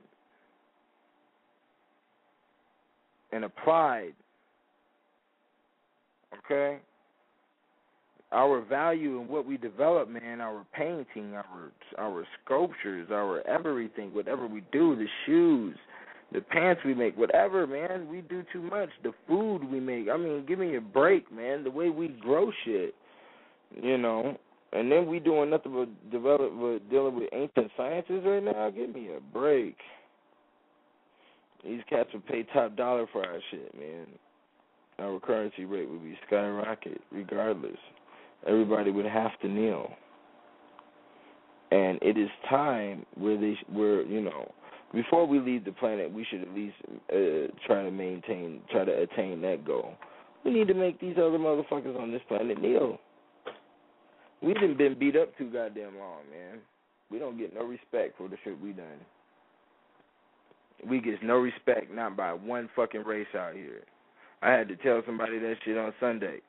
and 3.33 3.45
applied. 3.45 4.13
Okay? 6.45 6.79
Our 8.31 8.61
value 8.63 9.21
and 9.21 9.29
what 9.29 9.47
we 9.47 9.57
develop, 9.57 10.11
man, 10.11 10.41
our 10.41 10.67
painting, 10.75 11.35
our 11.35 11.73
our 11.99 12.27
sculptures, 12.45 13.09
our 13.11 13.47
everything, 13.47 14.13
whatever 14.13 14.47
we 14.47 14.63
do, 14.71 14.95
the 14.97 15.07
shoes, 15.25 15.75
the 16.33 16.43
pants 16.43 16.83
we 16.85 16.93
make, 16.93 17.17
whatever, 17.17 17.67
man, 17.67 18.07
we 18.07 18.21
do 18.21 18.45
too 18.53 18.61
much. 18.61 18.91
The 19.03 19.13
food 19.27 19.65
we 19.65 19.81
make, 19.81 20.09
I 20.13 20.19
mean, 20.19 20.45
give 20.47 20.59
me 20.59 20.77
a 20.77 20.81
break, 20.81 21.33
man. 21.33 21.65
The 21.65 21.71
way 21.71 21.89
we 21.89 22.09
grow 22.09 22.53
shit, 22.67 22.95
you 23.83 23.97
know, 23.97 24.37
and 24.73 24.93
then 24.93 25.07
we 25.07 25.21
doing 25.21 25.49
nothing 25.49 25.73
but 25.73 26.11
develop, 26.11 26.53
but 26.61 26.91
dealing 26.91 27.15
with 27.15 27.31
ancient 27.33 27.71
sciences 27.77 28.23
right 28.27 28.43
now. 28.43 28.69
Give 28.71 28.95
me 28.95 29.09
a 29.17 29.21
break. 29.33 29.77
These 31.65 31.81
cats 31.89 32.11
would 32.13 32.27
pay 32.27 32.45
top 32.53 32.77
dollar 32.77 33.07
for 33.13 33.27
our 33.27 33.41
shit, 33.51 33.75
man. 33.79 34.07
Our 34.99 35.21
currency 35.21 35.65
rate 35.65 35.89
would 35.89 36.03
be 36.03 36.19
skyrocket 36.27 37.01
regardless. 37.11 37.79
Everybody 38.47 38.91
would 38.91 39.07
have 39.07 39.39
to 39.43 39.49
kneel. 39.49 39.91
And 41.71 41.99
it 42.01 42.17
is 42.17 42.31
time 42.49 43.05
where 43.17 43.39
they 43.39 43.57
where 43.71 44.03
you 44.03 44.23
know 44.23 44.53
before 44.95 45.27
we 45.27 45.39
leave 45.39 45.65
the 45.65 45.73
planet, 45.73 46.13
we 46.13 46.25
should 46.25 46.43
at 46.43 46.55
least 46.55 46.77
uh, 47.13 47.53
try 47.67 47.83
to 47.83 47.91
maintain, 47.91 48.61
try 48.71 48.85
to 48.85 49.03
attain 49.03 49.41
that 49.43 49.65
goal. 49.67 49.95
We 50.45 50.53
need 50.53 50.69
to 50.69 50.75
make 50.75 51.01
these 51.01 51.17
other 51.19 51.39
motherfuckers 51.39 51.99
on 52.01 52.11
this 52.11 52.23
planet 52.29 52.61
kneel. 52.61 52.99
We 54.43 54.55
have 54.61 54.79
been 54.79 54.99
beat 54.99 55.17
up 55.17 55.37
too 55.37 55.51
goddamn 55.51 55.99
long, 55.99 56.23
man. 56.31 56.61
We 57.11 57.19
don't 57.19 57.39
get 57.39 57.55
no 57.55 57.65
respect 57.65 58.17
for 58.17 58.29
the 58.29 58.37
shit 58.45 58.61
we 58.61 58.73
done. 58.73 58.99
We 60.87 61.01
get 61.01 61.23
no 61.23 61.39
respect, 61.39 61.93
not 61.93 62.17
by 62.17 62.33
one 62.33 62.69
fucking 62.77 63.05
race 63.05 63.27
out 63.37 63.55
here. 63.55 63.83
I 64.43 64.53
had 64.53 64.69
to 64.69 64.77
tell 64.77 65.03
somebody 65.05 65.39
that 65.39 65.57
shit 65.65 65.77
on 65.77 65.93
Sunday. 65.99 66.41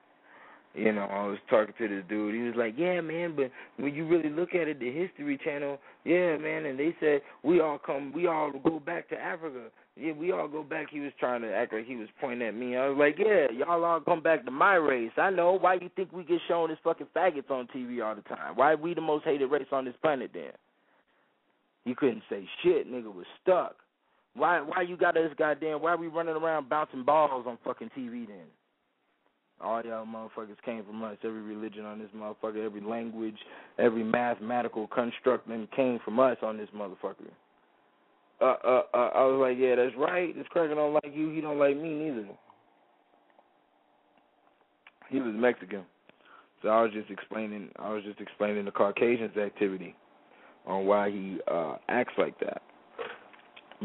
You 0.75 0.93
know, 0.93 1.05
I 1.05 1.25
was 1.25 1.39
talking 1.49 1.73
to 1.79 1.87
this 1.87 2.03
dude. 2.07 2.35
He 2.35 2.41
was 2.41 2.53
like, 2.55 2.75
"Yeah, 2.77 3.01
man, 3.01 3.35
but 3.35 3.51
when 3.77 3.95
you 3.95 4.05
really 4.07 4.29
look 4.29 4.53
at 4.53 4.67
it, 4.67 4.79
the 4.79 4.91
History 4.91 5.39
Channel, 5.43 5.79
yeah, 6.03 6.37
man." 6.37 6.67
And 6.67 6.77
they 6.77 6.95
said 6.99 7.21
we 7.41 7.59
all 7.59 7.79
come, 7.79 8.13
we 8.13 8.27
all 8.27 8.51
go 8.51 8.79
back 8.79 9.09
to 9.09 9.19
Africa. 9.19 9.71
Yeah, 9.95 10.13
we 10.13 10.31
all 10.31 10.47
go 10.47 10.61
back. 10.61 10.91
He 10.91 10.99
was 10.99 11.11
trying 11.19 11.41
to 11.41 11.51
act 11.51 11.73
like 11.73 11.85
he 11.85 11.95
was 11.95 12.07
pointing 12.21 12.47
at 12.47 12.53
me. 12.53 12.77
I 12.77 12.87
was 12.87 12.97
like, 12.99 13.17
"Yeah, 13.17 13.47
y'all 13.51 13.83
all 13.83 13.99
come 13.99 14.21
back 14.21 14.45
to 14.45 14.51
my 14.51 14.75
race. 14.75 15.11
I 15.17 15.31
know. 15.31 15.53
Why 15.53 15.73
you 15.73 15.89
think 15.95 16.13
we 16.13 16.23
get 16.23 16.39
shown 16.47 16.69
as 16.69 16.77
fucking 16.83 17.07
faggots 17.15 17.49
on 17.49 17.67
TV 17.75 18.05
all 18.05 18.15
the 18.15 18.21
time? 18.21 18.55
Why 18.55 18.75
we 18.75 18.93
the 18.93 19.01
most 19.01 19.25
hated 19.25 19.47
race 19.47 19.67
on 19.71 19.85
this 19.85 19.97
planet 20.03 20.29
then?" 20.33 20.51
He 21.83 21.95
couldn't 21.95 22.23
say 22.29 22.47
shit. 22.61 22.87
Nigga 22.87 23.11
was 23.13 23.25
stuck. 23.41 23.75
Why? 24.35 24.61
Why 24.61 24.81
you 24.81 24.97
got 24.97 25.17
us 25.17 25.31
goddamn? 25.37 25.81
Why 25.81 25.93
are 25.93 25.97
we 25.97 26.07
running 26.07 26.35
around 26.35 26.69
bouncing 26.69 27.03
balls 27.03 27.45
on 27.47 27.57
fucking 27.63 27.91
TV 27.97 28.27
then? 28.27 28.45
All 29.61 29.81
y'all 29.83 30.05
motherfuckers 30.05 30.55
came 30.63 30.85
from 30.85 31.03
us. 31.03 31.17
Every 31.23 31.41
religion 31.41 31.83
on 31.83 31.99
this 31.99 32.09
motherfucker, 32.15 32.63
every 32.63 32.79
language, 32.79 33.35
every 33.77 34.03
mathematical 34.03 34.87
construct 34.87 35.49
then 35.49 35.67
came 35.75 35.99
from 36.05 36.19
us 36.19 36.37
on 36.41 36.57
this 36.57 36.69
motherfucker. 36.73 37.29
Uh, 38.39 38.55
uh, 38.65 38.81
uh, 38.93 39.09
I 39.15 39.25
was 39.25 39.39
like, 39.41 39.57
yeah, 39.59 39.75
that's 39.75 39.95
right. 39.97 40.33
This 40.33 40.47
cracker 40.49 40.75
don't 40.75 40.93
like 40.93 41.11
you. 41.13 41.31
He 41.31 41.41
don't 41.41 41.59
like 41.59 41.75
me 41.75 41.89
neither. 41.89 42.27
He 45.09 45.19
was 45.19 45.33
Mexican, 45.35 45.83
so 46.61 46.69
I 46.69 46.81
was 46.81 46.91
just 46.93 47.09
explaining. 47.09 47.69
I 47.79 47.91
was 47.91 48.03
just 48.03 48.21
explaining 48.21 48.63
the 48.63 48.71
Caucasian's 48.71 49.35
activity 49.35 49.95
on 50.65 50.85
why 50.85 51.09
he 51.09 51.39
uh 51.51 51.75
acts 51.89 52.13
like 52.17 52.39
that 52.39 52.61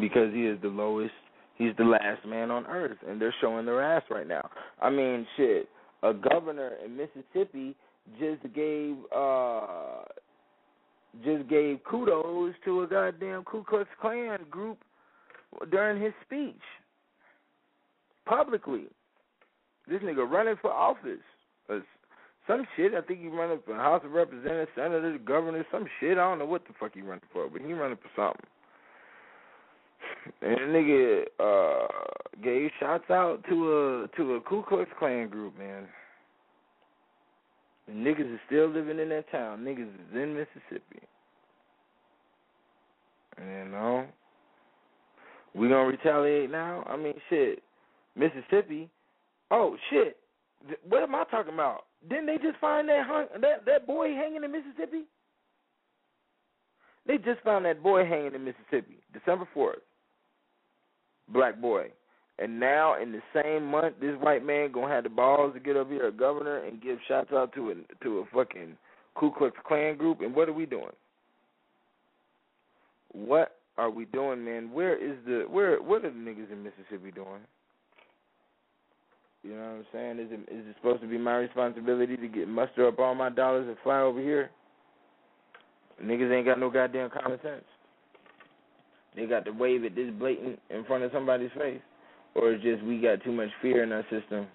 because 0.01 0.33
he 0.33 0.47
is 0.47 0.61
the 0.63 0.69
lowest 0.69 1.13
He's 1.57 1.73
the 1.79 1.85
last 1.85 2.27
man 2.27 2.51
on 2.51 2.67
earth, 2.67 2.99
and 3.09 3.21
they're 3.21 3.35
showing 3.41 3.65
their 3.65 3.81
ass 3.81 4.03
right 4.11 4.27
now. 4.27 4.49
I 4.81 4.91
mean, 4.91 5.27
shit. 5.37 5.69
A 6.03 6.13
governor 6.13 6.73
in 6.85 6.97
Mississippi 6.97 7.77
just 8.19 8.43
gave 8.55 8.97
uh 9.15 10.03
just 11.25 11.49
gave 11.49 11.79
kudos 11.85 12.55
to 12.65 12.83
a 12.83 12.87
goddamn 12.87 13.45
Ku 13.45 13.65
Klux 13.67 13.89
Klan 14.01 14.41
group 14.51 14.79
during 15.71 16.03
his 16.03 16.13
speech 16.27 16.61
publicly. 18.27 18.87
This 19.89 20.03
nigga 20.03 20.29
running 20.29 20.57
for 20.61 20.73
office. 20.73 21.23
Uh, 21.71 21.79
some 22.47 22.67
shit. 22.77 22.95
I 22.95 23.01
think 23.01 23.21
he 23.21 23.29
running 23.29 23.61
for 23.65 23.75
House 23.75 24.03
of 24.05 24.11
Representatives, 24.11 24.71
Senator, 24.75 25.17
Governor, 25.25 25.65
some 25.71 25.87
shit. 26.01 26.19
I 26.19 26.29
don't 26.29 26.41
know 26.41 26.47
what 26.47 26.67
the 26.67 26.75
fuck 26.79 26.93
he 26.95 27.01
running 27.01 27.21
for, 27.33 27.49
but 27.49 27.63
he 27.63 27.73
running 27.73 27.97
for 27.97 28.11
something. 28.17 28.47
And 30.45 30.59
nigga 30.75 31.25
uh 31.41 31.87
gave 32.43 32.71
shots 32.79 33.11
out 33.11 33.43
to 33.49 33.55
a 33.73 34.09
to 34.17 34.35
a 34.35 34.41
Ku 34.43 34.63
Klux 34.69 34.91
Klan 34.99 35.29
group, 35.31 35.59
man. 35.59 35.89
And 37.89 38.07
niggas 38.07 38.33
is 38.33 38.41
still 38.47 38.69
living 38.69 38.99
in 38.99 39.09
that 39.09 39.31
town. 39.31 39.61
Niggas 39.61 39.89
is 39.89 40.15
in 40.15 40.35
Mississippi. 40.35 41.01
You 43.39 43.71
know? 43.71 44.07
We 45.55 45.69
gonna 45.69 45.87
retaliate 45.87 46.51
now? 46.51 46.85
I 46.87 46.97
mean 46.99 47.15
shit. 47.31 47.63
Mississippi. 48.15 48.91
Oh 49.51 49.79
shit. 49.89 50.19
What 50.87 51.03
am 51.03 51.15
I 51.15 51.25
talking 51.31 51.55
about? 51.55 51.85
Didn't 52.11 52.27
they 52.27 52.37
just 52.37 52.59
find 52.61 52.87
that 52.91 53.07
hung, 53.07 53.29
that 53.41 53.65
that 53.65 53.87
boy 53.87 54.09
hanging 54.09 54.45
in 54.45 54.53
Mississippi? 54.53 55.05
They 57.07 57.17
just 57.17 57.41
found 57.45 57.65
that 57.65 57.83
boy 57.83 58.05
hanging 58.05 58.35
in 58.35 58.45
Mississippi, 58.45 58.99
December 59.15 59.49
fourth 59.55 59.79
black 61.29 61.61
boy. 61.61 61.91
And 62.39 62.59
now 62.59 63.01
in 63.01 63.13
the 63.13 63.21
same 63.33 63.67
month, 63.67 63.97
this 64.01 64.17
white 64.21 64.45
man 64.45 64.73
gonna 64.73 64.93
have 64.93 65.05
the 65.05 65.11
balls 65.11 65.55
to 65.55 65.61
get 65.61 65.77
up 65.77 65.89
here 65.89 66.09
a 66.09 66.13
governor 66.13 66.65
and 66.65 66.83
give 66.83 66.99
shots 67.07 67.31
out 67.33 67.55
to 67.55 67.71
a 67.71 67.75
to 68.05 68.19
a 68.19 68.25
fucking 68.35 68.77
Ku 69.15 69.31
Klux 69.37 69.57
Klan 69.67 69.97
group. 69.97 70.21
And 70.21 70.35
what 70.35 70.49
are 70.49 70.53
we 70.53 70.67
doing? 70.67 70.91
What 73.13 73.59
are 73.79 73.91
we 73.91 74.07
doing, 74.07 74.45
man? 74.45 74.73
Where 74.73 74.97
is 74.97 75.17
the 75.27 75.45
where? 75.49 75.81
What 75.81 76.05
are 76.05 76.11
the 76.11 76.17
niggas 76.17 76.51
in 76.51 76.65
Mississippi 76.65 77.13
doing? 77.13 77.43
You 79.45 79.55
know 79.55 79.63
what 79.63 79.69
I'm 79.69 79.87
saying? 79.93 80.19
Is 80.19 80.33
it 80.33 80.41
is 80.53 80.67
it 80.67 80.77
supposed 80.77 81.03
to 81.03 81.09
be 81.09 81.19
my 81.19 81.37
responsibility 81.37 82.17
to 82.17 82.29
get 82.29 82.49
muster 82.49 82.89
up 82.89 82.99
all 82.99 83.15
my 83.15 83.31
dollars 83.31 83.69
and 83.69 83.77
fly 83.85 84.01
over 84.01 84.21
here? 84.21 84.51
Niggas 86.03 86.35
ain't 86.35 86.47
got 86.47 86.59
no 86.59 86.71
goddamn 86.71 87.11
common 87.11 87.39
sense. 87.43 87.65
They 89.17 89.27
got 89.27 89.45
to 89.45 89.53
wave 89.53 89.85
it 89.85 89.95
this 89.95 90.11
blatant 90.19 90.59
in 90.71 90.85
front 90.85 91.05
of 91.05 91.13
somebody's 91.13 91.51
face, 91.57 91.81
or 92.35 92.53
it's 92.53 92.65
just 92.65 92.83
we 92.83 93.01
got 93.01 93.23
too 93.23 93.33
much 93.33 93.49
fear 93.63 93.83
in 93.83 93.93
our 93.93 94.05
system, 94.11 94.47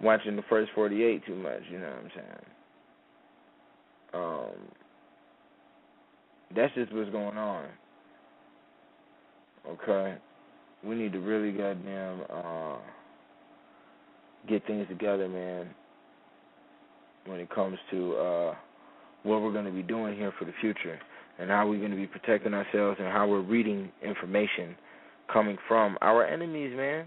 watching 0.00 0.36
the 0.36 0.42
first 0.50 0.70
48 0.74 1.24
too 1.26 1.36
much. 1.36 1.62
You 1.70 1.78
know 1.78 1.88
what 1.88 1.96
I'm 1.96 2.10
saying? 2.14 2.44
Um, 4.12 4.50
that's 6.54 6.74
just 6.74 6.92
what's 6.92 7.10
going 7.10 7.38
on. 7.38 7.66
Okay, 9.66 10.16
we 10.84 10.94
need 10.94 11.12
to 11.12 11.20
really 11.20 11.52
goddamn 11.52 12.22
uh, 12.28 12.76
get 14.48 14.66
things 14.66 14.86
together, 14.88 15.28
man. 15.28 15.68
When 17.26 17.38
it 17.40 17.50
comes 17.54 17.78
to 17.90 18.16
uh, 18.16 18.54
what 19.22 19.42
we're 19.42 19.52
going 19.52 19.66
to 19.66 19.70
be 19.70 19.82
doing 19.82 20.16
here 20.16 20.32
for 20.38 20.46
the 20.46 20.54
future 20.60 20.98
and 21.40 21.50
how 21.50 21.66
we're 21.66 21.78
going 21.78 21.90
to 21.90 21.96
be 21.96 22.06
protecting 22.06 22.52
ourselves 22.52 22.98
and 23.00 23.08
how 23.08 23.26
we're 23.26 23.40
reading 23.40 23.90
information 24.02 24.76
coming 25.32 25.56
from 25.66 25.96
our 26.02 26.26
enemies, 26.26 26.76
man. 26.76 27.06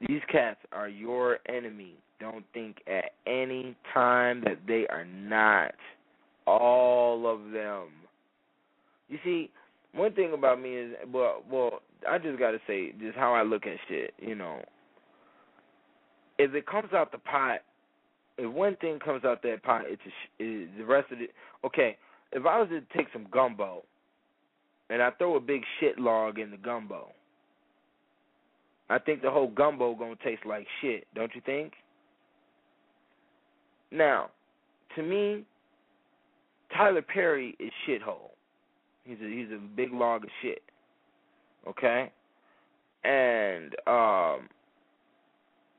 These 0.00 0.22
cats 0.30 0.58
are 0.72 0.88
your 0.88 1.38
enemy. 1.48 1.94
Don't 2.18 2.44
think 2.52 2.78
at 2.86 3.12
any 3.26 3.76
time 3.94 4.42
that 4.44 4.58
they 4.66 4.86
are 4.88 5.04
not. 5.04 5.74
All 6.46 7.32
of 7.32 7.52
them. 7.52 7.88
You 9.08 9.18
see, 9.22 9.50
one 9.92 10.12
thing 10.14 10.32
about 10.32 10.60
me 10.60 10.74
is, 10.74 10.94
well, 11.12 11.42
well, 11.50 11.82
I 12.08 12.18
just 12.18 12.38
got 12.38 12.52
to 12.52 12.58
say, 12.66 12.92
just 13.00 13.16
how 13.16 13.34
I 13.34 13.42
look 13.42 13.66
at 13.66 13.76
shit, 13.88 14.14
you 14.18 14.34
know. 14.34 14.62
If 16.38 16.54
it 16.54 16.66
comes 16.66 16.92
out 16.92 17.12
the 17.12 17.18
pot, 17.18 17.60
if 18.38 18.50
one 18.50 18.76
thing 18.76 18.98
comes 18.98 19.24
out 19.24 19.42
that 19.42 19.62
pot, 19.62 19.82
it's 19.86 20.02
a, 20.06 20.42
is 20.42 20.68
the 20.78 20.84
rest 20.84 21.12
of 21.12 21.20
it. 21.20 21.30
Okay, 21.64 21.96
if 22.32 22.46
I 22.46 22.60
was 22.60 22.68
to 22.70 22.80
take 22.96 23.08
some 23.12 23.26
gumbo 23.30 23.82
and 24.88 25.02
I 25.02 25.10
throw 25.12 25.36
a 25.36 25.40
big 25.40 25.62
shit 25.78 25.98
log 25.98 26.38
in 26.38 26.50
the 26.50 26.56
gumbo, 26.56 27.12
I 28.88 28.98
think 28.98 29.22
the 29.22 29.30
whole 29.30 29.48
gumbo 29.48 29.94
gonna 29.94 30.16
taste 30.22 30.44
like 30.44 30.66
shit, 30.80 31.06
don't 31.14 31.34
you 31.34 31.40
think? 31.44 31.72
Now, 33.92 34.30
to 34.96 35.02
me, 35.02 35.44
Tyler 36.76 37.02
Perry 37.02 37.56
is 37.58 37.70
shithole. 37.86 38.30
He's 39.04 39.18
a 39.22 39.28
he's 39.28 39.50
a 39.52 39.58
big 39.58 39.92
log 39.92 40.24
of 40.24 40.30
shit. 40.42 40.62
Okay? 41.68 42.12
And 43.04 43.74
um 43.86 44.48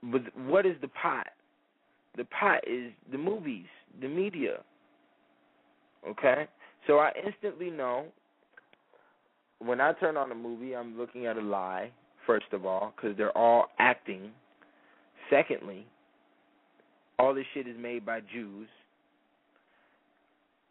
but 0.03 0.35
what 0.35 0.65
is 0.65 0.75
the 0.81 0.87
pot? 0.87 1.27
The 2.17 2.25
pot 2.25 2.67
is 2.67 2.91
the 3.11 3.17
movies, 3.17 3.67
the 4.01 4.07
media. 4.07 4.59
Okay? 6.07 6.47
So 6.87 6.99
I 6.99 7.11
instantly 7.25 7.69
know 7.69 8.05
when 9.59 9.79
I 9.79 9.93
turn 9.93 10.17
on 10.17 10.31
a 10.31 10.35
movie, 10.35 10.75
I'm 10.75 10.97
looking 10.97 11.27
at 11.27 11.37
a 11.37 11.41
lie, 11.41 11.91
first 12.25 12.47
of 12.51 12.65
all, 12.65 12.93
because 12.95 13.15
they're 13.17 13.37
all 13.37 13.67
acting. 13.79 14.31
Secondly, 15.29 15.85
all 17.19 17.33
this 17.33 17.45
shit 17.53 17.67
is 17.67 17.77
made 17.79 18.05
by 18.05 18.21
Jews. 18.21 18.67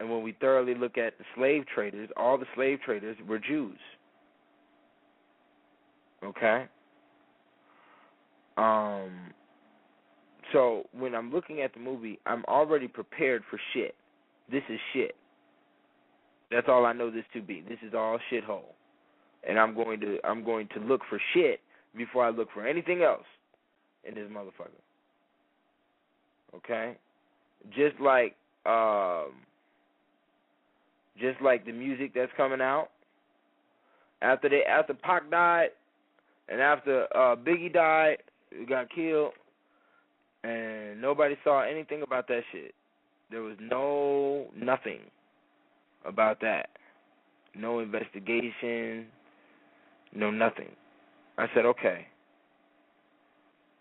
And 0.01 0.11
when 0.11 0.23
we 0.23 0.33
thoroughly 0.41 0.75
look 0.75 0.99
at 0.99 1.17
the 1.19 1.25
slave 1.37 1.65
traders, 1.73 2.09
all 2.17 2.39
the 2.39 2.47
slave 2.55 2.81
traders 2.85 3.17
were 3.29 3.39
Jews. 3.39 3.79
Okay? 6.25 6.67
Um 8.57 9.33
so 10.53 10.85
when 10.93 11.15
I'm 11.15 11.33
looking 11.33 11.61
at 11.61 11.73
the 11.75 11.81
movie, 11.81 12.19
I'm 12.27 12.45
already 12.47 12.89
prepared 12.89 13.43
for 13.49 13.61
shit. 13.73 13.95
This 14.51 14.63
is 14.69 14.81
shit. 14.93 15.15
That's 16.51 16.69
all 16.69 16.85
I 16.85 16.93
know 16.93 17.11
this 17.11 17.25
to 17.35 17.41
be. 17.41 17.63
This 17.69 17.79
is 17.87 17.95
all 17.95 18.19
shithole. 18.31 18.75
And 19.49 19.59
I'm 19.59 19.75
going 19.75 20.01
to 20.01 20.19
I'm 20.25 20.45
going 20.45 20.69
to 20.75 20.81
look 20.81 21.03
for 21.09 21.21
shit 21.33 21.61
before 21.97 22.25
I 22.25 22.31
look 22.31 22.49
for 22.53 22.67
anything 22.67 23.03
else 23.03 23.25
in 24.05 24.15
this 24.15 24.29
motherfucker. 24.31 24.71
Okay? 26.57 26.97
Just 27.71 27.99
like 28.01 28.35
um 28.67 29.33
just 31.19 31.41
like 31.41 31.65
the 31.65 31.73
music 31.73 32.13
that's 32.15 32.33
coming 32.37 32.61
out. 32.61 32.89
After 34.23 34.49
they 34.49 34.63
after 34.65 34.95
Pac 34.95 35.31
died 35.31 35.69
and 36.49 36.61
after 36.61 37.05
uh 37.15 37.37
Biggie 37.37 37.73
died, 37.73 38.19
got 38.69 38.91
killed 38.93 39.33
and 40.43 41.01
nobody 41.01 41.37
saw 41.45 41.63
anything 41.63 42.03
about 42.03 42.27
that 42.29 42.43
shit. 42.53 42.75
There 43.31 43.43
was 43.43 43.57
no 43.61 44.49
nothing 44.57 45.01
about 46.05 46.41
that. 46.41 46.71
No 47.55 47.81
investigation, 47.81 49.07
no 50.15 50.31
nothing. 50.31 50.71
I 51.39 51.47
said, 51.55 51.65
okay, 51.67 52.07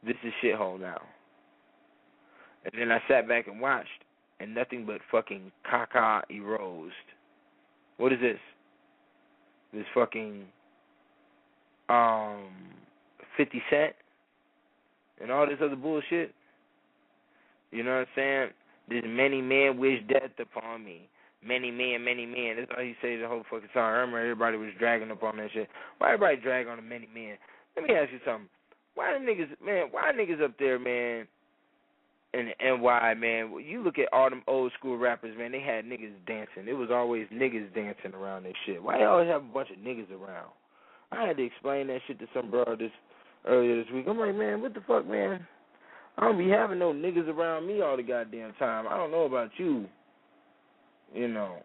this 0.05 0.15
is 0.23 0.33
shithole 0.43 0.79
now. 0.79 1.01
And 2.65 2.73
then 2.77 2.91
I 2.91 3.01
sat 3.07 3.27
back 3.27 3.47
and 3.47 3.59
watched, 3.59 3.87
and 4.39 4.53
nothing 4.53 4.85
but 4.85 5.01
fucking 5.11 5.51
caca 5.71 6.21
erodes. 6.31 6.91
What 7.97 8.13
is 8.13 8.19
this? 8.19 8.39
This 9.73 9.85
fucking 9.93 10.45
um 11.89 12.49
fifty 13.35 13.61
cent 13.69 13.93
and 15.21 15.31
all 15.31 15.45
this 15.47 15.57
other 15.61 15.75
bullshit. 15.75 16.33
You 17.71 17.83
know 17.83 17.91
what 17.91 17.99
I'm 17.99 18.07
saying? 18.15 18.49
This 18.89 19.03
many 19.05 19.41
men 19.41 19.77
wish 19.77 20.01
death 20.07 20.31
upon 20.39 20.83
me. 20.83 21.07
Many 21.45 21.71
men, 21.71 22.03
many 22.03 22.25
men. 22.25 22.57
That's 22.57 22.71
all 22.75 22.83
he 22.83 22.95
said 23.01 23.21
the 23.21 23.27
whole 23.27 23.43
fucking 23.49 23.69
song. 23.73 23.83
I 23.83 24.03
remember 24.03 24.19
everybody 24.19 24.57
was 24.57 24.73
dragging 24.77 25.11
up 25.11 25.23
on 25.23 25.37
that 25.37 25.51
shit. 25.53 25.69
Why 25.97 26.13
everybody 26.13 26.37
drag 26.37 26.67
on 26.67 26.77
the 26.77 26.83
many 26.83 27.07
men? 27.13 27.37
Let 27.75 27.87
me 27.87 27.95
ask 27.95 28.11
you 28.11 28.19
something. 28.25 28.49
Why 28.95 29.13
the 29.13 29.19
niggas, 29.19 29.49
man? 29.63 29.87
Why 29.91 30.11
niggas 30.11 30.43
up 30.43 30.57
there, 30.59 30.77
man? 30.77 31.27
In 32.33 32.51
the 32.51 32.77
NY, 32.77 33.13
man. 33.15 33.53
You 33.65 33.81
look 33.81 33.97
at 33.97 34.11
all 34.11 34.29
them 34.29 34.43
old 34.47 34.73
school 34.77 34.97
rappers, 34.97 35.35
man. 35.37 35.53
They 35.53 35.61
had 35.61 35.85
niggas 35.85 36.13
dancing. 36.27 36.67
It 36.67 36.73
was 36.73 36.89
always 36.91 37.27
niggas 37.33 37.73
dancing 37.73 38.13
around 38.13 38.43
this 38.43 38.53
shit. 38.65 38.83
Why 38.83 38.97
they 38.97 39.05
always 39.05 39.29
have 39.29 39.41
a 39.43 39.53
bunch 39.53 39.69
of 39.71 39.77
niggas 39.77 40.11
around? 40.11 40.49
I 41.11 41.25
had 41.25 41.37
to 41.37 41.45
explain 41.45 41.87
that 41.87 42.01
shit 42.05 42.19
to 42.19 42.27
some 42.33 42.51
bro 42.51 42.75
this 42.77 42.91
earlier 43.47 43.81
this 43.81 43.91
week. 43.93 44.05
I'm 44.07 44.19
like, 44.19 44.35
man, 44.35 44.61
what 44.61 44.73
the 44.73 44.81
fuck, 44.81 45.07
man? 45.07 45.47
I 46.17 46.25
don't 46.25 46.37
be 46.37 46.49
having 46.49 46.79
no 46.79 46.91
niggas 46.91 47.29
around 47.29 47.65
me 47.65 47.81
all 47.81 47.95
the 47.95 48.03
goddamn 48.03 48.53
time. 48.59 48.85
I 48.87 48.97
don't 48.97 49.11
know 49.11 49.23
about 49.23 49.51
you, 49.57 49.87
you 51.13 51.27
know, 51.27 51.57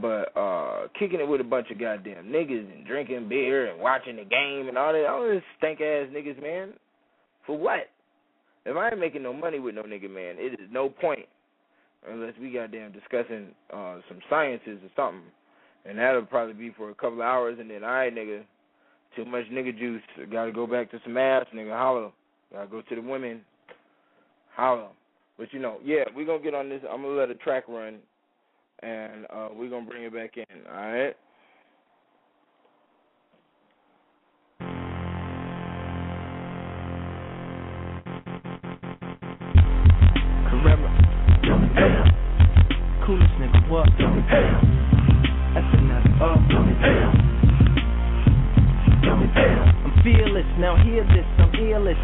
but 0.00 0.36
uh 0.36 0.88
kicking 0.98 1.20
it 1.20 1.28
with 1.28 1.40
a 1.40 1.44
bunch 1.44 1.70
of 1.70 1.78
goddamn 1.78 2.26
niggas 2.26 2.72
and 2.74 2.86
drinking 2.86 3.28
beer 3.28 3.70
and 3.70 3.80
watching 3.80 4.16
the 4.16 4.24
game 4.24 4.68
and 4.68 4.76
all 4.76 4.92
that, 4.92 5.06
all 5.06 5.22
this 5.28 5.42
stank 5.58 5.80
ass 5.80 6.08
niggas, 6.12 6.40
man. 6.42 6.72
For 7.46 7.56
what? 7.56 7.90
If 8.66 8.76
I 8.76 8.88
ain't 8.88 8.98
making 8.98 9.22
no 9.22 9.32
money 9.32 9.58
with 9.58 9.74
no 9.74 9.82
nigga, 9.82 10.10
man, 10.10 10.36
it 10.38 10.58
is 10.60 10.68
no 10.70 10.88
point 10.88 11.26
unless 12.08 12.32
we 12.40 12.52
goddamn 12.52 12.92
discussing 12.92 13.48
uh 13.72 13.98
some 14.08 14.20
sciences 14.28 14.78
or 14.82 14.90
something, 14.96 15.30
and 15.84 15.98
that'll 15.98 16.22
probably 16.26 16.54
be 16.54 16.74
for 16.76 16.90
a 16.90 16.94
couple 16.94 17.20
of 17.20 17.26
hours, 17.26 17.58
and 17.60 17.70
then 17.70 17.84
all 17.84 17.90
right, 17.90 18.14
nigga, 18.14 18.42
too 19.16 19.24
much 19.24 19.44
nigga 19.52 19.76
juice. 19.78 20.02
Got 20.30 20.46
to 20.46 20.52
go 20.52 20.66
back 20.66 20.90
to 20.90 21.00
some 21.04 21.16
ass, 21.16 21.46
nigga. 21.54 21.76
Holla. 21.76 22.10
Got 22.52 22.62
to 22.62 22.66
go 22.68 22.82
to 22.82 22.94
the 22.94 23.00
women. 23.00 23.42
Holla. 24.54 24.88
But 25.38 25.52
you 25.52 25.58
know, 25.58 25.78
yeah, 25.84 26.04
we're 26.14 26.26
gonna 26.26 26.42
get 26.42 26.54
on 26.54 26.68
this. 26.68 26.82
I'm 26.88 27.02
gonna 27.02 27.14
let 27.14 27.30
a 27.30 27.34
track 27.34 27.64
run, 27.68 27.96
and 28.84 29.26
uh 29.30 29.48
we're 29.54 29.70
gonna 29.70 29.86
bring 29.86 30.04
it 30.04 30.12
back 30.12 30.36
in. 30.36 30.44
All 30.68 30.74
right. 30.74 31.16
Carrera. 40.50 40.90
Coolest 43.06 43.34
nigga, 43.40 43.70
what? 43.70 43.88
That's 45.54 45.72
another 45.78 46.14
up. 46.22 46.38
I'm 49.06 50.02
fearless, 50.02 50.50
now 50.58 50.76
hear 50.82 51.04
this, 51.04 51.26
I'm 51.38 51.54
earless, 51.54 51.98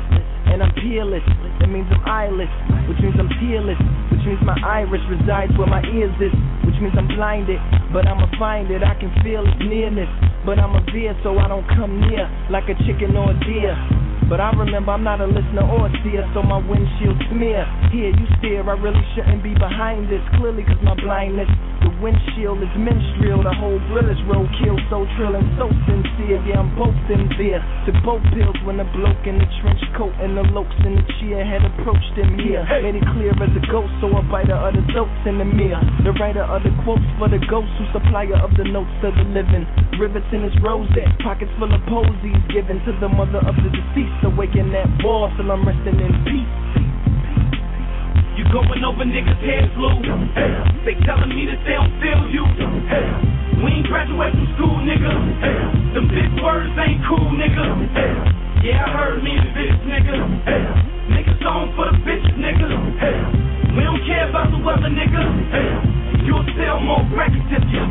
and 0.51 0.63
I'm 0.63 0.75
peerless. 0.83 1.25
That 1.63 1.71
means 1.71 1.87
I'm 1.95 2.03
eyeless, 2.05 2.51
which 2.91 2.99
means 2.99 3.15
I'm 3.19 3.31
tearless, 3.39 3.79
which 4.11 4.25
means 4.27 4.43
my 4.43 4.59
iris 4.67 5.03
resides 5.07 5.55
where 5.55 5.71
my 5.71 5.83
ears 5.95 6.15
is, 6.19 6.35
which 6.67 6.77
means 6.83 6.95
I'm 6.99 7.07
blinded, 7.07 7.63
but 7.95 8.07
I'ma 8.07 8.27
find 8.39 8.71
it. 8.71 8.83
I 8.83 8.99
can 8.99 9.15
feel 9.23 9.47
its 9.47 9.63
nearness, 9.63 10.11
but 10.45 10.59
I'm 10.59 10.75
a 10.75 10.83
veer, 10.91 11.15
so 11.23 11.39
I 11.39 11.47
don't 11.47 11.67
come 11.79 12.03
near 12.03 12.27
like 12.51 12.67
a 12.67 12.77
chicken 12.83 13.15
or 13.15 13.31
a 13.31 13.37
deer. 13.47 14.00
But 14.31 14.39
I 14.39 14.55
remember 14.55 14.95
I'm 14.95 15.03
not 15.03 15.19
a 15.19 15.27
listener 15.27 15.67
or 15.67 15.91
a 15.91 15.93
seer, 16.07 16.23
so 16.31 16.47
my 16.47 16.63
windshield 16.63 17.19
smear. 17.35 17.67
Here 17.91 18.15
you 18.15 18.27
steer, 18.39 18.63
I 18.63 18.79
really 18.79 19.03
shouldn't 19.19 19.43
be 19.43 19.59
behind 19.59 20.07
this. 20.07 20.23
Clearly, 20.39 20.63
cause 20.63 20.79
my 20.87 20.95
blindness, 20.95 21.51
the 21.83 21.91
windshield 21.99 22.63
is 22.63 22.71
minstrel. 22.79 23.43
The 23.43 23.51
whole 23.59 23.83
grill 23.91 24.07
is 24.07 24.23
roadkill, 24.31 24.79
so 24.87 25.03
trill 25.19 25.35
and 25.35 25.51
so 25.59 25.67
sincere. 25.83 26.39
Yeah, 26.47 26.63
I'm 26.63 26.71
both 26.79 26.95
sincere. 27.11 27.59
Took 27.91 27.99
both 28.07 28.23
pills 28.31 28.55
when 28.63 28.79
the 28.79 28.87
bloke 28.95 29.19
in 29.27 29.43
the 29.43 29.51
trench 29.59 29.83
coat 29.99 30.15
and 30.23 30.39
the 30.39 30.47
lokes 30.55 30.79
in 30.87 30.95
the 30.95 31.05
chair 31.19 31.43
had 31.43 31.67
approached 31.67 32.15
him 32.15 32.39
here. 32.39 32.63
Made 32.87 33.03
it 33.03 33.07
clear 33.11 33.35
as 33.35 33.51
a 33.51 33.65
ghost, 33.67 33.91
so 33.99 34.15
a 34.15 34.23
biter 34.31 34.55
of 34.55 34.79
the 34.79 34.87
notes 34.95 35.27
in 35.27 35.43
the 35.43 35.49
mirror. 35.49 35.83
The 36.07 36.15
writer 36.23 36.47
of 36.47 36.63
the 36.63 36.71
quotes 36.87 37.03
for 37.19 37.27
the 37.27 37.43
ghost, 37.51 37.75
who 37.83 37.85
supplier 37.91 38.39
of 38.39 38.55
the 38.55 38.63
notes 38.63 38.95
of 39.03 39.11
the 39.19 39.27
living. 39.35 39.67
Rivets 39.99 40.31
in 40.31 40.47
his 40.47 40.55
rosette, 40.63 41.19
pockets 41.19 41.51
full 41.59 41.75
of 41.75 41.83
posies 41.91 42.39
given 42.55 42.79
to 42.87 42.95
the 43.03 43.11
mother 43.11 43.43
of 43.43 43.59
the 43.59 43.75
deceased. 43.75 44.20
Awaken 44.21 44.69
that 44.73 44.85
war 45.03 45.33
till 45.37 45.49
I'm 45.51 45.65
resting 45.65 45.97
in 45.97 46.13
peace. 46.29 46.55
You 48.37 48.45
going 48.53 48.85
over 48.85 49.05
niggas' 49.05 49.41
heads, 49.41 49.73
Lou. 49.81 49.97
They 50.85 50.93
telling 51.09 51.33
me 51.33 51.49
that 51.49 51.61
they 51.65 51.73
don't 51.73 51.93
feel 52.05 52.29
you. 52.29 52.45
We 53.65 53.81
ain't 53.81 53.89
graduate 53.89 54.33
from 54.37 54.49
school, 54.57 54.77
nigga. 54.85 55.13
Them 55.97 56.07
big 56.13 56.31
words 56.41 56.73
ain't 56.77 57.01
cool, 57.09 57.33
nigga. 57.33 57.65
Yeah, 58.61 58.85
I 58.85 58.93
heard 58.93 59.25
me 59.25 59.33
and 59.37 59.51
bitch, 59.57 59.79
nigga. 59.89 60.17
A 61.21 61.35
song 61.45 61.73
for 61.77 61.89
the 61.89 62.01
bitches, 62.05 62.37
nigga. 62.37 62.69
We 63.77 63.83
don't 63.85 64.05
care 64.05 64.29
about 64.29 64.53
the 64.53 64.61
weather, 64.61 64.89
nigga. 64.93 65.21
You'll 66.29 66.45
sell 66.61 66.81
more 66.81 67.05
records 67.17 67.49
if 67.51 67.65
you. 67.73 67.83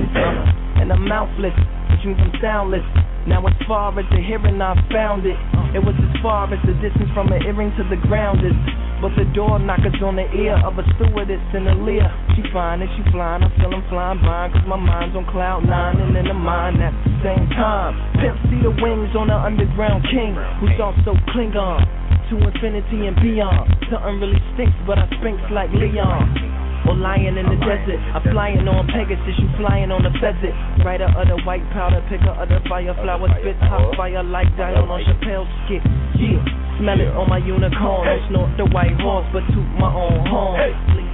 and 0.81 0.93
I'm 0.93 1.07
mouthless, 1.09 1.57
which 1.89 2.05
means 2.05 2.21
I'm 2.21 2.33
soundless. 2.41 2.85
Now 3.29 3.45
as 3.45 3.53
far 3.69 3.93
as 3.93 4.09
the 4.09 4.17
hearing, 4.25 4.57
I 4.57 4.73
found 4.89 5.21
it. 5.29 5.37
It 5.77 5.85
was 5.85 5.93
as 5.93 6.13
far 6.17 6.49
as 6.49 6.57
the 6.65 6.73
distance 6.81 7.13
from 7.13 7.29
an 7.29 7.45
earring 7.45 7.69
to 7.77 7.85
the 7.85 8.01
ground 8.09 8.41
is. 8.41 8.57
But 9.05 9.13
the 9.15 9.29
door 9.37 9.61
knockers 9.61 10.01
on 10.01 10.17
the 10.17 10.25
ear 10.33 10.57
of 10.65 10.81
a 10.81 10.83
stewardess 10.97 11.39
in 11.53 11.69
a 11.69 11.77
leer. 11.77 12.09
She 12.33 12.41
fine 12.51 12.81
and 12.81 12.89
she 12.97 13.05
flying, 13.13 13.45
I 13.45 13.53
feel 13.55 13.69
I'm 13.69 13.85
flying 13.87 14.19
blind, 14.19 14.57
cause 14.57 14.65
my 14.65 14.75
mind's 14.75 15.15
on 15.15 15.29
cloud 15.29 15.63
nine 15.63 16.01
and 16.01 16.17
in 16.17 16.25
the 16.25 16.33
mind 16.33 16.81
at 16.81 16.91
the 17.05 17.13
same 17.21 17.47
time. 17.53 17.93
Pimp 18.17 18.35
C 18.49 18.65
the 18.65 18.73
wings 18.81 19.13
on 19.13 19.29
the 19.29 19.37
underground 19.37 20.03
king, 20.09 20.33
who's 20.59 20.75
also 20.81 21.13
Klingon. 21.29 21.85
To 22.29 22.37
infinity 22.37 23.07
and 23.09 23.17
beyond. 23.17 23.73
Something 23.89 24.21
really 24.21 24.41
stinks, 24.53 24.77
but 24.85 24.99
I 24.99 25.09
spinks 25.17 25.41
like 25.49 25.69
Leon. 25.73 26.58
Or 26.89 26.97
lying 26.97 27.37
in 27.37 27.37
the 27.37 27.53
desert. 27.61 28.01
I'm 28.17 28.25
flying 28.33 28.65
on 28.65 28.89
Pegasus, 28.89 29.37
you 29.37 29.45
flying 29.61 29.93
on 29.93 30.01
a 30.01 30.11
pheasant. 30.17 30.57
Writer 30.81 31.05
of 31.05 31.29
the 31.29 31.37
white 31.45 31.61
powder, 31.69 32.01
picker 32.09 32.33
of 32.33 32.49
the 32.49 32.57
fire 32.65 32.97
flower, 32.97 33.29
spit 33.37 33.61
hot 33.61 33.93
fire 33.93 34.25
like 34.25 34.49
Dion 34.57 34.89
on 34.89 35.05
Chappelle's 35.05 35.45
skit. 35.69 35.85
Yeah, 36.17 36.41
smell 36.81 36.97
it 36.97 37.13
on 37.13 37.29
my 37.29 37.37
unicorn. 37.37 38.09
Don't 38.09 38.25
snort 38.33 38.49
the 38.57 38.65
white 38.73 38.97
horse, 39.05 39.29
but 39.29 39.45
toot 39.53 39.69
my 39.77 39.93
own 39.93 40.25
horn. 40.33 40.57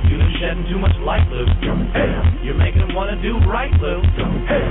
You 0.09 0.17
done 0.21 0.33
shedding 0.39 0.65
too 0.69 0.79
much 0.79 0.95
light, 1.01 1.25
Lou. 1.29 1.45
You're 2.45 2.57
making 2.57 2.81
them 2.85 2.93
wanna 2.93 3.17
do 3.21 3.37
right, 3.49 3.73
Lou. 3.81 4.01
Hey, 4.45 4.65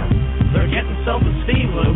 they're 0.54 0.70
getting 0.70 0.94
self-esteem, 1.04 1.74
Lou. 1.74 1.90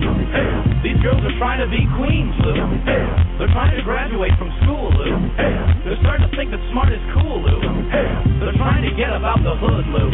These 0.82 0.98
girls 1.02 1.22
are 1.22 1.36
trying 1.38 1.62
to 1.62 1.68
be 1.70 1.86
queens, 1.94 2.34
Lou. 2.42 2.58
Hey, 2.82 3.06
they're 3.38 3.54
trying 3.54 3.76
to 3.78 3.82
graduate 3.82 4.34
from 4.38 4.50
school, 4.62 4.90
Lou. 4.90 5.14
Hey, 5.38 5.54
they're 5.86 6.00
starting 6.02 6.26
to 6.28 6.32
think 6.34 6.50
that 6.50 6.62
smart 6.74 6.90
is 6.90 7.02
cool, 7.14 7.42
Lou. 7.42 7.58
Hey, 7.94 8.06
they're 8.42 8.58
trying 8.58 8.82
to 8.82 8.92
get 8.98 9.14
about 9.14 9.38
the 9.46 9.54
hood, 9.54 9.86
Lou. 9.86 10.10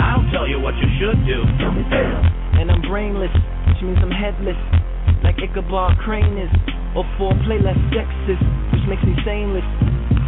I'll 0.00 0.24
tell 0.32 0.48
you 0.48 0.58
what 0.58 0.74
you 0.80 0.88
should 0.96 1.20
do. 1.28 1.44
And 2.56 2.72
I'm 2.72 2.80
brainless, 2.88 3.32
which 3.68 3.80
means 3.84 3.98
I'm 4.00 4.10
headless. 4.10 4.58
Like 5.22 5.36
Ichabod 5.38 5.98
Crane 6.00 6.38
is. 6.38 6.50
Or 6.92 7.04
foreplay 7.16 7.56
less 7.56 7.80
sexist, 7.88 8.44
which 8.72 8.84
makes 8.84 9.00
me 9.00 9.16
shameless. 9.24 9.64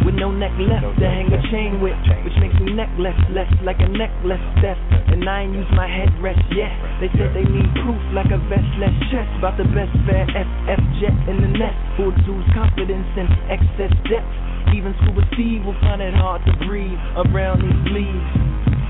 With 0.05 0.21
no 0.21 0.29
neck 0.29 0.53
left 0.61 0.85
to 1.01 1.07
hang 1.09 1.33
a 1.33 1.41
chain 1.49 1.81
with, 1.81 1.97
which 2.21 2.37
makes 2.37 2.53
me 2.61 2.77
necklace 2.77 3.17
less 3.33 3.49
like 3.65 3.81
a 3.81 3.89
necklace 3.89 4.45
death. 4.61 4.77
And 5.09 5.25
I 5.25 5.49
ain't 5.49 5.57
use 5.57 5.65
my 5.73 5.89
headrest 5.89 6.45
yet. 6.53 6.69
They 7.01 7.09
said 7.17 7.33
they 7.33 7.41
need 7.41 7.65
proof 7.81 7.97
like 8.13 8.29
a 8.29 8.37
vest 8.45 8.69
less 8.77 8.93
chest. 9.09 9.33
About 9.41 9.57
the 9.57 9.65
best 9.73 9.89
fare 10.05 10.29
FF 10.29 10.81
jet 11.01 11.17
in 11.25 11.41
the 11.41 11.49
nest. 11.57 11.73
Who 11.97 12.13
exudes 12.13 12.45
confidence 12.53 13.09
and 13.17 13.33
excess 13.49 13.89
depth. 14.05 14.29
Even 14.77 14.93
Scuba 15.01 15.25
Steve 15.33 15.65
will 15.65 15.77
find 15.81 15.97
it 16.05 16.13
hard 16.13 16.45
to 16.45 16.53
breathe 16.69 17.01
around 17.25 17.65
these 17.65 17.83
leaves. 17.89 18.29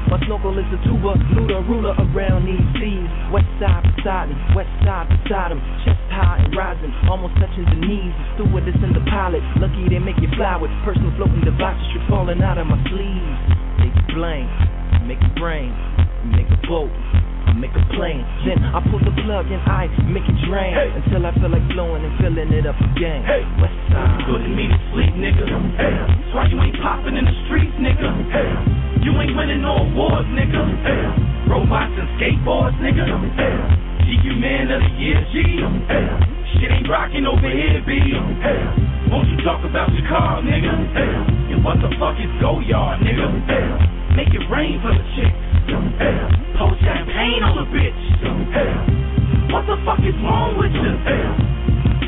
My 0.05 0.21
snorkel 0.25 0.53
is 0.61 0.69
a 0.69 0.79
tuba, 0.85 1.17
luda, 1.33 1.65
ruler 1.65 1.97
around 1.97 2.45
these 2.45 2.61
seas. 2.77 3.09
West 3.33 3.49
side 3.57 3.81
beside 3.97 4.29
west 4.53 4.69
side 4.85 5.09
beside 5.09 5.49
him. 5.49 5.61
Chest 5.81 5.97
high 6.13 6.45
and 6.45 6.53
rising, 6.53 6.93
almost 7.09 7.33
touching 7.41 7.65
the 7.65 7.79
knees. 7.81 8.13
The 8.37 8.45
stewardess 8.45 8.77
and 8.85 8.93
the 8.93 9.01
pilot, 9.09 9.41
lucky 9.57 9.89
they 9.89 9.97
make 9.97 10.21
you 10.21 10.29
fly 10.37 10.61
with 10.61 10.69
personal 10.85 11.09
floating 11.17 11.41
devices 11.41 11.81
strip 11.89 12.05
falling 12.05 12.41
out 12.45 12.61
of 12.61 12.69
my 12.69 12.77
sleeves. 12.85 13.39
They 13.81 13.89
blank, 14.13 14.49
make 15.09 15.21
a 15.25 15.31
brain, 15.41 15.73
make 16.29 16.49
a 16.53 16.59
boat. 16.69 16.93
Make 17.53 17.71
a 17.77 17.85
plane, 17.95 18.25
then 18.43 18.59
I 18.73 18.81
pull 18.89 18.99
the 18.99 19.13
plug 19.23 19.47
and 19.47 19.61
I 19.69 19.87
make 20.09 20.25
it 20.27 20.37
drain 20.49 20.73
Hey. 20.75 20.91
until 20.97 21.23
I 21.25 21.31
feel 21.39 21.47
like 21.53 21.63
blowing 21.71 22.03
and 22.03 22.13
filling 22.19 22.51
it 22.51 22.65
up 22.65 22.75
again. 22.93 23.23
Hey. 23.23 23.45
West 23.61 23.77
side. 23.93 24.25
Good 24.27 24.41
in 24.43 24.53
me 24.57 24.67
to 24.67 24.77
sleep, 24.91 25.13
nigga. 25.15 25.45
Hey, 25.79 25.93
that's 25.95 26.31
why 26.35 26.45
you 26.51 26.57
ain't 26.59 26.75
popping 26.83 27.15
in 27.15 27.23
the 27.23 27.35
streets, 27.47 27.71
nigga. 27.79 28.09
Hey, 28.33 28.49
you 29.07 29.11
ain't 29.21 29.35
winning 29.37 29.61
no 29.61 29.87
awards, 29.87 30.27
nigga. 30.35 30.61
Hey, 30.83 30.99
robots 31.47 31.95
and 31.95 32.09
skateboards, 32.19 32.75
nigga. 32.83 33.05
Hey, 33.39 33.55
GQ 34.03 34.25
Man 34.41 34.71
of 34.75 34.81
the 34.83 34.91
Year, 34.99 35.19
G. 35.31 35.35
Hey, 35.87 36.05
shit 36.59 36.71
ain't 36.75 36.89
rocking 36.91 37.25
over 37.25 37.47
here, 37.47 37.79
B. 37.87 37.97
Hey, 38.43 38.59
won't 39.09 39.29
you 39.31 39.37
talk 39.47 39.63
about 39.63 39.93
your 39.95 40.03
car, 40.11 40.41
nigga? 40.43 40.73
Hey, 40.91 41.55
and 41.55 41.63
what 41.63 41.79
the 41.79 41.87
fuck 41.97 42.19
is 42.19 42.29
Goyard, 42.43 42.99
nigga? 42.99 43.27
Hey, 43.47 43.65
make 44.19 44.31
it 44.35 44.43
rain 44.51 44.81
for 44.83 44.91
the 44.91 45.05
chicks. 45.15 45.39
Hey, 45.65 46.13
pour 46.59 46.69
champagne 46.77 47.34
on 47.43 47.55
the 47.59 47.67
bitch. 47.73 48.01
Hey, 48.53 48.69
what 49.51 49.65
the 49.67 49.75
fuck 49.83 49.99
is 50.03 50.15
wrong 50.23 50.55
with 50.59 50.71
you? 50.71 50.91
Hey, 51.03 51.23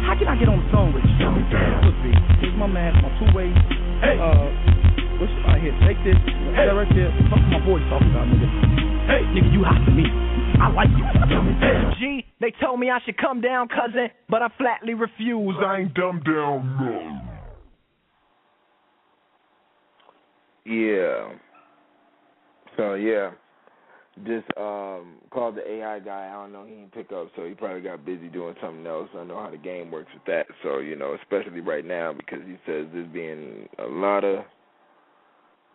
How 0.06 0.16
can 0.16 0.28
I 0.28 0.36
get 0.40 0.48
on 0.48 0.60
the 0.64 0.70
phone 0.72 0.92
with 0.94 1.04
you? 1.04 1.28
Look, 1.28 1.96
B, 2.04 2.12
here's 2.40 2.56
my 2.56 2.68
man, 2.68 2.96
my 3.02 3.12
two 3.20 3.30
way. 3.36 3.50
hey, 4.04 4.16
Uh, 4.20 4.48
what's 5.20 5.34
right 5.48 5.62
here? 5.62 5.76
Take 5.84 6.00
this. 6.08 6.16
Hey. 6.56 6.66
That 6.68 6.76
right 6.76 6.90
there. 6.96 7.12
Talk 7.30 7.40
to 7.44 7.50
my 7.52 7.62
boys 7.66 7.84
talking 7.92 8.12
about, 8.12 8.28
nigga. 8.32 8.48
hey. 9.12 9.22
Nigga, 9.36 9.50
you 9.52 9.64
hot 9.64 9.80
to 9.86 9.92
me. 9.92 10.06
I 10.60 10.70
like 10.74 10.90
you. 10.96 11.06
G, 12.00 12.26
they 12.42 12.52
told 12.62 12.80
me 12.80 12.90
I 12.90 13.00
should 13.06 13.18
come 13.18 13.42
down, 13.42 13.68
cousin, 13.68 14.10
but 14.30 14.42
I 14.42 14.48
flatly 14.58 14.94
refuse. 14.96 15.56
I 15.64 15.80
ain't 15.86 15.94
dumb 15.94 16.22
down, 16.26 16.66
no. 16.82 17.22
Yeah. 20.66 21.32
So 22.76 22.94
yeah, 22.96 23.32
just 24.26 24.48
um 24.58 25.18
called 25.32 25.56
the 25.56 25.70
AI 25.70 26.00
guy. 26.00 26.30
I 26.30 26.34
don't 26.34 26.52
know. 26.52 26.66
He 26.66 26.76
didn't 26.76 26.94
pick 26.94 27.12
up, 27.12 27.28
so 27.36 27.46
he 27.46 27.54
probably 27.54 27.82
got 27.82 28.06
busy 28.06 28.28
doing 28.28 28.56
something 28.62 28.86
else. 28.86 29.10
I 29.16 29.24
know 29.24 29.42
how 29.42 29.50
the 29.50 29.58
game 29.58 29.92
works 29.92 30.10
with 30.14 30.26
that. 30.26 30.48
So 30.64 30.80
you 30.80 30.96
know, 30.96 31.16
especially 31.22 31.62
right 31.62 31.86
now 31.86 32.14
because 32.14 32.40
he 32.46 32.54
says 32.66 32.88
there's 32.94 33.08
being 33.14 33.68
a 33.80 33.86
lot 33.86 34.24
of 34.24 34.46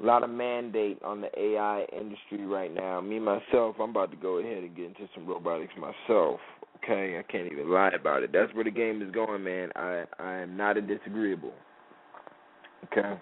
a 0.01 0.05
lot 0.05 0.25
of 0.25 0.31
mandate 0.31 1.01
on 1.03 1.21
the 1.21 1.31
AI 1.39 1.85
industry 1.93 2.45
right 2.47 2.73
now. 2.73 3.01
Me 3.01 3.19
myself, 3.19 3.77
I'm 3.81 3.91
about 3.91 4.11
to 4.11 4.17
go 4.17 4.39
ahead 4.39 4.65
and 4.65 4.75
get 4.75 4.87
into 4.87 5.09
some 5.15 5.27
robotics 5.27 5.75
myself. 5.77 6.41
Okay, 6.83 7.19
I 7.19 7.23
can't 7.31 7.53
even 7.53 7.71
lie 7.71 7.93
about 7.95 8.25
it. 8.25 8.33
That's 8.33 8.53
where 8.55 8.65
the 8.65 8.71
game 8.71 9.03
is 9.03 9.13
going, 9.13 9.45
man. 9.45 9.71
I 9.77 10.05
I 10.19 10.33
am 10.39 10.57
not 10.57 10.77
a 10.77 10.81
disagreeable. 10.81 11.53
Okay 12.85 13.19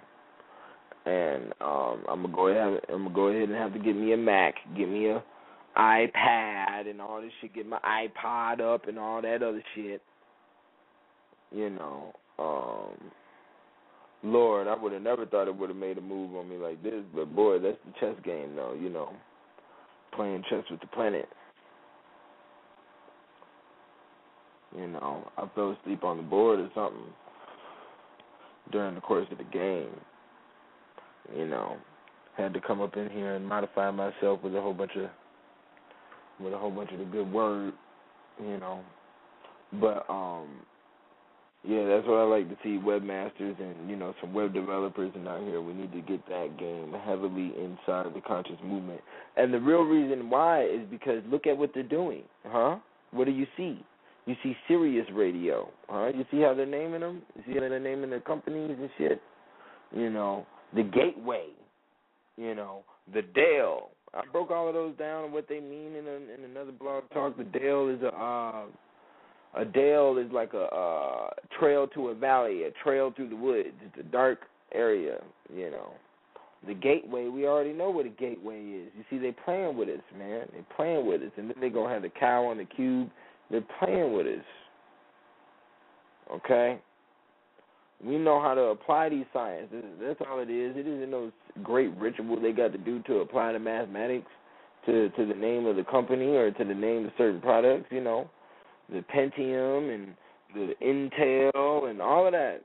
and 1.06 1.52
um 1.60 2.04
I'm 2.08 2.22
gonna 2.22 2.34
go 2.34 2.48
ahead 2.48 2.80
I'm 2.88 3.04
gonna 3.04 3.14
go 3.14 3.28
ahead 3.28 3.48
and 3.48 3.58
have 3.58 3.72
to 3.72 3.78
get 3.78 3.96
me 3.96 4.12
a 4.12 4.16
Mac, 4.16 4.54
get 4.76 4.88
me 4.88 5.08
a 5.08 5.22
iPad 5.76 6.90
and 6.90 7.00
all 7.00 7.20
this 7.20 7.30
shit, 7.40 7.54
get 7.54 7.66
my 7.66 7.78
iPod 7.78 8.60
up 8.60 8.88
and 8.88 8.98
all 8.98 9.22
that 9.22 9.42
other 9.42 9.62
shit. 9.74 10.02
You 11.52 11.70
know, 11.70 12.12
um 12.38 13.10
Lord, 14.22 14.68
I 14.68 14.76
would 14.76 14.92
have 14.92 15.02
never 15.02 15.24
thought 15.24 15.48
it 15.48 15.56
would 15.56 15.70
have 15.70 15.78
made 15.78 15.96
a 15.96 16.02
move 16.02 16.36
on 16.36 16.48
me 16.48 16.56
like 16.56 16.82
this, 16.82 17.02
but 17.14 17.34
boy, 17.34 17.58
that's 17.58 17.78
the 17.86 17.92
chess 17.98 18.16
game 18.24 18.54
though, 18.54 18.74
you 18.74 18.90
know. 18.90 19.12
Playing 20.14 20.42
chess 20.50 20.64
with 20.70 20.80
the 20.80 20.86
planet. 20.88 21.28
You 24.76 24.86
know, 24.86 25.30
I 25.36 25.48
fell 25.54 25.76
asleep 25.80 26.04
on 26.04 26.18
the 26.18 26.22
board 26.22 26.60
or 26.60 26.70
something 26.74 27.12
during 28.70 28.94
the 28.94 29.00
course 29.00 29.26
of 29.32 29.38
the 29.38 29.44
game 29.44 29.90
know, 31.50 31.76
had 32.36 32.54
to 32.54 32.60
come 32.60 32.80
up 32.80 32.96
in 32.96 33.10
here 33.10 33.34
and 33.34 33.46
modify 33.46 33.90
myself 33.90 34.42
with 34.42 34.54
a 34.54 34.60
whole 34.60 34.74
bunch 34.74 34.92
of 34.96 35.10
with 36.40 36.54
a 36.54 36.58
whole 36.58 36.70
bunch 36.70 36.90
of 36.92 36.98
the 36.98 37.04
good 37.04 37.30
word, 37.30 37.74
you 38.40 38.58
know. 38.58 38.80
But 39.72 40.08
um 40.08 40.48
yeah, 41.62 41.86
that's 41.86 42.06
what 42.06 42.16
I 42.16 42.22
like 42.22 42.48
to 42.48 42.56
see 42.62 42.78
webmasters 42.82 43.60
and, 43.60 43.90
you 43.90 43.94
know, 43.94 44.14
some 44.22 44.32
web 44.32 44.54
developers 44.54 45.12
and 45.14 45.28
out 45.28 45.42
here. 45.42 45.60
We 45.60 45.74
need 45.74 45.92
to 45.92 46.00
get 46.00 46.26
that 46.28 46.58
game 46.58 46.94
heavily 47.04 47.52
inside 47.54 48.06
of 48.06 48.14
the 48.14 48.22
conscious 48.22 48.56
movement. 48.64 49.02
And 49.36 49.52
the 49.52 49.60
real 49.60 49.82
reason 49.82 50.30
why 50.30 50.64
is 50.64 50.80
because 50.90 51.22
look 51.30 51.46
at 51.46 51.56
what 51.56 51.72
they're 51.74 51.82
doing, 51.82 52.22
huh? 52.46 52.78
What 53.10 53.26
do 53.26 53.32
you 53.32 53.46
see? 53.58 53.84
You 54.24 54.36
see 54.42 54.56
Sirius 54.68 55.06
Radio, 55.12 55.68
huh? 55.88 56.12
You 56.14 56.24
see 56.30 56.40
how 56.40 56.54
they're 56.54 56.64
naming 56.64 57.00
them? 57.00 57.22
You 57.36 57.42
see 57.46 57.54
how 57.60 57.68
they're 57.68 57.78
naming 57.78 58.08
their 58.08 58.20
companies 58.20 58.76
and 58.80 58.88
shit? 58.96 59.20
You 59.94 60.08
know, 60.08 60.46
the 60.74 60.82
gateway, 60.82 61.46
you 62.36 62.54
know, 62.54 62.84
the 63.12 63.22
Dale. 63.22 63.90
I 64.12 64.22
broke 64.32 64.50
all 64.50 64.66
of 64.66 64.74
those 64.74 64.96
down 64.96 65.24
and 65.24 65.32
what 65.32 65.48
they 65.48 65.60
mean 65.60 65.94
in, 65.94 66.06
a, 66.06 66.34
in 66.34 66.44
another 66.50 66.72
blog 66.72 67.04
talk. 67.12 67.36
The 67.36 67.44
Dale 67.44 67.88
is 67.88 68.02
a 68.02 68.08
uh, 68.08 68.64
a 69.54 69.64
dale 69.64 70.16
is 70.18 70.30
like 70.32 70.54
a 70.54 70.66
uh, 70.66 71.30
trail 71.58 71.88
to 71.88 72.08
a 72.08 72.14
valley, 72.14 72.64
a 72.64 72.70
trail 72.84 73.12
through 73.14 73.30
the 73.30 73.36
woods. 73.36 73.74
It's 73.84 73.98
a 73.98 74.10
dark 74.10 74.40
area, 74.72 75.18
you 75.52 75.70
know. 75.70 75.92
The 76.66 76.74
gateway, 76.74 77.28
we 77.28 77.46
already 77.46 77.72
know 77.72 77.90
what 77.90 78.06
a 78.06 78.10
gateway 78.10 78.60
is. 78.60 78.92
You 78.96 79.04
see, 79.08 79.18
they 79.18 79.34
playing 79.44 79.76
with 79.76 79.88
us, 79.88 80.02
man. 80.16 80.46
They 80.52 80.62
playing 80.76 81.06
with 81.06 81.22
us, 81.22 81.32
and 81.36 81.48
then 81.48 81.56
they 81.60 81.70
gonna 81.70 81.92
have 81.92 82.02
the 82.02 82.10
cow 82.10 82.44
on 82.44 82.58
the 82.58 82.64
cube. 82.64 83.10
They're 83.50 83.64
playing 83.80 84.12
with 84.12 84.26
us. 84.26 84.44
Okay. 86.32 86.78
We 88.04 88.16
know 88.18 88.40
how 88.40 88.54
to 88.54 88.62
apply 88.62 89.10
these 89.10 89.26
sciences. 89.32 89.84
That's 90.00 90.20
all 90.28 90.40
it 90.40 90.50
is. 90.50 90.76
It 90.76 90.86
isn't 90.86 91.10
no 91.10 91.30
great 91.62 91.94
ritual 91.96 92.40
they 92.40 92.52
got 92.52 92.72
to 92.72 92.78
do 92.78 93.02
to 93.02 93.16
apply 93.16 93.52
the 93.52 93.58
mathematics 93.58 94.30
to 94.86 95.10
to 95.10 95.26
the 95.26 95.34
name 95.34 95.66
of 95.66 95.76
the 95.76 95.84
company 95.84 96.28
or 96.28 96.50
to 96.50 96.64
the 96.64 96.74
name 96.74 97.06
of 97.06 97.12
certain 97.18 97.40
products. 97.40 97.86
You 97.90 98.00
know, 98.00 98.30
the 98.88 99.04
Pentium 99.14 99.94
and 99.94 100.14
the 100.54 100.74
Intel 100.82 101.90
and 101.90 102.00
all 102.00 102.26
of 102.26 102.32
that. 102.32 102.62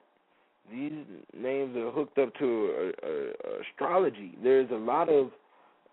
These 0.71 0.93
names 1.37 1.75
are 1.77 1.91
hooked 1.91 2.17
up 2.17 2.33
to 2.39 2.91
astrology. 3.61 4.35
There's 4.41 4.69
a 4.71 4.75
lot 4.75 5.09
of 5.09 5.31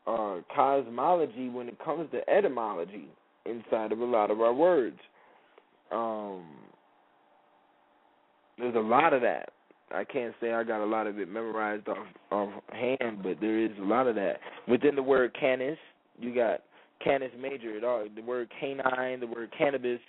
uh, 0.06 0.40
cosmology 0.54 1.48
when 1.48 1.68
it 1.68 1.78
comes 1.84 2.10
to 2.12 2.28
etymology 2.30 3.08
inside 3.44 3.92
of 3.92 4.00
a 4.00 4.04
lot 4.04 4.30
of 4.30 4.40
our 4.40 4.54
words. 4.54 4.98
Um, 5.90 6.44
there's 8.58 8.74
a 8.74 8.80
lot 8.80 9.12
of 9.12 9.22
that. 9.22 9.50
I 9.94 10.04
can't 10.04 10.34
say 10.40 10.52
I 10.52 10.64
got 10.64 10.82
a 10.82 10.86
lot 10.86 11.06
of 11.06 11.18
it 11.18 11.28
memorized 11.28 11.88
off 11.88 12.06
off 12.30 12.50
hand, 12.72 13.22
but 13.22 13.38
there 13.40 13.58
is 13.58 13.70
a 13.78 13.84
lot 13.84 14.06
of 14.06 14.14
that. 14.14 14.38
Within 14.66 14.94
the 14.94 15.02
word 15.02 15.36
canis, 15.38 15.78
you 16.18 16.34
got 16.34 16.62
canis 17.04 17.30
major. 17.38 17.76
It 17.76 17.84
all 17.84 18.06
the 18.14 18.22
word 18.22 18.50
canine, 18.58 19.20
the 19.20 19.26
word 19.26 19.50
cannabis, 19.56 20.00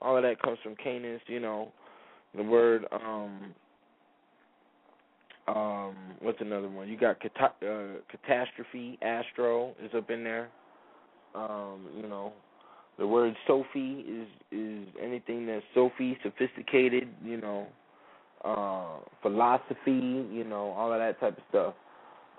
all 0.00 0.16
of 0.16 0.22
that 0.22 0.42
comes 0.42 0.58
from 0.62 0.74
canis. 0.76 1.20
You 1.26 1.40
know, 1.40 1.72
the 2.36 2.42
word 2.42 2.86
um 2.90 3.54
um 5.46 5.96
what's 6.20 6.40
another 6.40 6.68
one? 6.68 6.88
You 6.88 6.98
got 6.98 7.20
cata- 7.20 7.54
uh, 7.62 8.00
catastrophe, 8.10 8.98
astro 9.02 9.74
is 9.82 9.90
up 9.96 10.10
in 10.10 10.24
there. 10.24 10.48
Um, 11.34 11.86
you 11.96 12.08
know, 12.08 12.32
the 12.98 13.06
word 13.06 13.34
Sophie 13.46 14.04
is 14.08 14.28
is 14.52 14.86
anything 15.02 15.46
that's 15.46 15.64
Sophie, 15.74 16.18
sophisticated, 16.22 17.08
you 17.24 17.40
know, 17.40 17.66
uh, 18.44 19.00
philosophy, 19.22 20.26
you 20.32 20.44
know, 20.44 20.70
all 20.76 20.92
of 20.92 20.98
that 20.98 21.20
type 21.20 21.36
of 21.38 21.44
stuff. 21.50 21.74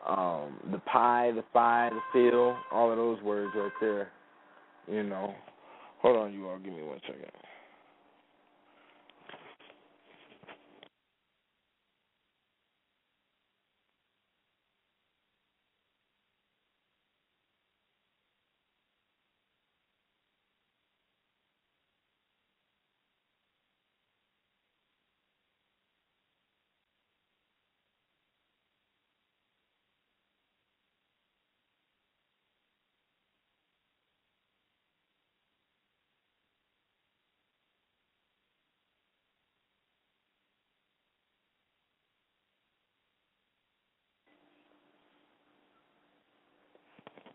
um, 0.08 0.58
the 0.72 0.80
pie, 0.80 1.32
the 1.36 1.44
phi, 1.54 1.90
the 1.90 2.00
feel, 2.14 2.58
all 2.72 2.92
of 2.92 2.98
those 2.98 3.22
words 3.22 3.54
right 3.56 3.72
there. 3.82 4.10
You 4.88 5.04
know. 5.04 5.36
Hold 6.02 6.18
on, 6.18 6.34
you 6.34 6.48
all. 6.48 6.58
Give 6.60 6.74
me 6.74 6.84
one 6.84 7.00
second. 7.06 7.32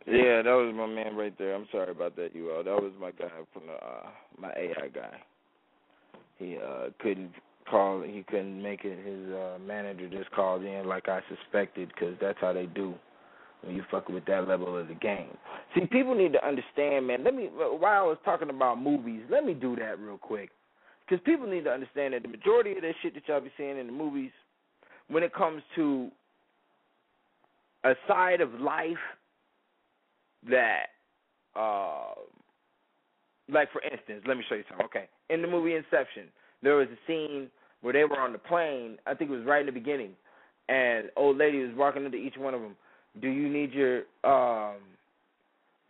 Yeah, 0.06 0.42
that 0.42 0.52
was 0.52 0.74
my 0.76 0.86
man 0.86 1.16
right 1.16 1.36
there. 1.38 1.54
I'm 1.54 1.66
sorry 1.72 1.90
about 1.90 2.14
that, 2.16 2.34
you 2.34 2.50
all. 2.50 2.62
That 2.62 2.82
was 2.82 2.92
my 3.00 3.10
guy 3.10 3.30
from 3.52 3.66
the 3.66 3.72
uh 3.72 4.10
my 4.38 4.50
AI 4.50 4.88
guy. 4.88 5.16
He 6.38 6.58
uh 6.58 6.90
couldn't 7.00 7.30
call. 7.70 8.02
He 8.02 8.22
couldn't 8.28 8.62
make 8.62 8.80
it. 8.84 8.98
His 9.04 9.32
uh 9.32 9.58
manager 9.66 10.08
just 10.08 10.30
called 10.32 10.62
in 10.62 10.86
like 10.86 11.08
I 11.08 11.20
suspected 11.28 11.88
because 11.88 12.16
that's 12.20 12.38
how 12.40 12.52
they 12.52 12.66
do 12.66 12.94
when 13.62 13.74
you 13.74 13.82
fucking 13.90 14.14
with 14.14 14.26
that 14.26 14.46
level 14.46 14.76
of 14.76 14.88
the 14.88 14.94
game. 14.94 15.38
See, 15.74 15.86
people 15.86 16.14
need 16.14 16.34
to 16.34 16.46
understand, 16.46 17.06
man. 17.06 17.24
Let 17.24 17.34
me 17.34 17.48
while 17.52 18.02
I 18.02 18.06
was 18.06 18.18
talking 18.26 18.50
about 18.50 18.80
movies, 18.80 19.22
let 19.30 19.44
me 19.44 19.54
do 19.54 19.74
that 19.76 19.98
real 19.98 20.18
quick. 20.18 20.50
Because 21.08 21.22
people 21.24 21.46
need 21.46 21.64
to 21.64 21.70
understand 21.70 22.12
that 22.12 22.22
the 22.22 22.28
majority 22.28 22.72
of 22.72 22.82
that 22.82 22.94
shit 23.02 23.14
that 23.14 23.26
y'all 23.26 23.40
be 23.40 23.50
seeing 23.56 23.78
in 23.78 23.86
the 23.86 23.92
movies, 23.92 24.30
when 25.08 25.22
it 25.22 25.34
comes 25.34 25.62
to 25.76 26.10
a 27.84 27.94
side 28.06 28.40
of 28.42 28.52
life 28.60 28.96
that 30.50 30.86
uh 31.56 32.14
like 33.52 33.70
for 33.72 33.82
instance, 33.82 34.22
let 34.26 34.36
me 34.36 34.44
show 34.48 34.54
you 34.54 34.64
something. 34.68 34.86
Okay. 34.86 35.08
In 35.30 35.42
the 35.42 35.48
movie 35.48 35.74
Inception, 35.74 36.28
there 36.62 36.76
was 36.76 36.88
a 36.88 36.98
scene 37.06 37.48
where 37.82 37.92
they 37.92 38.04
were 38.04 38.18
on 38.18 38.32
the 38.32 38.38
plane, 38.38 38.96
I 39.06 39.14
think 39.14 39.30
it 39.30 39.34
was 39.34 39.44
right 39.44 39.60
in 39.60 39.66
the 39.66 39.72
beginning, 39.72 40.12
and 40.68 41.10
old 41.16 41.36
lady 41.36 41.58
was 41.58 41.76
walking 41.76 42.04
into 42.04 42.16
each 42.16 42.36
one 42.38 42.54
of 42.54 42.62
them. 42.62 42.74
Do 43.20 43.28
you 43.28 43.48
need 43.48 43.72
your 43.72 43.98
um 44.24 44.76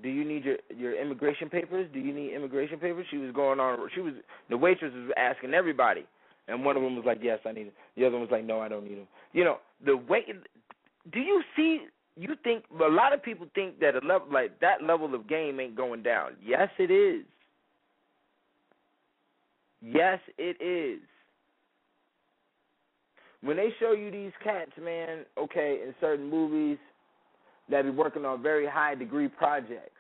do 0.03 0.09
you 0.09 0.25
need 0.25 0.45
your 0.45 0.57
your 0.77 1.01
immigration 1.01 1.49
papers? 1.49 1.89
Do 1.93 2.01
you 2.01 2.13
need 2.13 2.35
immigration 2.35 2.79
papers? 2.79 3.07
She 3.11 3.19
was 3.19 3.33
going 3.33 3.61
on 3.61 3.89
she 3.95 4.01
was 4.01 4.15
the 4.51 4.57
waitress 4.57 4.93
was 4.95 5.11
asking 5.17 5.55
everybody. 5.55 6.05
And 6.47 6.63
one 6.63 6.77
of 6.77 6.83
them 6.83 6.95
was 6.95 7.07
like, 7.07 7.21
"Yes, 7.23 7.39
I 7.47 7.53
need 7.53 7.69
it." 7.69 7.75
The 7.97 8.05
other 8.05 8.19
one 8.19 8.23
was 8.23 8.31
like, 8.31 8.45
"No, 8.45 8.61
I 8.61 8.69
don't 8.69 8.85
need 8.85 8.99
them." 8.99 9.09
You 9.33 9.45
know, 9.45 9.59
the 9.83 9.97
way 9.97 10.27
do 11.11 11.21
you 11.21 11.43
see 11.57 11.87
you 12.17 12.37
think 12.45 12.65
a 12.81 12.89
lot 12.89 13.13
of 13.13 13.23
people 13.23 13.47
think 13.55 13.81
that 13.81 13.95
a 13.97 14.07
level 14.07 14.29
like 14.33 14.61
that 14.61 14.83
level 14.83 15.15
of 15.15 15.29
game 15.29 15.59
ain't 15.61 15.77
going 15.77 16.03
down. 16.03 16.33
Yes, 16.45 16.69
it 16.79 16.91
is. 16.91 17.25
Yes, 19.83 20.21
it 20.39 20.63
is. 20.63 21.01
When 23.43 23.57
they 23.57 23.69
show 23.79 23.93
you 23.93 24.11
these 24.11 24.33
cats, 24.43 24.71
man, 24.81 25.27
okay, 25.37 25.81
in 25.87 25.95
certain 26.01 26.31
movies 26.31 26.79
that 27.69 27.83
be 27.83 27.91
working 27.91 28.25
on 28.25 28.43
very 28.43 28.67
high 28.67 28.95
degree 28.95 29.29
projects, 29.29 29.91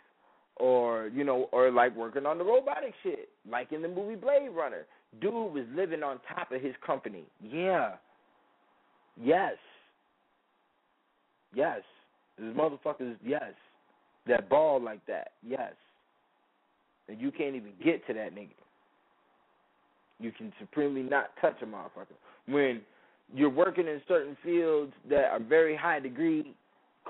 or 0.57 1.11
you 1.15 1.24
know, 1.24 1.49
or 1.53 1.70
like 1.70 1.95
working 1.97 2.27
on 2.27 2.39
the 2.39 2.45
robotic 2.45 2.95
shit, 3.03 3.28
like 3.51 3.73
in 3.73 3.82
the 3.82 3.89
movie 3.89 4.15
Blade 4.16 4.51
Runner. 4.51 4.86
Dude 5.20 5.32
was 5.32 5.65
living 5.74 6.03
on 6.03 6.19
top 6.35 6.51
of 6.51 6.61
his 6.61 6.74
company. 6.85 7.24
Yeah. 7.41 7.93
Yes. 9.20 9.55
Yes. 11.55 11.82
There's 12.39 12.56
motherfuckers, 12.56 13.16
yes, 13.24 13.52
that 14.27 14.48
ball 14.48 14.82
like 14.82 15.05
that, 15.06 15.32
yes. 15.47 15.73
And 17.09 17.20
you 17.20 17.31
can't 17.31 17.55
even 17.55 17.73
get 17.85 18.06
to 18.06 18.15
that 18.15 18.35
nigga. 18.35 18.51
You 20.20 20.32
can 20.32 20.52
supremely 20.59 21.02
not 21.02 21.31
touch 21.40 21.56
a 21.62 21.66
motherfucker. 21.66 22.16
When 22.47 22.81
you're 23.35 23.51
working 23.51 23.86
in 23.86 24.01
certain 24.09 24.36
fields 24.43 24.93
that 25.09 25.24
are 25.31 25.40
very 25.40 25.77
high 25.77 26.01
degree, 26.01 26.55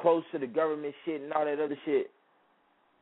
close 0.01 0.25
to 0.33 0.39
the 0.39 0.47
government 0.47 0.95
shit 1.05 1.21
and 1.21 1.33
all 1.33 1.45
that 1.45 1.61
other 1.61 1.79
shit, 1.85 2.11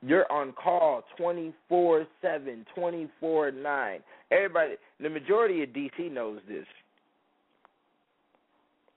you're 0.05 0.31
on 0.31 0.53
call 0.53 1.05
24 1.16 2.07
7, 2.20 2.66
24 2.74 3.51
9. 3.53 4.01
Everybody, 4.31 4.74
the 5.01 5.09
majority 5.09 5.62
of 5.62 5.70
DC 5.70 6.11
knows 6.12 6.40
this 6.49 6.66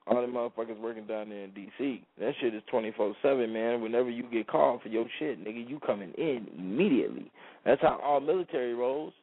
all 0.07 0.21
the 0.21 0.27
motherfuckers 0.27 0.79
working 0.79 1.07
down 1.07 1.29
there 1.29 1.43
in 1.43 1.51
DC. 1.51 2.01
That 2.19 2.33
shit 2.39 2.53
is 2.53 2.61
twenty 2.69 2.91
four 2.95 3.15
seven, 3.21 3.51
man. 3.51 3.81
Whenever 3.81 4.09
you 4.09 4.23
get 4.31 4.47
called 4.47 4.81
for 4.81 4.89
your 4.89 5.05
shit, 5.19 5.43
nigga, 5.43 5.67
you 5.67 5.79
coming 5.79 6.11
in 6.17 6.47
immediately. 6.57 7.31
That's 7.65 7.81
how 7.81 7.99
all 8.03 8.19
military 8.19 8.73
rolls. 8.73 9.13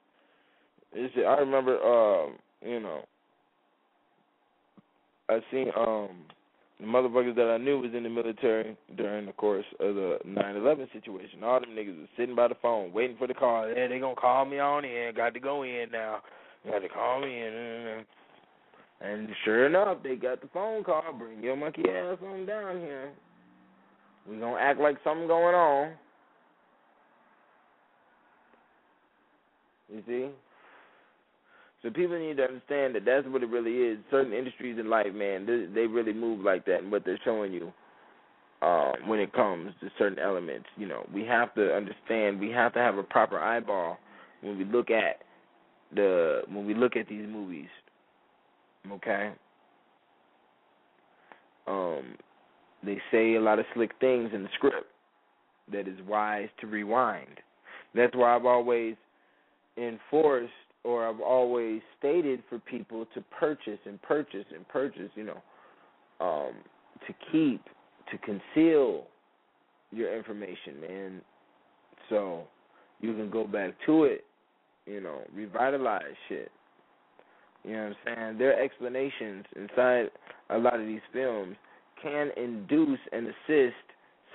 It's, 0.93 1.15
I 1.17 1.41
remember, 1.41 1.81
um, 1.81 2.35
you 2.61 2.81
know, 2.81 3.03
I 5.29 5.41
seen 5.51 5.71
um 5.77 6.27
the 6.81 6.87
motherfuckers 6.89 7.37
that 7.37 7.47
I 7.47 7.59
knew 7.59 7.79
was 7.79 7.93
in 7.95 8.03
the 8.03 8.09
military 8.09 8.77
during 8.97 9.27
the 9.27 9.33
course 9.33 9.65
of 9.79 9.95
the 9.95 10.19
nine 10.25 10.57
eleven 10.57 10.89
situation. 10.93 11.45
All 11.45 11.61
them 11.61 11.71
niggas 11.71 11.97
was 11.97 12.09
sitting 12.17 12.35
by 12.35 12.49
the 12.49 12.57
phone 12.61 12.93
waiting 12.93 13.17
for 13.17 13.29
the 13.29 13.35
call. 13.35 13.69
Yeah, 13.69 13.87
they 13.87 14.01
gonna 14.01 14.17
call 14.17 14.45
me 14.45 14.59
on 14.59 14.85
in. 14.85 15.13
Got 15.15 15.35
to 15.35 15.41
go 15.41 15.63
in 15.63 15.87
now. 15.93 16.19
Got 16.69 16.81
to 16.81 16.89
call 16.89 17.21
me 17.21 17.41
in. 17.41 18.05
And 19.03 19.29
sure 19.45 19.67
enough, 19.67 19.99
they 20.03 20.15
got 20.15 20.41
the 20.41 20.49
phone 20.49 20.85
call. 20.85 21.03
Bring 21.19 21.43
your 21.43 21.57
monkey 21.57 21.83
ass 21.83 22.19
on 22.25 22.47
down 22.47 22.79
here. 22.79 23.11
We 24.29 24.39
gonna 24.39 24.57
act 24.57 24.79
like 24.79 24.97
something 25.03 25.27
going 25.27 25.55
on. 25.55 25.93
You 29.93 30.03
see? 30.07 30.29
So 31.83 31.91
people 31.91 32.17
need 32.17 32.37
to 32.37 32.45
understand 32.45 32.95
that 32.95 33.05
that's 33.05 33.27
what 33.27 33.43
it 33.43 33.49
really 33.49 33.73
is. 33.73 33.99
Certain 34.11 34.33
industries 34.33 34.79
in 34.79 34.89
life, 34.89 35.13
man, 35.13 35.45
they, 35.47 35.67
they 35.75 35.87
really 35.89 36.13
move 36.13 36.45
like 36.45 36.65
that. 36.67 36.79
And 36.79 36.93
what 36.93 37.05
they're 37.05 37.19
showing 37.25 37.53
you 37.53 37.73
um, 38.63 38.93
when 39.07 39.19
it 39.19 39.33
comes 39.33 39.73
to 39.81 39.91
certain 39.99 40.21
elements, 40.21 40.67
you 40.77 40.87
know, 40.87 41.05
we 41.13 41.25
have 41.25 41.53
to 41.57 41.75
understand. 41.75 42.39
We 42.39 42.51
have 42.51 42.73
to 42.75 42.79
have 42.79 42.99
a 42.99 43.03
proper 43.03 43.41
eyeball 43.41 43.99
when 44.43 44.57
we 44.57 44.65
look 44.65 44.91
at 44.93 45.23
the 45.93 46.43
when 46.49 46.67
we 46.67 46.75
look 46.75 46.97
at 46.97 47.09
these 47.09 47.27
movies 47.29 47.69
Okay. 48.91 49.33
Um, 51.67 52.17
they 52.85 52.99
say 53.11 53.35
a 53.35 53.41
lot 53.41 53.59
of 53.59 53.65
slick 53.75 53.93
things 54.01 54.31
in 54.35 54.43
the 54.43 54.49
script 54.55 54.87
that 55.71 55.87
is 55.87 55.99
wise 56.07 56.49
to 56.61 56.67
rewind. 56.67 57.41
That's 57.95 58.15
why 58.17 58.35
I've 58.35 58.47
always 58.47 58.97
enforced 59.77 60.53
or 60.85 61.07
I've 61.07 61.21
always 61.21 61.81
stated 61.99 62.43
for 62.49 62.59
people 62.59 63.07
to 63.15 63.21
purchase 63.39 63.79
and 63.87 64.01
purchase 64.03 64.45
and 64.55 64.67
purchase, 64.69 65.11
you 65.15 65.25
know, 65.25 65.43
um, 66.21 66.55
to 67.07 67.15
keep, 67.31 67.63
to 68.11 68.19
conceal 68.19 69.05
your 69.93 70.17
information, 70.17 70.81
man. 70.81 71.21
So 72.09 72.43
you 73.01 73.15
can 73.15 73.31
go 73.31 73.47
back 73.47 73.75
to 73.87 74.05
it, 74.05 74.25
you 74.87 75.01
know, 75.01 75.23
revitalize 75.33 76.03
shit. 76.29 76.51
You 77.65 77.73
know 77.73 77.89
what 77.89 78.13
I'm 78.13 78.17
saying? 78.17 78.39
Their 78.39 78.61
explanations 78.61 79.45
inside 79.57 80.11
a 80.51 80.59
lot 80.59 80.81
of 80.81 80.87
these 80.87 81.01
films 81.13 81.57
can 82.03 82.31
induce 82.37 82.99
and 83.13 83.29
assist 83.29 83.77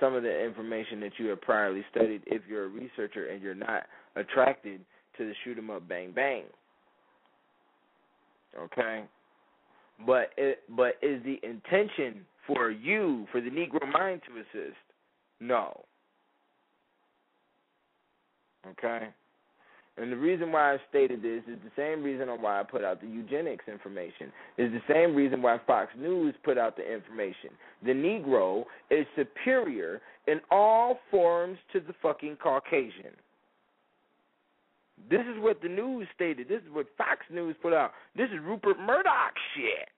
some 0.00 0.14
of 0.14 0.22
the 0.22 0.44
information 0.44 1.00
that 1.00 1.12
you 1.18 1.26
have 1.26 1.40
priorly 1.40 1.82
studied 1.90 2.22
if 2.26 2.42
you're 2.48 2.64
a 2.64 2.68
researcher 2.68 3.26
and 3.26 3.42
you're 3.42 3.54
not 3.54 3.84
attracted 4.16 4.80
to 5.16 5.26
the 5.26 5.34
shoot 5.44 5.58
'em 5.58 5.70
up 5.70 5.86
bang 5.88 6.12
bang. 6.12 6.44
Okay? 8.56 9.04
But 10.06 10.30
it, 10.36 10.62
but 10.70 10.96
is 11.02 11.22
the 11.24 11.40
intention 11.42 12.24
for 12.46 12.70
you, 12.70 13.26
for 13.32 13.40
the 13.40 13.50
Negro 13.50 13.90
mind 13.92 14.22
to 14.26 14.38
assist? 14.40 14.76
No. 15.40 15.84
Okay? 18.66 19.08
And 20.00 20.12
the 20.12 20.16
reason 20.16 20.52
why 20.52 20.74
I 20.74 20.78
stated 20.88 21.22
this 21.22 21.42
is 21.48 21.58
the 21.64 21.72
same 21.76 22.04
reason 22.04 22.28
on 22.28 22.40
why 22.40 22.60
I 22.60 22.62
put 22.62 22.84
out 22.84 23.00
the 23.00 23.08
eugenics 23.08 23.64
information. 23.66 24.32
Is 24.56 24.70
the 24.70 24.82
same 24.92 25.14
reason 25.14 25.42
why 25.42 25.60
Fox 25.66 25.90
News 25.98 26.34
put 26.44 26.56
out 26.56 26.76
the 26.76 26.92
information. 26.92 27.50
The 27.84 27.92
Negro 27.92 28.64
is 28.90 29.06
superior 29.16 30.00
in 30.28 30.40
all 30.50 30.98
forms 31.10 31.58
to 31.72 31.80
the 31.80 31.94
fucking 32.00 32.36
Caucasian. 32.40 33.12
This 35.10 35.20
is 35.20 35.40
what 35.40 35.62
the 35.62 35.68
news 35.68 36.06
stated. 36.14 36.48
This 36.48 36.62
is 36.62 36.72
what 36.72 36.86
Fox 36.96 37.20
News 37.32 37.56
put 37.60 37.72
out. 37.72 37.92
This 38.16 38.28
is 38.32 38.38
Rupert 38.42 38.78
Murdoch 38.78 39.34
shit. 39.54 39.88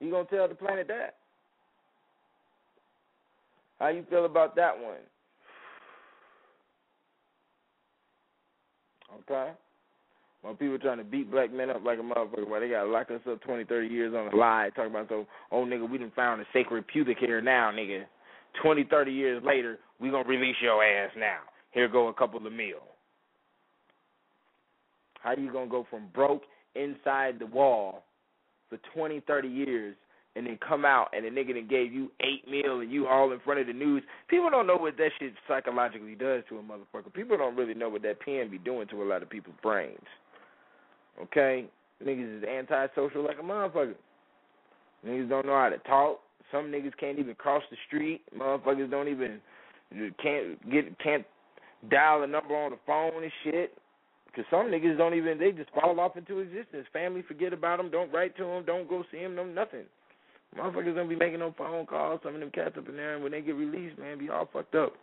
You 0.00 0.10
gonna 0.10 0.24
tell 0.24 0.48
the 0.48 0.54
planet 0.54 0.88
that? 0.88 1.16
How 3.78 3.88
you 3.88 4.04
feel 4.08 4.24
about 4.24 4.54
that 4.56 4.76
one? 4.76 4.98
Okay. 9.20 9.52
While 10.42 10.54
people 10.54 10.78
trying 10.78 10.98
to 10.98 11.04
beat 11.04 11.30
black 11.30 11.52
men 11.52 11.70
up 11.70 11.84
like 11.84 12.00
a 12.00 12.02
motherfucker, 12.02 12.48
while 12.48 12.60
they 12.60 12.68
got 12.68 12.82
to 12.82 12.90
lock 12.90 13.10
us 13.10 13.20
up 13.30 13.40
20, 13.42 13.64
30 13.64 13.86
years 13.86 14.14
on 14.14 14.32
a 14.32 14.36
lie, 14.36 14.70
talking 14.74 14.90
about 14.90 15.08
so, 15.08 15.26
oh 15.52 15.64
nigga, 15.64 15.88
we 15.88 15.98
done 15.98 16.12
found 16.16 16.40
a 16.40 16.44
sacred 16.52 16.86
pubic 16.88 17.18
hair 17.18 17.40
now, 17.40 17.70
nigga. 17.70 18.04
20, 18.62 18.84
30 18.84 19.12
years 19.12 19.42
later, 19.44 19.78
we 20.00 20.10
gonna 20.10 20.28
release 20.28 20.56
your 20.60 20.84
ass 20.84 21.10
now. 21.16 21.38
Here 21.70 21.88
go 21.88 22.08
a 22.08 22.14
couple 22.14 22.44
of 22.44 22.52
meal. 22.52 22.82
How 25.22 25.34
you 25.36 25.50
gonna 25.52 25.70
go 25.70 25.86
from 25.88 26.08
broke 26.12 26.42
inside 26.74 27.38
the 27.38 27.46
wall 27.46 28.04
for 28.68 28.78
20, 28.94 29.20
30 29.20 29.48
years 29.48 29.96
and 30.34 30.46
then 30.46 30.58
come 30.66 30.84
out 30.84 31.08
and 31.12 31.24
the 31.24 31.28
nigga 31.28 31.54
that 31.54 31.68
gave 31.68 31.92
you 31.92 32.10
eight 32.20 32.48
mil 32.48 32.80
and 32.80 32.90
you 32.90 33.06
all 33.06 33.32
in 33.32 33.40
front 33.40 33.60
of 33.60 33.66
the 33.66 33.72
news. 33.72 34.02
People 34.28 34.50
don't 34.50 34.66
know 34.66 34.76
what 34.76 34.96
that 34.96 35.10
shit 35.18 35.34
psychologically 35.46 36.14
does 36.14 36.42
to 36.48 36.58
a 36.58 36.62
motherfucker. 36.62 37.12
People 37.12 37.36
don't 37.36 37.56
really 37.56 37.74
know 37.74 37.88
what 37.88 38.02
that 38.02 38.20
pen 38.20 38.50
be 38.50 38.58
doing 38.58 38.88
to 38.88 39.02
a 39.02 39.04
lot 39.04 39.22
of 39.22 39.28
people's 39.28 39.56
brains. 39.62 39.98
Okay? 41.22 41.66
Niggas 42.04 42.38
is 42.38 42.44
antisocial 42.44 43.24
like 43.24 43.38
a 43.38 43.42
motherfucker. 43.42 43.94
Niggas 45.06 45.28
don't 45.28 45.46
know 45.46 45.58
how 45.58 45.68
to 45.68 45.78
talk. 45.78 46.20
Some 46.50 46.66
niggas 46.66 46.96
can't 46.98 47.18
even 47.18 47.34
cross 47.34 47.62
the 47.70 47.76
street. 47.86 48.22
Motherfuckers 48.36 48.90
don't 48.90 49.08
even 49.08 49.40
can't 50.22 50.70
get 50.70 50.98
can't 50.98 51.24
dial 51.90 52.22
a 52.22 52.26
number 52.26 52.56
on 52.56 52.70
the 52.70 52.78
phone 52.86 53.22
and 53.22 53.32
shit. 53.44 53.76
Cause 54.34 54.44
some 54.50 54.66
niggas 54.66 54.96
don't 54.96 55.14
even 55.14 55.38
they 55.38 55.52
just 55.52 55.70
fall 55.70 56.00
off 56.00 56.16
into 56.16 56.38
existence. 56.38 56.86
Family 56.92 57.22
forget 57.22 57.52
about 57.52 57.76
them. 57.76 57.90
Don't 57.90 58.12
write 58.12 58.36
to 58.38 58.44
them. 58.44 58.64
Don't 58.64 58.88
go 58.88 59.04
see 59.10 59.18
them. 59.18 59.34
No 59.34 59.44
nothing. 59.44 59.84
Motherfuckers 60.56 60.94
don't 60.94 61.08
be 61.08 61.16
making 61.16 61.38
no 61.38 61.54
phone 61.56 61.86
calls. 61.86 62.20
Some 62.22 62.34
of 62.34 62.40
them 62.40 62.50
cats 62.50 62.76
up 62.76 62.88
in 62.88 62.96
there, 62.96 63.14
and 63.14 63.22
when 63.22 63.32
they 63.32 63.40
get 63.40 63.54
released, 63.54 63.98
man, 63.98 64.18
be 64.18 64.28
all 64.28 64.48
fucked 64.52 64.74
up, 64.74 64.94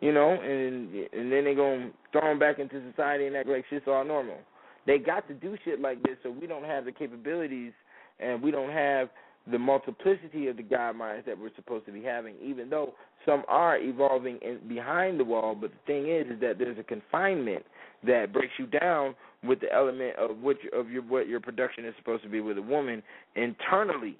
you 0.00 0.12
know. 0.12 0.32
And 0.32 0.94
and 1.12 1.32
then 1.32 1.44
they 1.44 1.54
gonna 1.54 1.90
throw 2.12 2.28
them 2.28 2.38
back 2.38 2.58
into 2.58 2.82
society 2.90 3.26
and 3.26 3.36
act 3.36 3.48
like 3.48 3.64
shit's 3.70 3.86
all 3.88 4.04
normal. 4.04 4.38
They 4.86 4.98
got 4.98 5.26
to 5.28 5.34
do 5.34 5.56
shit 5.64 5.80
like 5.80 6.02
this, 6.02 6.16
so 6.22 6.30
we 6.30 6.46
don't 6.46 6.64
have 6.64 6.84
the 6.84 6.92
capabilities, 6.92 7.72
and 8.20 8.42
we 8.42 8.50
don't 8.50 8.70
have 8.70 9.08
the 9.50 9.58
multiplicity 9.58 10.48
of 10.48 10.58
the 10.58 10.62
guidelines 10.62 11.24
that 11.24 11.38
we're 11.38 11.54
supposed 11.56 11.86
to 11.86 11.92
be 11.92 12.02
having. 12.02 12.34
Even 12.42 12.68
though 12.68 12.92
some 13.24 13.44
are 13.48 13.78
evolving 13.78 14.38
in, 14.42 14.60
behind 14.68 15.18
the 15.18 15.24
wall, 15.24 15.54
but 15.54 15.70
the 15.70 15.78
thing 15.86 16.10
is, 16.10 16.26
is 16.26 16.40
that 16.40 16.58
there's 16.58 16.78
a 16.78 16.82
confinement 16.82 17.64
that 18.06 18.32
breaks 18.32 18.52
you 18.58 18.66
down 18.66 19.14
with 19.42 19.60
the 19.60 19.72
element 19.72 20.16
of 20.16 20.36
which 20.38 20.58
of 20.74 20.90
your 20.90 21.02
what 21.02 21.28
your 21.28 21.40
production 21.40 21.86
is 21.86 21.94
supposed 21.98 22.22
to 22.22 22.28
be 22.28 22.40
with 22.40 22.58
a 22.58 22.62
woman 22.62 23.02
internally 23.36 24.18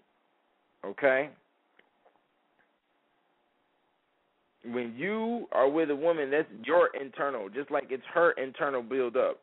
Okay? 0.85 1.31
When 4.65 4.95
you 4.97 5.47
are 5.53 5.69
with 5.69 5.91
a 5.91 5.97
woman, 5.97 6.31
that's 6.31 6.49
your 6.65 6.91
internal, 7.01 7.49
just 7.49 7.71
like 7.71 7.87
it's 7.91 8.03
her 8.13 8.33
internal 8.33 8.83
build 8.83 9.17
up. 9.17 9.39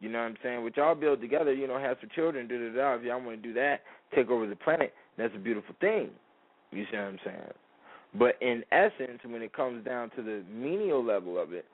You 0.00 0.10
know 0.10 0.18
what 0.18 0.26
I'm 0.26 0.36
saying? 0.42 0.62
What 0.62 0.76
y'all 0.76 0.94
build 0.94 1.20
together, 1.20 1.54
you 1.54 1.66
know, 1.66 1.78
have 1.78 1.96
some 2.00 2.10
children, 2.14 2.46
da 2.46 2.58
da 2.58 2.74
da. 2.74 2.94
If 2.94 3.04
y'all 3.04 3.22
want 3.22 3.42
to 3.42 3.48
do 3.48 3.54
that, 3.54 3.80
take 4.14 4.28
over 4.28 4.46
the 4.46 4.56
planet, 4.56 4.92
that's 5.16 5.34
a 5.34 5.38
beautiful 5.38 5.74
thing. 5.80 6.10
You 6.70 6.84
see 6.90 6.96
what 6.96 7.06
I'm 7.06 7.18
saying? 7.24 7.52
But 8.18 8.34
in 8.40 8.62
essence, 8.72 9.20
when 9.24 9.42
it 9.42 9.54
comes 9.54 9.84
down 9.84 10.10
to 10.16 10.22
the 10.22 10.42
menial 10.52 11.04
level 11.04 11.38
of 11.38 11.52
it, 11.52 11.64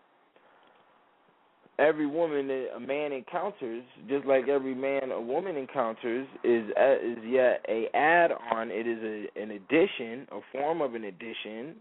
every 1.78 2.06
woman 2.06 2.48
that 2.48 2.68
a 2.76 2.80
man 2.80 3.12
encounters, 3.12 3.82
just 4.08 4.26
like 4.26 4.48
every 4.48 4.74
man 4.74 5.10
a 5.10 5.20
woman 5.20 5.56
encounters, 5.56 6.26
is 6.44 6.64
uh, 6.78 6.94
is 6.94 7.18
yet 7.26 7.64
a 7.68 7.86
add 7.94 8.30
on. 8.52 8.70
It 8.70 8.86
is 8.86 8.98
a, 9.02 9.40
an 9.40 9.52
addition, 9.52 10.26
a 10.32 10.40
form 10.52 10.80
of 10.80 10.94
an 10.94 11.04
addition, 11.04 11.74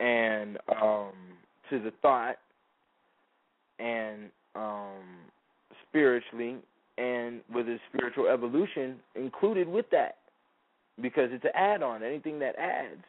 and 0.00 0.58
um, 0.80 1.12
to 1.70 1.78
the 1.78 1.92
thought, 2.02 2.36
and 3.78 4.30
um, 4.54 5.02
spiritually, 5.88 6.56
and 6.98 7.40
with 7.52 7.66
a 7.68 7.78
spiritual 7.92 8.28
evolution 8.28 8.96
included 9.14 9.68
with 9.68 9.86
that, 9.90 10.18
because 11.00 11.30
it's 11.32 11.44
an 11.44 11.50
add 11.54 11.82
on. 11.82 12.02
Anything 12.02 12.38
that 12.40 12.56
adds. 12.56 13.02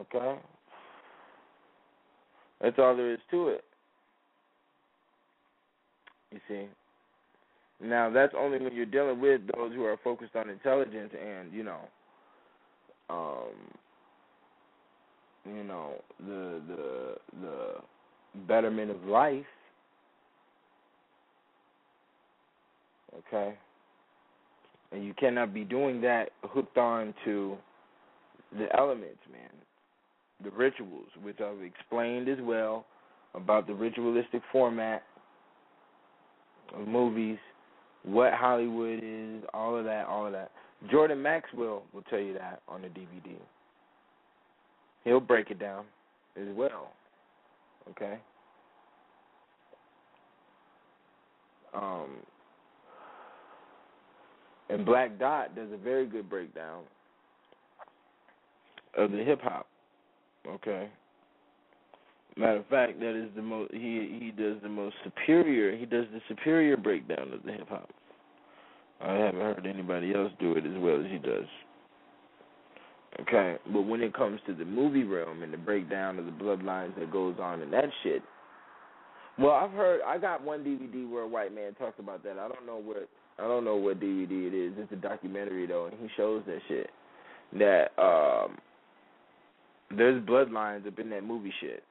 Okay. 0.00 0.38
That's 2.60 2.78
all 2.78 2.96
there 2.96 3.12
is 3.12 3.20
to 3.30 3.48
it. 3.48 3.64
You 6.30 6.40
see. 6.48 6.66
Now 7.82 8.10
that's 8.10 8.34
only 8.38 8.58
when 8.58 8.74
you're 8.74 8.86
dealing 8.86 9.20
with 9.20 9.40
those 9.54 9.72
who 9.72 9.84
are 9.84 9.96
focused 10.04 10.36
on 10.36 10.50
intelligence 10.50 11.12
and, 11.18 11.52
you 11.52 11.64
know, 11.64 11.80
um 13.08 13.54
you 15.46 15.64
know, 15.64 15.94
the 16.18 16.60
the 16.68 17.14
the 17.40 17.74
betterment 18.46 18.90
of 18.90 19.02
life. 19.04 19.44
Okay? 23.18 23.54
And 24.92 25.04
you 25.04 25.14
cannot 25.14 25.54
be 25.54 25.64
doing 25.64 26.00
that 26.02 26.30
hooked 26.42 26.76
on 26.76 27.14
to 27.24 27.56
the 28.58 28.68
elements, 28.76 29.20
man 29.32 29.50
the 30.42 30.50
rituals, 30.50 31.08
which 31.22 31.38
I've 31.40 31.62
explained 31.62 32.28
as 32.28 32.38
well 32.40 32.86
about 33.34 33.66
the 33.66 33.74
ritualistic 33.74 34.42
format 34.50 35.02
of 36.74 36.86
movies, 36.86 37.38
what 38.04 38.32
Hollywood 38.32 39.00
is, 39.02 39.42
all 39.52 39.76
of 39.76 39.84
that, 39.84 40.06
all 40.06 40.26
of 40.26 40.32
that. 40.32 40.50
Jordan 40.90 41.20
Maxwell 41.20 41.82
will 41.92 42.02
tell 42.02 42.20
you 42.20 42.32
that 42.34 42.62
on 42.68 42.82
the 42.82 42.88
DVD. 42.88 43.36
He'll 45.04 45.20
break 45.20 45.50
it 45.50 45.58
down 45.58 45.84
as 46.36 46.48
well. 46.54 46.92
Okay? 47.90 48.18
Um, 51.74 52.08
and 54.68 54.84
Black 54.84 55.18
Dot 55.18 55.54
does 55.54 55.68
a 55.72 55.76
very 55.76 56.06
good 56.06 56.28
breakdown 56.28 56.82
of 58.96 59.10
the 59.12 59.18
hip 59.18 59.40
hop 59.42 59.66
Okay. 60.48 60.88
Matter 62.36 62.58
of 62.58 62.66
fact, 62.66 63.00
that 63.00 63.20
is 63.20 63.28
the 63.34 63.42
most 63.42 63.72
he 63.72 64.18
he 64.20 64.30
does 64.30 64.56
the 64.62 64.68
most 64.68 64.94
superior. 65.04 65.76
He 65.76 65.84
does 65.84 66.06
the 66.12 66.20
superior 66.28 66.76
breakdown 66.76 67.32
of 67.32 67.42
the 67.42 67.52
hip 67.52 67.68
hop. 67.68 67.90
I 69.00 69.14
haven't 69.14 69.40
heard 69.40 69.66
anybody 69.66 70.14
else 70.14 70.30
do 70.38 70.52
it 70.52 70.64
as 70.64 70.78
well 70.78 71.00
as 71.00 71.10
he 71.10 71.18
does. 71.18 71.46
Okay, 73.20 73.56
but 73.72 73.82
when 73.82 74.02
it 74.02 74.14
comes 74.14 74.40
to 74.46 74.54
the 74.54 74.64
movie 74.64 75.02
realm 75.02 75.42
and 75.42 75.52
the 75.52 75.58
breakdown 75.58 76.18
of 76.18 76.26
the 76.26 76.30
bloodlines 76.30 76.96
that 76.98 77.10
goes 77.10 77.36
on 77.40 77.60
and 77.60 77.72
that 77.72 77.86
shit, 78.02 78.22
well, 79.38 79.52
I've 79.52 79.72
heard 79.72 80.00
I 80.06 80.18
got 80.18 80.44
one 80.44 80.62
DVD 80.62 81.10
where 81.10 81.22
a 81.22 81.28
white 81.28 81.54
man 81.54 81.74
talks 81.74 81.98
about 81.98 82.22
that. 82.24 82.38
I 82.38 82.48
don't 82.48 82.66
know 82.66 82.80
what 82.80 83.08
I 83.38 83.42
don't 83.42 83.64
know 83.64 83.76
what 83.76 84.00
DVD 84.00 84.30
it 84.30 84.54
is. 84.54 84.72
It's 84.76 84.92
a 84.92 84.96
documentary 84.96 85.66
though, 85.66 85.86
and 85.86 85.94
he 86.00 86.08
shows 86.16 86.42
that 86.46 86.60
shit. 86.68 86.90
That 87.58 87.88
um 88.00 88.58
there's 89.96 90.22
bloodlines 90.24 90.86
up 90.86 90.98
in 90.98 91.10
that 91.10 91.24
movie 91.24 91.52
shit. 91.60 91.82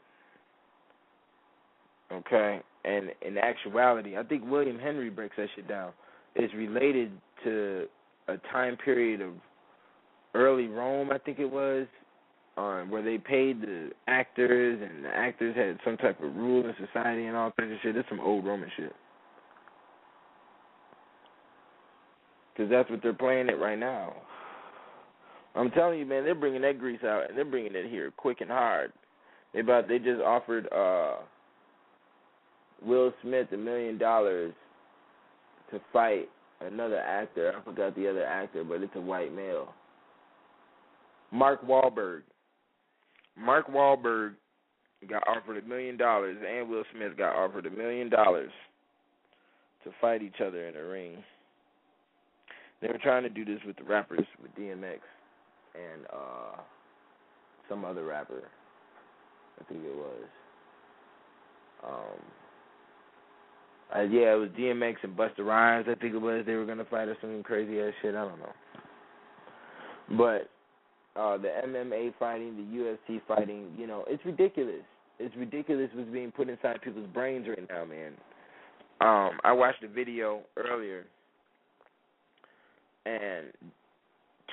Okay, 2.12 2.60
and 2.86 3.12
in 3.22 3.38
actuality, 3.38 4.18
I 4.18 4.24
think 4.24 4.44
William 4.46 4.80
Henry 4.80 5.10
breaks 5.10 5.36
that 5.38 5.48
shit 5.56 5.68
down. 5.68 5.92
It's 6.36 6.54
related 6.56 7.12
to 7.44 7.86
a 8.28 8.38
time 8.52 8.78
period 8.78 9.22
of 9.22 9.34
early 10.34 10.68
Rome, 10.68 11.12
I 11.12 11.18
think 11.18 11.40
it 11.40 11.50
was, 11.50 11.88
um, 12.58 12.90
where 12.90 13.04
they 13.04 13.18
paid 13.18 13.62
the 13.62 13.92
actors, 14.08 14.80
and 14.82 15.06
the 15.06 15.10
actors 15.10 15.56
had 15.56 15.80
some 15.86 15.98
type 15.98 16.22
of 16.22 16.36
rule 16.36 16.66
in 16.66 16.74
society 16.88 17.26
and 17.26 17.36
all 17.36 17.52
kinds 17.52 17.74
of 17.74 17.78
shit. 17.82 17.96
It's 17.96 18.10
some 18.10 18.20
old 18.20 18.46
Roman 18.46 18.70
shit. 18.76 18.94
Because 22.54 22.70
that's 22.70 22.90
what 22.90 23.02
they're 23.02 23.14
playing 23.14 23.50
it 23.50 23.60
right 23.60 23.80
now. 23.80 24.14
I'm 25.56 25.72
telling 25.72 26.00
you, 26.00 26.06
man, 26.06 26.24
they're 26.24 26.36
bringing 26.36 26.62
that 26.62 26.80
grease 26.80 27.04
out 27.04 27.30
and 27.30 27.38
they're 27.38 27.46
bringing 27.46 27.76
it 27.76 27.90
here 27.90 28.12
quick 28.16 28.42
and 28.42 28.50
hard. 28.50 28.94
They 29.54 29.62
about 29.62 29.88
they 29.88 29.98
just 29.98 30.22
offered 30.22 30.68
uh 30.72 31.16
Will 32.82 33.14
Smith 33.22 33.48
a 33.52 33.58
million 33.58 33.98
dollars 33.98 34.54
to 35.72 35.82
fight 35.92 36.30
another 36.62 37.00
actor. 37.00 37.54
I 37.56 37.64
forgot 37.64 37.96
the 37.96 38.10
other 38.10 38.26
actor, 38.26 38.64
but 38.64 38.82
it's 38.82 38.96
a 38.96 39.02
white 39.02 39.34
male. 39.34 39.74
Mark 41.32 41.66
Wahlberg. 41.68 42.22
Mark 43.38 43.68
Wahlberg 43.68 44.34
got 45.10 45.24
offered 45.28 45.64
a 45.64 45.68
million 45.68 45.98
dollars, 45.98 46.38
and 46.48 46.70
Will 46.70 46.84
Smith 46.96 47.18
got 47.18 47.36
offered 47.36 47.66
a 47.66 47.70
million 47.70 48.10
dollars 48.10 48.52
to 49.84 49.92
fight 50.02 50.22
each 50.22 50.42
other 50.46 50.68
in 50.68 50.76
a 50.76 50.84
ring. 50.84 51.24
They 52.82 52.88
were 52.88 52.98
trying 52.98 53.24
to 53.24 53.30
do 53.30 53.46
this 53.46 53.60
with 53.66 53.78
the 53.78 53.84
rappers, 53.84 54.26
with 54.42 54.56
DMX 54.56 55.00
and 55.80 56.06
uh 56.12 56.62
some 57.68 57.86
other 57.86 58.06
rapper. 58.06 58.44
I 59.60 59.64
think 59.66 59.84
it 59.86 59.96
was. 59.96 60.28
Um 61.86 62.24
uh, 63.96 64.02
yeah, 64.02 64.34
it 64.34 64.40
was 64.40 64.50
DMX 64.50 64.98
and 65.02 65.18
Busta 65.18 65.40
Rhymes, 65.40 65.88
I 65.90 65.96
think 65.96 66.14
it 66.14 66.20
was. 66.20 66.44
They 66.46 66.54
were 66.54 66.66
gonna 66.66 66.86
fight 66.86 67.08
or 67.08 67.18
some 67.22 67.42
crazy 67.44 67.80
ass 67.80 67.94
shit, 68.02 68.16
I 68.16 68.26
don't 68.26 68.40
know. 68.40 68.54
But 70.18 71.20
uh 71.20 71.38
the 71.38 71.50
MMA 71.66 72.14
fighting, 72.20 72.56
the 72.56 72.78
UFC 72.78 73.22
fighting, 73.28 73.68
you 73.78 73.88
know, 73.88 74.04
it's 74.08 74.26
ridiculous. 74.26 74.84
It's 75.20 75.36
ridiculous 75.36 75.90
what's 75.94 76.10
being 76.10 76.32
put 76.32 76.48
inside 76.50 76.82
people's 76.82 77.10
brains 77.14 77.48
right 77.48 77.68
now, 77.70 77.84
man. 77.84 78.14
Um, 79.02 79.40
I 79.44 79.52
watched 79.52 79.84
a 79.84 79.88
video 79.88 80.42
earlier 80.58 81.06
and 83.06 83.48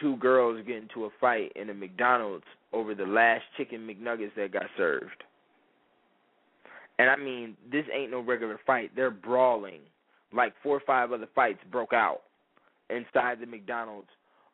two 0.01 0.16
girls 0.16 0.62
get 0.66 0.77
into 0.77 1.05
a 1.05 1.10
fight 1.20 1.52
in 1.56 1.70
a 1.70 1.74
McDonald's 1.74 2.44
over 2.73 2.94
the 2.94 3.06
last 3.06 3.44
chicken 3.56 3.86
McNuggets 3.86 4.35
that 4.36 4.52
got 4.52 4.66
served. 4.77 5.24
And 6.98 7.10
I 7.10 7.16
mean, 7.16 7.56
this 7.70 7.85
ain't 7.94 8.10
no 8.10 8.20
regular 8.20 8.59
fight. 8.66 8.90
They're 8.97 9.10
brawling. 9.10 9.81
Like 10.32 10.55
four 10.62 10.77
or 10.77 10.82
five 10.86 11.12
other 11.12 11.28
fights 11.35 11.60
broke 11.70 11.93
out 11.93 12.23
inside 12.90 13.40
the 13.40 13.47
McDonald's 13.47 14.09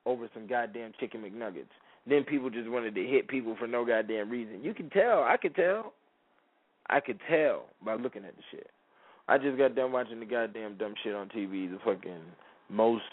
over 0.06 0.28
some 0.34 0.46
goddamn 0.46 0.92
chicken 0.98 1.22
McNuggets. 1.22 1.70
Then 2.06 2.24
people 2.24 2.50
just 2.50 2.68
wanted 2.68 2.94
to 2.96 3.06
hit 3.06 3.28
people 3.28 3.56
for 3.58 3.66
no 3.66 3.84
goddamn 3.84 4.28
reason. 4.28 4.62
You 4.62 4.74
can 4.74 4.90
tell. 4.90 5.22
I 5.22 5.36
could 5.40 5.54
tell. 5.54 5.92
I 6.88 7.00
could 7.00 7.20
tell 7.30 7.66
by 7.84 7.94
looking 7.94 8.24
at 8.24 8.36
the 8.36 8.42
shit. 8.50 8.70
I 9.28 9.38
just 9.38 9.56
got 9.56 9.76
done 9.76 9.92
watching 9.92 10.18
the 10.18 10.26
goddamn 10.26 10.76
dumb 10.78 10.94
shit 11.02 11.14
on 11.14 11.28
TV. 11.28 11.70
The 11.70 11.78
fucking 11.84 12.20
most 12.68 13.04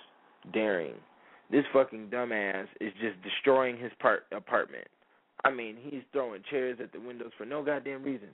daring. 0.52 0.96
This 1.52 1.66
fucking 1.74 2.10
dumbass 2.12 2.68
is 2.80 2.94
just 3.02 3.22
destroying 3.24 3.78
his 3.78 3.92
part 4.00 4.24
apartment. 4.32 4.88
I 5.46 5.52
mean, 5.52 5.78
he's 5.82 6.04
throwing 6.12 6.44
chairs 6.50 6.78
at 6.82 6.92
the 6.92 7.00
windows 7.00 7.32
for 7.38 7.46
no 7.46 7.64
goddamn 7.64 8.04
reason. 8.04 8.30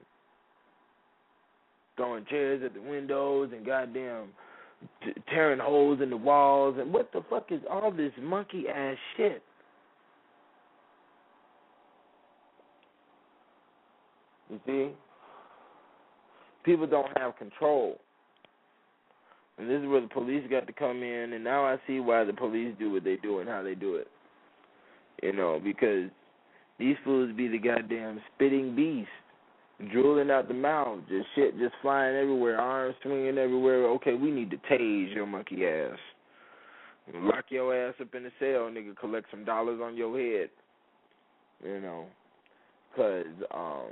Throwing 1.95 2.25
chairs 2.25 2.61
at 2.65 2.73
the 2.73 2.81
windows 2.81 3.51
and 3.53 3.65
goddamn 3.65 4.27
t- 5.03 5.13
tearing 5.29 5.59
holes 5.59 6.01
in 6.01 6.09
the 6.09 6.17
walls 6.17 6.75
and 6.79 6.91
what 6.91 7.11
the 7.13 7.21
fuck 7.29 7.51
is 7.51 7.61
all 7.69 7.91
this 7.91 8.11
monkey 8.21 8.65
ass 8.67 8.97
shit? 9.15 9.41
You 14.49 14.59
see? 14.65 14.89
People 16.63 16.87
don't 16.87 17.17
have 17.17 17.37
control. 17.37 17.99
And 19.57 19.69
this 19.69 19.82
is 19.82 19.88
where 19.88 20.02
the 20.02 20.07
police 20.07 20.44
got 20.49 20.68
to 20.68 20.73
come 20.73 21.02
in, 21.02 21.34
and 21.34 21.44
now 21.44 21.65
I 21.65 21.77
see 21.88 21.99
why 21.99 22.23
the 22.26 22.34
police 22.34 22.76
do 22.77 22.91
what 22.91 23.03
they 23.03 23.15
do 23.15 23.40
and 23.40 23.49
how 23.49 23.64
they 23.64 23.76
do 23.76 23.95
it. 23.95 24.07
You 25.23 25.32
know, 25.34 25.61
because 25.64 26.10
these 26.77 26.98
fools 27.06 27.36
be 27.36 27.48
the 27.48 27.57
goddamn 27.57 28.19
spitting 28.34 28.76
beast, 28.76 29.07
drooling 29.91 30.30
out 30.30 30.49
the 30.49 30.53
mouth, 30.53 30.99
just 31.07 31.27
shit 31.36 31.57
just 31.57 31.73
flying 31.82 32.15
everywhere, 32.15 32.60
arms 32.60 32.95
swinging 33.02 33.38
everywhere. 33.38 33.86
Okay, 33.91 34.14
we 34.14 34.30
need 34.30 34.52
to 34.52 34.57
tase 34.69 35.14
your 35.15 35.26
monkey 35.26 35.65
ass. 35.65 35.98
Lock 37.14 37.45
your 37.49 37.76
ass 37.76 37.94
up 38.02 38.14
in 38.14 38.23
the 38.23 38.32
cell, 38.40 38.69
nigga. 38.69 38.98
Collect 38.98 39.27
some 39.32 39.45
dollars 39.45 39.80
on 39.82 39.95
your 39.95 40.18
head. 40.18 40.49
You 41.64 41.80
know, 41.80 42.06
cause 42.95 43.26
um 43.53 43.91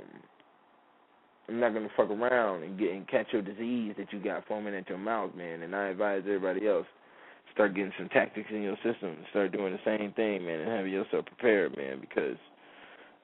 I'm 1.48 1.60
not 1.60 1.74
gonna 1.74 1.88
fuck 1.96 2.10
around 2.10 2.62
and 2.62 2.78
get 2.78 2.92
and 2.92 3.06
catch 3.06 3.26
your 3.32 3.42
disease 3.42 3.94
that 3.98 4.12
you 4.12 4.22
got 4.22 4.46
foaming 4.46 4.74
at 4.74 4.88
your 4.88 4.98
mouth, 4.98 5.34
man. 5.34 5.62
And 5.62 5.74
I 5.74 5.88
advise 5.88 6.22
everybody 6.26 6.66
else 6.66 6.86
start 7.52 7.74
getting 7.74 7.92
some 7.98 8.08
tactics 8.08 8.48
in 8.50 8.62
your 8.62 8.76
system, 8.82 9.16
start 9.30 9.52
doing 9.52 9.72
the 9.72 9.78
same 9.84 10.12
thing, 10.12 10.44
man, 10.44 10.60
and 10.60 10.70
have 10.70 10.88
yourself 10.88 11.26
prepared, 11.26 11.76
man, 11.76 12.00
because 12.00 12.36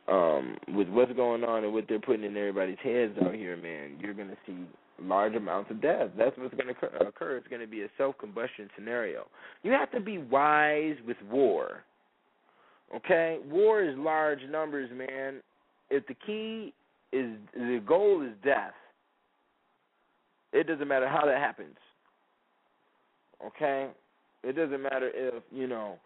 um 0.09 0.57
with 0.77 0.89
what's 0.89 1.13
going 1.13 1.45
on 1.45 1.65
and 1.65 1.73
what 1.73 1.87
they're 1.89 2.01
putting 2.01 2.25
in 2.25 2.37
everybody's 2.37 2.79
heads 2.83 3.15
out 3.25 3.35
here, 3.35 3.57
man, 3.57 3.97
you're 4.01 4.15
gonna 4.15 4.37
see 4.47 4.67
large 5.03 5.35
amounts 5.35 5.71
of 5.71 5.81
death. 5.81 6.11
That's 6.17 6.37
what's 6.37 6.55
going 6.55 6.67
to 6.67 7.07
occur. 7.07 7.37
It's 7.37 7.49
going 7.49 7.63
to 7.63 7.67
be 7.67 7.83
a 7.83 7.89
self-combustion 7.97 8.69
scenario. 8.77 9.27
You 9.63 9.73
have 9.73 9.91
to 9.93 10.01
be 10.01 10.19
wise 10.19 10.97
with 11.07 11.17
war. 11.31 11.85
Okay, 12.95 13.39
war 13.49 13.83
is 13.83 13.97
large 13.97 14.41
numbers, 14.51 14.91
man. 14.93 15.41
If 15.91 16.07
the 16.07 16.15
key 16.27 16.75
is 17.13 17.31
the 17.55 17.83
goal 17.87 18.23
is 18.23 18.33
death. 18.45 18.73
It 20.53 20.67
doesn't 20.67 20.89
matter 20.89 21.09
how 21.09 21.27
that 21.27 21.39
happens. 21.39 21.77
Okay? 23.45 23.89
It 24.43 24.57
doesn't 24.57 24.83
matter 24.83 25.11
if, 25.15 25.43
you 25.53 25.67
know, 25.67 25.99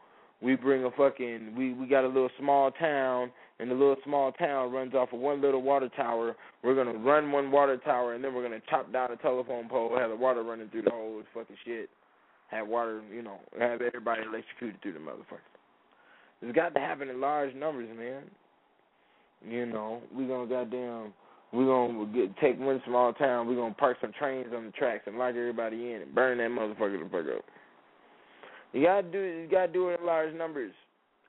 we 0.43 0.57
bring 0.57 0.85
a 0.85 0.91
fucking 0.91 1.55
we 1.57 1.73
we 1.73 1.87
got 1.87 2.05
a 2.05 2.09
little 2.09 2.29
small 2.39 2.71
town 2.73 3.31
and 3.61 3.71
the 3.71 3.75
little 3.75 3.97
small 4.05 4.33
town 4.33 4.73
runs 4.73 4.93
off 4.93 5.13
of 5.13 5.21
one 5.21 5.41
little 5.41 5.63
water 5.63 5.89
tower. 5.97 6.37
We're 6.63 6.75
gonna 6.75 6.99
run 6.99 7.33
one 7.33 7.51
water 7.51 7.79
tower 7.79 8.15
and 8.15 8.23
then 8.23 8.35
we're 8.35 8.43
gonna 8.43 8.61
chop 8.69 8.93
down 8.93 9.13
a 9.13 9.17
telephone 9.17 9.69
pole, 9.69 9.97
have 9.99 10.11
the 10.11 10.17
water 10.17 10.43
running 10.43 10.69
through 10.69 10.83
the 10.83 10.91
whole 10.91 11.23
fucking 11.33 11.57
shit. 11.65 11.89
Have 12.49 12.69
water, 12.69 13.01
you 13.13 13.23
know, 13.23 13.39
have 13.59 13.81
everybody 13.81 14.23
electrocuted 14.23 14.83
through 14.83 14.93
the 14.95 14.99
motherfucker. 14.99 15.41
It's 16.43 16.55
got 16.55 16.75
to 16.75 16.81
happen 16.81 17.09
in 17.09 17.21
large 17.21 17.55
numbers, 17.55 17.89
man. 17.97 18.25
You 19.49 19.67
know, 19.67 20.01
we 20.15 20.27
gonna 20.27 20.49
goddamn, 20.49 21.13
we 21.53 21.65
gonna 21.65 22.07
get 22.07 22.37
take 22.39 22.59
one 22.59 22.83
small 22.87 23.13
town. 23.13 23.47
We 23.47 23.55
gonna 23.55 23.75
park 23.75 23.99
some 24.01 24.13
trains 24.19 24.49
on 24.55 24.67
the 24.67 24.73
tracks 24.73 25.05
and 25.07 25.19
lock 25.19 25.31
everybody 25.31 25.93
in 25.93 26.03
and 26.03 26.15
burn 26.15 26.39
that 26.39 26.51
motherfucker 26.51 27.03
the 27.03 27.09
fuck 27.11 27.37
up. 27.37 27.45
You 28.73 28.85
gotta 28.85 29.03
do 29.03 29.19
you 29.19 29.49
gotta 29.51 29.73
do 29.73 29.91
it 29.91 30.01
in 30.01 30.07
large 30.07 30.35
numbers, 30.35 30.73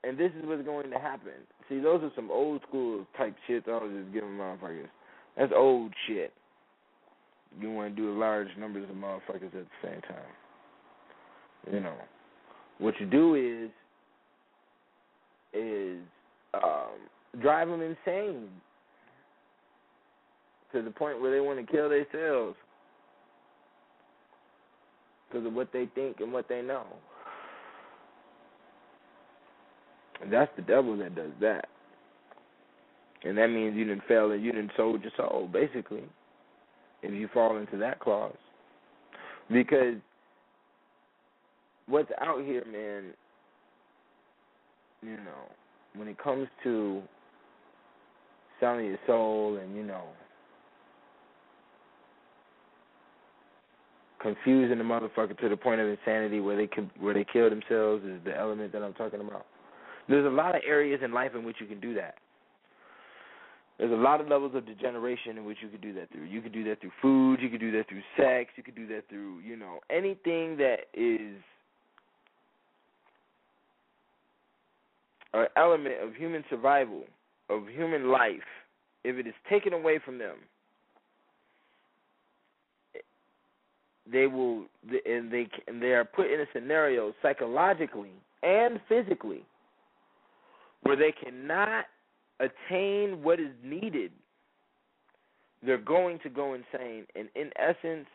and 0.03 0.17
this 0.17 0.31
is 0.37 0.45
what's 0.45 0.63
going 0.63 0.89
to 0.89 0.99
happen. 0.99 1.33
See, 1.69 1.79
those 1.79 2.01
are 2.03 2.11
some 2.15 2.31
old 2.31 2.61
school 2.67 3.05
type 3.17 3.35
shit. 3.47 3.63
I 3.67 3.71
was 3.71 3.91
just 3.91 4.13
giving 4.13 4.29
motherfuckers. 4.29 4.87
That's 5.37 5.51
old 5.55 5.91
shit. 6.07 6.31
You 7.59 7.71
want 7.71 7.95
to 7.95 8.01
do 8.01 8.17
large 8.17 8.49
numbers 8.57 8.89
of 8.89 8.95
motherfuckers 8.95 9.45
at 9.45 9.51
the 9.53 9.67
same 9.83 10.01
time. 10.01 11.71
You 11.71 11.79
know, 11.79 11.95
what 12.79 12.93
you 12.99 13.05
do 13.05 13.35
is 13.35 13.71
is 15.53 15.99
um 16.53 16.99
drive 17.41 17.68
them 17.68 17.82
insane 17.82 18.49
to 20.72 20.82
the 20.82 20.91
point 20.91 21.22
where 21.22 21.32
they 21.32 21.40
want 21.40 21.66
to 21.66 21.72
kill 21.72 21.90
themselves 21.90 22.56
because 25.28 25.45
of 25.45 25.53
what 25.53 25.72
they 25.74 25.88
think 25.95 26.20
and 26.20 26.32
what 26.32 26.48
they 26.48 26.62
know. 26.62 26.86
And 30.22 30.32
that's 30.32 30.52
the 30.56 30.62
devil 30.62 30.98
that 30.98 31.16
does 31.16 31.32
that. 31.41 31.68
And 33.24 33.38
that 33.38 33.48
means 33.48 33.76
you 33.76 33.86
didn't 33.86 34.03
fail 34.07 34.32
and 34.32 34.44
you 34.44 34.52
didn't 34.52 34.72
sold 34.78 35.02
your 35.02 35.12
soul, 35.18 35.49
basically, 35.52 36.03
if 37.02 37.14
you 37.14 37.28
fall 37.34 37.57
into 37.57 37.78
that 37.78 37.99
clause. 37.99 38.36
Because 39.52 39.95
what's 41.88 42.12
out 42.22 42.44
here, 42.44 42.64
man, 42.66 43.14
you 45.02 45.18
know, 45.18 45.49
when 45.95 46.07
it 46.07 46.22
comes 46.22 46.48
to 46.64 47.02
selling 48.60 48.86
your 48.86 48.99
soul 49.06 49.57
and, 49.57 49.76
you 49.76 49.84
know, 49.84 50.03
confusing 54.22 54.77
the 54.77 54.84
motherfucker 54.84 55.38
to 55.40 55.49
the 55.49 55.57
point 55.57 55.80
of 55.80 55.88
insanity 55.88 56.40
where 56.40 56.57
they 56.57 56.68
can, 56.68 56.90
where 56.99 57.14
they 57.14 57.26
kill 57.32 57.49
themselves 57.49 58.03
is 58.03 58.19
the 58.26 58.36
element 58.36 58.72
that 58.73 58.82
I'm 58.82 58.94
talking 58.94 59.22
about. 59.22 59.45
There's 60.07 60.26
a 60.26 60.30
lot 60.30 60.56
of 60.56 60.61
areas 60.68 61.02
in 61.03 61.11
life 61.11 61.32
in 61.36 61.44
which 61.44 61.57
you 61.60 61.68
can 61.68 61.80
do 61.80 61.94
that. 61.95 62.15
There's 63.77 63.91
a 63.91 63.95
lot 63.95 64.22
of 64.22 64.30
levels 64.30 64.56
of 64.56 64.65
degeneration 64.65 65.38
in 65.38 65.45
which 65.45 65.57
you 65.61 65.68
could 65.68 65.82
do 65.82 65.94
that 65.95 66.10
through. 66.11 66.26
You 66.26 66.41
could 66.41 66.53
do 66.53 66.64
that 66.64 66.80
through 66.80 66.91
food, 67.02 67.41
you 67.41 67.49
could 67.49 67.60
do 67.60 67.72
that 67.73 67.90
through 67.90 68.02
sex, 68.18 68.52
you 68.56 68.64
could 68.64 68.76
do 68.76 68.88
that 68.88 69.03
through, 69.10 69.40
you 69.40 69.57
know, 69.57 69.80
anything 69.90 70.56
that 70.57 70.86
is 70.94 71.36
an 75.34 75.48
element 75.57 75.95
of 76.02 76.15
human 76.15 76.44
survival, 76.49 77.03
of 77.49 77.67
human 77.67 78.09
life, 78.09 78.47
if 79.03 79.17
it 79.17 79.27
is 79.27 79.34
taken 79.49 79.73
away 79.73 79.99
from 80.03 80.17
them, 80.17 80.38
they 84.11 84.27
will 84.27 84.65
and 85.05 85.31
they 85.31 85.47
and 85.67 85.81
they 85.81 85.93
are 85.93 86.05
put 86.05 86.31
in 86.31 86.39
a 86.39 86.45
scenario 86.53 87.13
psychologically 87.22 88.11
and 88.43 88.80
physically 88.88 89.43
where 90.84 90.95
they 90.95 91.11
cannot 91.11 91.85
attain 92.39 93.23
what 93.23 93.39
is 93.39 93.51
needed, 93.63 94.11
they're 95.65 95.77
going 95.77 96.19
to 96.19 96.30
go 96.30 96.53
insane 96.53 97.05
and, 97.15 97.27
in 97.35 97.49
essence, 97.57 98.05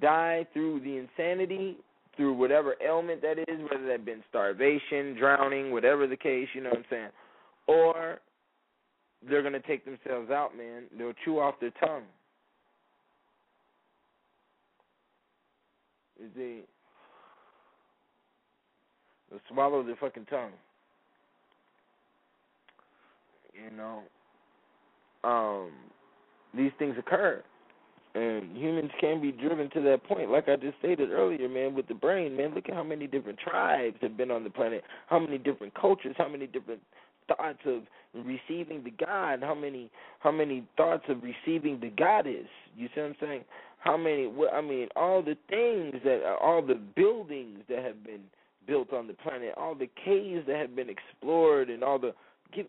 die 0.00 0.46
through 0.52 0.80
the 0.80 0.96
insanity, 0.96 1.76
through 2.16 2.32
whatever 2.32 2.76
ailment 2.84 3.20
that 3.20 3.38
is, 3.38 3.60
whether 3.70 3.86
that 3.86 4.06
been 4.06 4.22
starvation, 4.28 5.14
drowning, 5.18 5.70
whatever 5.70 6.06
the 6.06 6.16
case, 6.16 6.48
you 6.54 6.62
know 6.62 6.70
what 6.70 6.78
I'm 6.78 6.84
saying, 6.88 7.08
or 7.66 8.20
they're 9.28 9.42
going 9.42 9.54
to 9.54 9.60
take 9.60 9.84
themselves 9.84 10.30
out, 10.30 10.56
man. 10.56 10.84
They'll 10.96 11.12
chew 11.24 11.38
off 11.38 11.54
their 11.60 11.72
tongue. 11.80 12.04
You 16.18 16.28
see, 16.34 16.60
they'll 19.30 19.40
swallow 19.52 19.82
their 19.82 19.96
fucking 19.96 20.26
tongue. 20.26 20.52
You 23.54 23.76
know, 23.76 24.02
um, 25.24 25.70
these 26.54 26.72
things 26.78 26.96
occur, 26.98 27.42
And 28.14 28.56
humans 28.56 28.90
can 29.00 29.20
be 29.20 29.32
driven 29.32 29.70
to 29.70 29.80
that 29.82 30.04
point, 30.04 30.30
like 30.30 30.48
I 30.48 30.56
just 30.56 30.78
stated 30.78 31.10
earlier, 31.10 31.48
man, 31.48 31.74
with 31.74 31.88
the 31.88 31.94
brain, 31.94 32.36
man. 32.36 32.54
Look 32.54 32.68
at 32.68 32.74
how 32.74 32.84
many 32.84 33.06
different 33.06 33.38
tribes 33.38 33.96
have 34.02 34.16
been 34.16 34.30
on 34.30 34.44
the 34.44 34.50
planet, 34.50 34.84
how 35.08 35.18
many 35.18 35.38
different 35.38 35.74
cultures, 35.74 36.14
how 36.18 36.28
many 36.28 36.46
different 36.46 36.80
thoughts 37.28 37.58
of 37.66 37.82
receiving 38.24 38.82
the 38.84 38.90
God, 38.90 39.40
how 39.42 39.54
many 39.54 39.90
how 40.20 40.32
many 40.32 40.64
thoughts 40.76 41.04
of 41.08 41.22
receiving 41.22 41.80
the 41.80 41.90
goddess. 41.90 42.46
You 42.76 42.88
see 42.94 43.00
what 43.00 43.08
I'm 43.08 43.16
saying? 43.20 43.44
How 43.78 43.96
many? 43.96 44.26
Well, 44.26 44.50
I 44.52 44.60
mean, 44.60 44.88
all 44.96 45.22
the 45.22 45.36
things 45.48 46.02
that, 46.04 46.36
all 46.40 46.62
the 46.62 46.74
buildings 46.74 47.60
that 47.68 47.84
have 47.84 48.02
been 48.04 48.22
built 48.66 48.92
on 48.92 49.06
the 49.06 49.14
planet, 49.14 49.54
all 49.56 49.74
the 49.74 49.88
caves 50.04 50.46
that 50.46 50.56
have 50.56 50.74
been 50.74 50.88
explored, 50.88 51.70
and 51.70 51.84
all 51.84 51.98
the. 51.98 52.12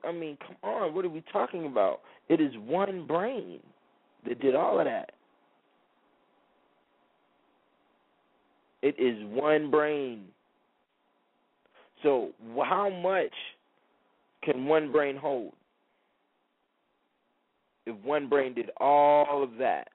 I 0.03 0.11
mean, 0.11 0.37
come 0.45 0.55
on, 0.63 0.93
what 0.93 1.05
are 1.05 1.09
we 1.09 1.23
talking 1.31 1.65
about? 1.65 2.01
It 2.29 2.41
is 2.41 2.51
one 2.57 3.05
brain 3.07 3.59
that 4.27 4.41
did 4.41 4.55
all 4.55 4.79
of 4.79 4.85
that. 4.85 5.11
It 8.81 8.95
is 8.99 9.17
one 9.29 9.71
brain. 9.71 10.25
So, 12.03 12.29
how 12.63 12.89
much 12.89 13.33
can 14.47 14.65
one 14.65 14.91
brain 14.93 15.17
hold? 15.17 15.53
If 17.85 17.97
one 18.03 18.29
brain 18.29 18.53
did 18.53 18.69
all 18.77 19.43
of 19.43 19.57
that, 19.59 19.89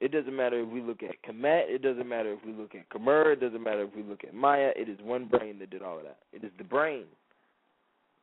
it 0.00 0.12
doesn't 0.12 0.34
matter 0.34 0.60
if 0.60 0.68
we 0.68 0.80
look 0.80 1.02
at 1.02 1.16
Kemet, 1.28 1.64
it 1.68 1.82
doesn't 1.82 2.08
matter 2.08 2.32
if 2.32 2.38
we 2.44 2.52
look 2.52 2.74
at 2.74 2.88
Khmer, 2.90 3.32
it 3.32 3.40
doesn't 3.40 3.62
matter 3.62 3.82
if 3.82 3.94
we 3.96 4.02
look 4.02 4.22
at 4.22 4.34
Maya, 4.34 4.70
it 4.76 4.88
is 4.88 4.98
one 5.02 5.26
brain 5.26 5.58
that 5.58 5.70
did 5.70 5.82
all 5.82 5.98
of 5.98 6.04
that. 6.04 6.18
It 6.32 6.44
is 6.44 6.50
the 6.58 6.64
brain 6.64 7.04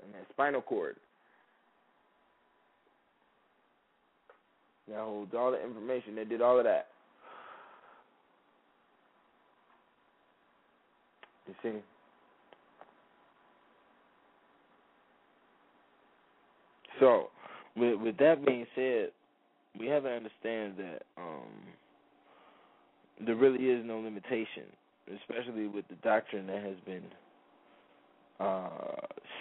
and 0.03 0.13
that 0.13 0.25
spinal 0.29 0.61
cord. 0.61 0.95
That 4.87 4.99
holds 4.99 5.33
all 5.33 5.51
the 5.51 5.61
information 5.61 6.15
that 6.15 6.29
did 6.29 6.41
all 6.41 6.57
of 6.57 6.65
that. 6.65 6.87
You 11.47 11.55
see? 11.61 11.79
So, 16.99 17.29
with 17.75 17.99
with 17.99 18.17
that 18.17 18.45
being 18.45 18.65
said, 18.75 19.09
we 19.79 19.87
have 19.87 20.03
to 20.03 20.09
understand 20.09 20.75
that 20.77 21.03
um, 21.17 21.47
there 23.25 23.35
really 23.35 23.65
is 23.65 23.85
no 23.85 23.99
limitation, 23.99 24.63
especially 25.21 25.67
with 25.67 25.87
the 25.89 25.95
doctrine 26.03 26.47
that 26.47 26.63
has 26.63 26.75
been 26.85 27.03
uh, 28.39 28.69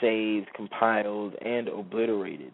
saved, 0.01 0.49
compiled, 0.55 1.35
and 1.45 1.69
obliterated 1.69 2.53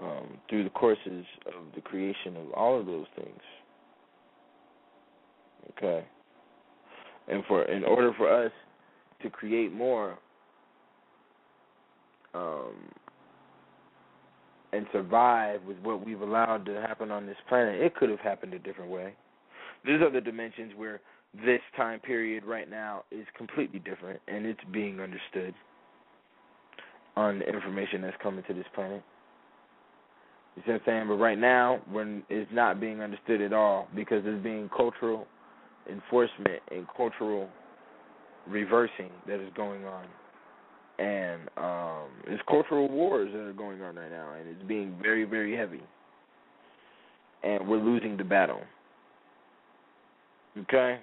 um, 0.00 0.38
through 0.48 0.64
the 0.64 0.70
courses 0.70 1.24
of 1.46 1.74
the 1.74 1.80
creation 1.80 2.36
of 2.36 2.52
all 2.52 2.78
of 2.78 2.86
those 2.86 3.06
things. 3.16 3.40
Okay, 5.76 6.04
and 7.28 7.42
for 7.46 7.64
in 7.64 7.84
order 7.84 8.12
for 8.16 8.28
us 8.28 8.52
to 9.22 9.30
create 9.30 9.72
more. 9.72 10.18
Um, 12.34 12.74
and 14.74 14.86
survive 14.92 15.62
with 15.62 15.78
what 15.78 16.04
we've 16.04 16.20
allowed 16.20 16.66
to 16.66 16.72
happen 16.80 17.10
on 17.10 17.26
this 17.26 17.36
planet, 17.48 17.80
it 17.80 17.94
could 17.94 18.10
have 18.10 18.18
happened 18.18 18.54
a 18.54 18.58
different 18.58 18.90
way. 18.90 19.14
There's 19.84 20.02
other 20.04 20.20
dimensions 20.20 20.72
where 20.76 21.00
this 21.44 21.60
time 21.76 22.00
period 22.00 22.44
right 22.44 22.68
now 22.68 23.04
is 23.10 23.26
completely 23.36 23.78
different 23.78 24.20
and 24.28 24.46
it's 24.46 24.60
being 24.72 25.00
understood 25.00 25.54
on 27.16 27.38
the 27.38 27.48
information 27.48 28.02
that's 28.02 28.16
coming 28.22 28.42
to 28.48 28.54
this 28.54 28.66
planet. 28.74 29.02
You 30.56 30.62
see 30.66 30.72
what 30.72 30.80
I'm 30.80 30.86
saying? 30.86 31.08
But 31.08 31.14
right 31.14 31.38
now, 31.38 31.80
when 31.90 32.22
it's 32.28 32.50
not 32.52 32.80
being 32.80 33.00
understood 33.00 33.40
at 33.40 33.52
all 33.52 33.88
because 33.94 34.24
there's 34.24 34.42
being 34.42 34.68
cultural 34.76 35.26
enforcement 35.90 36.62
and 36.70 36.86
cultural 36.96 37.48
reversing 38.48 39.10
that 39.26 39.40
is 39.40 39.50
going 39.56 39.84
on 39.84 40.04
and 40.98 41.42
um 41.56 42.08
it's 42.26 42.42
cultural 42.48 42.88
wars 42.88 43.30
that 43.32 43.40
are 43.40 43.52
going 43.52 43.82
on 43.82 43.96
right 43.96 44.10
now 44.10 44.32
and 44.38 44.48
it's 44.48 44.62
being 44.66 44.96
very 45.02 45.24
very 45.24 45.56
heavy. 45.56 45.82
And 47.42 47.68
we're 47.68 47.82
losing 47.82 48.16
the 48.16 48.24
battle. 48.24 48.62
Okay? 50.56 50.98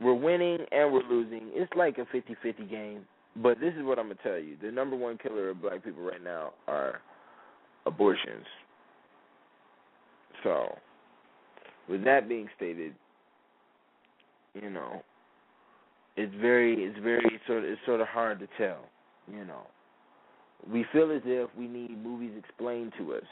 We're 0.00 0.12
winning 0.12 0.58
and 0.70 0.92
we're 0.92 1.08
losing. 1.08 1.48
It's 1.54 1.72
like 1.74 1.96
a 1.96 2.04
50-50 2.14 2.68
game. 2.68 3.06
But 3.36 3.58
this 3.60 3.72
is 3.78 3.82
what 3.82 3.98
i'm 3.98 4.06
going 4.06 4.18
to 4.18 4.22
tell 4.22 4.38
you. 4.38 4.56
The 4.62 4.70
number 4.70 4.96
one 4.96 5.16
killer 5.16 5.48
of 5.50 5.62
black 5.62 5.82
people 5.82 6.02
right 6.02 6.22
now 6.22 6.52
are 6.68 7.00
abortions. 7.86 8.44
So 10.42 10.76
with 11.88 12.04
that 12.04 12.28
being 12.28 12.48
stated 12.56 12.94
you 14.60 14.70
know 14.70 15.02
it's 16.16 16.32
very 16.40 16.84
it's 16.84 16.98
very 17.02 17.40
sort 17.46 17.64
of 17.64 17.70
it's 17.70 17.80
sort 17.86 18.00
of 18.00 18.06
hard 18.08 18.38
to 18.38 18.48
tell 18.58 18.78
you 19.30 19.44
know, 19.44 19.66
we 20.70 20.84
feel 20.92 21.10
as 21.10 21.22
if 21.24 21.50
we 21.56 21.66
need 21.66 22.02
movies 22.02 22.32
explained 22.38 22.92
to 22.98 23.14
us. 23.14 23.22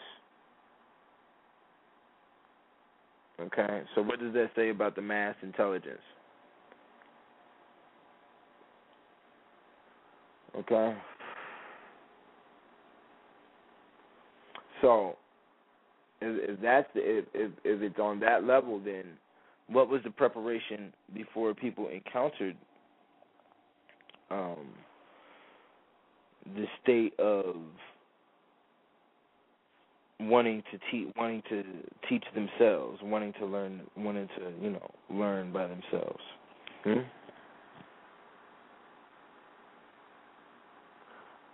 Okay, 3.41 3.83
so 3.95 4.03
what 4.03 4.21
does 4.21 4.35
that 4.35 4.51
say 4.55 4.69
about 4.69 4.95
the 4.95 5.03
mass 5.03 5.35
intelligence? 5.43 6.01
Okay. 10.57 10.97
So, 14.83 15.17
if, 16.21 16.51
if 16.51 16.61
that's 16.61 16.89
the, 16.95 17.01
if, 17.01 17.25
if 17.35 17.53
if 17.65 17.83
it's 17.83 17.99
on 17.99 18.21
that 18.21 18.45
level, 18.45 18.81
then 18.85 19.05
what 19.69 19.89
was 19.89 20.03
the 20.05 20.11
preparation 20.11 20.93
before 21.15 21.55
people 21.55 21.89
encountered 21.89 22.57
um, 24.31 24.69
the 26.55 26.67
state 26.83 27.19
of 27.19 27.57
wanting 30.21 30.63
to 30.71 30.79
teach 30.91 31.13
wanting 31.17 31.43
to 31.49 31.65
teach 32.09 32.25
themselves, 32.35 32.99
wanting 33.03 33.33
to 33.35 33.47
learn 33.47 33.81
wanting 33.97 34.29
to, 34.29 34.53
you 34.63 34.71
know, 34.71 34.91
learn 35.11 35.53
by 35.53 35.67
themselves. 35.67 36.21
Hmm? 36.85 37.01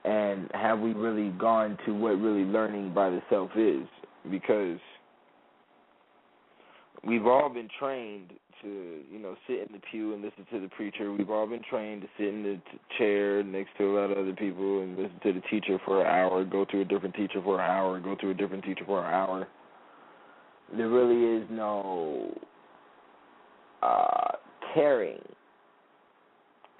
And 0.05 0.51
have 0.55 0.79
we 0.79 0.93
really 0.93 1.31
gone 1.31 1.77
to 1.85 1.93
what 1.93 2.21
really 2.21 2.45
learning 2.45 2.95
by 2.95 3.11
the 3.11 3.21
self 3.29 3.51
is? 3.57 3.87
Because 4.31 4.79
we've 7.05 7.27
all 7.27 7.49
been 7.49 7.69
trained 7.79 8.33
to 8.63 9.01
you 9.11 9.19
know 9.19 9.37
sit 9.47 9.59
in 9.59 9.69
the 9.73 9.81
pew 9.91 10.15
and 10.15 10.23
listen 10.23 10.47
to 10.53 10.61
the 10.61 10.69
preacher. 10.69 11.13
We've 11.13 11.31
all 11.31 11.47
been 11.47 11.63
trained 11.69 12.03
to 12.03 12.09
sit 12.17 12.29
in 12.29 12.43
the 12.43 12.55
t- 12.57 12.79
chair 12.99 13.43
next 13.43 13.71
to 13.79 13.85
a 13.85 13.93
lot 14.01 14.11
of 14.11 14.19
other 14.19 14.35
people 14.35 14.83
and 14.83 14.97
listen 14.97 15.19
to 15.23 15.33
the 15.33 15.41
teacher 15.51 15.79
for 15.85 16.01
an 16.03 16.07
hour, 16.07 16.45
go 16.45 16.65
to 16.67 16.81
a 16.81 16.85
different 16.85 17.15
teacher 17.15 17.41
for 17.43 17.61
an 17.61 17.71
hour, 17.71 18.01
go 18.01 18.15
to 18.17 18.31
a 18.31 18.35
different 18.35 18.65
teacher 18.65 18.85
for 18.87 19.05
an 19.05 19.13
hour. 19.13 19.49
There 20.77 20.89
really 20.89 21.43
is 21.43 21.49
no 21.51 22.37
uh, 23.83 24.33
caring 24.75 25.23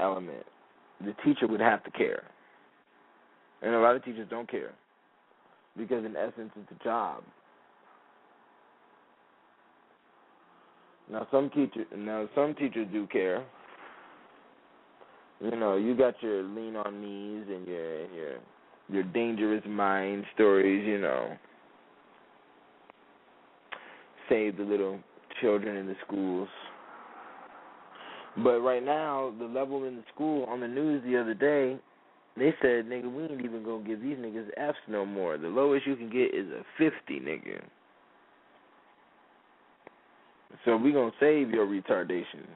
element. 0.01 0.45
The 1.05 1.15
teacher 1.25 1.47
would 1.47 1.61
have 1.61 1.85
to 1.85 1.91
care, 1.91 2.25
and 3.63 3.75
a 3.75 3.79
lot 3.79 3.97
of 3.97 4.05
teachers 4.05 4.27
don't 4.31 4.51
care 4.51 4.73
because 5.77 6.05
in 6.05 6.17
essence 6.17 6.51
it's 6.57 6.81
a 6.81 6.85
job 6.85 7.23
Now 11.11 11.27
some 11.31 11.51
teachers 11.51 11.87
now 11.97 12.29
some 12.35 12.55
teachers 12.55 12.87
do 12.93 13.07
care. 13.07 13.45
You 15.41 15.57
know, 15.57 15.77
you 15.77 15.95
got 15.95 16.15
your 16.23 16.43
Lean 16.43 16.77
on 16.77 17.01
Me's 17.01 17.47
and 17.49 17.67
your 17.67 18.07
your 18.11 18.39
your 18.89 19.03
dangerous 19.03 19.63
mind 19.67 20.25
stories, 20.35 20.87
you 20.87 20.99
know. 20.99 21.37
Save 24.29 24.57
the 24.57 24.65
little 24.65 24.99
children 25.41 25.77
in 25.77 25.87
the 25.87 25.97
schools. 26.07 26.49
But 28.43 28.61
right 28.61 28.85
now, 28.85 29.33
the 29.39 29.47
level 29.47 29.85
in 29.85 29.97
the 29.97 30.03
school 30.13 30.45
on 30.45 30.61
the 30.61 30.69
news 30.69 31.03
the 31.05 31.19
other 31.19 31.33
day, 31.33 31.79
they 32.37 32.53
said, 32.61 32.87
nigga, 32.87 33.11
we 33.11 33.23
ain't 33.23 33.45
even 33.45 33.63
gonna 33.65 33.85
give 33.85 34.03
these 34.03 34.17
niggas 34.19 34.49
F's 34.57 34.77
no 34.89 35.07
more. 35.07 35.39
The 35.39 35.49
lowest 35.49 35.87
you 35.87 35.97
can 35.97 36.11
get 36.11 36.35
is 36.35 36.47
a 36.51 36.63
fifty, 36.77 37.21
nigga. 37.21 37.63
So 40.65 40.77
we're 40.77 40.93
gonna 40.93 41.13
save 41.21 41.51
your 41.51 41.67
retardation. 41.67 42.47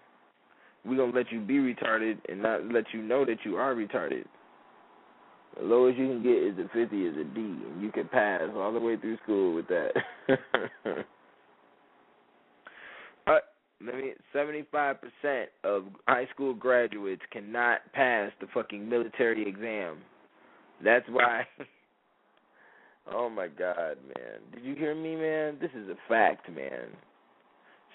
We're 0.84 0.96
gonna 0.96 1.16
let 1.16 1.30
you 1.30 1.40
be 1.40 1.54
retarded 1.54 2.18
and 2.28 2.42
not 2.42 2.64
let 2.72 2.84
you 2.92 3.02
know 3.02 3.24
that 3.24 3.38
you 3.44 3.56
are 3.56 3.74
retarded. 3.74 4.24
The 5.58 5.64
lowest 5.64 5.98
you 5.98 6.06
can 6.06 6.22
get 6.22 6.42
is 6.42 6.58
a 6.58 6.68
fifty 6.72 7.06
is 7.06 7.16
a 7.16 7.24
D, 7.24 7.40
and 7.40 7.82
you 7.82 7.90
can 7.92 8.08
pass 8.08 8.42
all 8.56 8.72
the 8.72 8.80
way 8.80 8.96
through 8.96 9.18
school 9.22 9.54
with 9.54 9.66
that. 9.68 9.92
let 13.26 13.96
me 13.96 14.12
seventy 14.32 14.64
five 14.70 14.96
percent 15.00 15.50
of 15.64 15.84
high 16.06 16.26
school 16.32 16.54
graduates 16.54 17.22
cannot 17.32 17.80
pass 17.92 18.30
the 18.40 18.46
fucking 18.54 18.88
military 18.88 19.48
exam. 19.48 19.98
That's 20.82 21.06
why 21.10 21.46
Oh 23.12 23.28
my 23.28 23.48
God, 23.48 23.96
man! 24.06 24.40
Did 24.54 24.64
you 24.64 24.74
hear 24.74 24.94
me, 24.94 25.16
man? 25.16 25.56
This 25.60 25.70
is 25.74 25.88
a 25.88 25.96
fact, 26.08 26.48
man. 26.50 26.88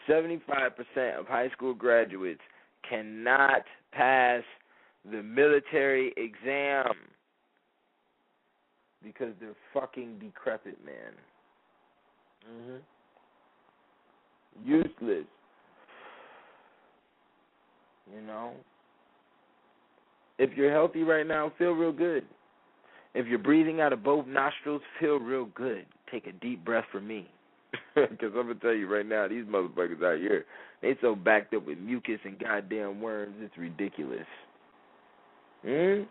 Seventy-five 0.07 0.71
percent 0.75 1.17
of 1.19 1.27
high 1.27 1.49
school 1.49 1.73
graduates 1.73 2.41
cannot 2.87 3.63
pass 3.91 4.43
the 5.09 5.21
military 5.21 6.13
exam 6.17 6.93
because 9.03 9.33
they're 9.39 9.55
fucking 9.73 10.19
decrepit, 10.19 10.77
man. 10.83 11.13
Mhm. 12.47 12.81
Useless. 14.63 15.25
You 18.13 18.21
know? 18.21 18.53
If 20.37 20.55
you're 20.55 20.71
healthy 20.71 21.03
right 21.03 21.25
now, 21.25 21.49
feel 21.57 21.71
real 21.71 21.91
good. 21.91 22.27
If 23.13 23.27
you're 23.27 23.39
breathing 23.39 23.79
out 23.79 23.93
of 23.93 24.03
both 24.03 24.27
nostrils, 24.27 24.81
feel 24.99 25.19
real 25.19 25.45
good. 25.45 25.85
Take 26.11 26.27
a 26.27 26.33
deep 26.33 26.63
breath 26.65 26.85
for 26.91 26.99
me. 26.99 27.31
Because 27.95 28.31
I'm 28.35 28.47
going 28.47 28.47
to 28.47 28.55
tell 28.55 28.73
you 28.73 28.87
right 28.87 29.05
now, 29.05 29.27
these 29.27 29.45
motherfuckers 29.45 30.03
out 30.03 30.19
here, 30.19 30.45
they 30.81 30.95
so 31.01 31.15
backed 31.15 31.53
up 31.53 31.65
with 31.65 31.77
mucus 31.79 32.19
and 32.23 32.37
goddamn 32.39 33.01
worms, 33.01 33.35
it's 33.39 33.57
ridiculous. 33.57 34.25
Hmm? 35.65 36.03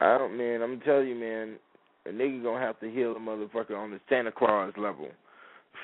I 0.00 0.18
don't, 0.18 0.36
man, 0.36 0.62
I'm 0.62 0.80
tell 0.80 1.02
you, 1.02 1.14
man, 1.14 1.56
a 2.06 2.10
nigga 2.10 2.42
going 2.42 2.60
to 2.60 2.66
have 2.66 2.80
to 2.80 2.90
heal 2.90 3.12
a 3.12 3.20
motherfucker 3.20 3.76
on 3.76 3.90
the 3.90 4.00
Santa 4.08 4.32
Claus 4.32 4.72
level. 4.76 5.08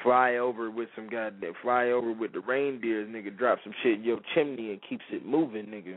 Fly 0.03 0.37
over 0.37 0.71
with 0.71 0.89
some 0.97 1.09
goddamn, 1.09 1.53
fly 1.63 1.87
over 1.87 2.13
with 2.13 2.33
the 2.33 2.41
reindeers, 2.41 3.09
nigga, 3.09 3.37
drop 3.37 3.59
some 3.63 3.75
shit 3.83 3.99
in 3.99 4.05
your 4.05 4.21
chimney 4.35 4.71
and 4.71 4.81
keeps 4.89 5.05
it 5.11 5.25
moving, 5.25 5.67
nigga. 5.67 5.97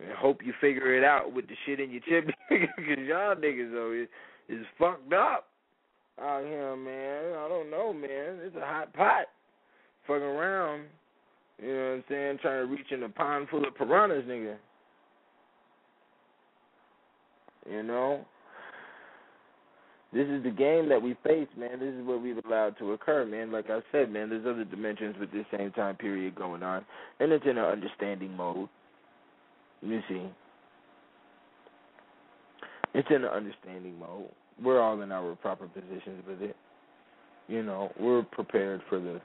And 0.00 0.12
hope 0.16 0.40
you 0.44 0.52
figure 0.60 0.96
it 0.96 1.04
out 1.04 1.32
with 1.32 1.48
the 1.48 1.54
shit 1.66 1.80
in 1.80 1.90
your 1.90 2.00
chimney, 2.08 2.34
because 2.48 3.04
y'all 3.06 3.34
niggas 3.34 3.72
though 3.72 3.92
is, 3.92 4.08
is 4.48 4.64
fucked 4.78 5.12
up 5.12 5.47
out 6.22 6.44
here, 6.44 6.76
man. 6.76 7.34
I 7.38 7.48
don't 7.48 7.70
know, 7.70 7.92
man. 7.92 8.40
It's 8.42 8.56
a 8.56 8.60
hot 8.60 8.92
pot. 8.94 9.26
Fucking 10.06 10.22
around. 10.22 10.84
You 11.60 11.68
know 11.68 11.74
what 11.74 11.80
I'm 11.80 12.04
saying? 12.08 12.38
Trying 12.40 12.66
to 12.66 12.72
reach 12.72 12.90
in 12.90 13.02
a 13.02 13.08
pond 13.08 13.48
full 13.50 13.66
of 13.66 13.74
piranhas, 13.76 14.24
nigga. 14.24 14.56
You 17.70 17.82
know? 17.82 18.24
This 20.12 20.26
is 20.26 20.42
the 20.42 20.50
game 20.50 20.88
that 20.88 21.02
we 21.02 21.16
face, 21.22 21.48
man. 21.56 21.80
This 21.80 21.92
is 21.92 22.06
what 22.06 22.22
we've 22.22 22.42
allowed 22.42 22.78
to 22.78 22.92
occur, 22.92 23.26
man. 23.26 23.52
Like 23.52 23.68
I 23.68 23.80
said, 23.92 24.10
man, 24.10 24.30
there's 24.30 24.46
other 24.46 24.64
dimensions 24.64 25.16
with 25.20 25.30
this 25.32 25.44
same 25.56 25.70
time 25.72 25.96
period 25.96 26.34
going 26.34 26.62
on, 26.62 26.84
and 27.20 27.30
it's 27.30 27.44
in 27.44 27.58
an 27.58 27.64
understanding 27.64 28.34
mode. 28.34 28.68
You 29.82 30.00
see, 30.08 30.22
it's 32.94 33.08
in 33.10 33.24
an 33.24 33.30
understanding 33.30 33.98
mode. 33.98 34.30
We're 34.62 34.80
all 34.80 35.00
in 35.02 35.12
our 35.12 35.34
proper 35.36 35.66
positions 35.66 36.24
with 36.26 36.42
it. 36.42 36.56
You 37.46 37.62
know, 37.62 37.92
we're 37.98 38.22
prepared 38.22 38.82
for 38.88 38.98
the 38.98 39.20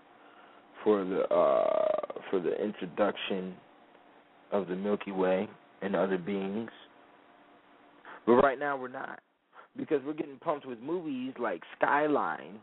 for 0.83 1.03
the 1.03 1.21
uh 1.33 2.19
for 2.29 2.39
the 2.39 2.53
introduction 2.63 3.53
of 4.51 4.67
the 4.67 4.75
Milky 4.75 5.11
Way 5.11 5.49
and 5.81 5.95
other 5.95 6.17
beings. 6.17 6.69
But 8.25 8.33
right 8.33 8.57
now 8.57 8.77
we're 8.77 8.87
not. 8.87 9.19
Because 9.75 10.01
we're 10.05 10.13
getting 10.13 10.37
pumped 10.37 10.65
with 10.65 10.79
movies 10.79 11.33
like 11.39 11.61
Skyline. 11.77 12.59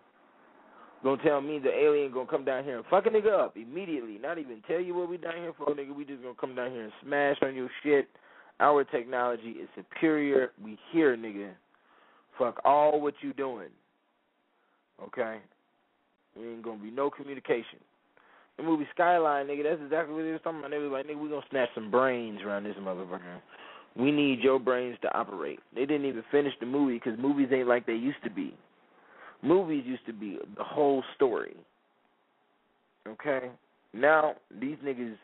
Gonna 1.02 1.22
tell 1.22 1.40
me 1.40 1.58
the 1.58 1.72
alien 1.72 2.12
gonna 2.12 2.26
come 2.26 2.44
down 2.44 2.62
here 2.62 2.76
and 2.76 2.86
fuck 2.86 3.06
a 3.06 3.08
nigga 3.08 3.32
up 3.38 3.56
immediately. 3.56 4.18
Not 4.18 4.38
even 4.38 4.62
tell 4.68 4.80
you 4.80 4.94
what 4.94 5.08
we 5.08 5.16
down 5.16 5.36
here 5.36 5.52
for, 5.56 5.66
nigga. 5.74 5.94
We 5.94 6.04
just 6.04 6.22
gonna 6.22 6.34
come 6.38 6.54
down 6.54 6.70
here 6.70 6.84
and 6.84 6.92
smash 7.02 7.36
on 7.42 7.54
your 7.54 7.70
shit. 7.82 8.08
Our 8.60 8.84
technology 8.84 9.56
is 9.62 9.68
superior. 9.74 10.52
We 10.62 10.78
here, 10.92 11.16
nigga. 11.16 11.52
Fuck 12.40 12.58
all 12.64 13.02
what 13.02 13.12
you 13.20 13.34
doing. 13.34 13.68
Okay? 15.02 15.40
There 16.34 16.50
ain't 16.50 16.62
gonna 16.62 16.82
be 16.82 16.90
no 16.90 17.10
communication. 17.10 17.78
The 18.56 18.62
movie 18.62 18.88
Skyline, 18.94 19.46
nigga, 19.46 19.62
that's 19.62 19.82
exactly 19.82 20.14
what 20.14 20.24
it 20.24 20.32
was 20.32 20.40
talking 20.42 20.60
about. 20.60 20.70
They 20.70 20.78
was 20.78 20.90
like, 20.90 21.06
nigga, 21.06 21.20
we 21.20 21.28
gonna 21.28 21.42
snatch 21.50 21.68
some 21.74 21.90
brains 21.90 22.40
around 22.42 22.64
this 22.64 22.76
motherfucker. 22.80 23.40
We 23.94 24.10
need 24.10 24.40
your 24.40 24.58
brains 24.58 24.96
to 25.02 25.14
operate. 25.14 25.60
They 25.74 25.84
didn't 25.84 26.06
even 26.06 26.24
finish 26.30 26.54
the 26.60 26.66
movie 26.66 26.94
because 26.94 27.18
movies 27.18 27.48
ain't 27.52 27.68
like 27.68 27.84
they 27.84 27.92
used 27.92 28.22
to 28.24 28.30
be. 28.30 28.54
Movies 29.42 29.84
used 29.86 30.06
to 30.06 30.12
be 30.14 30.38
the 30.56 30.64
whole 30.64 31.02
story. 31.16 31.56
Okay? 33.06 33.50
Now, 33.92 34.34
these 34.60 34.76
niggas 34.84 35.16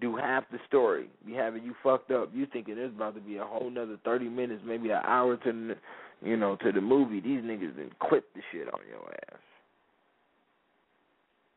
do 0.00 0.16
half 0.16 0.44
the 0.50 0.58
story. 0.66 1.08
Be 1.24 1.32
having 1.34 1.62
you 1.62 1.74
fucked 1.82 2.10
up. 2.10 2.30
You 2.34 2.46
thinking 2.52 2.74
there's 2.74 2.92
about 2.92 3.14
to 3.14 3.20
be 3.20 3.36
a 3.36 3.44
whole 3.44 3.70
nother 3.70 3.98
30 4.04 4.28
minutes, 4.28 4.62
maybe 4.66 4.90
an 4.90 5.02
hour 5.04 5.36
to 5.38 5.76
you 6.22 6.36
know, 6.36 6.56
to 6.56 6.72
the 6.72 6.80
movie. 6.80 7.20
These 7.20 7.42
niggas 7.42 7.76
then 7.76 7.90
clip 8.00 8.24
the 8.34 8.40
shit 8.52 8.72
on 8.72 8.80
your 8.88 9.08
ass. 9.32 9.40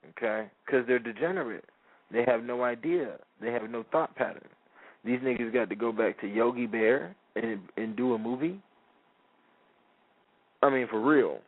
Okay? 0.10 0.50
Because 0.66 0.86
they're 0.88 1.00
degenerate. 1.00 1.66
They 2.12 2.24
have 2.26 2.44
no 2.44 2.64
idea. 2.64 3.18
They 3.42 3.52
have 3.52 3.70
no 3.70 3.86
thought 3.92 4.16
pattern. 4.16 4.48
These 5.06 5.20
niggas 5.20 5.54
got 5.54 5.70
to 5.70 5.76
go 5.76 5.92
back 5.92 6.20
to 6.22 6.28
Yogi 6.28 6.66
Bear 6.66 7.16
and 7.36 7.60
and 7.78 7.96
do 7.96 8.14
a 8.14 8.18
movie. 8.18 8.60
I 10.62 10.70
mean, 10.70 10.88
for 10.90 11.00
real. 11.00 11.40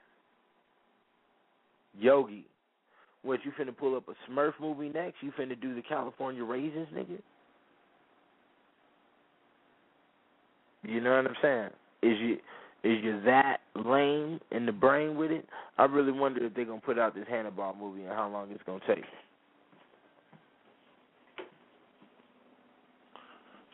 Yogi. 1.99 2.45
What, 3.23 3.39
you 3.43 3.51
finna 3.59 3.75
pull 3.75 3.95
up 3.95 4.05
a 4.07 4.31
Smurf 4.31 4.53
movie 4.59 4.89
next? 4.89 5.17
You 5.21 5.31
finna 5.37 5.59
do 5.59 5.75
the 5.75 5.81
California 5.81 6.43
Raisins, 6.43 6.87
nigga? 6.95 7.19
You 10.83 11.01
know 11.01 11.15
what 11.15 11.27
I'm 11.27 11.35
saying? 11.41 11.69
Is 12.01 12.19
you 12.19 12.37
is 12.83 13.03
you 13.03 13.21
that 13.25 13.61
lame 13.75 14.39
in 14.51 14.65
the 14.65 14.71
brain 14.71 15.15
with 15.15 15.31
it? 15.31 15.47
I 15.77 15.85
really 15.85 16.11
wonder 16.11 16.43
if 16.45 16.53
they're 16.53 16.65
gonna 16.65 16.81
put 16.81 16.97
out 16.97 17.15
this 17.15 17.27
Hannibal 17.29 17.75
movie 17.79 18.01
and 18.01 18.11
how 18.11 18.29
long 18.29 18.49
it's 18.51 18.63
gonna 18.65 18.81
take. 18.87 19.03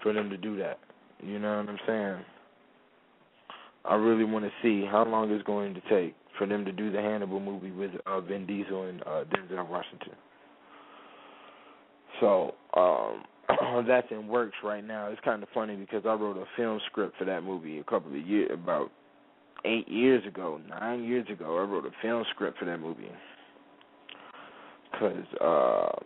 for 0.07 0.13
them 0.13 0.29
to 0.29 0.37
do 0.37 0.57
that. 0.57 0.79
You 1.21 1.37
know 1.37 1.57
what 1.57 1.67
I'm 1.67 1.79
saying? 1.85 2.25
I 3.83 3.95
really 3.95 4.23
want 4.23 4.45
to 4.45 4.51
see 4.61 4.85
how 4.85 5.05
long 5.05 5.31
it's 5.31 5.43
going 5.43 5.73
to 5.73 5.81
take 5.89 6.15
for 6.37 6.45
them 6.45 6.63
to 6.63 6.71
do 6.71 6.91
the 6.91 7.01
Hannibal 7.01 7.39
movie 7.39 7.71
with 7.71 7.91
uh, 8.05 8.21
Vin 8.21 8.45
Diesel 8.45 8.83
and 8.83 9.01
uh, 9.01 9.23
Denzel 9.25 9.67
Washington. 9.67 10.13
So 12.19 12.55
um, 12.75 13.23
that's 13.87 14.07
in 14.11 14.27
works 14.27 14.55
right 14.63 14.85
now. 14.85 15.07
It's 15.07 15.21
kind 15.25 15.41
of 15.41 15.49
funny 15.53 15.75
because 15.75 16.03
I 16.05 16.13
wrote 16.13 16.37
a 16.37 16.45
film 16.55 16.79
script 16.85 17.17
for 17.17 17.25
that 17.25 17.43
movie 17.43 17.79
a 17.79 17.83
couple 17.83 18.11
of 18.11 18.27
years, 18.27 18.51
about 18.53 18.91
eight 19.67 19.87
years 19.87 20.25
ago, 20.25 20.59
nine 20.69 21.03
years 21.03 21.27
ago. 21.29 21.57
I 21.57 21.61
wrote 21.61 21.85
a 21.85 21.91
film 22.01 22.23
script 22.33 22.59
for 22.59 22.65
that 22.65 22.79
movie 22.79 23.09
because 24.91 25.25
uh, 25.41 26.05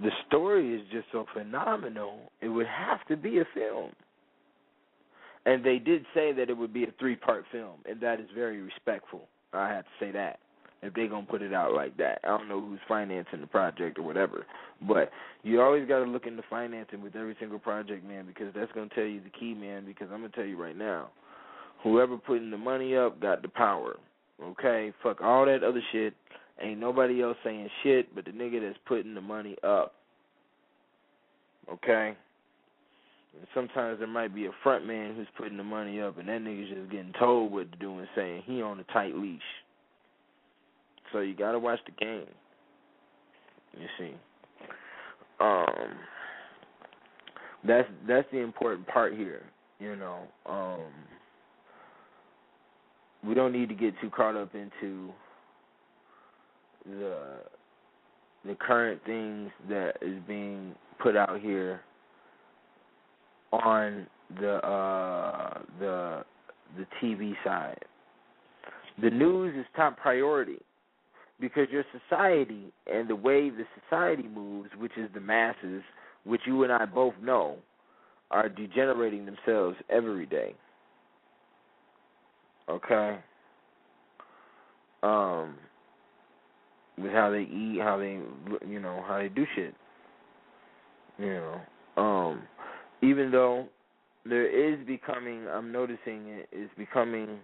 the 0.00 0.10
story 0.26 0.74
is 0.74 0.82
just 0.92 1.06
so 1.12 1.26
phenomenal. 1.32 2.32
It 2.40 2.48
would 2.48 2.66
have 2.66 3.06
to 3.08 3.16
be 3.16 3.38
a 3.38 3.44
film. 3.54 3.92
And 5.46 5.64
they 5.64 5.78
did 5.78 6.04
say 6.12 6.32
that 6.32 6.50
it 6.50 6.56
would 6.56 6.72
be 6.72 6.84
a 6.84 6.92
three 6.98 7.16
part 7.16 7.44
film, 7.50 7.78
and 7.88 8.00
that 8.00 8.20
is 8.20 8.26
very 8.34 8.60
respectful. 8.60 9.22
I 9.52 9.68
have 9.68 9.84
to 9.84 9.90
say 9.98 10.10
that. 10.12 10.38
If 10.82 10.94
they're 10.94 11.08
gonna 11.08 11.26
put 11.26 11.42
it 11.42 11.52
out 11.52 11.74
like 11.74 11.96
that. 11.98 12.20
I 12.24 12.28
don't 12.28 12.48
know 12.48 12.60
who's 12.60 12.80
financing 12.88 13.42
the 13.42 13.46
project 13.46 13.98
or 13.98 14.02
whatever. 14.02 14.46
But 14.88 15.10
you 15.42 15.60
always 15.60 15.86
gotta 15.86 16.06
look 16.06 16.26
into 16.26 16.42
financing 16.48 17.02
with 17.02 17.16
every 17.16 17.36
single 17.38 17.58
project, 17.58 18.06
man, 18.06 18.26
because 18.26 18.54
that's 18.54 18.72
gonna 18.72 18.88
tell 18.94 19.04
you 19.04 19.20
the 19.20 19.30
key, 19.30 19.52
man, 19.52 19.84
because 19.84 20.08
I'm 20.10 20.20
gonna 20.20 20.30
tell 20.30 20.44
you 20.44 20.60
right 20.60 20.76
now. 20.76 21.10
Whoever 21.82 22.18
putting 22.18 22.50
the 22.50 22.58
money 22.58 22.96
up 22.96 23.20
got 23.20 23.42
the 23.42 23.48
power. 23.48 23.96
Okay? 24.42 24.92
Fuck 25.02 25.20
all 25.20 25.46
that 25.46 25.62
other 25.62 25.82
shit. 25.92 26.14
Ain't 26.60 26.80
nobody 26.80 27.22
else 27.22 27.36
saying 27.42 27.68
shit 27.82 28.14
but 28.14 28.24
the 28.24 28.32
nigga 28.32 28.60
that's 28.60 28.78
putting 28.86 29.14
the 29.14 29.20
money 29.20 29.56
up. 29.62 29.94
Okay? 31.72 32.14
And 33.38 33.46
sometimes 33.54 33.98
there 33.98 34.08
might 34.08 34.34
be 34.34 34.46
a 34.46 34.50
front 34.62 34.86
man 34.86 35.14
who's 35.14 35.28
putting 35.38 35.56
the 35.56 35.64
money 35.64 36.00
up 36.00 36.18
and 36.18 36.28
that 36.28 36.42
nigga's 36.42 36.68
just 36.68 36.90
getting 36.90 37.14
told 37.18 37.52
what 37.52 37.70
to 37.72 37.78
do 37.78 37.98
and 37.98 38.08
saying 38.14 38.42
he 38.44 38.60
on 38.60 38.80
a 38.80 38.84
tight 38.92 39.14
leash. 39.14 39.40
So 41.12 41.20
you 41.20 41.34
gotta 41.34 41.58
watch 41.58 41.80
the 41.86 42.04
game. 42.04 42.26
You 43.78 43.86
see. 43.98 44.14
Um 45.40 45.96
that's 47.66 47.88
that's 48.08 48.26
the 48.32 48.38
important 48.38 48.86
part 48.86 49.14
here, 49.14 49.42
you 49.78 49.96
know. 49.96 50.22
Um 50.46 50.80
we 53.26 53.34
don't 53.34 53.52
need 53.52 53.68
to 53.68 53.74
get 53.74 53.94
too 54.00 54.10
caught 54.10 54.36
up 54.36 54.54
into 54.54 55.10
the 56.86 57.40
the 58.44 58.54
current 58.54 59.00
things 59.04 59.50
that 59.68 59.94
is 60.00 60.18
being 60.26 60.74
put 61.02 61.16
out 61.16 61.40
here 61.40 61.82
on 63.52 64.06
the 64.40 64.54
uh 64.66 65.58
the 65.78 66.24
the 66.76 66.86
TV 67.02 67.34
side. 67.44 67.84
The 69.02 69.10
news 69.10 69.54
is 69.58 69.66
top 69.76 69.96
priority 69.98 70.58
because 71.40 71.68
your 71.70 71.84
society 71.92 72.72
and 72.92 73.08
the 73.08 73.16
way 73.16 73.50
the 73.50 73.64
society 73.82 74.28
moves, 74.28 74.70
which 74.78 74.92
is 74.96 75.08
the 75.14 75.20
masses, 75.20 75.82
which 76.24 76.42
you 76.46 76.64
and 76.64 76.72
I 76.72 76.84
both 76.84 77.14
know, 77.22 77.56
are 78.30 78.48
degenerating 78.48 79.26
themselves 79.26 79.76
every 79.88 80.26
day. 80.26 80.54
Okay? 82.70 83.18
um, 85.02 85.56
with 86.98 87.12
how 87.12 87.30
they 87.30 87.42
eat, 87.42 87.78
how 87.80 87.98
they, 87.98 88.18
you 88.68 88.80
know, 88.80 89.02
how 89.06 89.18
they 89.18 89.28
do 89.28 89.46
shit. 89.54 89.74
You 91.18 91.34
know, 91.34 91.60
um, 92.02 92.42
even 93.02 93.30
though 93.30 93.66
there 94.24 94.46
is 94.46 94.84
becoming, 94.86 95.46
I'm 95.48 95.72
noticing 95.72 96.28
it 96.28 96.48
is 96.52 96.68
becoming 96.76 97.38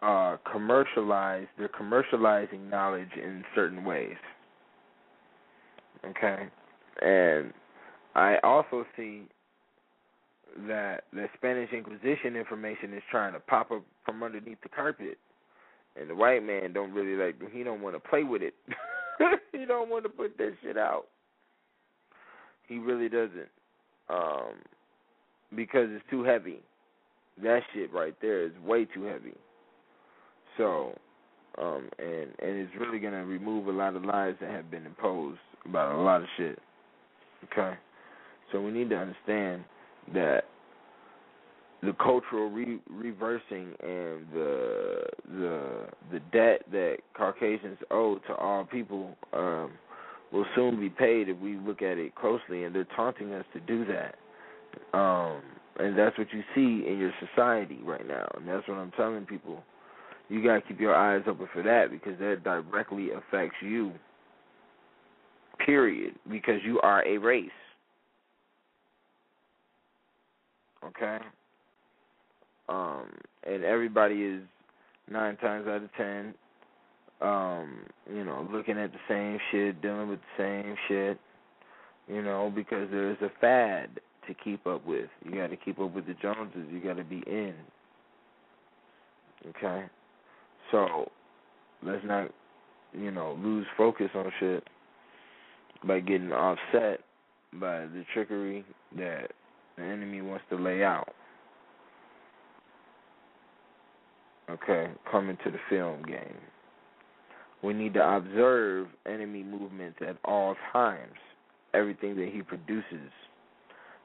uh, 0.00 0.36
commercialized. 0.50 1.48
They're 1.58 1.68
commercializing 1.68 2.68
knowledge 2.68 3.10
in 3.16 3.44
certain 3.54 3.84
ways. 3.84 4.16
Okay, 6.04 6.48
and 7.00 7.52
I 8.14 8.36
also 8.42 8.84
see 8.96 9.22
that 10.66 11.04
the 11.12 11.26
Spanish 11.36 11.72
Inquisition 11.72 12.36
information 12.36 12.92
is 12.92 13.02
trying 13.10 13.32
to 13.32 13.40
pop 13.40 13.70
up 13.70 13.82
from 14.04 14.22
underneath 14.22 14.60
the 14.62 14.68
carpet, 14.68 15.18
and 16.00 16.08
the 16.08 16.14
white 16.14 16.44
man 16.44 16.72
don't 16.72 16.92
really 16.92 17.22
like. 17.22 17.36
He 17.52 17.62
don't 17.62 17.82
want 17.82 17.94
to 17.96 18.00
play 18.00 18.24
with 18.24 18.42
it. 18.42 18.54
he 19.52 19.64
don't 19.64 19.90
want 19.90 20.04
to 20.04 20.08
put 20.08 20.36
that 20.38 20.54
shit 20.62 20.76
out. 20.76 21.04
He 22.68 22.78
really 22.78 23.08
doesn't, 23.08 23.48
um, 24.08 24.54
because 25.54 25.88
it's 25.90 26.04
too 26.10 26.24
heavy. 26.24 26.60
That 27.42 27.60
shit 27.74 27.92
right 27.92 28.14
there 28.22 28.44
is 28.44 28.52
way 28.64 28.84
too 28.84 29.04
heavy. 29.04 29.34
So, 30.56 30.98
um, 31.58 31.88
and 31.98 32.30
and 32.38 32.58
it's 32.58 32.72
really 32.78 32.98
gonna 32.98 33.24
remove 33.24 33.68
a 33.68 33.72
lot 33.72 33.96
of 33.96 34.04
lies 34.04 34.34
that 34.40 34.50
have 34.50 34.70
been 34.70 34.86
imposed 34.86 35.40
about 35.64 35.94
a 35.94 36.00
lot 36.00 36.22
of 36.22 36.28
shit. 36.36 36.58
Okay, 37.44 37.76
so 38.50 38.60
we 38.60 38.70
need 38.70 38.90
to 38.90 38.96
understand 38.96 39.64
that 40.14 40.44
the 41.82 41.92
cultural 41.94 42.48
re- 42.48 42.80
reversing 42.88 43.74
and 43.82 44.26
the 44.32 45.04
the 45.28 45.86
the 46.12 46.20
debt 46.32 46.62
that 46.70 46.98
Caucasians 47.16 47.78
owe 47.90 48.20
to 48.28 48.34
all 48.34 48.64
people 48.64 49.16
um, 49.32 49.72
will 50.32 50.46
soon 50.54 50.78
be 50.78 50.88
paid 50.88 51.28
if 51.28 51.38
we 51.38 51.56
look 51.56 51.82
at 51.82 51.98
it 51.98 52.14
closely, 52.14 52.64
and 52.64 52.74
they're 52.74 52.86
taunting 52.96 53.32
us 53.32 53.44
to 53.52 53.60
do 53.60 53.84
that. 53.86 54.14
Um, 54.96 55.42
and 55.78 55.98
that's 55.98 56.16
what 56.16 56.28
you 56.32 56.42
see 56.54 56.86
in 56.86 56.98
your 56.98 57.12
society 57.20 57.80
right 57.82 58.06
now, 58.06 58.26
and 58.36 58.46
that's 58.46 58.66
what 58.68 58.78
I'm 58.78 58.92
telling 58.92 59.26
people. 59.26 59.62
You 60.28 60.42
gotta 60.42 60.62
keep 60.62 60.80
your 60.80 60.94
eyes 60.94 61.22
open 61.26 61.48
for 61.52 61.62
that 61.62 61.90
because 61.90 62.18
that 62.20 62.44
directly 62.44 63.10
affects 63.10 63.56
you. 63.60 63.92
Period. 65.66 66.14
Because 66.30 66.60
you 66.64 66.80
are 66.80 67.06
a 67.06 67.18
race. 67.18 67.50
Okay? 70.84 71.18
Um, 72.72 73.06
and 73.44 73.64
everybody 73.64 74.22
is 74.22 74.42
nine 75.10 75.36
times 75.36 75.66
out 75.68 75.82
of 75.82 75.92
ten, 75.96 76.34
um, 77.20 77.80
you 78.10 78.24
know, 78.24 78.48
looking 78.50 78.78
at 78.78 78.92
the 78.92 78.98
same 79.08 79.38
shit, 79.50 79.82
dealing 79.82 80.08
with 80.08 80.20
the 80.20 80.42
same 80.42 80.76
shit, 80.88 81.20
you 82.08 82.22
know, 82.22 82.50
because 82.54 82.88
there's 82.90 83.18
a 83.20 83.30
fad 83.40 84.00
to 84.26 84.34
keep 84.34 84.66
up 84.66 84.86
with. 84.86 85.08
You 85.24 85.32
got 85.32 85.50
to 85.50 85.56
keep 85.56 85.78
up 85.80 85.94
with 85.94 86.06
the 86.06 86.14
Joneses. 86.14 86.66
You 86.70 86.80
got 86.80 86.96
to 86.96 87.04
be 87.04 87.22
in. 87.26 87.54
Okay, 89.48 89.86
so 90.70 91.10
let's 91.84 92.04
not, 92.04 92.30
you 92.92 93.10
know, 93.10 93.36
lose 93.42 93.66
focus 93.76 94.08
on 94.14 94.30
shit 94.38 94.64
by 95.86 95.98
getting 95.98 96.32
offset 96.32 97.00
by 97.54 97.80
the 97.80 98.04
trickery 98.14 98.64
that 98.96 99.32
the 99.76 99.82
enemy 99.82 100.22
wants 100.22 100.44
to 100.50 100.56
lay 100.56 100.84
out. 100.84 101.12
Okay, 104.52 104.90
coming 105.10 105.38
to 105.44 105.50
the 105.50 105.58
film 105.70 106.02
game. 106.02 106.36
We 107.62 107.72
need 107.72 107.94
to 107.94 108.16
observe 108.16 108.88
enemy 109.06 109.42
movements 109.42 109.98
at 110.06 110.16
all 110.24 110.56
times. 110.72 111.16
Everything 111.72 112.16
that 112.16 112.28
he 112.30 112.42
produces 112.42 113.10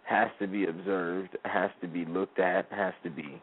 has 0.04 0.30
to 0.40 0.48
be 0.48 0.68
observed, 0.68 1.36
has 1.44 1.70
to 1.82 1.88
be 1.88 2.06
looked 2.06 2.40
at, 2.40 2.72
has 2.72 2.94
to 3.04 3.10
be 3.10 3.42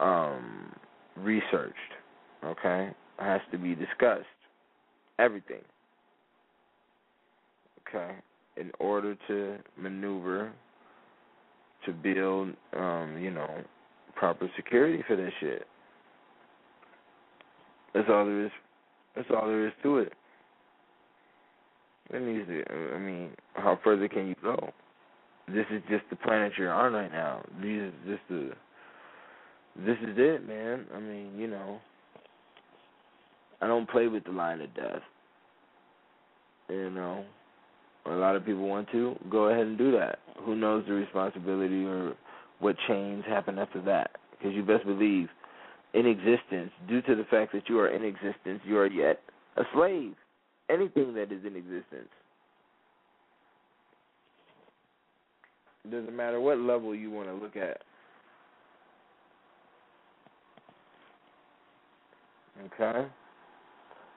um, 0.00 0.74
researched. 1.16 1.76
Okay, 2.44 2.90
has 3.18 3.40
to 3.52 3.58
be 3.58 3.76
discussed. 3.76 4.24
Everything. 5.20 5.62
Okay, 7.86 8.14
in 8.56 8.72
order 8.80 9.16
to 9.28 9.56
maneuver, 9.80 10.52
to 11.86 11.92
build, 11.92 12.54
um, 12.76 13.18
you 13.20 13.30
know, 13.30 13.62
proper 14.16 14.50
security 14.56 15.04
for 15.06 15.14
this 15.14 15.32
shit. 15.38 15.66
That's 17.94 18.08
all 18.08 18.24
there 18.24 18.44
is. 18.46 18.50
That's 19.16 19.28
all 19.30 19.46
there 19.46 19.66
is 19.66 19.72
to 19.82 19.98
it. 19.98 20.12
It 22.10 22.22
needs 22.22 22.46
to. 22.48 22.94
I 22.94 22.98
mean, 22.98 23.30
how 23.54 23.78
further 23.82 24.08
can 24.08 24.28
you 24.28 24.34
go? 24.42 24.70
This 25.48 25.66
is 25.70 25.82
just 25.90 26.04
the 26.10 26.16
planet 26.16 26.52
you're 26.58 26.72
on 26.72 26.92
right 26.92 27.10
now. 27.10 27.42
This 27.60 27.88
is 27.88 27.92
just 28.06 28.20
the. 28.28 28.50
This 29.84 29.96
is 30.02 30.16
it, 30.16 30.46
man. 30.46 30.86
I 30.94 31.00
mean, 31.00 31.38
you 31.38 31.48
know. 31.48 31.80
I 33.60 33.66
don't 33.66 33.88
play 33.90 34.06
with 34.06 34.24
the 34.24 34.30
line 34.30 34.60
of 34.60 34.74
death. 34.74 35.02
You 36.68 36.90
know, 36.90 37.24
a 38.06 38.10
lot 38.10 38.36
of 38.36 38.44
people 38.44 38.68
want 38.68 38.90
to 38.92 39.16
go 39.30 39.48
ahead 39.48 39.66
and 39.66 39.78
do 39.78 39.90
that. 39.92 40.18
Who 40.44 40.54
knows 40.54 40.84
the 40.86 40.92
responsibility 40.92 41.84
or 41.84 42.14
what 42.60 42.76
chains 42.86 43.24
happen 43.26 43.58
after 43.58 43.80
that? 43.82 44.12
Because 44.30 44.54
you 44.54 44.62
best 44.62 44.84
believe 44.84 45.28
in 45.94 46.06
existence, 46.06 46.70
due 46.88 47.02
to 47.02 47.14
the 47.14 47.24
fact 47.24 47.52
that 47.52 47.68
you 47.68 47.78
are 47.78 47.88
in 47.88 48.04
existence, 48.04 48.60
you 48.64 48.78
are 48.78 48.86
yet 48.86 49.20
a 49.56 49.62
slave. 49.72 50.14
Anything 50.70 51.14
that 51.14 51.32
is 51.32 51.44
in 51.46 51.56
existence. 51.56 52.10
It 55.84 55.90
doesn't 55.90 56.14
matter 56.14 56.40
what 56.40 56.58
level 56.58 56.94
you 56.94 57.10
want 57.10 57.28
to 57.28 57.34
look 57.34 57.56
at. 57.56 57.78
Okay? 62.74 63.08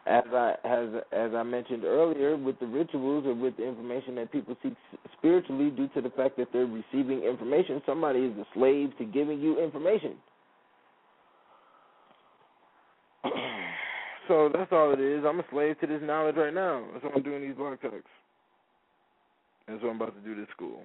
As 0.08 0.24
I 0.34 0.56
as 0.66 0.90
as 1.12 1.32
I 1.36 1.44
mentioned 1.44 1.86
earlier, 1.86 2.36
with 2.36 2.60
the 2.60 2.66
rituals 2.66 3.26
or 3.26 3.36
with 3.36 3.56
the 3.58 3.68
information 3.68 4.16
that 4.16 4.32
people 4.32 4.58
seek 4.64 4.74
spiritually, 5.18 5.70
due 5.70 5.88
to 5.90 6.02
the 6.02 6.10
fact 6.10 6.38
that 6.38 6.48
they're 6.52 6.66
receiving 6.66 7.24
information, 7.24 7.82
somebody 7.86 8.20
is 8.22 8.38
a 8.38 8.46
slave 8.56 8.90
to 8.98 9.06
giving 9.06 9.40
you 9.40 9.64
information. 9.64 10.16
So 14.32 14.50
that's 14.54 14.72
all 14.72 14.94
it 14.94 15.02
is. 15.02 15.26
I'm 15.28 15.42
a 15.42 15.46
slave 15.52 15.78
to 15.82 15.88
this 15.88 16.00
knowledge 16.02 16.38
right 16.38 16.54
now. 16.54 16.86
That's 16.94 17.04
why 17.04 17.12
I'm 17.14 17.22
doing 17.22 17.42
these 17.42 17.54
blog 17.54 17.82
talks. 17.82 17.98
That's 19.68 19.84
what 19.84 19.90
I'm 19.90 19.98
about 19.98 20.16
to 20.16 20.22
do 20.22 20.40
this 20.40 20.48
school. 20.56 20.84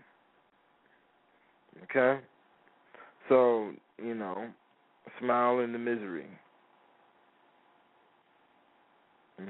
Okay? 1.85 2.20
So, 3.28 3.70
you 4.02 4.16
know, 4.16 4.48
smile 5.20 5.60
in 5.60 5.73
the 5.73 5.78
misery. 5.78 6.27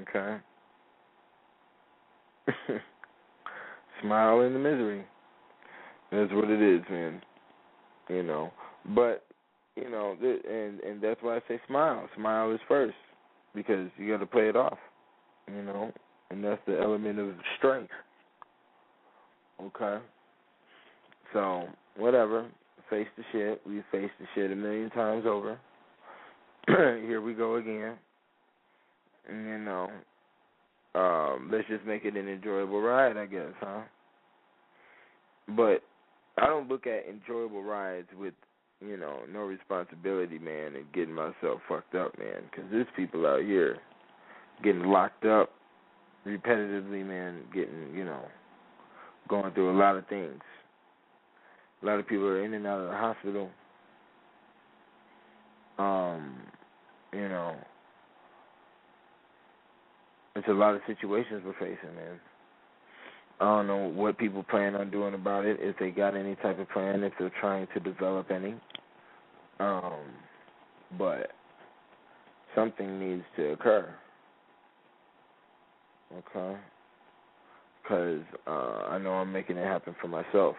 Okay? 0.01 0.37
smile 4.03 4.41
in 4.41 4.53
the 4.53 4.59
misery. 4.59 5.05
That's 6.11 6.31
what 6.33 6.51
it 6.51 6.61
is, 6.61 6.83
man. 6.91 7.19
You 8.09 8.21
know. 8.21 8.51
But, 8.93 9.25
you 9.75 9.89
know, 9.89 10.15
and 10.21 10.81
and 10.81 11.01
that's 11.01 11.23
why 11.23 11.37
I 11.37 11.39
say 11.47 11.59
smile. 11.67 12.07
Smile 12.15 12.51
is 12.51 12.59
first 12.67 12.93
because 13.55 13.89
you 13.97 14.11
got 14.11 14.19
to 14.19 14.25
play 14.25 14.49
it 14.49 14.55
off, 14.55 14.77
you 15.47 15.63
know, 15.63 15.91
and 16.29 16.43
that's 16.43 16.61
the 16.67 16.79
element 16.79 17.19
of 17.19 17.33
strength. 17.57 17.91
Okay. 19.61 19.97
So 21.33 21.67
whatever, 21.95 22.47
face 22.89 23.07
the 23.17 23.23
shit. 23.31 23.61
We 23.65 23.83
faced 23.91 24.13
the 24.19 24.25
shit 24.35 24.51
a 24.51 24.55
million 24.55 24.89
times 24.91 25.25
over. 25.25 25.59
Here 26.67 27.21
we 27.21 27.33
go 27.33 27.55
again. 27.55 27.95
And, 29.27 29.45
you 29.45 29.57
know, 29.59 29.89
um, 30.95 31.49
let's 31.51 31.67
just 31.67 31.85
make 31.85 32.05
it 32.05 32.15
an 32.15 32.27
enjoyable 32.27 32.81
ride, 32.81 33.17
I 33.17 33.25
guess, 33.25 33.53
huh? 33.59 33.81
But 35.49 35.83
I 36.37 36.45
don't 36.47 36.67
look 36.67 36.87
at 36.87 37.05
enjoyable 37.09 37.63
rides 37.63 38.07
with 38.17 38.33
you 38.85 38.97
know, 38.97 39.21
no 39.31 39.41
responsibility, 39.41 40.39
man, 40.39 40.75
and 40.75 40.91
getting 40.93 41.13
myself 41.13 41.61
fucked 41.67 41.95
up, 41.95 42.17
man. 42.17 42.43
Because 42.49 42.65
there's 42.71 42.87
people 42.95 43.25
out 43.25 43.41
here 43.41 43.77
getting 44.63 44.83
locked 44.83 45.25
up 45.25 45.49
repetitively, 46.25 47.05
man, 47.05 47.41
getting, 47.53 47.93
you 47.95 48.03
know, 48.03 48.21
going 49.27 49.53
through 49.53 49.71
a 49.71 49.77
lot 49.77 49.95
of 49.97 50.07
things. 50.07 50.41
A 51.81 51.85
lot 51.85 51.99
of 51.99 52.07
people 52.07 52.25
are 52.25 52.43
in 52.43 52.53
and 52.53 52.65
out 52.65 52.79
of 52.79 52.89
the 52.89 52.95
hospital. 52.97 53.49
Um, 55.77 56.37
you 57.13 57.29
know, 57.29 57.55
it's 60.35 60.47
a 60.47 60.53
lot 60.53 60.75
of 60.75 60.81
situations 60.87 61.43
we're 61.45 61.53
facing, 61.53 61.95
man. 61.95 62.19
I 63.39 63.45
don't 63.45 63.67
know 63.67 63.87
what 63.89 64.17
people 64.17 64.43
plan 64.43 64.75
on 64.75 64.89
doing 64.89 65.13
about 65.13 65.45
it, 65.45 65.57
if 65.59 65.77
they 65.77 65.91
got 65.91 66.15
any 66.15 66.35
type 66.35 66.59
of 66.59 66.69
plan, 66.69 67.03
if 67.03 67.13
they're 67.19 67.31
trying 67.39 67.67
to 67.73 67.79
develop 67.79 68.31
any. 68.31 68.55
Um, 69.59 69.93
but 70.97 71.31
something 72.55 72.99
needs 72.99 73.23
to 73.35 73.51
occur. 73.51 73.93
Okay? 76.13 76.59
Because 77.83 78.23
uh, 78.47 78.89
I 78.89 78.97
know 78.97 79.11
I'm 79.11 79.31
making 79.31 79.57
it 79.57 79.65
happen 79.65 79.95
for 80.01 80.07
myself. 80.07 80.55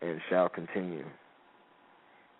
And 0.00 0.20
shall 0.30 0.48
continue. 0.48 1.04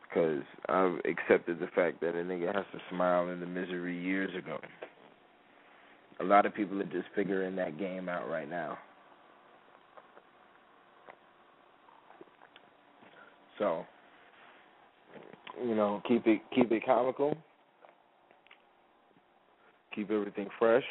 Because 0.08 0.42
I've 0.68 0.98
accepted 1.04 1.60
the 1.60 1.66
fact 1.74 2.00
that 2.00 2.10
a 2.10 2.24
nigga 2.24 2.54
has 2.54 2.64
to 2.72 2.78
smile 2.88 3.28
in 3.28 3.40
the 3.40 3.46
misery 3.46 4.00
years 4.00 4.34
ago. 4.36 4.58
A 6.20 6.24
lot 6.24 6.46
of 6.46 6.54
people 6.54 6.80
are 6.80 6.84
just 6.84 7.06
figuring 7.14 7.54
that 7.56 7.78
game 7.78 8.08
out 8.08 8.28
right 8.28 8.48
now. 8.48 8.78
So, 13.58 13.84
you 15.64 15.74
know, 15.74 16.02
keep 16.06 16.26
it 16.26 16.40
keep 16.54 16.70
it 16.72 16.84
comical. 16.84 17.36
Keep 19.94 20.10
everything 20.10 20.48
fresh. 20.58 20.84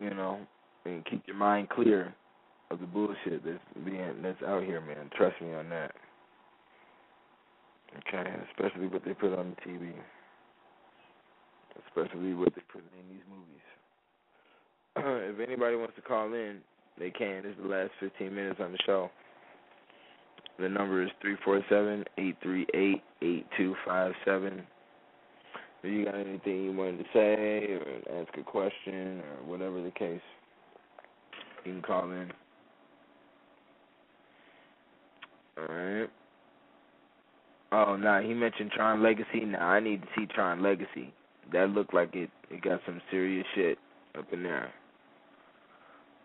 You 0.00 0.10
know, 0.10 0.40
and 0.84 1.04
keep 1.06 1.22
your 1.26 1.36
mind 1.36 1.68
clear 1.70 2.14
of 2.70 2.80
the 2.80 2.86
bullshit 2.86 3.44
that's 3.44 3.58
being 3.84 4.22
that's 4.22 4.42
out 4.42 4.64
here, 4.64 4.80
man. 4.80 5.10
Trust 5.16 5.40
me 5.40 5.54
on 5.54 5.68
that. 5.70 5.92
Okay, 7.98 8.30
especially 8.50 8.88
what 8.88 9.04
they 9.04 9.14
put 9.14 9.38
on 9.38 9.54
the 9.54 9.70
TV. 9.70 9.92
Especially 11.86 12.34
what 12.34 12.54
they 12.54 12.62
put 12.72 12.82
in 12.82 13.08
these 13.08 13.24
movies. 13.28 13.66
if 15.34 15.48
anybody 15.48 15.76
wants 15.76 15.94
to 15.96 16.02
call 16.02 16.32
in, 16.32 16.58
they 16.98 17.10
can. 17.10 17.42
This 17.42 17.52
is 17.52 17.62
the 17.62 17.68
last 17.68 17.90
15 18.00 18.34
minutes 18.34 18.60
on 18.60 18.72
the 18.72 18.78
show. 18.86 19.10
The 20.58 20.68
number 20.68 21.02
is 21.02 21.10
three 21.20 21.36
four 21.44 21.60
seven 21.68 22.04
eight 22.16 22.36
three 22.42 22.66
eight 22.72 23.02
eight 23.20 23.46
two 23.58 23.74
five 23.86 24.12
seven. 24.24 24.62
If 25.82 25.92
you 25.92 26.06
got 26.06 26.14
anything 26.14 26.64
you 26.64 26.72
wanted 26.72 26.98
to 26.98 27.04
say 27.12 27.74
or 27.74 28.20
ask 28.20 28.36
a 28.38 28.42
question 28.42 29.20
or 29.20 29.50
whatever 29.50 29.82
the 29.82 29.90
case, 29.90 30.20
you 31.64 31.74
can 31.74 31.82
call 31.82 32.10
in. 32.10 32.32
All 35.58 35.74
right. 35.74 36.08
Oh, 37.72 37.96
nah, 37.96 38.20
he 38.20 38.32
mentioned 38.32 38.70
Tron 38.70 39.02
Legacy. 39.02 39.44
Nah, 39.44 39.58
I 39.58 39.80
need 39.80 40.02
to 40.02 40.08
see 40.16 40.26
Tron 40.26 40.62
Legacy. 40.62 41.12
That 41.52 41.70
looked 41.70 41.94
like 41.94 42.14
it. 42.14 42.30
It 42.50 42.62
got 42.62 42.80
some 42.86 43.00
serious 43.10 43.46
shit 43.54 43.78
up 44.18 44.32
in 44.32 44.42
there. 44.42 44.72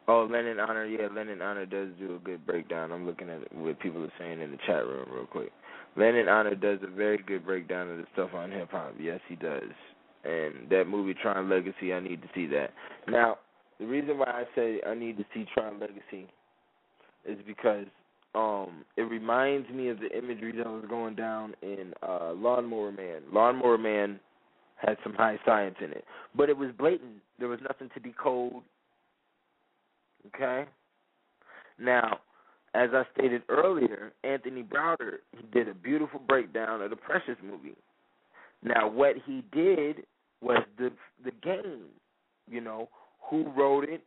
Oh, 0.08 0.28
Lenon 0.30 0.60
Honor, 0.60 0.86
yeah, 0.86 1.08
Lenon 1.14 1.42
Honor 1.42 1.66
does 1.66 1.90
do 2.00 2.16
a 2.16 2.20
good 2.20 2.46
breakdown. 2.46 2.92
I'm 2.92 3.06
looking 3.06 3.30
at 3.30 3.56
what 3.56 3.80
people 3.80 4.04
are 4.04 4.12
saying 4.20 4.42
in 4.42 4.52
the 4.52 4.58
chat 4.66 4.86
room 4.86 5.08
real 5.14 5.26
quick. 5.26 5.52
Lenon 5.96 6.28
Honor 6.28 6.56
does 6.56 6.80
a 6.84 6.90
very 6.90 7.18
good 7.20 7.46
breakdown 7.46 7.90
of 7.90 7.98
the 7.98 8.06
stuff 8.14 8.32
on 8.34 8.52
hip 8.52 8.72
hop. 8.72 8.94
Yes, 9.00 9.20
he 9.28 9.36
does. 9.36 9.70
And 10.24 10.70
that 10.70 10.86
movie 10.88 11.14
Tron 11.14 11.50
Legacy, 11.50 11.94
I 11.94 12.00
need 12.00 12.22
to 12.22 12.28
see 12.34 12.48
that. 12.48 12.72
Now, 13.08 13.38
the 13.80 13.86
reason 13.86 14.18
why 14.18 14.28
I 14.28 14.44
say 14.56 14.80
I 14.86 14.94
need 14.94 15.18
to 15.18 15.26
see 15.34 15.46
Tron 15.54 15.80
Legacy 15.80 16.28
is 17.26 17.38
because 17.46 17.86
um 18.34 18.86
it 18.96 19.02
reminds 19.02 19.70
me 19.70 19.90
of 19.90 20.00
the 20.00 20.16
imagery 20.18 20.54
that 20.56 20.66
was 20.66 20.86
going 20.88 21.16
down 21.16 21.54
in 21.62 21.94
uh 22.08 22.34
Lawnmower 22.34 22.92
Man. 22.92 23.22
Lawnmower 23.32 23.78
Man 23.78 24.20
had 24.86 24.98
some 25.04 25.14
high 25.14 25.40
science 25.46 25.76
in 25.80 25.92
it, 25.92 26.06
but 26.36 26.50
it 26.50 26.58
was 26.58 26.70
blatant. 26.78 27.22
There 27.40 27.48
was 27.48 27.60
nothing 27.62 27.90
to 27.94 28.00
decode. 28.00 28.64
Okay? 30.28 30.66
Now, 31.80 32.20
as 32.74 32.90
I 32.94 33.04
stated 33.18 33.44
earlier, 33.50 34.14
Anthony 34.24 34.64
Browder 34.64 35.18
he 35.32 35.46
did 35.52 35.68
a 35.68 35.74
beautiful 35.74 36.20
breakdown 36.20 36.82
of 36.82 36.90
the 36.90 36.96
Precious 36.96 37.38
movie. 37.44 37.76
Now, 38.64 38.90
what 38.90 39.16
he 39.26 39.44
did 39.52 40.04
was 40.42 40.64
the 40.78 40.92
the 41.24 41.32
game. 41.44 41.86
You 42.50 42.62
know, 42.62 42.90
who 43.30 43.52
wrote 43.56 43.86
it, 43.86 44.02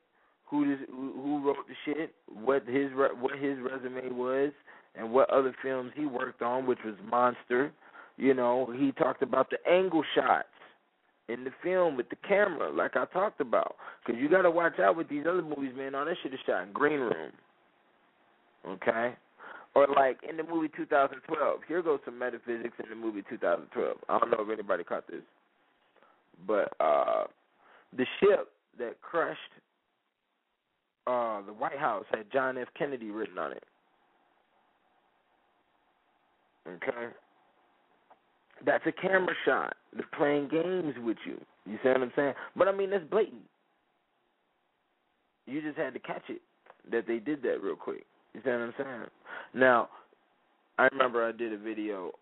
who 0.46 0.68
this, 0.68 0.86
who 0.90 1.42
wrote 1.44 1.66
the 1.68 1.74
shit, 1.84 2.14
what 2.26 2.66
his 2.66 2.90
what 2.94 3.38
his 3.38 3.58
resume 3.58 4.12
was, 4.12 4.52
and 4.94 5.10
what 5.10 5.30
other 5.30 5.54
films 5.62 5.92
he 5.94 6.06
worked 6.06 6.42
on, 6.42 6.66
which 6.66 6.80
was 6.84 6.94
Monster. 7.08 7.72
You 8.16 8.32
know, 8.32 8.72
he 8.78 8.92
talked 8.92 9.22
about 9.22 9.50
the 9.50 9.58
angle 9.70 10.04
shots 10.14 10.48
in 11.28 11.44
the 11.44 11.50
film 11.62 11.96
with 11.96 12.08
the 12.10 12.16
camera, 12.16 12.70
like 12.70 12.96
I 12.96 13.06
talked 13.06 13.40
about. 13.40 13.76
Because 14.04 14.20
you 14.20 14.28
got 14.28 14.42
to 14.42 14.50
watch 14.50 14.78
out 14.78 14.96
with 14.96 15.08
these 15.08 15.24
other 15.28 15.42
movies, 15.42 15.72
man. 15.76 15.94
All 15.94 16.04
that 16.04 16.16
shit 16.22 16.34
is 16.34 16.40
shot 16.46 16.66
in 16.66 16.72
green 16.72 17.00
room. 17.00 17.32
Okay? 18.66 19.14
Or 19.74 19.86
like 19.88 20.18
in 20.28 20.36
the 20.36 20.44
movie 20.44 20.70
2012. 20.76 21.60
Here 21.66 21.82
goes 21.82 22.00
some 22.04 22.18
metaphysics 22.18 22.76
in 22.82 22.90
the 22.90 22.96
movie 22.96 23.22
2012. 23.28 23.96
I 24.08 24.18
don't 24.18 24.30
know 24.30 24.38
if 24.40 24.50
anybody 24.52 24.84
caught 24.84 25.06
this. 25.06 25.22
But 26.46 26.72
uh 26.80 27.24
the 27.96 28.06
ship 28.20 28.50
that 28.78 29.00
crushed 29.00 29.38
uh 31.06 31.42
the 31.42 31.52
White 31.52 31.78
House 31.78 32.04
had 32.12 32.30
John 32.32 32.58
F. 32.58 32.68
Kennedy 32.78 33.10
written 33.10 33.38
on 33.38 33.52
it. 33.52 33.64
Okay? 36.68 37.12
That's 38.64 38.84
a 38.86 38.92
camera 38.92 39.34
shot. 39.44 39.76
They're 39.92 40.06
playing 40.16 40.48
games 40.48 40.94
with 41.04 41.18
you. 41.26 41.40
You 41.66 41.78
see 41.82 41.88
what 41.88 42.02
I'm 42.02 42.12
saying? 42.14 42.34
But 42.56 42.68
I 42.68 42.72
mean 42.72 42.90
that's 42.90 43.04
blatant. 43.04 43.42
You 45.46 45.60
just 45.60 45.76
had 45.76 45.92
to 45.94 46.00
catch 46.00 46.22
it 46.28 46.40
that 46.90 47.06
they 47.06 47.18
did 47.18 47.42
that 47.42 47.62
real 47.62 47.76
quick. 47.76 48.04
You 48.34 48.40
see 48.44 48.50
what 48.50 48.60
I'm 48.60 48.74
saying? 48.76 49.04
Now, 49.54 49.88
I 50.78 50.88
remember 50.92 51.24
I 51.24 51.32
did 51.32 51.52
a 51.52 51.58
video. 51.58 52.12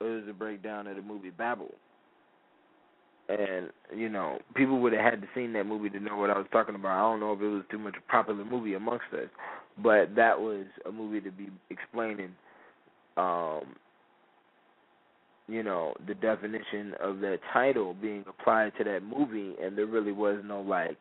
It 0.00 0.04
was 0.04 0.24
a 0.28 0.32
breakdown 0.32 0.86
of 0.86 0.96
the 0.96 1.02
movie 1.02 1.30
Babel, 1.30 1.74
and 3.28 3.68
you 3.94 4.08
know, 4.08 4.38
people 4.54 4.80
would 4.80 4.92
have 4.94 5.04
had 5.04 5.20
to 5.20 5.28
seen 5.34 5.52
that 5.52 5.66
movie 5.66 5.90
to 5.90 6.00
know 6.00 6.16
what 6.16 6.30
I 6.30 6.38
was 6.38 6.46
talking 6.50 6.74
about. 6.74 6.96
I 6.96 7.10
don't 7.10 7.20
know 7.20 7.32
if 7.32 7.40
it 7.40 7.48
was 7.48 7.64
too 7.70 7.78
much 7.78 7.96
a 7.98 8.10
popular 8.10 8.44
movie 8.44 8.74
amongst 8.74 9.12
us, 9.12 9.28
but 9.82 10.14
that 10.16 10.40
was 10.40 10.64
a 10.88 10.92
movie 10.92 11.20
to 11.20 11.30
be 11.30 11.50
explaining, 11.68 12.30
um, 13.18 13.76
you 15.50 15.62
know, 15.62 15.94
the 16.06 16.14
definition 16.14 16.94
of 17.00 17.20
that 17.20 17.38
title 17.52 17.94
being 17.94 18.24
applied 18.28 18.72
to 18.78 18.84
that 18.84 19.02
movie, 19.02 19.54
and 19.60 19.76
there 19.76 19.86
really 19.86 20.12
was 20.12 20.40
no 20.44 20.60
like 20.60 20.98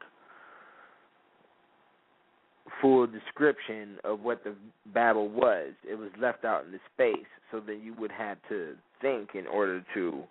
full 2.82 3.08
description 3.08 3.98
of 4.04 4.22
what 4.22 4.44
the 4.44 4.56
battle 4.94 5.30
was. 5.30 5.74
It 5.90 5.96
was 5.96 6.10
left 6.20 6.46
out 6.46 6.66
in 6.66 6.72
the 6.72 6.80
space, 6.94 7.28
so 7.52 7.60
then 7.60 7.82
you 7.84 7.94
would 8.00 8.12
have 8.12 8.38
to 8.50 8.76
think 9.02 9.36
in 9.36 9.48
order 9.48 9.84
to 9.94 10.24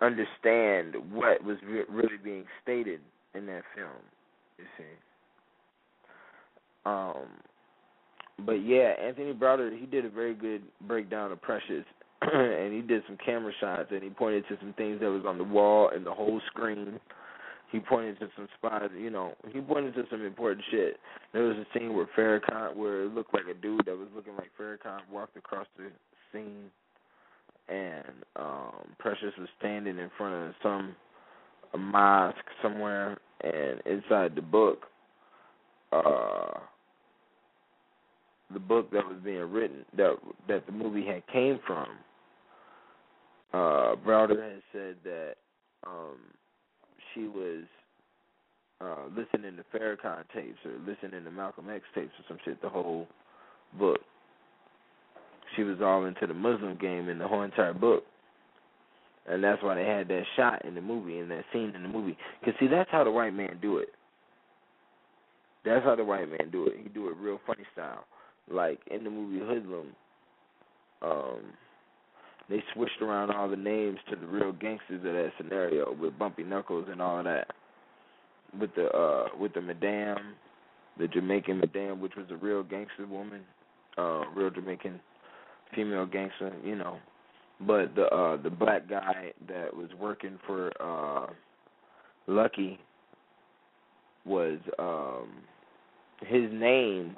understand 0.00 0.94
what 1.10 1.42
was 1.44 1.58
re- 1.66 1.84
really 1.88 2.18
being 2.22 2.44
stated 2.62 3.00
in 3.34 3.46
that 3.46 3.62
film. 3.74 4.02
You 4.58 4.64
see. 4.76 4.84
Um, 6.84 7.28
but 8.44 8.64
yeah, 8.64 8.94
Anthony 9.00 9.32
Browder 9.32 9.78
he 9.78 9.86
did 9.86 10.04
a 10.04 10.10
very 10.10 10.34
good 10.34 10.62
breakdown 10.86 11.32
of 11.32 11.40
Precious, 11.40 11.84
and 12.32 12.72
he 12.72 12.80
did 12.80 13.02
some 13.06 13.18
camera 13.24 13.52
shots, 13.60 13.88
and 13.90 14.02
he 14.02 14.10
pointed 14.10 14.44
to 14.48 14.56
some 14.60 14.72
things 14.74 15.00
that 15.00 15.10
was 15.10 15.24
on 15.26 15.38
the 15.38 15.44
wall 15.44 15.90
and 15.94 16.06
the 16.06 16.12
whole 16.12 16.40
screen 16.46 17.00
he 17.72 17.80
pointed 17.80 18.20
to 18.20 18.28
some 18.36 18.48
spots, 18.58 18.92
you 18.96 19.08
know, 19.08 19.34
he 19.50 19.60
pointed 19.60 19.94
to 19.94 20.04
some 20.10 20.24
important 20.24 20.62
shit. 20.70 20.98
There 21.32 21.42
was 21.42 21.56
a 21.56 21.66
scene 21.76 21.96
where 21.96 22.06
Farrakhan, 22.16 22.76
where 22.76 23.04
it 23.04 23.14
looked 23.14 23.32
like 23.32 23.44
a 23.50 23.54
dude 23.58 23.86
that 23.86 23.96
was 23.96 24.08
looking 24.14 24.36
like 24.36 24.50
Farrakhan 24.60 25.00
walked 25.10 25.38
across 25.38 25.66
the 25.78 25.86
scene, 26.32 26.70
and 27.68 28.04
um 28.36 28.94
Precious 28.98 29.32
was 29.38 29.48
standing 29.58 29.98
in 29.98 30.10
front 30.18 30.34
of 30.34 30.54
some 30.62 30.94
a 31.72 31.78
mosque 31.78 32.36
somewhere, 32.62 33.16
and 33.42 33.80
inside 33.86 34.34
the 34.34 34.42
book, 34.42 34.80
uh, 35.92 36.58
the 38.52 38.60
book 38.60 38.90
that 38.90 39.06
was 39.06 39.16
being 39.24 39.50
written 39.50 39.86
that 39.96 40.16
that 40.46 40.66
the 40.66 40.72
movie 40.72 41.06
had 41.06 41.26
came 41.32 41.58
from, 41.66 41.86
uh, 43.52 43.96
Browder 44.06 44.42
had 44.42 44.62
said 44.72 44.96
that 45.04 45.34
um 45.86 46.16
she 47.12 47.26
was 47.26 47.64
uh 48.80 49.04
listening 49.08 49.56
to 49.56 49.64
Farrakhan 49.76 50.24
tapes 50.34 50.58
or 50.64 50.72
listening 50.86 51.24
to 51.24 51.30
Malcolm 51.30 51.68
X 51.70 51.84
tapes 51.94 52.12
or 52.18 52.24
some 52.28 52.38
shit 52.44 52.60
the 52.62 52.68
whole 52.68 53.06
book. 53.78 54.00
She 55.56 55.64
was 55.64 55.78
all 55.82 56.06
into 56.06 56.26
the 56.26 56.34
Muslim 56.34 56.78
game 56.80 57.08
in 57.08 57.18
the 57.18 57.28
whole 57.28 57.42
entire 57.42 57.74
book. 57.74 58.04
And 59.26 59.44
that's 59.44 59.62
why 59.62 59.76
they 59.76 59.84
had 59.84 60.08
that 60.08 60.24
shot 60.34 60.64
in 60.64 60.74
the 60.74 60.80
movie 60.80 61.18
and 61.18 61.30
that 61.30 61.44
scene 61.52 61.72
in 61.76 61.82
the 61.82 61.88
movie. 61.88 62.16
Cause 62.44 62.54
see, 62.58 62.66
that's 62.66 62.90
how 62.90 63.04
the 63.04 63.10
white 63.10 63.34
man 63.34 63.58
do 63.60 63.78
it. 63.78 63.90
That's 65.64 65.84
how 65.84 65.94
the 65.94 66.04
white 66.04 66.28
man 66.28 66.50
do 66.50 66.66
it. 66.66 66.74
He 66.82 66.88
do 66.88 67.08
it 67.08 67.16
real 67.16 67.38
funny 67.46 67.64
style. 67.72 68.04
Like 68.50 68.80
in 68.90 69.04
the 69.04 69.10
movie 69.10 69.38
Hoodlum, 69.38 69.94
um, 71.02 71.40
they 72.52 72.62
switched 72.74 73.00
around 73.00 73.30
all 73.30 73.48
the 73.48 73.56
names 73.56 73.98
to 74.10 74.16
the 74.16 74.26
real 74.26 74.52
gangsters 74.52 74.98
of 74.98 75.02
that 75.04 75.32
scenario 75.38 75.94
with 75.94 76.18
Bumpy 76.18 76.42
Knuckles 76.42 76.86
and 76.90 77.00
all 77.00 77.18
of 77.18 77.24
that. 77.24 77.48
With 78.60 78.74
the 78.74 78.88
uh 78.88 79.28
with 79.40 79.54
the 79.54 79.62
Madame, 79.62 80.34
the 80.98 81.08
Jamaican 81.08 81.60
Madame, 81.60 81.98
which 81.98 82.12
was 82.14 82.26
a 82.30 82.36
real 82.36 82.62
gangster 82.62 83.06
woman, 83.06 83.40
uh 83.96 84.24
real 84.36 84.50
Jamaican 84.50 85.00
female 85.74 86.04
gangster, 86.04 86.52
you 86.62 86.76
know. 86.76 86.98
but 87.66 87.94
the 87.94 88.04
uh 88.14 88.36
the 88.42 88.50
black 88.50 88.86
guy 88.86 89.32
that 89.48 89.74
was 89.74 89.88
working 89.98 90.38
for 90.46 90.70
uh 90.78 91.32
Lucky 92.26 92.78
was 94.26 94.58
um 94.78 95.30
his 96.20 96.52
name 96.52 97.16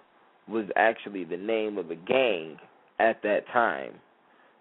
was 0.48 0.66
actually 0.76 1.24
the 1.24 1.36
name 1.36 1.76
of 1.76 1.90
a 1.90 1.96
gang 1.96 2.56
at 3.00 3.20
that 3.24 3.48
time 3.52 3.94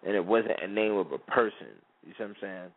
and 0.06 0.16
it 0.16 0.26
wasn't 0.26 0.62
a 0.62 0.68
name 0.68 0.94
of 0.94 1.12
a 1.12 1.18
person. 1.18 1.68
You 2.06 2.14
see 2.18 2.24
what 2.24 2.30
I'm 2.30 2.36
saying? 2.42 2.72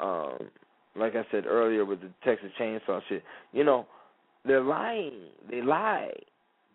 Um 0.00 0.50
like 0.96 1.14
I 1.14 1.26
said 1.30 1.46
earlier 1.46 1.84
with 1.84 2.00
the 2.00 2.10
Texas 2.24 2.50
Chainsaw 2.58 3.00
shit, 3.08 3.22
you 3.52 3.64
know, 3.64 3.86
they're 4.46 4.62
lying. 4.62 5.12
They 5.50 5.60
lie. 5.60 6.12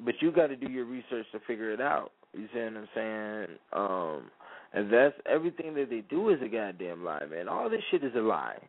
But 0.03 0.15
you 0.19 0.31
got 0.31 0.47
to 0.47 0.55
do 0.55 0.69
your 0.69 0.85
research 0.85 1.25
to 1.31 1.39
figure 1.47 1.71
it 1.71 1.81
out. 1.81 2.11
You 2.33 2.47
see 2.53 2.59
what 2.59 2.73
I'm 2.77 2.87
saying? 2.95 3.57
Um, 3.73 4.31
and 4.73 4.91
that's 4.91 5.15
everything 5.25 5.73
that 5.75 5.89
they 5.89 6.01
do 6.09 6.29
is 6.29 6.39
a 6.41 6.47
goddamn 6.47 7.03
lie, 7.03 7.25
man. 7.29 7.49
All 7.49 7.69
this 7.69 7.81
shit 7.91 8.03
is 8.03 8.13
a 8.15 8.21
lie. 8.21 8.59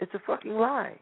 It's 0.00 0.12
a 0.14 0.20
fucking 0.26 0.54
lie. 0.54 0.94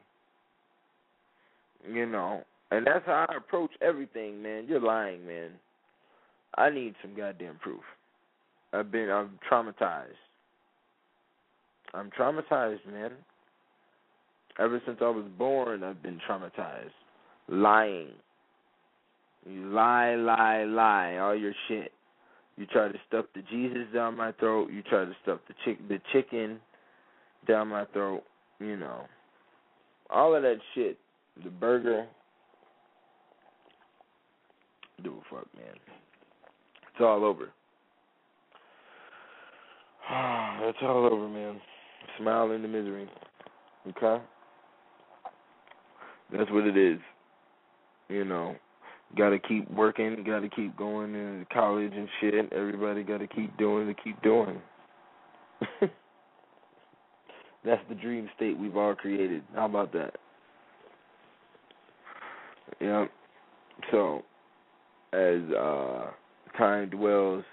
You 1.88 2.06
know, 2.06 2.42
and 2.70 2.86
that's 2.86 3.06
how 3.06 3.26
I 3.28 3.36
approach 3.36 3.70
everything, 3.80 4.42
man. 4.42 4.66
You're 4.68 4.80
lying, 4.80 5.26
man. 5.26 5.50
I 6.56 6.70
need 6.70 6.94
some 7.02 7.14
goddamn 7.16 7.56
proof. 7.60 7.82
I've 8.72 8.90
been, 8.90 9.10
I'm 9.10 9.38
traumatized. 9.50 10.06
I'm 11.94 12.10
traumatized, 12.10 12.86
man. 12.90 13.12
Ever 14.58 14.80
since 14.86 14.98
I 15.00 15.08
was 15.08 15.26
born, 15.38 15.82
I've 15.82 16.02
been 16.02 16.20
traumatized. 16.28 16.90
Lying. 17.48 18.08
You 19.48 19.66
lie, 19.66 20.14
lie, 20.16 20.64
lie, 20.64 21.16
all 21.18 21.34
your 21.36 21.52
shit. 21.68 21.92
You 22.56 22.66
try 22.66 22.88
to 22.88 22.98
stuff 23.06 23.26
the 23.34 23.42
Jesus 23.42 23.86
down 23.94 24.16
my 24.16 24.32
throat. 24.32 24.70
You 24.72 24.82
try 24.82 25.04
to 25.04 25.12
stuff 25.22 25.40
the 25.46 25.54
chick, 25.64 25.86
the 25.88 26.00
chicken 26.12 26.58
down 27.46 27.68
my 27.68 27.84
throat. 27.92 28.24
You 28.58 28.76
know, 28.76 29.02
all 30.10 30.34
of 30.34 30.42
that 30.42 30.58
shit. 30.74 30.98
The 31.44 31.50
burger. 31.50 32.06
Do 35.04 35.12
a 35.12 35.34
fuck, 35.34 35.46
man. 35.54 35.74
It's 35.74 37.00
all 37.00 37.24
over. 37.24 37.50
It's 40.08 40.78
all 40.82 41.08
over, 41.10 41.28
man. 41.28 41.60
Smile 42.18 42.52
in 42.52 42.62
the 42.62 42.68
misery. 42.68 43.08
Okay? 43.88 44.22
That's 46.32 46.50
what 46.50 46.66
it 46.66 46.76
is. 46.76 46.98
You 48.08 48.24
know, 48.24 48.54
got 49.16 49.30
to 49.30 49.38
keep 49.38 49.70
working, 49.70 50.22
got 50.24 50.40
to 50.40 50.48
keep 50.48 50.76
going 50.76 51.12
to 51.12 51.44
college 51.52 51.92
and 51.94 52.08
shit. 52.20 52.52
Everybody 52.52 53.02
got 53.02 53.18
to 53.18 53.26
keep 53.26 53.56
doing 53.58 53.86
to 53.88 53.94
keep 53.94 54.20
doing. 54.22 54.60
That's 57.64 57.82
the 57.88 57.96
dream 57.96 58.28
state 58.36 58.56
we've 58.56 58.76
all 58.76 58.94
created. 58.94 59.42
How 59.54 59.66
about 59.66 59.92
that? 59.92 60.14
Yep. 62.80 63.10
So, 63.90 64.22
as 65.12 65.40
uh, 65.56 66.10
time 66.56 66.90
dwells, 66.90 67.44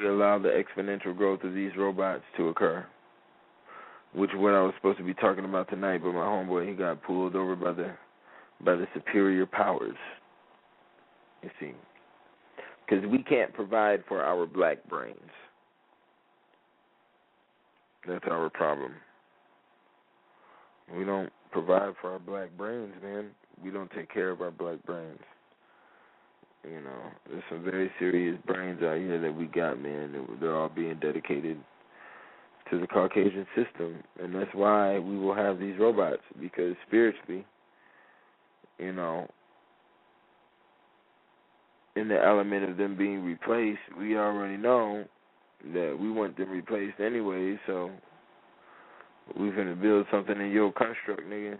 we 0.00 0.08
allow 0.08 0.38
the 0.38 0.48
exponential 0.48 1.16
growth 1.16 1.42
of 1.44 1.54
these 1.54 1.72
robots 1.76 2.22
to 2.36 2.48
occur. 2.48 2.84
Which 4.14 4.30
is 4.30 4.36
what 4.38 4.54
I 4.54 4.62
was 4.62 4.72
supposed 4.76 4.98
to 4.98 5.04
be 5.04 5.14
talking 5.14 5.44
about 5.44 5.68
tonight, 5.68 6.02
but 6.02 6.12
my 6.12 6.20
homeboy 6.20 6.68
he 6.68 6.74
got 6.74 7.02
pulled 7.02 7.34
over 7.34 7.56
by 7.56 7.72
the 7.72 7.94
by 8.64 8.76
the 8.76 8.86
superior 8.94 9.44
powers. 9.46 9.96
You 11.42 11.50
see, 11.58 11.72
because 12.86 13.04
we 13.06 13.22
can't 13.22 13.52
provide 13.52 14.04
for 14.06 14.22
our 14.22 14.46
black 14.46 14.88
brains. 14.88 15.18
That's 18.06 18.24
our 18.30 18.48
problem. 18.50 18.92
We 20.96 21.04
don't 21.04 21.32
provide 21.50 21.94
for 22.00 22.12
our 22.12 22.18
black 22.18 22.50
brains, 22.56 22.94
man. 23.02 23.30
We 23.62 23.70
don't 23.70 23.90
take 23.92 24.12
care 24.12 24.30
of 24.30 24.40
our 24.42 24.50
black 24.50 24.84
brains. 24.84 25.20
You 26.68 26.80
know, 26.80 27.10
there's 27.28 27.42
some 27.50 27.62
very 27.62 27.90
serious 27.98 28.38
brains 28.46 28.82
out 28.82 28.96
here 28.96 29.20
that 29.20 29.34
we 29.34 29.46
got, 29.46 29.80
man. 29.80 30.26
They're 30.40 30.56
all 30.56 30.70
being 30.70 30.98
dedicated 30.98 31.58
to 32.70 32.80
the 32.80 32.86
Caucasian 32.86 33.46
system, 33.54 34.02
and 34.18 34.34
that's 34.34 34.54
why 34.54 34.98
we 34.98 35.18
will 35.18 35.34
have 35.34 35.58
these 35.58 35.78
robots 35.78 36.22
because 36.40 36.74
spiritually, 36.86 37.44
you 38.78 38.92
know, 38.92 39.28
in 41.96 42.08
the 42.08 42.20
element 42.22 42.68
of 42.68 42.76
them 42.76 42.96
being 42.96 43.22
replaced, 43.22 43.80
we 43.98 44.16
already 44.16 44.56
know 44.56 45.04
that 45.74 45.96
we 45.98 46.10
want 46.10 46.36
them 46.36 46.50
replaced 46.50 46.98
anyway, 46.98 47.58
so 47.66 47.90
we're 49.36 49.54
gonna 49.54 49.76
build 49.76 50.06
something 50.10 50.40
in 50.40 50.50
your 50.50 50.72
construct, 50.72 51.28
nigga. 51.28 51.58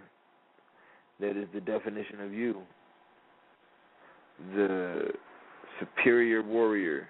That 1.21 1.37
is 1.37 1.47
the 1.55 1.61
definition 1.61 2.21
of 2.21 2.33
you. 2.33 2.63
The 4.55 5.09
superior 5.81 6.43
warrior. 6.43 7.09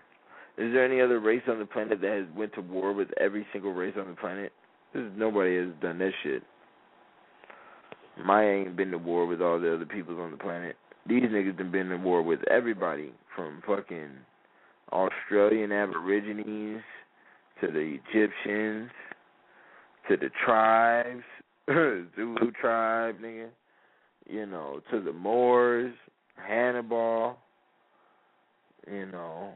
Is 0.56 0.72
there 0.72 0.84
any 0.84 1.00
other 1.00 1.18
race 1.18 1.42
on 1.48 1.58
the 1.58 1.66
planet 1.66 2.00
that 2.00 2.10
has 2.10 2.26
went 2.36 2.54
to 2.54 2.60
war 2.60 2.92
with 2.92 3.08
every 3.20 3.46
single 3.52 3.72
race 3.72 3.94
on 3.98 4.08
the 4.08 4.14
planet? 4.14 4.52
There's 4.92 5.10
nobody 5.16 5.56
has 5.56 5.68
done 5.82 5.98
that 5.98 6.12
shit. 6.22 6.42
Maya 8.24 8.46
ain't 8.46 8.76
been 8.76 8.92
to 8.92 8.98
war 8.98 9.26
with 9.26 9.42
all 9.42 9.58
the 9.58 9.74
other 9.74 9.86
peoples 9.86 10.18
on 10.20 10.30
the 10.30 10.36
planet. 10.36 10.76
These 11.06 11.24
niggas 11.24 11.58
have 11.58 11.72
been 11.72 11.88
to 11.88 11.96
war 11.96 12.22
with 12.22 12.40
everybody 12.48 13.12
from 13.34 13.60
fucking 13.66 14.10
Australian 14.92 15.72
Aborigines 15.72 16.82
to 17.60 17.66
the 17.66 17.98
Egyptians 18.08 18.90
to 20.08 20.16
the 20.16 20.30
tribes, 20.44 21.24
Zulu 21.68 22.50
tribe, 22.60 23.16
nigga. 23.22 23.48
You 24.26 24.46
know, 24.46 24.80
to 24.90 25.00
the 25.00 25.12
Moors, 25.12 25.92
Hannibal. 26.36 27.36
You 28.90 29.06
know, 29.06 29.54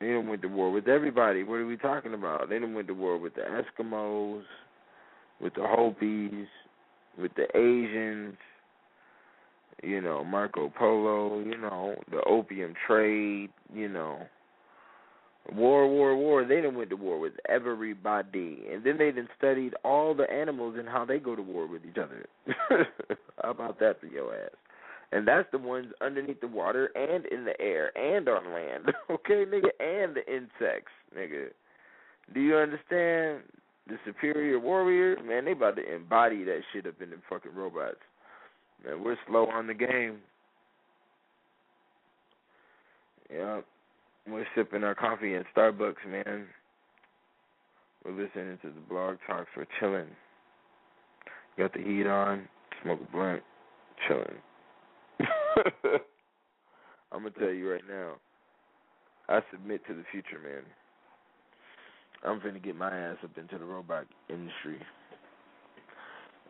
they 0.00 0.08
done 0.08 0.28
went 0.28 0.42
to 0.42 0.48
war 0.48 0.70
with 0.70 0.88
everybody. 0.88 1.42
What 1.42 1.56
are 1.56 1.66
we 1.66 1.76
talking 1.76 2.14
about? 2.14 2.48
They 2.48 2.58
done 2.58 2.74
went 2.74 2.88
to 2.88 2.94
war 2.94 3.18
with 3.18 3.34
the 3.34 3.42
Eskimos, 3.42 4.42
with 5.40 5.54
the 5.54 5.66
Hopis, 5.66 6.46
with 7.18 7.32
the 7.34 7.46
Asians, 7.56 8.36
you 9.82 10.00
know, 10.00 10.24
Marco 10.24 10.72
Polo, 10.78 11.40
you 11.40 11.58
know, 11.58 11.96
the 12.10 12.22
opium 12.22 12.74
trade, 12.86 13.50
you 13.74 13.88
know. 13.88 14.18
War, 15.52 15.88
war, 15.88 16.16
war. 16.16 16.44
They 16.44 16.60
done 16.60 16.76
went 16.76 16.90
to 16.90 16.96
war 16.96 17.18
with 17.18 17.32
everybody. 17.48 18.62
And 18.72 18.84
then 18.84 18.96
they 18.96 19.10
done 19.10 19.28
studied 19.36 19.74
all 19.84 20.14
the 20.14 20.30
animals 20.32 20.76
and 20.78 20.88
how 20.88 21.04
they 21.04 21.18
go 21.18 21.34
to 21.34 21.42
war 21.42 21.66
with 21.66 21.82
each 21.84 21.98
other. 21.98 22.26
how 23.42 23.50
about 23.50 23.80
that 23.80 24.00
for 24.00 24.06
your 24.06 24.32
ass? 24.32 24.50
And 25.12 25.28
that's 25.28 25.48
the 25.52 25.58
ones 25.58 25.88
underneath 26.00 26.40
the 26.40 26.48
water 26.48 26.86
and 26.94 27.26
in 27.26 27.44
the 27.44 27.60
air 27.60 27.96
and 27.96 28.26
on 28.28 28.52
land. 28.52 28.92
okay, 29.10 29.44
nigga, 29.44 29.68
and 29.78 30.16
the 30.16 30.26
insects, 30.26 30.92
nigga. 31.16 31.48
Do 32.32 32.40
you 32.40 32.56
understand? 32.56 33.42
The 33.88 33.96
superior 34.06 34.60
warrior, 34.60 35.20
man, 35.24 35.44
they 35.44 35.52
about 35.52 35.74
to 35.74 35.94
embody 35.94 36.44
that 36.44 36.60
shit 36.72 36.86
up 36.86 37.02
in 37.02 37.10
the 37.10 37.16
fucking 37.28 37.52
robots. 37.52 37.96
Man, 38.84 39.02
we're 39.02 39.16
slow 39.26 39.46
on 39.46 39.66
the 39.66 39.74
game. 39.74 40.18
Yep. 43.28 43.64
We're 44.28 44.46
sipping 44.54 44.84
our 44.84 44.94
coffee 44.94 45.34
in 45.34 45.42
Starbucks, 45.54 46.06
man. 46.08 46.46
We're 48.04 48.12
listening 48.12 48.58
to 48.62 48.68
the 48.68 48.80
blog 48.88 49.16
talks. 49.26 49.48
We're 49.56 49.66
chilling. 49.80 50.08
Got 51.58 51.72
the 51.72 51.80
heat 51.80 52.06
on. 52.06 52.48
Smoke 52.82 53.00
a 53.08 53.12
blunt. 53.12 53.42
Chilling. 54.06 54.38
I'm 57.12 57.22
gonna 57.22 57.30
tell 57.38 57.50
you 57.50 57.70
right 57.70 57.82
now. 57.88 58.14
I 59.28 59.40
submit 59.50 59.86
to 59.86 59.94
the 59.94 60.04
future, 60.10 60.38
man. 60.42 60.62
I'm 62.24 62.40
finna 62.40 62.62
get 62.62 62.76
my 62.76 62.90
ass 62.90 63.16
up 63.24 63.36
into 63.36 63.58
the 63.58 63.64
robot 63.64 64.06
industry, 64.28 64.78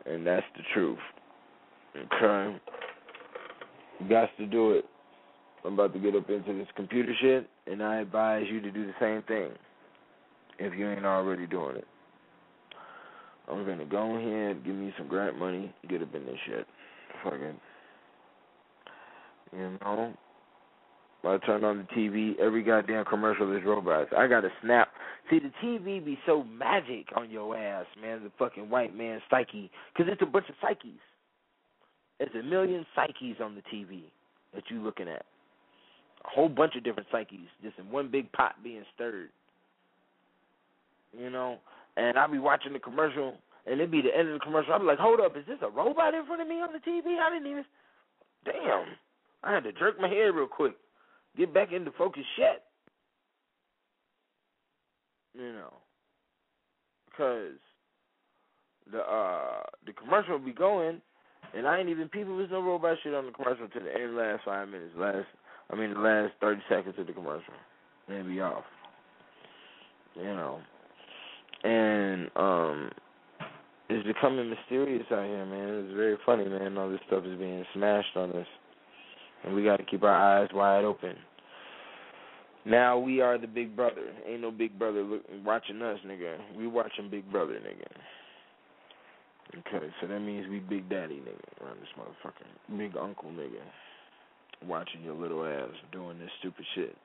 and 0.05 0.25
that's 0.25 0.45
the 0.55 0.63
truth. 0.73 0.99
Okay, 1.95 2.59
got 4.09 4.29
to 4.37 4.45
do 4.45 4.71
it. 4.71 4.85
I'm 5.65 5.73
about 5.73 5.93
to 5.93 5.99
get 5.99 6.15
up 6.15 6.29
into 6.29 6.53
this 6.53 6.67
computer 6.75 7.13
shit, 7.21 7.49
and 7.67 7.81
I 7.81 7.97
advise 8.01 8.45
you 8.49 8.59
to 8.61 8.71
do 8.71 8.85
the 8.85 8.93
same 8.99 9.21
thing 9.23 9.51
if 10.59 10.77
you 10.77 10.89
ain't 10.89 11.05
already 11.05 11.47
doing 11.47 11.77
it. 11.77 11.87
I'm 13.47 13.65
gonna 13.65 13.85
go 13.85 14.15
ahead, 14.15 14.63
give 14.65 14.75
me 14.75 14.93
some 14.97 15.07
grant 15.07 15.37
money, 15.37 15.73
get 15.89 16.01
up 16.01 16.13
in 16.15 16.25
this 16.25 16.37
shit. 16.45 16.65
Fucking, 17.23 17.55
you 19.55 19.77
know. 19.81 20.13
I 21.25 21.37
turn 21.37 21.63
on 21.63 21.77
the 21.77 21.95
TV, 21.95 22.37
every 22.37 22.63
goddamn 22.63 23.05
commercial 23.05 23.55
is 23.55 23.63
robots. 23.65 24.11
I 24.17 24.27
got 24.27 24.41
to 24.41 24.49
snap. 24.61 24.89
See, 25.29 25.39
the 25.39 25.51
TV 25.63 26.03
be 26.03 26.19
so 26.25 26.43
magic 26.43 27.07
on 27.15 27.29
your 27.29 27.55
ass, 27.57 27.85
man. 28.01 28.23
The 28.23 28.31
fucking 28.37 28.69
white 28.69 28.95
man 28.95 29.21
psyche, 29.29 29.71
because 29.95 30.11
it's 30.11 30.21
a 30.21 30.25
bunch 30.25 30.49
of 30.49 30.55
psyches. 30.61 30.99
It's 32.19 32.35
a 32.35 32.43
million 32.43 32.85
psyches 32.93 33.37
on 33.41 33.55
the 33.55 33.61
TV 33.73 34.01
that 34.53 34.63
you 34.69 34.83
looking 34.83 35.07
at. 35.07 35.25
A 36.25 36.29
whole 36.29 36.49
bunch 36.49 36.75
of 36.75 36.83
different 36.83 37.07
psyches, 37.09 37.47
just 37.63 37.79
in 37.79 37.89
one 37.89 38.11
big 38.11 38.29
pot 38.33 38.55
being 38.61 38.83
stirred. 38.93 39.29
You 41.17 41.29
know, 41.29 41.57
and 41.95 42.17
I'll 42.17 42.31
be 42.31 42.39
watching 42.39 42.73
the 42.73 42.79
commercial, 42.79 43.35
and 43.65 43.79
it 43.79 43.91
be 43.91 44.01
the 44.01 44.15
end 44.15 44.27
of 44.27 44.33
the 44.33 44.43
commercial. 44.43 44.73
I'll 44.73 44.79
be 44.79 44.85
like, 44.85 44.99
hold 44.99 45.21
up, 45.21 45.37
is 45.37 45.45
this 45.47 45.59
a 45.61 45.69
robot 45.69 46.13
in 46.13 46.25
front 46.25 46.41
of 46.41 46.47
me 46.47 46.55
on 46.55 46.73
the 46.73 46.79
TV? 46.79 47.17
I 47.19 47.29
didn't 47.29 47.49
even. 47.49 47.65
Damn. 48.45 48.85
I 49.43 49.53
had 49.53 49.63
to 49.63 49.73
jerk 49.73 49.99
my 49.99 50.07
head 50.07 50.33
real 50.33 50.47
quick, 50.47 50.75
get 51.37 51.53
back 51.53 51.71
into 51.71 51.91
focus 51.97 52.23
shit. 52.37 52.63
You 55.35 55.53
know, 55.53 55.73
because 57.05 57.57
the 58.91 58.99
uh 58.99 59.63
the 59.85 59.93
commercial 59.93 60.37
will 60.37 60.45
be 60.45 60.53
going, 60.53 61.01
and 61.55 61.67
I 61.67 61.79
ain't 61.79 61.89
even 61.89 62.07
people. 62.09 62.37
There's 62.37 62.51
no 62.51 62.61
robot 62.61 62.97
shit 63.03 63.13
on 63.13 63.25
the 63.25 63.31
commercial 63.31 63.67
to 63.67 63.79
the 63.79 63.93
end 63.93 64.15
last 64.15 64.43
five 64.45 64.67
minutes. 64.69 64.93
Last, 64.95 65.25
I 65.71 65.75
mean 65.75 65.93
the 65.93 65.99
last 65.99 66.33
thirty 66.39 66.61
seconds 66.69 66.95
of 66.97 67.07
the 67.07 67.13
commercial, 67.13 67.53
and 68.07 68.27
be 68.27 68.41
off. 68.41 68.63
You 70.15 70.23
know, 70.23 70.59
and 71.63 72.29
um, 72.35 72.91
it's 73.89 74.05
becoming 74.05 74.49
mysterious 74.49 75.05
out 75.11 75.25
here, 75.25 75.45
man. 75.45 75.85
It's 75.85 75.95
very 75.95 76.17
funny, 76.25 76.45
man. 76.45 76.77
All 76.77 76.89
this 76.89 76.99
stuff 77.07 77.23
is 77.25 77.39
being 77.39 77.65
smashed 77.73 78.15
on 78.15 78.31
us, 78.33 78.47
and 79.43 79.55
we 79.55 79.63
got 79.63 79.77
to 79.77 79.83
keep 79.83 80.03
our 80.03 80.41
eyes 80.41 80.49
wide 80.53 80.83
open. 80.83 81.15
Now 82.65 82.97
we 82.97 83.19
are 83.21 83.37
the 83.37 83.47
big 83.47 83.75
brother. 83.75 84.13
Ain't 84.27 84.41
no 84.41 84.51
big 84.51 84.77
brother 84.79 85.03
look, 85.03 85.23
watching 85.43 85.81
us, 85.81 85.99
nigga. 86.07 86.37
We 86.57 86.67
watching 86.67 87.09
Big 87.09 87.29
Brother, 87.29 87.55
nigga. 87.55 87.87
Okay, 89.59 89.85
so 90.01 90.07
that 90.07 90.19
means 90.19 90.47
we 90.49 90.59
Big 90.59 90.89
Daddy, 90.89 91.15
nigga, 91.15 91.63
around 91.63 91.79
this 91.79 91.89
motherfucker. 91.99 92.77
Big 92.77 92.95
Uncle, 92.97 93.29
nigga. 93.31 93.59
Watching 94.65 95.03
your 95.03 95.15
little 95.15 95.45
ass 95.45 95.75
doing 95.91 96.17
this 96.19 96.29
stupid 96.39 96.65
shit. 96.73 96.95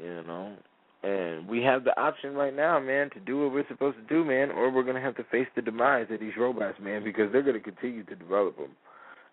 You 0.00 0.22
know? 0.22 0.56
And 1.02 1.48
we 1.48 1.62
have 1.62 1.84
the 1.84 1.98
option 2.00 2.34
right 2.34 2.54
now, 2.54 2.78
man, 2.80 3.10
to 3.10 3.20
do 3.20 3.42
what 3.42 3.52
we're 3.52 3.68
supposed 3.68 3.96
to 3.96 4.14
do, 4.14 4.24
man, 4.24 4.50
or 4.50 4.70
we're 4.70 4.82
going 4.82 4.96
to 4.96 5.02
have 5.02 5.16
to 5.16 5.24
face 5.24 5.46
the 5.54 5.62
demise 5.62 6.06
of 6.10 6.20
these 6.20 6.32
robots, 6.38 6.78
man, 6.80 7.04
because 7.04 7.30
they're 7.32 7.42
going 7.42 7.54
to 7.54 7.60
continue 7.60 8.04
to 8.04 8.16
develop 8.16 8.56
them. 8.56 8.70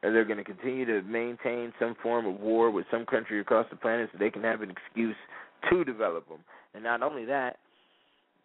And 0.03 0.13
they're 0.13 0.25
going 0.25 0.37
to 0.37 0.43
continue 0.43 0.85
to 0.85 1.01
maintain 1.07 1.71
some 1.79 1.95
form 2.03 2.25
of 2.25 2.39
war 2.39 2.69
with 2.69 2.85
some 2.91 3.05
country 3.05 3.39
across 3.39 3.65
the 3.69 3.77
planet 3.77 4.09
so 4.11 4.17
they 4.19 4.29
can 4.29 4.43
have 4.43 4.61
an 4.61 4.69
excuse 4.69 5.15
to 5.69 5.85
develop 5.85 6.27
them. 6.27 6.39
And 6.73 6.83
not 6.83 7.01
only 7.01 7.23
that, 7.25 7.57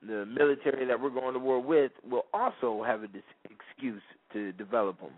the 0.07 0.25
military 0.25 0.87
that 0.87 1.01
we're 1.01 1.11
going 1.11 1.35
to 1.35 1.41
war 1.41 1.61
with 1.61 1.91
will 2.09 2.27
also 2.33 2.85
have 2.85 3.03
a 3.03 3.09
dis- 3.09 3.23
excuse 3.45 4.03
to 4.33 4.53
develop 4.53 5.01
them. 5.01 5.11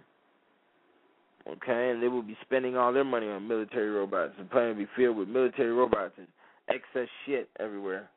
Okay, 1.49 1.91
and 1.91 2.03
they 2.03 2.09
will 2.09 2.23
be 2.23 2.37
spending 2.43 2.77
all 2.77 2.93
their 2.93 3.05
money 3.05 3.29
on 3.29 3.47
military 3.47 3.91
robots. 3.91 4.33
The 4.39 4.45
planet 4.45 4.77
will 4.77 4.85
be 4.85 4.91
filled 4.97 5.17
with 5.17 5.29
military 5.29 5.73
robots 5.73 6.15
and 6.17 6.27
excess 6.69 7.09
shit 7.27 7.49
everywhere. 7.59 8.09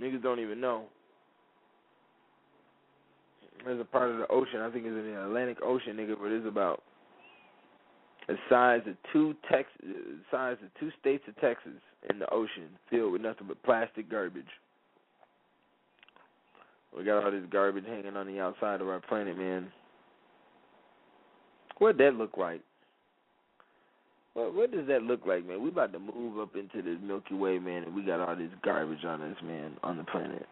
Niggas 0.00 0.22
don't 0.22 0.40
even 0.40 0.60
know. 0.60 0.84
There's 3.64 3.80
a 3.80 3.84
part 3.84 4.10
of 4.10 4.18
the 4.18 4.26
ocean, 4.28 4.60
I 4.60 4.70
think 4.70 4.86
it's 4.86 4.96
in 4.96 5.12
the 5.12 5.24
Atlantic 5.24 5.58
Ocean, 5.62 5.96
nigga, 5.96 6.16
but 6.20 6.32
it's 6.32 6.46
about 6.46 6.82
the 8.26 8.36
size 8.48 8.80
of 8.86 8.94
two 9.12 9.34
Tex 9.50 9.68
size 10.30 10.56
of 10.62 10.68
two 10.78 10.90
states 11.00 11.24
of 11.28 11.38
Texas 11.40 11.80
in 12.08 12.18
the 12.18 12.30
ocean 12.32 12.68
filled 12.88 13.12
with 13.12 13.22
nothing 13.22 13.48
but 13.48 13.62
plastic 13.62 14.10
garbage. 14.10 14.44
We 16.96 17.04
got 17.04 17.24
all 17.24 17.30
this 17.30 17.44
garbage 17.50 17.84
hanging 17.86 18.16
on 18.16 18.26
the 18.26 18.40
outside 18.40 18.80
of 18.80 18.88
our 18.88 19.00
planet, 19.00 19.36
man. 19.36 19.70
What'd 21.78 21.98
that 21.98 22.14
look 22.14 22.36
like? 22.36 22.60
What 24.34 24.54
what 24.54 24.70
does 24.70 24.86
that 24.86 25.02
look 25.02 25.26
like, 25.26 25.46
man? 25.46 25.62
We 25.62 25.70
about 25.70 25.92
to 25.92 25.98
move 25.98 26.38
up 26.38 26.54
into 26.54 26.82
the 26.82 26.98
Milky 27.04 27.34
Way, 27.34 27.58
man, 27.58 27.84
and 27.84 27.94
we 27.94 28.02
got 28.02 28.20
all 28.20 28.36
this 28.36 28.50
garbage 28.62 29.04
on 29.04 29.22
us, 29.22 29.36
man, 29.42 29.76
on 29.82 29.96
the 29.96 30.04
planet. 30.04 30.46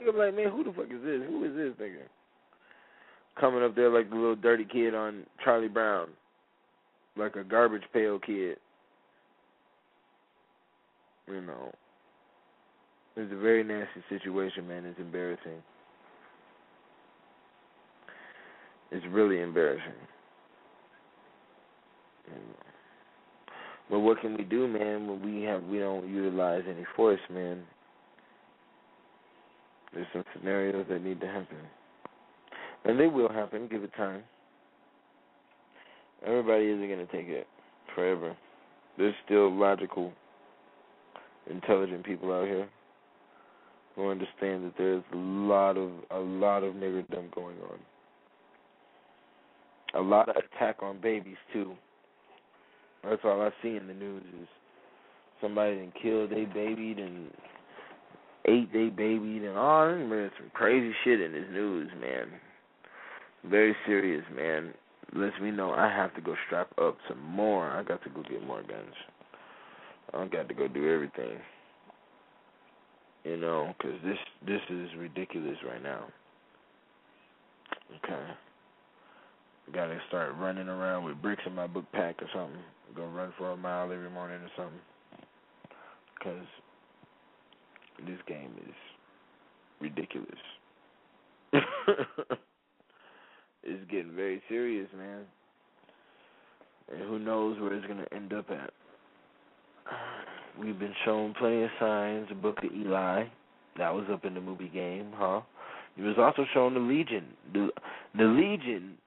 Nigga 0.00 0.12
be 0.12 0.18
like, 0.18 0.34
man, 0.34 0.50
who 0.50 0.64
the 0.64 0.72
fuck 0.72 0.86
is 0.86 1.02
this? 1.02 1.22
Who 1.28 1.44
is 1.44 1.54
this 1.54 1.72
nigga? 1.84 2.02
Coming 3.40 3.62
up 3.62 3.74
there 3.74 3.90
like 3.90 4.08
the 4.10 4.16
little 4.16 4.36
dirty 4.36 4.64
kid 4.64 4.94
on 4.94 5.24
Charlie 5.44 5.68
Brown. 5.68 6.08
Like 7.16 7.36
a 7.36 7.44
garbage 7.44 7.84
pail 7.92 8.18
kid. 8.18 8.58
You 11.26 11.40
know. 11.40 11.72
It's 13.16 13.32
a 13.32 13.36
very 13.36 13.64
nasty 13.64 14.02
situation, 14.10 14.68
man. 14.68 14.84
It's 14.84 14.98
embarrassing. 14.98 15.62
It's 18.90 19.06
really 19.10 19.40
embarrassing. 19.40 19.92
But 23.90 24.00
what 24.00 24.20
can 24.20 24.36
we 24.36 24.44
do, 24.44 24.66
man, 24.68 25.06
when 25.06 25.22
we 25.22 25.42
have 25.44 25.62
we 25.64 25.78
don't 25.78 26.08
utilize 26.08 26.64
any 26.68 26.84
force, 26.94 27.20
man? 27.32 27.62
There's 29.92 30.06
some 30.12 30.24
scenarios 30.34 30.86
that 30.88 31.02
need 31.02 31.20
to 31.20 31.26
happen. 31.26 31.58
And 32.84 32.98
they 32.98 33.06
will 33.06 33.28
happen, 33.28 33.68
give 33.68 33.82
it 33.82 33.92
time. 33.96 34.22
Everybody 36.24 36.66
isn't 36.66 36.88
gonna 36.88 37.06
take 37.06 37.28
it 37.28 37.46
forever. 37.94 38.36
There's 38.98 39.14
still 39.24 39.52
logical, 39.52 40.12
intelligent 41.50 42.04
people 42.04 42.32
out 42.32 42.46
here 42.46 42.68
who 43.94 44.10
understand 44.10 44.64
that 44.64 44.74
there's 44.78 45.02
a 45.12 45.16
lot 45.16 45.76
of 45.76 45.90
a 46.10 46.18
lot 46.18 46.62
of 46.62 46.74
niggerdom 46.74 47.34
going 47.34 47.56
on. 47.70 47.78
A 49.94 50.00
lot 50.00 50.28
of 50.28 50.36
attack 50.36 50.76
on 50.82 51.00
babies 51.00 51.36
too. 51.52 51.74
That's 53.02 53.22
all 53.24 53.40
I 53.40 53.50
see 53.62 53.76
in 53.76 53.86
the 53.86 53.94
news 53.94 54.22
is 54.42 54.48
somebody 55.40 55.76
done 55.76 55.92
killed 56.00 56.32
a 56.32 56.44
baby 56.46 56.94
and 56.98 57.30
ate 58.48 58.72
day 58.72 58.88
baby 58.88 59.44
and 59.44 59.56
all 59.56 59.86
there's 59.86 60.32
some 60.38 60.50
crazy 60.54 60.94
shit 61.04 61.20
in 61.20 61.32
this 61.32 61.46
news, 61.52 61.90
man. 62.00 62.28
Very 63.44 63.76
serious, 63.86 64.24
man. 64.34 64.72
Lets 65.14 65.38
me 65.40 65.50
know 65.50 65.72
I 65.72 65.88
have 65.88 66.14
to 66.16 66.20
go 66.20 66.34
strap 66.46 66.68
up 66.78 66.96
some 67.08 67.22
more. 67.22 67.68
I 67.68 67.82
got 67.82 68.02
to 68.02 68.10
go 68.10 68.22
get 68.22 68.44
more 68.44 68.62
guns. 68.62 68.94
I 70.12 70.26
got 70.26 70.48
to 70.48 70.54
go 70.54 70.68
do 70.68 70.92
everything. 70.92 71.38
You 73.24 73.36
know, 73.36 73.74
because 73.76 73.96
this 74.04 74.18
this 74.46 74.60
is 74.70 74.88
ridiculous 74.98 75.56
right 75.68 75.82
now. 75.82 76.04
Okay. 77.96 78.22
Got 79.72 79.86
to 79.86 79.98
start 80.08 80.34
running 80.38 80.68
around 80.68 81.04
with 81.04 81.20
bricks 81.20 81.42
in 81.44 81.54
my 81.54 81.66
book 81.66 81.84
pack 81.92 82.22
or 82.22 82.28
something. 82.32 82.62
Go 82.94 83.06
run 83.06 83.32
for 83.36 83.50
a 83.50 83.56
mile 83.56 83.90
every 83.92 84.10
morning 84.10 84.40
or 84.40 84.50
something. 84.56 84.78
Because 86.14 86.46
this 88.04 88.18
game 88.26 88.50
is 88.66 88.74
ridiculous. 89.80 90.28
it's 93.62 93.90
getting 93.90 94.14
very 94.14 94.42
serious, 94.48 94.88
man. 94.96 95.22
And 96.90 97.00
who 97.02 97.18
knows 97.18 97.60
where 97.60 97.74
it's 97.74 97.86
to 97.86 98.14
end 98.14 98.32
up 98.32 98.50
at. 98.50 98.70
We've 100.60 100.78
been 100.78 100.94
shown 101.04 101.34
plenty 101.38 101.64
of 101.64 101.70
signs. 101.78 102.28
The 102.28 102.34
Book 102.34 102.58
of 102.58 102.72
Eli, 102.72 103.24
that 103.78 103.94
was 103.94 104.04
up 104.10 104.24
in 104.24 104.34
the 104.34 104.40
movie 104.40 104.70
game, 104.72 105.12
huh? 105.14 105.40
It 105.96 106.02
was 106.02 106.16
also 106.18 106.44
shown 106.52 106.74
the 106.74 106.80
Legion. 106.80 107.24
The 107.52 107.70
the 108.16 108.24
Legion 108.24 108.98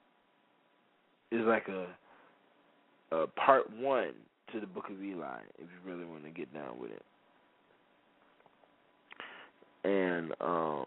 is 1.31 1.41
like 1.45 1.67
a 1.67 1.87
a 3.15 3.27
part 3.27 3.71
one 3.77 4.13
to 4.53 4.59
the 4.59 4.67
Book 4.67 4.85
of 4.89 5.03
Eli, 5.03 5.39
if 5.57 5.61
you 5.61 5.91
really 5.91 6.05
want 6.05 6.23
to 6.23 6.29
get 6.31 6.53
down 6.53 6.79
with 6.79 6.91
it. 6.91 7.03
And 9.83 10.33
um 10.41 10.85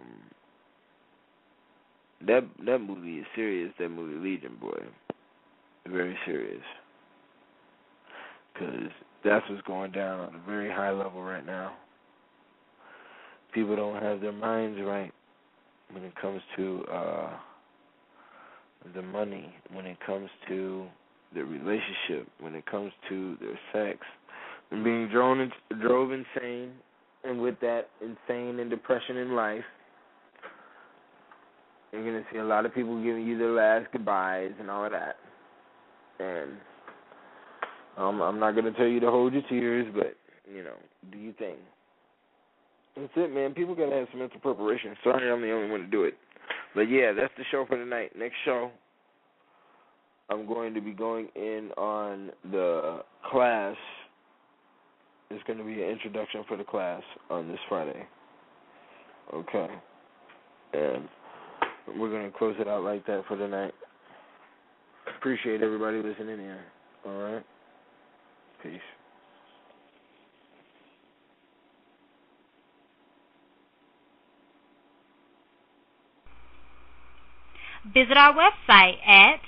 that 2.26 2.44
that 2.66 2.78
movie 2.78 3.18
is 3.18 3.26
serious. 3.34 3.72
That 3.78 3.88
movie 3.88 4.14
Legion, 4.16 4.56
boy, 4.60 4.78
very 5.86 6.16
serious. 6.26 6.62
Cause 8.58 8.90
that's 9.24 9.48
what's 9.48 9.62
going 9.62 9.92
down 9.92 10.20
on 10.20 10.34
a 10.34 10.46
very 10.46 10.70
high 10.70 10.90
level 10.90 11.22
right 11.22 11.44
now. 11.44 11.72
People 13.54 13.76
don't 13.76 14.02
have 14.02 14.20
their 14.20 14.32
minds 14.32 14.78
right 14.82 15.12
when 15.90 16.04
it 16.04 16.14
comes 16.20 16.42
to 16.56 16.84
uh 16.92 17.30
the 18.94 19.02
money, 19.02 19.54
when 19.72 19.86
it 19.86 19.96
comes 20.04 20.28
to 20.48 20.86
their 21.34 21.44
relationship, 21.44 22.28
when 22.40 22.54
it 22.54 22.66
comes 22.66 22.92
to 23.08 23.36
their 23.40 23.58
sex, 23.72 24.00
and 24.70 24.84
being 24.84 25.08
drove, 25.08 25.38
in, 25.38 25.50
drove 25.80 26.10
insane, 26.12 26.72
and 27.24 27.40
with 27.40 27.58
that 27.60 27.88
insane 28.00 28.58
and 28.60 28.70
depression 28.70 29.16
in 29.16 29.34
life, 29.34 29.64
you're 31.92 32.04
gonna 32.04 32.24
see 32.32 32.38
a 32.38 32.44
lot 32.44 32.66
of 32.66 32.74
people 32.74 33.02
giving 33.02 33.26
you 33.26 33.38
their 33.38 33.50
last 33.50 33.90
goodbyes 33.92 34.52
and 34.58 34.70
all 34.70 34.84
of 34.84 34.92
that. 34.92 35.16
And 36.18 36.52
um, 37.96 38.22
I'm 38.22 38.38
not 38.38 38.54
gonna 38.54 38.72
tell 38.72 38.86
you 38.86 39.00
to 39.00 39.10
hold 39.10 39.32
your 39.32 39.42
tears, 39.48 39.86
but 39.94 40.16
you 40.52 40.62
know, 40.62 40.76
do 41.10 41.18
you 41.18 41.34
think? 41.38 41.58
That's 42.96 43.12
it, 43.16 43.32
man. 43.32 43.54
People 43.54 43.74
gotta 43.74 43.94
have 43.94 44.08
some 44.10 44.20
mental 44.20 44.40
preparation. 44.40 44.96
Sorry, 45.04 45.30
I'm 45.30 45.40
the 45.40 45.52
only 45.52 45.70
one 45.70 45.80
to 45.80 45.86
do 45.86 46.04
it. 46.04 46.14
But 46.74 46.82
yeah, 46.82 47.12
that's 47.12 47.32
the 47.36 47.44
show 47.50 47.64
for 47.66 47.76
tonight. 47.76 48.12
Next 48.16 48.36
show, 48.44 48.70
I'm 50.30 50.46
going 50.46 50.72
to 50.74 50.80
be 50.80 50.92
going 50.92 51.28
in 51.34 51.70
on 51.76 52.30
the 52.50 53.02
class. 53.30 53.76
It's 55.32 55.42
going 55.44 55.58
to 55.58 55.64
be 55.64 55.82
an 55.82 55.88
introduction 55.88 56.44
for 56.46 56.58
the 56.58 56.64
class 56.64 57.02
on 57.30 57.48
this 57.48 57.58
Friday. 57.68 58.06
Okay. 59.32 59.68
And 60.74 61.08
we're 61.98 62.10
going 62.10 62.30
to 62.30 62.38
close 62.38 62.54
it 62.58 62.68
out 62.68 62.84
like 62.84 63.06
that 63.06 63.24
for 63.26 63.38
tonight. 63.38 63.72
Appreciate 65.16 65.62
everybody 65.62 66.02
listening 66.02 66.38
in. 66.38 66.58
All 67.06 67.18
right. 67.18 67.42
Peace. 68.62 68.78
Visit 77.94 78.16
our 78.16 78.34
website 78.34 79.04
at 79.06 79.40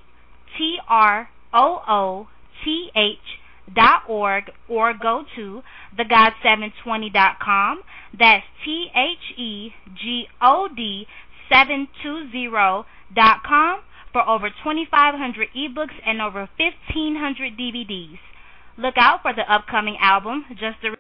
T 0.57 0.79
R 0.89 1.29
O 1.53 1.83
O 1.89 2.29
T 2.65 2.91
H 2.95 3.19
dot 3.75 4.03
org 4.09 4.45
or 4.69 4.95
go 4.95 5.25
to 5.37 5.63
thegod720.com. 5.99 7.83
That's 8.19 8.45
T 8.65 8.89
H 8.95 9.39
E 9.39 9.71
G 9.95 10.27
O 10.41 10.69
D 10.75 11.07
720 11.51 12.85
dot 13.15 13.43
com 13.47 13.81
for 14.13 14.27
over 14.29 14.49
2,500 14.49 15.49
ebooks 15.57 15.97
and 16.07 16.21
over 16.21 16.49
1,500 16.59 17.57
DVDs. 17.59 18.19
Look 18.77 18.95
out 18.97 19.23
for 19.23 19.33
the 19.35 19.43
upcoming 19.53 19.97
album, 20.01 20.45
Just 20.51 20.81
the 20.83 20.98